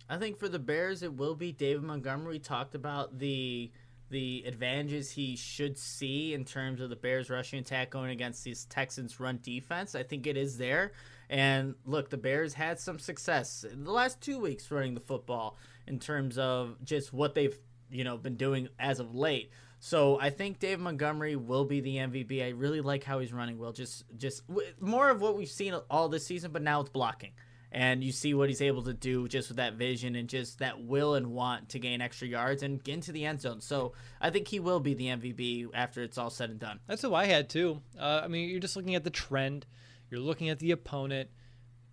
I 0.09 0.18
think 0.18 0.39
for 0.39 0.49
the 0.49 0.59
Bears, 0.59 1.03
it 1.03 1.14
will 1.14 1.35
be 1.35 1.53
David 1.53 1.83
Montgomery. 1.83 2.39
Talked 2.39 2.74
about 2.74 3.18
the 3.18 3.70
the 4.09 4.45
advantages 4.47 5.11
he 5.11 5.35
should 5.35 5.77
see 5.77 6.33
in 6.33 6.45
terms 6.45 6.81
of 6.81 6.91
the 6.91 6.97
Bears 6.97 7.29
rushing 7.29 7.59
attack 7.59 7.91
going 7.91 8.11
against 8.11 8.45
these 8.45 8.64
Texans 8.66 9.18
run 9.18 9.41
defense. 9.43 9.97
I 9.97 10.05
think 10.05 10.29
it 10.29 10.37
is 10.37 10.59
there. 10.59 10.93
And 11.29 11.74
look, 11.85 12.11
the 12.11 12.16
Bears 12.16 12.55
had 12.55 12.79
some 12.79 13.01
success 13.01 13.64
the 13.68 13.91
last 13.91 14.20
two 14.20 14.39
weeks 14.39 14.70
running 14.70 14.95
the 14.95 15.01
football 15.01 15.57
in 15.89 15.99
terms 15.99 16.39
of 16.39 16.77
just 16.85 17.12
what 17.12 17.35
they've 17.35 17.59
you 17.91 18.05
know 18.05 18.16
been 18.16 18.37
doing 18.37 18.68
as 18.79 19.01
of 19.01 19.14
late. 19.14 19.51
So 19.79 20.18
I 20.20 20.31
think 20.31 20.59
Dave 20.59 20.81
Montgomery 20.81 21.37
will 21.37 21.64
be 21.64 21.81
the 21.81 21.97
MVP. 21.97 22.45
I 22.45 22.51
really 22.51 22.81
like 22.81 23.05
how 23.05 23.18
he's 23.18 23.33
running. 23.33 23.59
Well, 23.59 23.72
just 23.72 24.05
just 24.16 24.43
more 24.81 25.11
of 25.11 25.20
what 25.20 25.37
we've 25.37 25.49
seen 25.49 25.74
all 25.91 26.09
this 26.09 26.27
season, 26.27 26.51
but 26.53 26.62
now 26.62 26.81
it's 26.81 26.91
blocking 26.91 27.33
and 27.72 28.03
you 28.03 28.12
see 28.12 28.33
what 28.33 28.49
he's 28.49 28.62
able 28.62 28.83
to 28.83 28.95
do 28.95 29.29
just 29.29 29.49
with 29.49 29.59
that 29.59 29.74
vision 29.74 30.14
and 30.14 30.29
just 30.29 30.61
that 30.61 30.83
will 30.83 31.14
and 31.14 31.27
want 31.27 31.68
to 31.68 31.79
gain 31.79 32.01
extra 32.01 32.27
yards 32.27 32.62
and 32.62 32.83
get 32.83 32.95
into 32.95 33.12
the 33.12 33.24
end 33.24 33.41
zone. 33.41 33.61
So 33.61 33.93
I 34.20 34.31
think 34.31 34.49
he 34.49 34.61
will 34.61 34.81
be 34.81 34.95
the 34.95 35.09
MVP 35.09 35.68
after 35.74 36.03
it's 36.03 36.18
all 36.18 36.31
said 36.31 36.51
and 36.51 36.59
done. 36.59 36.81
That's 36.87 37.03
who 37.03 37.14
I 37.14 37.27
had 37.27 37.51
too. 37.51 37.83
Uh, 37.99 38.22
I 38.24 38.29
mean, 38.29 38.49
you're 38.49 38.61
just 38.61 38.77
looking 38.77 38.95
at 38.95 39.05
the 39.05 39.11
trend, 39.11 39.66
you're 40.11 40.20
looking 40.20 40.49
at 40.49 40.59
the 40.59 40.70
opponent. 40.70 41.31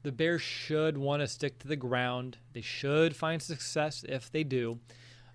The 0.03 0.11
Bears 0.11 0.41
should 0.41 0.97
want 0.97 1.21
to 1.21 1.27
stick 1.27 1.59
to 1.59 1.67
the 1.67 1.77
ground. 1.77 2.37
They 2.51 2.61
should 2.61 3.15
find 3.15 3.41
success 3.41 4.05
if 4.07 4.29
they 4.29 4.43
do. 4.43 4.79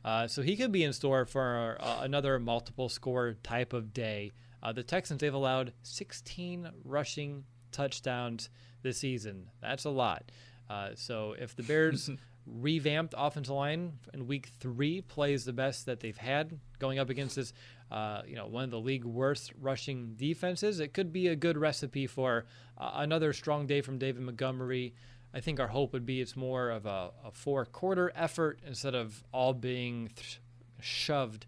Uh, 0.09 0.27
so 0.27 0.41
he 0.41 0.57
could 0.57 0.73
be 0.73 0.85
in 0.85 0.93
store 0.95 1.27
for 1.27 1.77
uh, 1.81 1.99
another 2.01 2.39
multiple 2.39 2.89
score 2.89 3.37
type 3.43 3.75
of 3.75 3.93
day. 3.93 4.33
Uh, 4.63 4.73
the 4.73 4.83
Texans, 4.83 5.21
they've 5.21 5.35
allowed 5.35 5.75
16 5.83 6.71
rushing 6.83 7.45
touchdowns 7.73 8.49
this 8.81 8.97
season. 8.97 9.51
That's 9.61 9.85
a 9.85 9.91
lot. 9.91 10.33
Uh, 10.71 10.93
so 10.95 11.35
if 11.39 11.55
the 11.55 11.63
Bears 11.63 12.09
revamped 12.47 13.13
offensive 13.19 13.55
line 13.55 13.99
in 14.15 14.27
week 14.27 14.49
three 14.59 15.03
plays 15.03 15.45
the 15.45 15.53
best 15.53 15.85
that 15.85 16.01
they've 16.01 16.17
had 16.17 16.59
going 16.79 16.99
up 16.99 17.11
against 17.11 17.37
this, 17.37 17.53
uh, 17.91 18.23
you 18.27 18.35
know, 18.35 18.47
one 18.47 18.65
of 18.65 18.71
the 18.71 18.81
league 18.81 19.05
worst 19.05 19.53
rushing 19.61 20.15
defenses, 20.17 20.81
it 20.81 20.95
could 20.95 21.13
be 21.13 21.29
a 21.29 21.37
good 21.37 21.59
recipe 21.59 22.07
for 22.07 22.47
uh, 22.79 22.93
another 22.95 23.35
strong 23.35 23.67
day 23.67 23.83
from 23.83 23.99
David 23.99 24.23
Montgomery. 24.23 24.95
I 25.35 25.41
think 25.41 25.61
our 25.61 25.69
hope 25.69 25.93
would 25.93 26.07
be 26.07 26.21
it's 26.21 26.37
more 26.37 26.71
of 26.71 26.87
a, 26.87 27.11
a 27.25 27.31
four 27.33 27.65
quarter 27.65 28.13
effort 28.15 28.61
instead 28.67 28.95
of 28.95 29.23
all 29.33 29.53
being 29.53 30.11
th- 30.17 30.41
shoved 30.81 31.47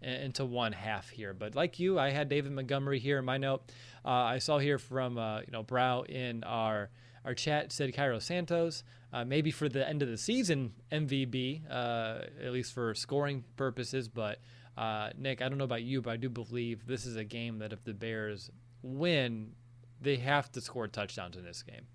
into 0.00 0.44
one 0.44 0.72
half 0.72 1.08
here. 1.10 1.34
But 1.34 1.54
like 1.54 1.78
you, 1.78 1.98
I 1.98 2.10
had 2.10 2.28
David 2.28 2.52
Montgomery 2.52 2.98
here 2.98 3.18
in 3.18 3.24
my 3.24 3.38
note. 3.38 3.62
Uh, 4.04 4.10
I 4.10 4.38
saw 4.38 4.58
here 4.58 4.78
from 4.78 5.18
uh, 5.18 5.40
you 5.40 5.50
know 5.50 5.62
Brow 5.62 6.02
in 6.02 6.44
our 6.44 6.90
our 7.24 7.34
chat 7.34 7.72
said 7.72 7.92
Cairo 7.94 8.20
Santos, 8.20 8.84
uh, 9.12 9.24
maybe 9.24 9.50
for 9.50 9.68
the 9.68 9.86
end 9.86 10.00
of 10.00 10.08
the 10.08 10.16
season 10.16 10.72
MVP, 10.92 11.62
uh, 11.68 12.20
at 12.40 12.52
least 12.52 12.72
for 12.72 12.94
scoring 12.94 13.42
purposes. 13.56 14.08
But 14.08 14.38
uh, 14.78 15.10
Nick, 15.18 15.42
I 15.42 15.48
don't 15.48 15.58
know 15.58 15.64
about 15.64 15.82
you, 15.82 16.00
but 16.00 16.10
I 16.10 16.16
do 16.16 16.28
believe 16.28 16.86
this 16.86 17.04
is 17.04 17.16
a 17.16 17.24
game 17.24 17.58
that 17.58 17.72
if 17.72 17.82
the 17.82 17.94
Bears 17.94 18.50
win, 18.82 19.52
they 20.00 20.16
have 20.16 20.52
to 20.52 20.60
score 20.60 20.86
touchdowns 20.86 21.36
in 21.36 21.44
this 21.44 21.64
game. 21.64 21.86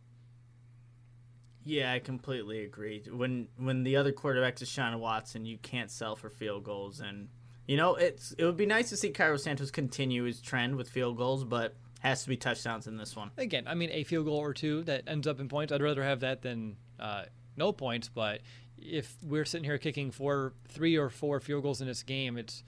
Yeah, 1.64 1.94
I 1.94 2.00
completely 2.00 2.64
agree. 2.64 3.04
When 3.12 3.48
when 3.58 3.84
the 3.84 3.96
other 3.96 4.12
quarterback 4.12 4.62
is 4.62 4.70
Deshaun 4.70 4.98
Watson, 5.00 5.46
you 5.46 5.58
can't 5.58 5.92
sell 5.92 6.16
for 6.16 6.30
field 6.30 6.64
goals, 6.64 7.00
and 7.00 7.30
you 7.68 7.78
know 7.78 7.96
it's 7.96 8.34
it 8.38 8.46
would 8.46 8.58
be 8.58 8.66
nice 8.66 8.90
to 8.90 8.98
see 8.98 9.12
Cairo 9.12 9.38
Santos 9.38 9.72
continue 9.72 10.24
his 10.24 10.42
trend 10.42 10.76
with 10.76 10.90
field 10.90 11.18
goals, 11.18 11.44
but 11.44 11.76
has 12.00 12.24
to 12.24 12.30
be 12.30 12.36
touchdowns 12.38 12.88
in 12.88 12.98
this 12.98 13.16
one. 13.16 13.30
Again, 13.38 13.66
I 13.68 13.76
mean 13.76 13.92
a 13.92 14.04
field 14.04 14.26
goal 14.26 14.38
or 14.38 14.54
two 14.54 14.84
that 14.84 15.04
ends 15.08 15.28
up 15.28 15.40
in 15.40 15.48
points. 15.48 15.72
I'd 15.72 15.84
rather 15.84 16.04
have 16.04 16.22
that 16.22 16.42
than 16.42 16.78
uh, 17.00 17.26
no 17.56 17.72
points. 17.72 18.10
But 18.10 18.42
if 18.78 19.16
we're 19.24 19.46
sitting 19.46 19.66
here 19.66 19.78
kicking 19.78 20.10
four, 20.10 20.54
three 20.68 20.98
or 20.98 21.10
four 21.10 21.40
field 21.40 21.62
goals 21.64 21.80
in 21.80 21.88
this 21.88 22.02
game, 22.02 22.38
it's 22.38 22.64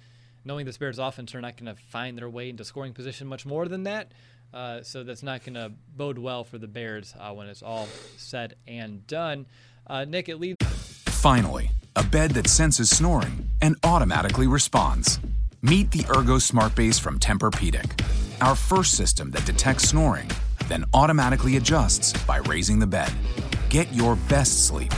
knowing 0.45 0.65
the 0.65 0.77
Bears 0.77 0.99
offense 0.99 1.33
are 1.33 1.41
not 1.41 1.57
going 1.57 1.73
to 1.73 1.81
find 1.81 2.17
their 2.17 2.29
way 2.29 2.49
into 2.49 2.63
scoring 2.63 2.93
position 2.93 3.27
much 3.27 3.45
more 3.45 3.67
than 3.67 3.83
that. 3.83 4.11
Uh, 4.53 4.83
so 4.83 5.03
that's 5.03 5.23
not 5.23 5.43
going 5.43 5.55
to 5.55 5.71
bode 5.95 6.19
well 6.19 6.43
for 6.43 6.57
the 6.57 6.67
Bears 6.67 7.15
uh, 7.19 7.31
when 7.33 7.47
it's 7.47 7.63
all 7.63 7.87
said 8.17 8.55
and 8.67 9.05
done. 9.07 9.45
Uh, 9.87 10.05
Nick, 10.05 10.29
it 10.29 10.39
leads. 10.39 10.57
Finally, 11.05 11.71
a 11.95 12.03
bed 12.03 12.31
that 12.31 12.47
senses 12.47 12.89
snoring 12.89 13.49
and 13.61 13.75
automatically 13.83 14.47
responds. 14.47 15.19
Meet 15.61 15.91
the 15.91 16.05
Ergo 16.15 16.37
Smart 16.37 16.75
Base 16.75 16.99
from 16.99 17.19
Tempur-Pedic, 17.19 18.01
our 18.41 18.55
first 18.55 18.95
system 18.95 19.31
that 19.31 19.45
detects 19.45 19.85
snoring, 19.85 20.29
then 20.67 20.83
automatically 20.93 21.55
adjusts 21.57 22.13
by 22.25 22.37
raising 22.37 22.79
the 22.79 22.87
bed. 22.87 23.11
Get 23.69 23.91
your 23.93 24.17
best 24.27 24.67
sleep 24.67 24.91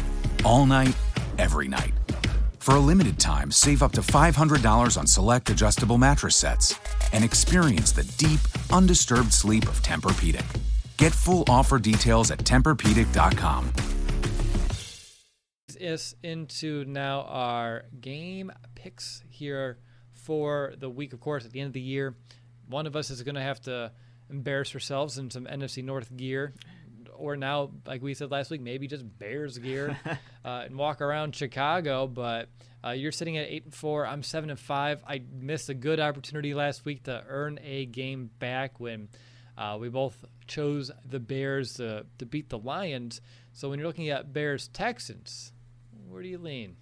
all 0.44 0.66
night, 0.66 0.96
every 1.38 1.68
night. 1.68 1.94
For 2.66 2.78
a 2.78 2.80
limited 2.80 3.20
time, 3.20 3.52
save 3.52 3.84
up 3.84 3.92
to 3.92 4.02
$500 4.02 4.98
on 4.98 5.06
select 5.06 5.52
adjustable 5.52 6.00
mattress 6.00 6.36
sets 6.36 6.80
and 7.14 7.24
experience 7.24 7.92
the 7.92 8.06
deep, 8.18 8.40
undisturbed 8.74 9.32
sleep 9.32 9.68
of 9.68 9.84
Tempur-Pedic. 9.84 10.44
Get 10.98 11.14
full 11.14 11.44
offer 11.48 11.78
details 11.78 12.32
at 12.32 12.40
TempurPedic.com. 12.40 13.72
Is 15.80 16.16
into 16.24 16.86
now 16.86 17.22
our 17.30 17.84
game 18.02 18.52
picks 18.74 19.24
here 19.30 19.78
for 20.12 20.74
the 20.80 20.90
week. 20.90 21.14
Of 21.14 21.20
course, 21.20 21.46
at 21.46 21.52
the 21.52 21.60
end 21.60 21.68
of 21.68 21.74
the 21.74 21.82
year, 21.82 22.16
one 22.68 22.88
of 22.88 22.96
us 22.96 23.12
is 23.12 23.22
going 23.22 23.36
to 23.36 23.42
have 23.42 23.62
to 23.62 23.92
embarrass 24.32 24.74
ourselves 24.74 25.20
in 25.20 25.30
some 25.30 25.46
NFC 25.46 25.84
North 25.84 26.18
gear 26.18 26.56
or 27.18 27.36
now, 27.36 27.72
like 27.86 28.02
we 28.02 28.14
said 28.14 28.32
last 28.32 28.52
week, 28.52 28.62
maybe 28.62 28.88
just 28.88 29.04
Bears 29.20 29.58
gear 29.58 29.98
uh, 30.46 30.64
and 30.66 30.78
walk 30.78 31.02
around 31.02 31.36
Chicago. 31.36 32.08
But 32.08 32.50
uh, 32.84 32.92
you're 32.92 33.12
sitting 33.12 33.38
at 33.38 33.48
eight 33.48 33.66
and 33.66 33.74
four. 33.74 34.06
I'm 34.06 34.24
seven 34.24 34.50
and 34.50 34.60
five. 34.60 35.04
I 35.08 35.22
missed 35.34 35.70
a 35.70 35.74
good 35.74 36.00
opportunity 36.00 36.54
last 36.54 36.86
week 36.86 37.04
to 37.04 37.24
earn 37.28 37.60
a 37.64 37.86
game 37.86 38.30
back 38.40 38.80
when 38.80 39.10
uh, 39.58 39.78
we 39.80 39.90
both 39.90 40.24
chose 40.48 40.92
the 41.04 41.20
Bears 41.20 41.74
to, 41.74 42.06
to 42.20 42.26
beat 42.26 42.50
the 42.50 42.60
Lions. 42.60 43.22
So 43.54 43.70
when 43.70 43.80
you're 43.80 43.88
looking 43.88 44.10
at 44.10 44.34
Bears 44.34 44.68
Texans, 44.68 45.54
where 46.10 46.22
do 46.22 46.28
you 46.28 46.38
lean? 46.38 46.76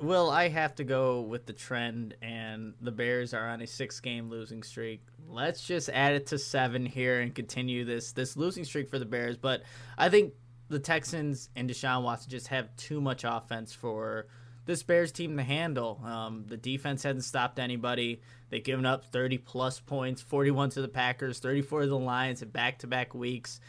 Well, 0.00 0.30
I 0.30 0.48
have 0.48 0.74
to 0.76 0.84
go 0.84 1.20
with 1.20 1.46
the 1.46 1.52
trend, 1.52 2.16
and 2.20 2.74
the 2.80 2.90
Bears 2.90 3.34
are 3.34 3.48
on 3.48 3.60
a 3.60 3.68
six-game 3.68 4.30
losing 4.30 4.64
streak. 4.64 5.00
Let's 5.28 5.66
just 5.66 5.88
add 5.88 6.14
it 6.14 6.26
to 6.28 6.38
seven 6.38 6.84
here 6.86 7.20
and 7.20 7.34
continue 7.34 7.84
this 7.84 8.12
this 8.12 8.36
losing 8.36 8.64
streak 8.64 8.90
for 8.90 8.98
the 8.98 9.04
Bears. 9.04 9.36
But 9.36 9.62
I 9.96 10.08
think 10.08 10.34
the 10.68 10.78
Texans 10.78 11.48
and 11.56 11.68
Deshaun 11.68 12.02
Watson 12.02 12.30
just 12.30 12.48
have 12.48 12.74
too 12.76 13.00
much 13.00 13.24
offense 13.24 13.72
for 13.72 14.26
this 14.64 14.82
Bears 14.82 15.12
team 15.12 15.36
to 15.36 15.42
handle. 15.42 16.00
Um, 16.04 16.44
the 16.46 16.56
defense 16.56 17.02
hasn't 17.02 17.24
stopped 17.24 17.58
anybody. 17.58 18.20
They've 18.50 18.62
given 18.62 18.86
up 18.86 19.06
30 19.06 19.38
plus 19.38 19.80
points, 19.80 20.22
41 20.22 20.70
to 20.70 20.82
the 20.82 20.88
Packers, 20.88 21.40
34 21.40 21.82
to 21.82 21.86
the 21.88 21.98
Lions 21.98 22.42
in 22.42 22.50
back-to-back 22.50 23.14
weeks 23.14 23.60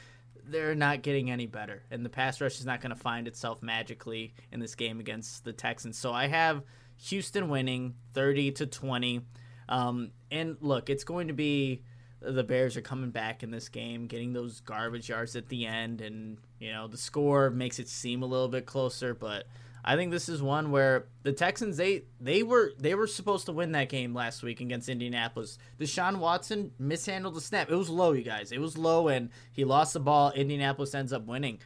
they're 0.45 0.76
not 0.76 1.01
getting 1.01 1.32
any 1.32 1.45
better, 1.45 1.84
and 1.91 2.04
the 2.04 2.10
pass 2.10 2.41
rush 2.41 2.60
is 2.60 2.66
not 2.66 2.82
going 2.82 2.93
to 2.93 3.01
find 3.01 3.28
itself 3.28 3.62
magically 3.62 4.34
in 4.51 4.60
this 4.60 4.76
game 4.76 4.99
against 4.99 5.43
the 5.43 5.54
Texans. 5.54 5.97
So 5.97 6.12
I 6.12 6.28
have 6.28 6.64
Houston 7.06 7.49
winning 7.49 7.95
30 8.14 8.51
to 8.54 8.66
20. 8.66 9.22
Um, 9.70 10.11
and 10.32 10.57
look, 10.61 10.89
it's 10.89 11.03
going 11.03 11.28
to 11.28 11.34
be 11.34 11.84
the 12.24 12.43
Bears 12.43 12.78
are 12.78 12.82
coming 12.82 13.11
back 13.11 13.43
in 13.43 13.51
this 13.51 13.70
game, 13.70 14.07
getting 14.07 14.34
those 14.34 14.61
garbage 14.61 15.09
yards 15.09 15.36
at 15.36 15.49
the 15.49 15.66
end, 15.66 16.01
and 16.01 16.38
you 16.59 16.72
know 16.72 16.88
the 16.88 16.97
score 16.97 17.49
makes 17.49 17.80
it 17.80 17.89
seem 17.89 18.24
a 18.24 18.26
little 18.26 18.47
bit 18.47 18.66
closer. 18.66 19.14
But 19.14 19.45
I 19.84 19.95
think 19.95 20.11
this 20.11 20.30
is 20.30 20.41
one 20.41 20.72
where 20.72 21.07
the 21.24 21.34
Texans 21.34 21.78
they 21.78 22.03
they 22.20 22.43
were 22.43 22.74
they 22.80 22.95
were 22.95 23.07
supposed 23.07 23.45
to 23.47 23.51
win 23.51 23.74
that 23.74 23.89
game 23.89 24.14
last 24.14 24.43
week 24.43 24.61
against 24.61 24.89
Indianapolis. 24.89 25.57
Deshaun 25.80 26.18
Watson 26.18 26.72
mishandled 26.80 27.36
the 27.36 27.41
snap. 27.41 27.70
It 27.70 27.76
was 27.76 27.89
low, 27.89 28.14
you 28.14 28.24
guys. 28.24 28.51
It 28.51 28.61
was 28.61 28.78
low, 28.78 29.09
and 29.09 29.30
he 29.51 29.66
lost 29.66 29.93
the 29.93 29.99
ball. 29.99 30.32
Indianapolis 30.32 30.95
ends 30.95 31.11
up 31.11 31.26
winning. 31.26 31.59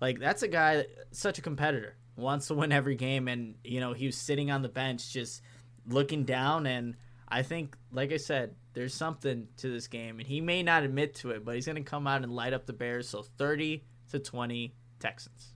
Like 0.00 0.18
that's 0.18 0.42
a 0.42 0.48
guy, 0.48 0.86
such 1.12 1.38
a 1.38 1.42
competitor, 1.42 1.96
wants 2.16 2.48
to 2.48 2.54
win 2.54 2.72
every 2.72 2.96
game, 2.96 3.28
and 3.28 3.54
you 3.64 3.80
know 3.80 3.94
he 3.94 4.06
was 4.06 4.16
sitting 4.16 4.50
on 4.50 4.62
the 4.62 4.68
bench 4.68 5.10
just 5.10 5.40
looking 5.86 6.24
down. 6.24 6.66
And 6.66 6.96
I 7.32 7.42
think, 7.42 7.78
like 7.90 8.12
I 8.12 8.18
said, 8.18 8.54
there's 8.74 8.92
something 8.92 9.48
to 9.56 9.70
this 9.72 9.86
game, 9.86 10.18
and 10.18 10.28
he 10.28 10.42
may 10.42 10.62
not 10.62 10.82
admit 10.82 11.14
to 11.16 11.30
it, 11.30 11.46
but 11.46 11.54
he's 11.54 11.64
going 11.64 11.76
to 11.76 11.82
come 11.82 12.06
out 12.06 12.22
and 12.22 12.30
light 12.30 12.52
up 12.52 12.66
the 12.66 12.74
Bears. 12.74 13.08
So 13.08 13.22
30 13.22 13.82
to 14.10 14.18
20 14.18 14.74
Texans. 15.00 15.54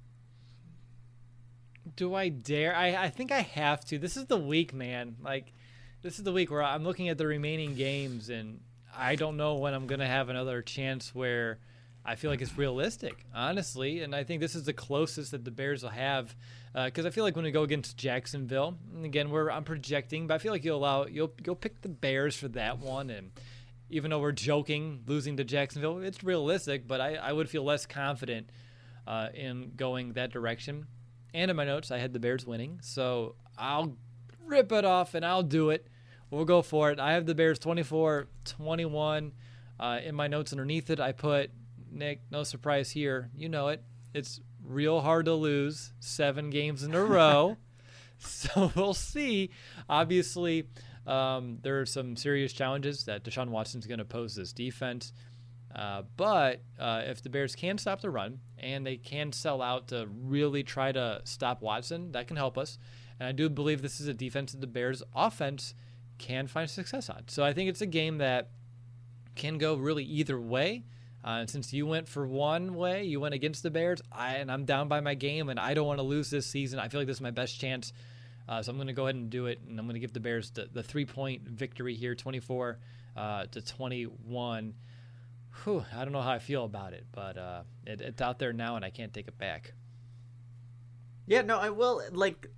Do 1.94 2.14
I 2.14 2.30
dare? 2.30 2.74
I, 2.74 3.04
I 3.04 3.10
think 3.10 3.30
I 3.30 3.42
have 3.42 3.84
to. 3.86 3.98
This 3.98 4.16
is 4.16 4.24
the 4.24 4.38
week, 4.38 4.72
man. 4.72 5.16
Like, 5.22 5.52
this 6.00 6.16
is 6.16 6.24
the 6.24 6.32
week 6.32 6.50
where 6.50 6.62
I'm 6.62 6.82
looking 6.82 7.10
at 7.10 7.18
the 7.18 7.26
remaining 7.26 7.74
games, 7.74 8.30
and 8.30 8.60
I 8.96 9.16
don't 9.16 9.36
know 9.36 9.56
when 9.56 9.74
I'm 9.74 9.86
going 9.86 10.00
to 10.00 10.06
have 10.06 10.30
another 10.30 10.62
chance 10.62 11.14
where 11.14 11.58
I 12.08 12.14
feel 12.14 12.30
like 12.30 12.40
it's 12.40 12.56
realistic, 12.56 13.26
honestly. 13.34 14.00
And 14.02 14.14
I 14.14 14.22
think 14.22 14.40
this 14.40 14.54
is 14.54 14.62
the 14.62 14.72
closest 14.72 15.32
that 15.32 15.44
the 15.44 15.50
Bears 15.50 15.82
will 15.82 15.90
have, 15.90 16.36
because 16.72 17.04
uh, 17.04 17.08
I 17.08 17.10
feel 17.10 17.24
like 17.24 17.34
when 17.34 17.44
we 17.44 17.50
go 17.50 17.64
against 17.64 17.96
Jacksonville, 17.96 18.78
and 18.94 19.04
again, 19.04 19.30
we're 19.30 19.50
I'm 19.50 19.64
projecting, 19.64 20.28
but 20.28 20.34
I 20.34 20.38
feel 20.38 20.52
like 20.52 20.64
you'll 20.64 20.78
allow 20.78 21.06
you'll 21.06 21.32
you'll 21.44 21.56
pick 21.56 21.82
the 21.82 21.88
Bears 21.88 22.36
for 22.36 22.48
that 22.48 22.78
one, 22.78 23.10
and 23.10 23.32
even 23.90 24.10
though 24.10 24.20
we're 24.20 24.32
joking 24.32 25.02
losing 25.06 25.36
to 25.38 25.44
Jacksonville, 25.44 25.98
it's 25.98 26.22
realistic. 26.22 26.86
But 26.86 27.00
I, 27.00 27.16
I 27.16 27.32
would 27.32 27.50
feel 27.50 27.64
less 27.64 27.86
confident 27.86 28.50
uh, 29.06 29.28
in 29.34 29.72
going 29.76 30.12
that 30.12 30.30
direction. 30.30 30.86
And 31.34 31.50
in 31.50 31.56
my 31.56 31.64
notes, 31.64 31.90
I 31.90 31.98
had 31.98 32.12
the 32.12 32.20
Bears 32.20 32.46
winning. 32.46 32.78
So 32.82 33.34
I'll 33.58 33.96
rip 34.46 34.72
it 34.72 34.84
off 34.84 35.14
and 35.14 35.24
I'll 35.24 35.42
do 35.42 35.70
it. 35.70 35.88
We'll 36.30 36.44
go 36.44 36.62
for 36.62 36.90
it. 36.90 36.98
I 36.98 37.12
have 37.12 37.26
the 37.26 37.34
Bears 37.34 37.58
24 37.58 38.28
21. 38.44 39.32
Uh, 39.78 40.00
in 40.02 40.14
my 40.14 40.26
notes 40.26 40.52
underneath 40.52 40.88
it, 40.88 40.98
I 40.98 41.12
put 41.12 41.50
Nick, 41.90 42.20
no 42.30 42.42
surprise 42.42 42.90
here. 42.90 43.30
You 43.36 43.48
know 43.48 43.68
it. 43.68 43.82
It's 44.14 44.40
real 44.64 45.00
hard 45.00 45.26
to 45.26 45.34
lose 45.34 45.92
seven 46.00 46.50
games 46.50 46.82
in 46.82 46.94
a 46.94 47.04
row. 47.04 47.56
so 48.18 48.72
we'll 48.74 48.94
see. 48.94 49.50
Obviously, 49.88 50.68
um, 51.06 51.58
there 51.62 51.80
are 51.80 51.86
some 51.86 52.16
serious 52.16 52.52
challenges 52.52 53.04
that 53.04 53.24
Deshaun 53.24 53.48
Watson's 53.48 53.86
going 53.86 53.98
to 53.98 54.04
pose 54.04 54.34
this 54.34 54.52
defense. 54.52 55.12
Uh, 55.74 56.02
but 56.16 56.62
uh, 56.78 57.02
if 57.04 57.22
the 57.22 57.28
Bears 57.28 57.54
can 57.54 57.76
stop 57.76 58.00
the 58.00 58.08
run 58.10 58.40
and 58.58 58.86
they 58.86 58.96
can 58.96 59.30
sell 59.30 59.60
out 59.60 59.88
to 59.88 60.08
really 60.22 60.62
try 60.62 60.90
to 60.90 61.20
stop 61.24 61.60
Watson, 61.60 62.12
that 62.12 62.26
can 62.26 62.36
help 62.36 62.56
us. 62.56 62.78
And 63.20 63.28
I 63.28 63.32
do 63.32 63.48
believe 63.48 63.82
this 63.82 64.00
is 64.00 64.08
a 64.08 64.14
defense 64.14 64.52
that 64.52 64.60
the 64.60 64.66
Bears' 64.66 65.02
offense 65.14 65.74
can 66.18 66.46
find 66.46 66.68
success 66.68 67.10
on. 67.10 67.24
So 67.28 67.44
I 67.44 67.52
think 67.52 67.68
it's 67.68 67.82
a 67.82 67.86
game 67.86 68.18
that 68.18 68.50
can 69.34 69.58
go 69.58 69.74
really 69.74 70.04
either 70.04 70.40
way. 70.40 70.84
Uh, 71.26 71.44
since 71.46 71.72
you 71.72 71.86
went 71.86 72.08
for 72.08 72.26
one 72.26 72.76
way, 72.76 73.04
you 73.04 73.20
went 73.20 73.34
against 73.34 73.62
the 73.62 73.70
Bears, 73.70 74.00
I, 74.12 74.36
and 74.36 74.50
I'm 74.50 74.64
down 74.64 74.86
by 74.86 75.00
my 75.00 75.14
game, 75.14 75.48
and 75.48 75.60
I 75.60 75.74
don't 75.74 75.86
want 75.86 75.98
to 75.98 76.04
lose 76.04 76.30
this 76.30 76.46
season. 76.46 76.78
I 76.78 76.88
feel 76.88 77.00
like 77.00 77.08
this 77.08 77.16
is 77.16 77.20
my 77.20 77.32
best 77.32 77.60
chance. 77.60 77.92
Uh, 78.48 78.62
so 78.62 78.70
I'm 78.70 78.76
going 78.76 78.86
to 78.86 78.92
go 78.92 79.06
ahead 79.06 79.16
and 79.16 79.28
do 79.28 79.46
it, 79.46 79.60
and 79.68 79.78
I'm 79.78 79.86
going 79.86 79.94
to 79.94 80.00
give 80.00 80.12
the 80.12 80.20
Bears 80.20 80.50
the, 80.52 80.68
the 80.72 80.84
three 80.84 81.04
point 81.04 81.42
victory 81.42 81.96
here, 81.96 82.14
24 82.14 82.78
uh, 83.16 83.46
to 83.46 83.60
21 83.60 84.74
whew, 85.64 85.84
I 85.94 86.04
don't 86.04 86.12
know 86.12 86.22
how 86.22 86.32
I 86.32 86.38
feel 86.38 86.64
about 86.64 86.92
it, 86.92 87.06
but 87.12 87.36
uh, 87.36 87.62
it, 87.86 88.00
it's 88.00 88.20
out 88.20 88.38
there 88.38 88.52
now, 88.52 88.76
and 88.76 88.84
I 88.84 88.90
can't 88.90 89.12
take 89.12 89.28
it 89.28 89.38
back. 89.38 89.72
Yeah, 91.26 91.42
no, 91.42 91.58
I 91.58 91.70
will. 91.70 92.02
Like, 92.12 92.48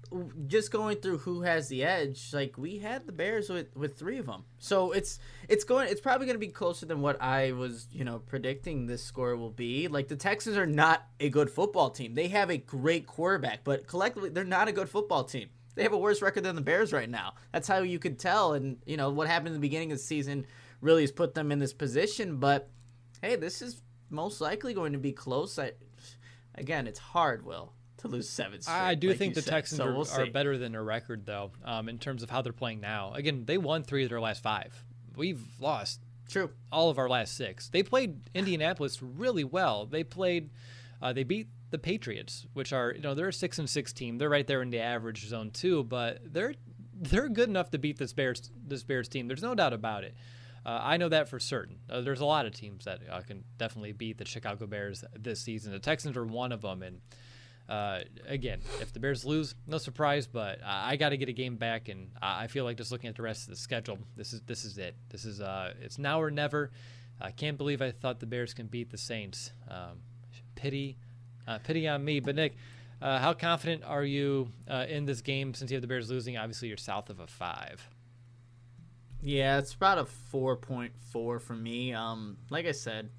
just 0.47 0.71
going 0.71 0.99
through 0.99 1.19
who 1.19 1.43
has 1.43 1.69
the 1.69 1.85
edge. 1.85 2.33
Like, 2.35 2.59
we 2.59 2.79
had 2.79 3.07
the 3.07 3.12
Bears 3.12 3.49
with 3.49 3.75
with 3.77 3.99
three 3.99 4.19
of 4.19 4.27
them, 4.27 4.45
so 4.59 4.93
it's 4.93 5.19
it's 5.49 5.64
going. 5.64 5.89
It's 5.89 6.01
probably 6.01 6.27
going 6.27 6.35
to 6.37 6.47
be 6.47 6.49
closer 6.49 6.85
than 6.85 7.01
what 7.01 7.21
I 7.21 7.53
was, 7.53 7.89
you 7.91 8.05
know, 8.05 8.19
predicting 8.19 8.87
this 8.87 9.03
score 9.03 9.37
will 9.37 9.51
be. 9.51 9.89
Like, 9.89 10.09
the 10.09 10.16
Texans 10.16 10.57
are 10.57 10.66
not 10.66 11.07
a 11.19 11.31
good 11.31 11.51
football 11.51 11.91
team. 11.91 12.14
They 12.14 12.29
have 12.29 12.51
a 12.51 12.59
great 12.59 13.07
quarterback, 13.07 13.64
but 13.64 13.87
collectively, 13.87 14.31
they're 14.31 14.45
not 14.45 14.69
a 14.69 14.73
good 14.73 14.89
football 14.89 15.25
team. 15.25 15.49
They 15.75 15.83
have 15.85 15.93
a 15.93 15.99
worse 15.99 16.21
record 16.21 16.45
than 16.45 16.57
the 16.57 16.61
Bears 16.61 16.93
right 16.93 17.09
now. 17.09 17.35
That's 17.53 17.69
how 17.69 17.79
you 17.79 17.99
could 17.99 18.19
tell. 18.19 18.53
And 18.53 18.79
you 18.85 18.97
know 18.97 19.11
what 19.11 19.29
happened 19.29 19.49
in 19.49 19.55
the 19.55 19.61
beginning 19.61 19.93
of 19.93 19.99
the 19.99 20.05
season 20.05 20.45
really 20.81 21.03
has 21.03 21.12
put 21.12 21.35
them 21.35 21.51
in 21.53 21.59
this 21.59 21.73
position, 21.73 22.37
but 22.37 22.69
hey, 23.23 23.37
this 23.37 23.62
is 23.62 23.83
most 24.11 24.41
likely 24.41 24.75
going 24.75 24.93
to 24.93 24.99
be 24.99 25.12
close. 25.12 25.59
I, 25.59 25.73
again, 26.55 26.87
it's 26.87 26.99
hard, 26.99 27.45
Will, 27.45 27.73
to 27.99 28.09
lose 28.09 28.28
seven 28.28 28.61
straight, 28.61 28.74
I 28.74 28.94
do 28.94 29.09
like 29.09 29.18
think 29.18 29.34
the 29.34 29.42
said. 29.42 29.51
Texans 29.51 29.78
so 29.78 29.86
are, 29.86 29.92
we'll 29.92 30.11
are 30.11 30.30
better 30.30 30.57
than 30.59 30.72
their 30.72 30.84
record, 30.84 31.26
though, 31.26 31.53
um, 31.64 31.88
in 31.88 31.99
terms 31.99 32.22
of 32.22 32.30
how 32.30 32.42
they're 32.42 32.53
playing 32.53 32.80
now. 32.80 33.12
Again, 33.14 33.44
they 33.44 33.59
won 33.59 33.82
three 33.82 34.05
of 34.05 34.11
their 34.11 34.20
last 34.20 34.42
five. 34.42 34.84
We've 35.16 35.42
lost 35.61 36.01
True. 36.28 36.51
all 36.70 36.90
of 36.90 36.99
our 36.99 37.09
last 37.09 37.36
six. 37.36 37.68
They 37.68 37.82
played 37.82 38.30
Indianapolis 38.34 39.03
really 39.03 39.44
well. 39.44 39.86
They 39.86 40.05
played, 40.05 40.51
uh, 41.03 41.12
they 41.12 41.24
beat 41.24 41.49
the 41.70 41.78
Patriots, 41.78 42.46
which 42.53 42.72
are 42.72 42.92
you 42.94 43.01
know 43.01 43.14
they're 43.14 43.28
a 43.28 43.32
six 43.32 43.59
and 43.59 43.68
six 43.68 43.92
team. 43.92 44.18
They're 44.18 44.30
right 44.30 44.46
there 44.46 44.62
in 44.62 44.70
the 44.70 44.80
average 44.80 45.26
zone 45.26 45.51
too, 45.51 45.84
but 45.84 46.20
they're 46.24 46.55
they're 46.94 47.28
good 47.28 47.49
enough 47.49 47.70
to 47.70 47.78
beat 47.78 47.99
this 47.99 48.12
Bears 48.12 48.51
this 48.66 48.82
Bears 48.82 49.09
team. 49.09 49.28
There's 49.28 49.42
no 49.42 49.55
doubt 49.55 49.72
about 49.72 50.05
it. 50.05 50.14
Uh, 50.64 50.80
I 50.82 50.96
know 50.96 51.09
that 51.09 51.28
for 51.28 51.38
certain. 51.38 51.78
Uh, 51.88 52.01
there's 52.01 52.20
a 52.20 52.26
lot 52.26 52.46
of 52.46 52.53
teams 52.53 52.84
that 52.84 53.01
uh, 53.11 53.20
can 53.20 53.44
definitely 53.57 53.92
beat 53.92 54.18
the 54.18 54.24
Chicago 54.24 54.66
Bears 54.66 55.05
this 55.18 55.40
season. 55.40 55.72
The 55.72 55.78
Texans 55.78 56.16
are 56.16 56.24
one 56.24 56.53
of 56.53 56.62
them, 56.62 56.82
and 56.82 57.01
uh, 57.69 58.01
again, 58.27 58.61
if 58.81 58.93
the 58.93 59.01
Bears 59.01 59.25
lose, 59.25 59.55
no 59.66 59.79
surprise. 59.79 60.27
But 60.27 60.61
I 60.64 60.97
got 60.97 61.11
to 61.11 61.16
get 61.16 61.29
a 61.29 61.33
game 61.33 61.57
back, 61.57 61.89
and 61.89 62.11
I 62.23 62.47
feel 62.47 62.64
like 62.64 62.77
just 62.77 62.91
looking 62.91 63.09
at 63.09 63.16
the 63.16 63.23
rest 63.23 63.45
of 63.45 63.51
the 63.51 63.57
schedule, 63.57 63.99
this 64.16 64.33
is 64.33 64.41
this 64.43 64.64
is 64.64 64.79
it. 64.79 64.95
This 65.11 65.25
is 65.25 65.41
uh, 65.41 65.75
it's 65.81 65.99
now 65.99 66.21
or 66.21 66.31
never. 66.31 66.71
I 67.21 67.31
can't 67.31 67.59
believe 67.59 67.83
I 67.83 67.91
thought 67.91 68.21
the 68.21 68.27
Bears 68.27 68.55
can 68.55 68.66
beat 68.66 68.91
the 68.91 68.99
Saints. 68.99 69.53
Um, 69.69 70.01
pity, 70.55 70.97
uh, 71.47 71.59
pity 71.59 71.89
on 71.89 72.05
me. 72.05 72.21
But 72.21 72.37
Nick, 72.37 72.57
uh, 73.03 73.19
how 73.19 73.33
confident 73.33 73.85
are 73.85 74.05
you 74.05 74.51
uh, 74.69 74.87
in 74.89 75.05
this 75.05 75.21
game 75.21 75.53
since 75.55 75.71
you 75.71 75.75
have 75.75 75.83
the 75.83 75.89
Bears 75.89 76.11
losing? 76.11 76.37
Obviously, 76.37 76.69
you're 76.69 76.77
south 76.77 77.11
of 77.11 77.21
a 77.21 77.27
five. 77.27 77.87
Yeah, 79.21 79.59
it's 79.59 79.75
about 79.75 79.99
a 79.99 80.05
four 80.05 80.57
point 80.57 80.93
four 81.11 81.39
for 81.41 81.55
me. 81.55 81.93
Um, 81.93 82.39
like 82.51 82.66
I 82.66 82.73
said, 82.73 83.11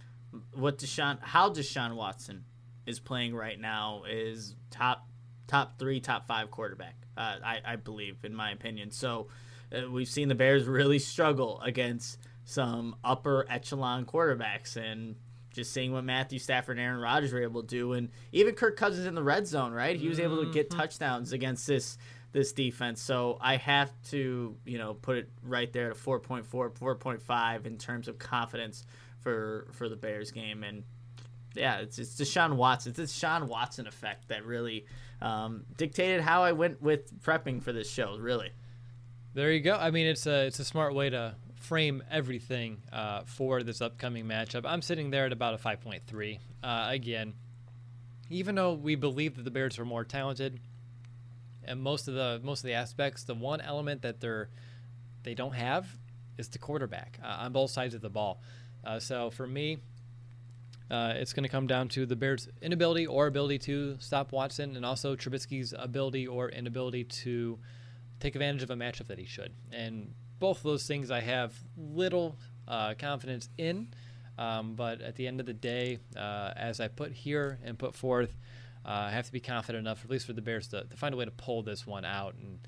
what 0.53 0.77
Deshaun, 0.77 1.19
how 1.21 1.49
Deshaun 1.49 1.95
Watson 1.95 2.45
is 2.85 2.99
playing 2.99 3.35
right 3.35 3.59
now 3.59 4.03
is 4.09 4.55
top, 4.71 5.07
top 5.47 5.77
three, 5.79 5.99
top 5.99 6.27
five 6.27 6.51
quarterback. 6.51 6.95
Uh, 7.17 7.35
I, 7.43 7.59
I 7.65 7.75
believe, 7.75 8.17
in 8.23 8.33
my 8.33 8.51
opinion. 8.51 8.91
So 8.91 9.27
uh, 9.75 9.89
we've 9.89 10.07
seen 10.07 10.27
the 10.27 10.35
Bears 10.35 10.65
really 10.65 10.99
struggle 10.99 11.59
against 11.61 12.17
some 12.45 12.95
upper 13.03 13.45
echelon 13.49 14.05
quarterbacks, 14.05 14.75
and 14.75 15.15
just 15.53 15.71
seeing 15.71 15.91
what 15.91 16.03
Matthew 16.03 16.39
Stafford 16.39 16.77
and 16.77 16.85
Aaron 16.85 16.99
Rodgers 17.01 17.33
were 17.33 17.43
able 17.43 17.61
to 17.61 17.67
do, 17.67 17.93
and 17.93 18.09
even 18.31 18.55
Kirk 18.55 18.77
Cousins 18.77 19.05
in 19.05 19.15
the 19.15 19.23
red 19.23 19.45
zone, 19.47 19.71
right? 19.71 19.95
He 19.95 20.07
was 20.07 20.19
able 20.19 20.43
to 20.43 20.51
get 20.51 20.69
touchdowns 20.69 21.33
against 21.33 21.67
this 21.67 21.97
this 22.31 22.53
defense. 22.53 23.01
So 23.01 23.37
I 23.41 23.57
have 23.57 23.91
to, 24.09 24.55
you 24.65 24.77
know, 24.77 24.93
put 24.93 25.17
it 25.17 25.29
right 25.43 25.71
there 25.73 25.91
at 25.91 25.97
4.4, 25.97 26.45
4.5 26.45 27.65
in 27.65 27.77
terms 27.77 28.07
of 28.07 28.19
confidence 28.19 28.85
for 29.19 29.67
for 29.71 29.89
the 29.89 29.95
Bears 29.95 30.31
game. 30.31 30.63
And 30.63 30.83
yeah, 31.55 31.79
it's 31.79 31.99
it's 31.99 32.15
Deshaun 32.15 32.55
Watson. 32.55 32.91
It's 32.91 32.97
the 32.97 33.27
Deshaun 33.27 33.47
Watson 33.47 33.87
effect 33.87 34.29
that 34.29 34.45
really 34.45 34.85
um, 35.21 35.65
dictated 35.77 36.21
how 36.21 36.43
I 36.43 36.51
went 36.51 36.81
with 36.81 37.21
prepping 37.21 37.61
for 37.61 37.73
this 37.73 37.89
show. 37.89 38.17
Really. 38.17 38.51
There 39.33 39.51
you 39.51 39.61
go. 39.61 39.75
I 39.75 39.91
mean, 39.91 40.07
it's 40.07 40.25
a 40.25 40.47
it's 40.47 40.59
a 40.59 40.65
smart 40.65 40.93
way 40.95 41.09
to 41.09 41.35
frame 41.55 42.03
everything 42.09 42.81
uh, 42.91 43.21
for 43.25 43.63
this 43.63 43.81
upcoming 43.81 44.25
matchup. 44.25 44.63
I'm 44.65 44.81
sitting 44.81 45.11
there 45.11 45.25
at 45.25 45.31
about 45.31 45.53
a 45.53 45.57
5.3. 45.57 46.39
Uh, 46.63 46.87
again, 46.89 47.33
even 48.29 48.55
though 48.55 48.73
we 48.73 48.95
believe 48.95 49.35
that 49.35 49.43
the 49.43 49.51
Bears 49.51 49.77
are 49.77 49.85
more 49.85 50.03
talented, 50.03 50.59
and 51.63 51.81
most 51.81 52.07
of 52.07 52.15
the 52.15 52.39
most 52.43 52.59
of 52.59 52.67
the 52.67 52.73
aspects, 52.73 53.23
the 53.23 53.35
one 53.35 53.61
element 53.61 54.01
that 54.01 54.19
they're 54.19 54.49
they 55.23 55.35
don't 55.35 55.53
have 55.53 55.87
is 56.37 56.47
the 56.47 56.57
quarterback 56.57 57.19
uh, 57.23 57.37
on 57.41 57.51
both 57.51 57.69
sides 57.69 57.93
of 57.93 58.01
the 58.01 58.09
ball. 58.09 58.41
Uh, 58.83 58.99
so 58.99 59.29
for 59.29 59.45
me, 59.45 59.77
uh, 60.89 61.13
it's 61.15 61.33
going 61.33 61.43
to 61.43 61.49
come 61.49 61.67
down 61.67 61.87
to 61.89 62.05
the 62.05 62.15
Bears' 62.15 62.47
inability 62.61 63.05
or 63.05 63.27
ability 63.27 63.59
to 63.59 63.97
stop 63.99 64.31
Watson, 64.31 64.75
and 64.75 64.85
also 64.85 65.15
Trubisky's 65.15 65.73
ability 65.77 66.27
or 66.27 66.49
inability 66.49 67.03
to 67.03 67.59
take 68.19 68.35
advantage 68.35 68.63
of 68.63 68.69
a 68.69 68.75
matchup 68.75 69.07
that 69.07 69.19
he 69.19 69.25
should. 69.25 69.53
And 69.71 70.13
both 70.39 70.57
of 70.57 70.63
those 70.63 70.87
things 70.87 71.11
I 71.11 71.21
have 71.21 71.53
little 71.77 72.37
uh, 72.67 72.93
confidence 72.97 73.49
in. 73.57 73.89
Um, 74.37 74.75
but 74.75 75.01
at 75.01 75.15
the 75.15 75.27
end 75.27 75.41
of 75.41 75.45
the 75.45 75.53
day, 75.53 75.99
uh, 76.15 76.53
as 76.55 76.79
I 76.79 76.87
put 76.87 77.11
here 77.11 77.59
and 77.63 77.77
put 77.77 77.93
forth, 77.93 78.37
uh, 78.85 79.07
I 79.07 79.11
have 79.11 79.25
to 79.25 79.33
be 79.33 79.41
confident 79.41 79.85
enough, 79.85 80.05
at 80.05 80.09
least 80.09 80.25
for 80.25 80.33
the 80.33 80.41
Bears, 80.41 80.69
to, 80.69 80.85
to, 80.85 80.95
find 80.95 81.13
a 81.13 81.17
way 81.17 81.25
to 81.25 81.31
pull 81.31 81.61
this 81.61 81.85
one 81.85 82.05
out. 82.05 82.35
And 82.35 82.59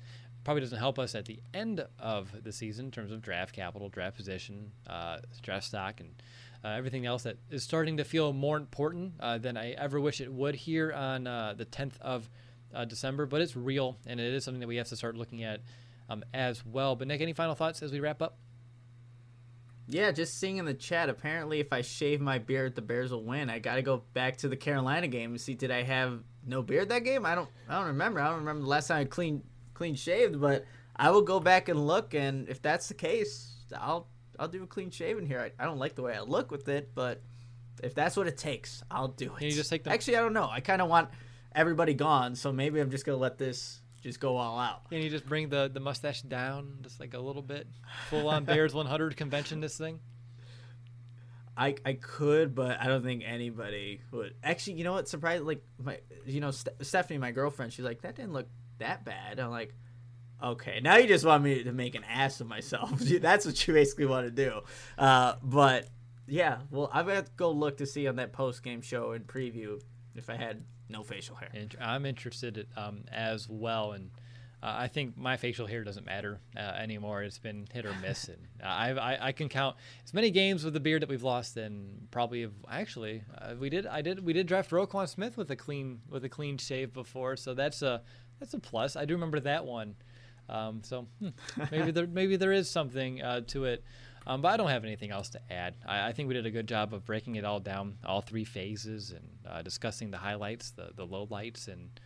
probably 0.44 0.60
doesn't 0.60 0.78
help 0.78 0.98
us 0.98 1.14
at 1.14 1.24
the 1.24 1.40
end 1.54 1.86
of 1.98 2.30
the 2.42 2.52
season 2.52 2.86
in 2.86 2.90
terms 2.90 3.10
of 3.10 3.22
draft 3.22 3.54
capital, 3.54 3.88
draft 3.88 4.16
position, 4.16 4.72
uh, 4.86 5.18
draft 5.40 5.64
stock, 5.64 6.00
and 6.00 6.10
uh, 6.64 6.68
everything 6.68 7.06
else 7.06 7.24
that 7.24 7.38
is 7.50 7.62
starting 7.62 7.96
to 7.96 8.04
feel 8.04 8.32
more 8.32 8.56
important 8.56 9.14
uh, 9.20 9.38
than 9.38 9.56
I 9.56 9.72
ever 9.72 10.00
wish 10.00 10.20
it 10.20 10.32
would 10.32 10.54
here 10.54 10.92
on 10.92 11.26
uh, 11.26 11.54
the 11.56 11.66
10th 11.66 12.00
of 12.00 12.30
uh, 12.74 12.84
December, 12.84 13.26
but 13.26 13.40
it's 13.40 13.56
real 13.56 13.98
and 14.06 14.20
it 14.20 14.32
is 14.32 14.44
something 14.44 14.60
that 14.60 14.68
we 14.68 14.76
have 14.76 14.88
to 14.88 14.96
start 14.96 15.16
looking 15.16 15.42
at 15.42 15.60
um, 16.08 16.24
as 16.32 16.64
well. 16.64 16.96
But 16.96 17.08
Nick, 17.08 17.20
any 17.20 17.32
final 17.32 17.54
thoughts 17.54 17.82
as 17.82 17.92
we 17.92 18.00
wrap 18.00 18.22
up? 18.22 18.38
Yeah, 19.88 20.12
just 20.12 20.38
seeing 20.38 20.58
in 20.58 20.64
the 20.64 20.74
chat. 20.74 21.08
Apparently, 21.08 21.60
if 21.60 21.72
I 21.72 21.82
shave 21.82 22.20
my 22.20 22.38
beard, 22.38 22.76
the 22.76 22.82
Bears 22.82 23.10
will 23.10 23.24
win. 23.24 23.50
I 23.50 23.58
got 23.58 23.74
to 23.74 23.82
go 23.82 24.04
back 24.14 24.38
to 24.38 24.48
the 24.48 24.56
Carolina 24.56 25.08
game 25.08 25.32
and 25.32 25.40
see 25.40 25.54
did 25.54 25.70
I 25.70 25.82
have 25.82 26.20
no 26.46 26.62
beard 26.62 26.88
that 26.90 27.00
game? 27.00 27.26
I 27.26 27.34
don't. 27.34 27.48
I 27.68 27.74
don't 27.74 27.88
remember. 27.88 28.20
I 28.20 28.28
don't 28.28 28.38
remember 28.38 28.62
the 28.62 28.68
last 28.68 28.88
time 28.88 29.00
I 29.00 29.04
clean 29.04 29.42
clean 29.74 29.94
shaved. 29.94 30.40
But 30.40 30.64
I 30.96 31.10
will 31.10 31.22
go 31.22 31.40
back 31.40 31.68
and 31.68 31.86
look, 31.86 32.14
and 32.14 32.48
if 32.48 32.62
that's 32.62 32.88
the 32.88 32.94
case, 32.94 33.64
I'll 33.76 34.06
I'll 34.42 34.48
do 34.48 34.64
a 34.64 34.66
clean 34.66 34.90
shaven 34.90 35.24
here. 35.24 35.38
I, 35.40 35.62
I 35.62 35.66
don't 35.66 35.78
like 35.78 35.94
the 35.94 36.02
way 36.02 36.14
I 36.16 36.20
look 36.22 36.50
with 36.50 36.68
it, 36.68 36.90
but 36.96 37.22
if 37.80 37.94
that's 37.94 38.16
what 38.16 38.26
it 38.26 38.36
takes, 38.36 38.82
I'll 38.90 39.06
do 39.06 39.26
it. 39.26 39.38
Can 39.38 39.46
you 39.46 39.52
just 39.52 39.70
take 39.70 39.84
the- 39.84 39.90
Actually, 39.92 40.16
I 40.16 40.20
don't 40.20 40.32
know. 40.32 40.48
I 40.50 40.58
kind 40.58 40.82
of 40.82 40.88
want 40.88 41.10
everybody 41.54 41.94
gone, 41.94 42.34
so 42.34 42.50
maybe 42.52 42.80
I'm 42.80 42.90
just 42.90 43.06
gonna 43.06 43.18
let 43.18 43.38
this 43.38 43.80
just 44.02 44.18
go 44.18 44.36
all 44.36 44.58
out. 44.58 44.90
Can 44.90 45.00
you 45.00 45.10
just 45.10 45.26
bring 45.26 45.48
the, 45.48 45.70
the 45.72 45.78
mustache 45.78 46.22
down 46.22 46.78
just 46.82 46.98
like 46.98 47.14
a 47.14 47.20
little 47.20 47.40
bit? 47.40 47.68
Full 48.10 48.28
on 48.28 48.44
Bears 48.44 48.74
100 48.74 49.16
convention 49.16 49.60
this 49.60 49.78
thing? 49.78 50.00
I, 51.56 51.76
I 51.84 51.92
could, 51.92 52.54
but 52.54 52.80
I 52.80 52.86
don't 52.86 53.04
think 53.04 53.22
anybody 53.24 54.00
would. 54.10 54.34
Actually, 54.42 54.74
you 54.78 54.84
know 54.84 54.92
what? 54.94 55.06
Surprised, 55.08 55.44
like 55.44 55.62
my, 55.78 55.98
you 56.26 56.40
know, 56.40 56.50
Ste- 56.50 56.70
Stephanie, 56.80 57.18
my 57.18 57.30
girlfriend, 57.30 57.72
she's 57.72 57.84
like, 57.84 58.02
that 58.02 58.16
didn't 58.16 58.32
look 58.32 58.48
that 58.78 59.04
bad. 59.04 59.38
I'm 59.38 59.50
like, 59.50 59.72
okay, 60.42 60.80
now 60.82 60.96
you 60.96 61.06
just 61.06 61.24
want 61.24 61.44
me 61.44 61.62
to 61.64 61.72
make 61.72 61.94
an 61.94 62.04
ass 62.04 62.40
of 62.40 62.46
myself. 62.46 62.98
That's 62.98 63.46
what 63.46 63.66
you 63.66 63.74
basically 63.74 64.06
want 64.06 64.26
to 64.26 64.30
do. 64.30 64.60
Uh, 64.98 65.34
but 65.42 65.88
yeah, 66.26 66.58
well, 66.70 66.90
I'm 66.92 67.06
gonna 67.06 67.24
go 67.36 67.50
look 67.50 67.78
to 67.78 67.86
see 67.86 68.06
on 68.06 68.16
that 68.16 68.32
post 68.32 68.62
game 68.62 68.82
show 68.82 69.12
and 69.12 69.26
preview 69.26 69.80
if 70.14 70.30
I 70.30 70.36
had 70.36 70.64
no 70.88 71.02
facial 71.02 71.36
hair. 71.36 71.48
I'm 71.80 72.06
interested 72.06 72.66
um, 72.76 73.04
as 73.10 73.48
well, 73.48 73.92
and 73.92 74.10
uh, 74.62 74.74
I 74.78 74.88
think 74.88 75.16
my 75.16 75.36
facial 75.36 75.66
hair 75.66 75.82
doesn't 75.82 76.06
matter 76.06 76.40
uh, 76.56 76.60
anymore. 76.60 77.22
It's 77.22 77.38
been 77.38 77.66
hit 77.72 77.84
or 77.84 77.94
miss, 78.00 78.28
and 78.28 78.38
I, 78.62 78.90
I 78.90 79.28
I 79.28 79.32
can 79.32 79.48
count 79.48 79.76
as 80.04 80.14
many 80.14 80.30
games 80.30 80.64
with 80.64 80.74
the 80.74 80.80
beard 80.80 81.02
that 81.02 81.08
we've 81.08 81.22
lost 81.22 81.54
than 81.54 82.06
probably 82.10 82.42
have 82.42 82.52
actually 82.70 83.24
uh, 83.38 83.54
we 83.58 83.70
did 83.70 83.86
I 83.86 84.02
did 84.02 84.24
we 84.24 84.32
did 84.32 84.46
draft 84.46 84.70
Roquan 84.70 85.08
Smith 85.08 85.36
with 85.36 85.50
a 85.50 85.56
clean 85.56 86.00
with 86.08 86.24
a 86.24 86.28
clean 86.28 86.58
shave 86.58 86.92
before, 86.92 87.36
so 87.36 87.54
that's 87.54 87.82
a 87.82 88.02
that's 88.38 88.54
a 88.54 88.58
plus. 88.58 88.96
I 88.96 89.04
do 89.04 89.14
remember 89.14 89.40
that 89.40 89.64
one. 89.64 89.96
Um, 90.52 90.82
so 90.84 91.06
hmm, 91.18 91.28
maybe 91.70 91.90
there 91.90 92.06
maybe 92.20 92.36
there 92.36 92.52
is 92.52 92.68
something 92.68 93.22
uh, 93.22 93.40
to 93.48 93.64
it. 93.64 93.84
Um, 94.24 94.40
but 94.40 94.48
I 94.48 94.56
don't 94.56 94.68
have 94.68 94.84
anything 94.84 95.10
else 95.10 95.30
to 95.30 95.40
add. 95.52 95.74
I, 95.84 96.08
I, 96.08 96.12
think 96.12 96.28
we 96.28 96.34
did 96.34 96.46
a 96.46 96.50
good 96.52 96.68
job 96.68 96.94
of 96.94 97.04
breaking 97.04 97.34
it 97.34 97.44
all 97.44 97.58
down, 97.58 97.98
all 98.04 98.20
three 98.20 98.44
phases, 98.44 99.10
and 99.10 99.28
uh, 99.44 99.62
discussing 99.62 100.12
the 100.12 100.18
highlights, 100.18 100.70
the 100.70 100.90
the 100.94 101.04
lowlights, 101.04 101.66
and 101.66 101.98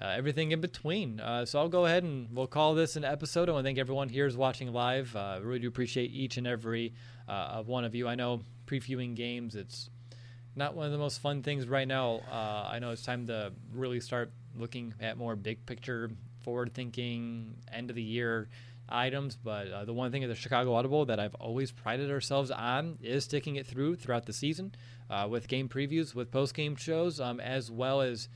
uh, 0.00 0.08
everything 0.08 0.52
in 0.52 0.60
between. 0.60 1.20
Uh, 1.20 1.46
so 1.46 1.58
I'll 1.58 1.68
go 1.68 1.86
ahead 1.86 2.02
and 2.02 2.28
we'll 2.34 2.46
call 2.46 2.74
this 2.74 2.96
an 2.96 3.04
episode. 3.04 3.48
I 3.48 3.52
want 3.52 3.64
to 3.64 3.68
thank 3.68 3.78
everyone 3.78 4.08
here 4.08 4.26
is 4.26 4.36
watching 4.36 4.72
live. 4.72 5.16
I 5.16 5.38
really 5.38 5.60
do 5.60 5.68
appreciate 5.68 6.10
each 6.10 6.36
and 6.36 6.46
every 6.46 6.92
uh, 7.28 7.32
of 7.32 7.68
one 7.68 7.84
of 7.84 7.94
you. 7.94 8.06
I 8.06 8.16
know 8.16 8.42
previewing 8.66 9.14
games, 9.14 9.54
it's 9.54 9.88
not 10.54 10.74
one 10.74 10.86
of 10.86 10.92
the 10.92 10.98
most 10.98 11.20
fun 11.20 11.42
things 11.42 11.66
right 11.66 11.88
now. 11.88 12.20
Uh, 12.30 12.68
I 12.70 12.78
know 12.78 12.90
it's 12.90 13.02
time 13.02 13.26
to 13.28 13.52
really 13.72 14.00
start 14.00 14.30
looking 14.58 14.94
at 15.00 15.16
more 15.16 15.36
big 15.36 15.64
picture, 15.66 16.10
forward 16.46 16.72
thinking, 16.72 17.56
end 17.72 17.90
of 17.90 17.96
the 17.96 18.02
year 18.02 18.48
items. 18.88 19.36
But 19.36 19.68
uh, 19.68 19.84
the 19.84 19.92
one 19.92 20.12
thing 20.12 20.22
at 20.22 20.28
the 20.28 20.36
Chicago 20.36 20.74
Audible 20.74 21.06
that 21.06 21.18
I've 21.18 21.34
always 21.34 21.72
prided 21.72 22.08
ourselves 22.08 22.52
on 22.52 22.98
is 23.02 23.24
sticking 23.24 23.56
it 23.56 23.66
through 23.66 23.96
throughout 23.96 24.26
the 24.26 24.32
season 24.32 24.72
uh, 25.10 25.26
with 25.28 25.48
game 25.48 25.68
previews, 25.68 26.14
with 26.14 26.30
post 26.30 26.54
game 26.54 26.76
shows, 26.76 27.18
um, 27.20 27.40
as 27.40 27.68
well 27.68 28.00
as 28.00 28.28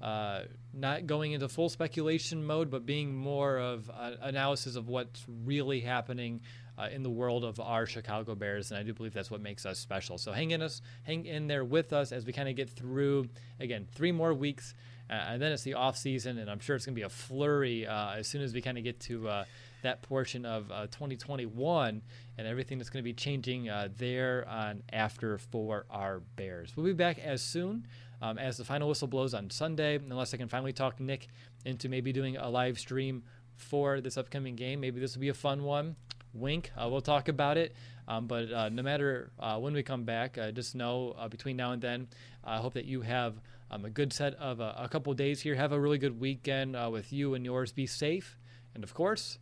uh, 0.00 0.44
not 0.72 1.06
going 1.06 1.32
into 1.32 1.46
full 1.46 1.68
speculation 1.68 2.42
mode, 2.42 2.70
but 2.70 2.86
being 2.86 3.14
more 3.14 3.58
of 3.58 3.90
analysis 4.22 4.76
of 4.76 4.88
what's 4.88 5.26
really 5.44 5.80
happening 5.80 6.40
uh, 6.78 6.88
in 6.92 7.02
the 7.02 7.10
world 7.10 7.44
of 7.44 7.58
our 7.58 7.86
Chicago 7.86 8.34
Bears, 8.34 8.70
and 8.70 8.78
I 8.78 8.84
do 8.84 8.94
believe 8.94 9.12
that's 9.12 9.30
what 9.30 9.40
makes 9.40 9.66
us 9.66 9.78
special. 9.78 10.16
So 10.16 10.32
hang 10.32 10.52
in 10.52 10.62
us, 10.62 10.80
hang 11.02 11.26
in 11.26 11.48
there 11.48 11.64
with 11.64 11.92
us 11.92 12.12
as 12.12 12.24
we 12.24 12.32
kind 12.32 12.48
of 12.48 12.54
get 12.54 12.70
through 12.70 13.28
again 13.58 13.86
three 13.92 14.12
more 14.12 14.32
weeks, 14.32 14.74
uh, 15.10 15.14
and 15.14 15.42
then 15.42 15.52
it's 15.52 15.62
the 15.62 15.74
off 15.74 15.96
season, 15.96 16.38
and 16.38 16.50
I'm 16.50 16.60
sure 16.60 16.76
it's 16.76 16.86
going 16.86 16.94
to 16.94 16.98
be 16.98 17.04
a 17.04 17.08
flurry 17.08 17.86
uh, 17.86 18.14
as 18.14 18.26
soon 18.26 18.42
as 18.42 18.52
we 18.52 18.60
kind 18.60 18.78
of 18.78 18.84
get 18.84 19.00
to 19.00 19.28
uh, 19.28 19.44
that 19.82 20.02
portion 20.02 20.44
of 20.44 20.68
2021 20.68 22.02
and 22.36 22.46
everything 22.46 22.78
that's 22.78 22.90
going 22.90 23.02
to 23.02 23.04
be 23.04 23.12
changing 23.12 23.70
there 23.96 24.46
on 24.48 24.82
after 24.92 25.38
for 25.38 25.86
our 25.90 26.20
Bears. 26.36 26.72
We'll 26.76 26.86
be 26.86 26.92
back 26.92 27.18
as 27.18 27.42
soon 27.42 27.86
um, 28.20 28.38
as 28.38 28.56
the 28.56 28.64
final 28.64 28.88
whistle 28.88 29.08
blows 29.08 29.34
on 29.34 29.50
Sunday, 29.50 29.96
unless 29.96 30.34
I 30.34 30.36
can 30.36 30.48
finally 30.48 30.72
talk 30.72 31.00
Nick 31.00 31.28
into 31.64 31.88
maybe 31.88 32.12
doing 32.12 32.36
a 32.36 32.48
live 32.48 32.78
stream 32.78 33.22
for 33.56 34.00
this 34.00 34.16
upcoming 34.16 34.56
game. 34.56 34.80
Maybe 34.80 35.00
this 35.00 35.14
will 35.14 35.20
be 35.20 35.28
a 35.28 35.34
fun 35.34 35.62
one. 35.62 35.96
Wink. 36.34 36.70
Uh, 36.76 36.88
we'll 36.88 37.00
talk 37.00 37.28
about 37.28 37.56
it. 37.56 37.74
Um, 38.06 38.26
but 38.26 38.52
uh, 38.52 38.68
no 38.68 38.82
matter 38.82 39.30
uh, 39.38 39.58
when 39.58 39.74
we 39.74 39.82
come 39.82 40.04
back, 40.04 40.38
uh, 40.38 40.50
just 40.50 40.74
know 40.74 41.14
uh, 41.18 41.28
between 41.28 41.56
now 41.56 41.72
and 41.72 41.82
then, 41.82 42.08
I 42.44 42.58
hope 42.58 42.74
that 42.74 42.84
you 42.84 43.02
have 43.02 43.34
um, 43.70 43.84
a 43.84 43.90
good 43.90 44.12
set 44.12 44.34
of 44.34 44.60
uh, 44.60 44.74
a 44.76 44.88
couple 44.88 45.12
days 45.14 45.40
here. 45.40 45.54
Have 45.54 45.72
a 45.72 45.80
really 45.80 45.98
good 45.98 46.20
weekend 46.20 46.76
with 46.90 47.12
you 47.12 47.34
and 47.34 47.44
yours. 47.44 47.72
Be 47.72 47.86
safe. 47.86 48.38
And 48.74 48.84
of 48.84 48.94
course, 48.94 49.38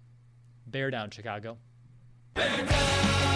bear 0.66 0.90
down, 0.90 1.10
Chicago. 1.10 1.58
Bear 2.34 2.66
down, 2.66 3.35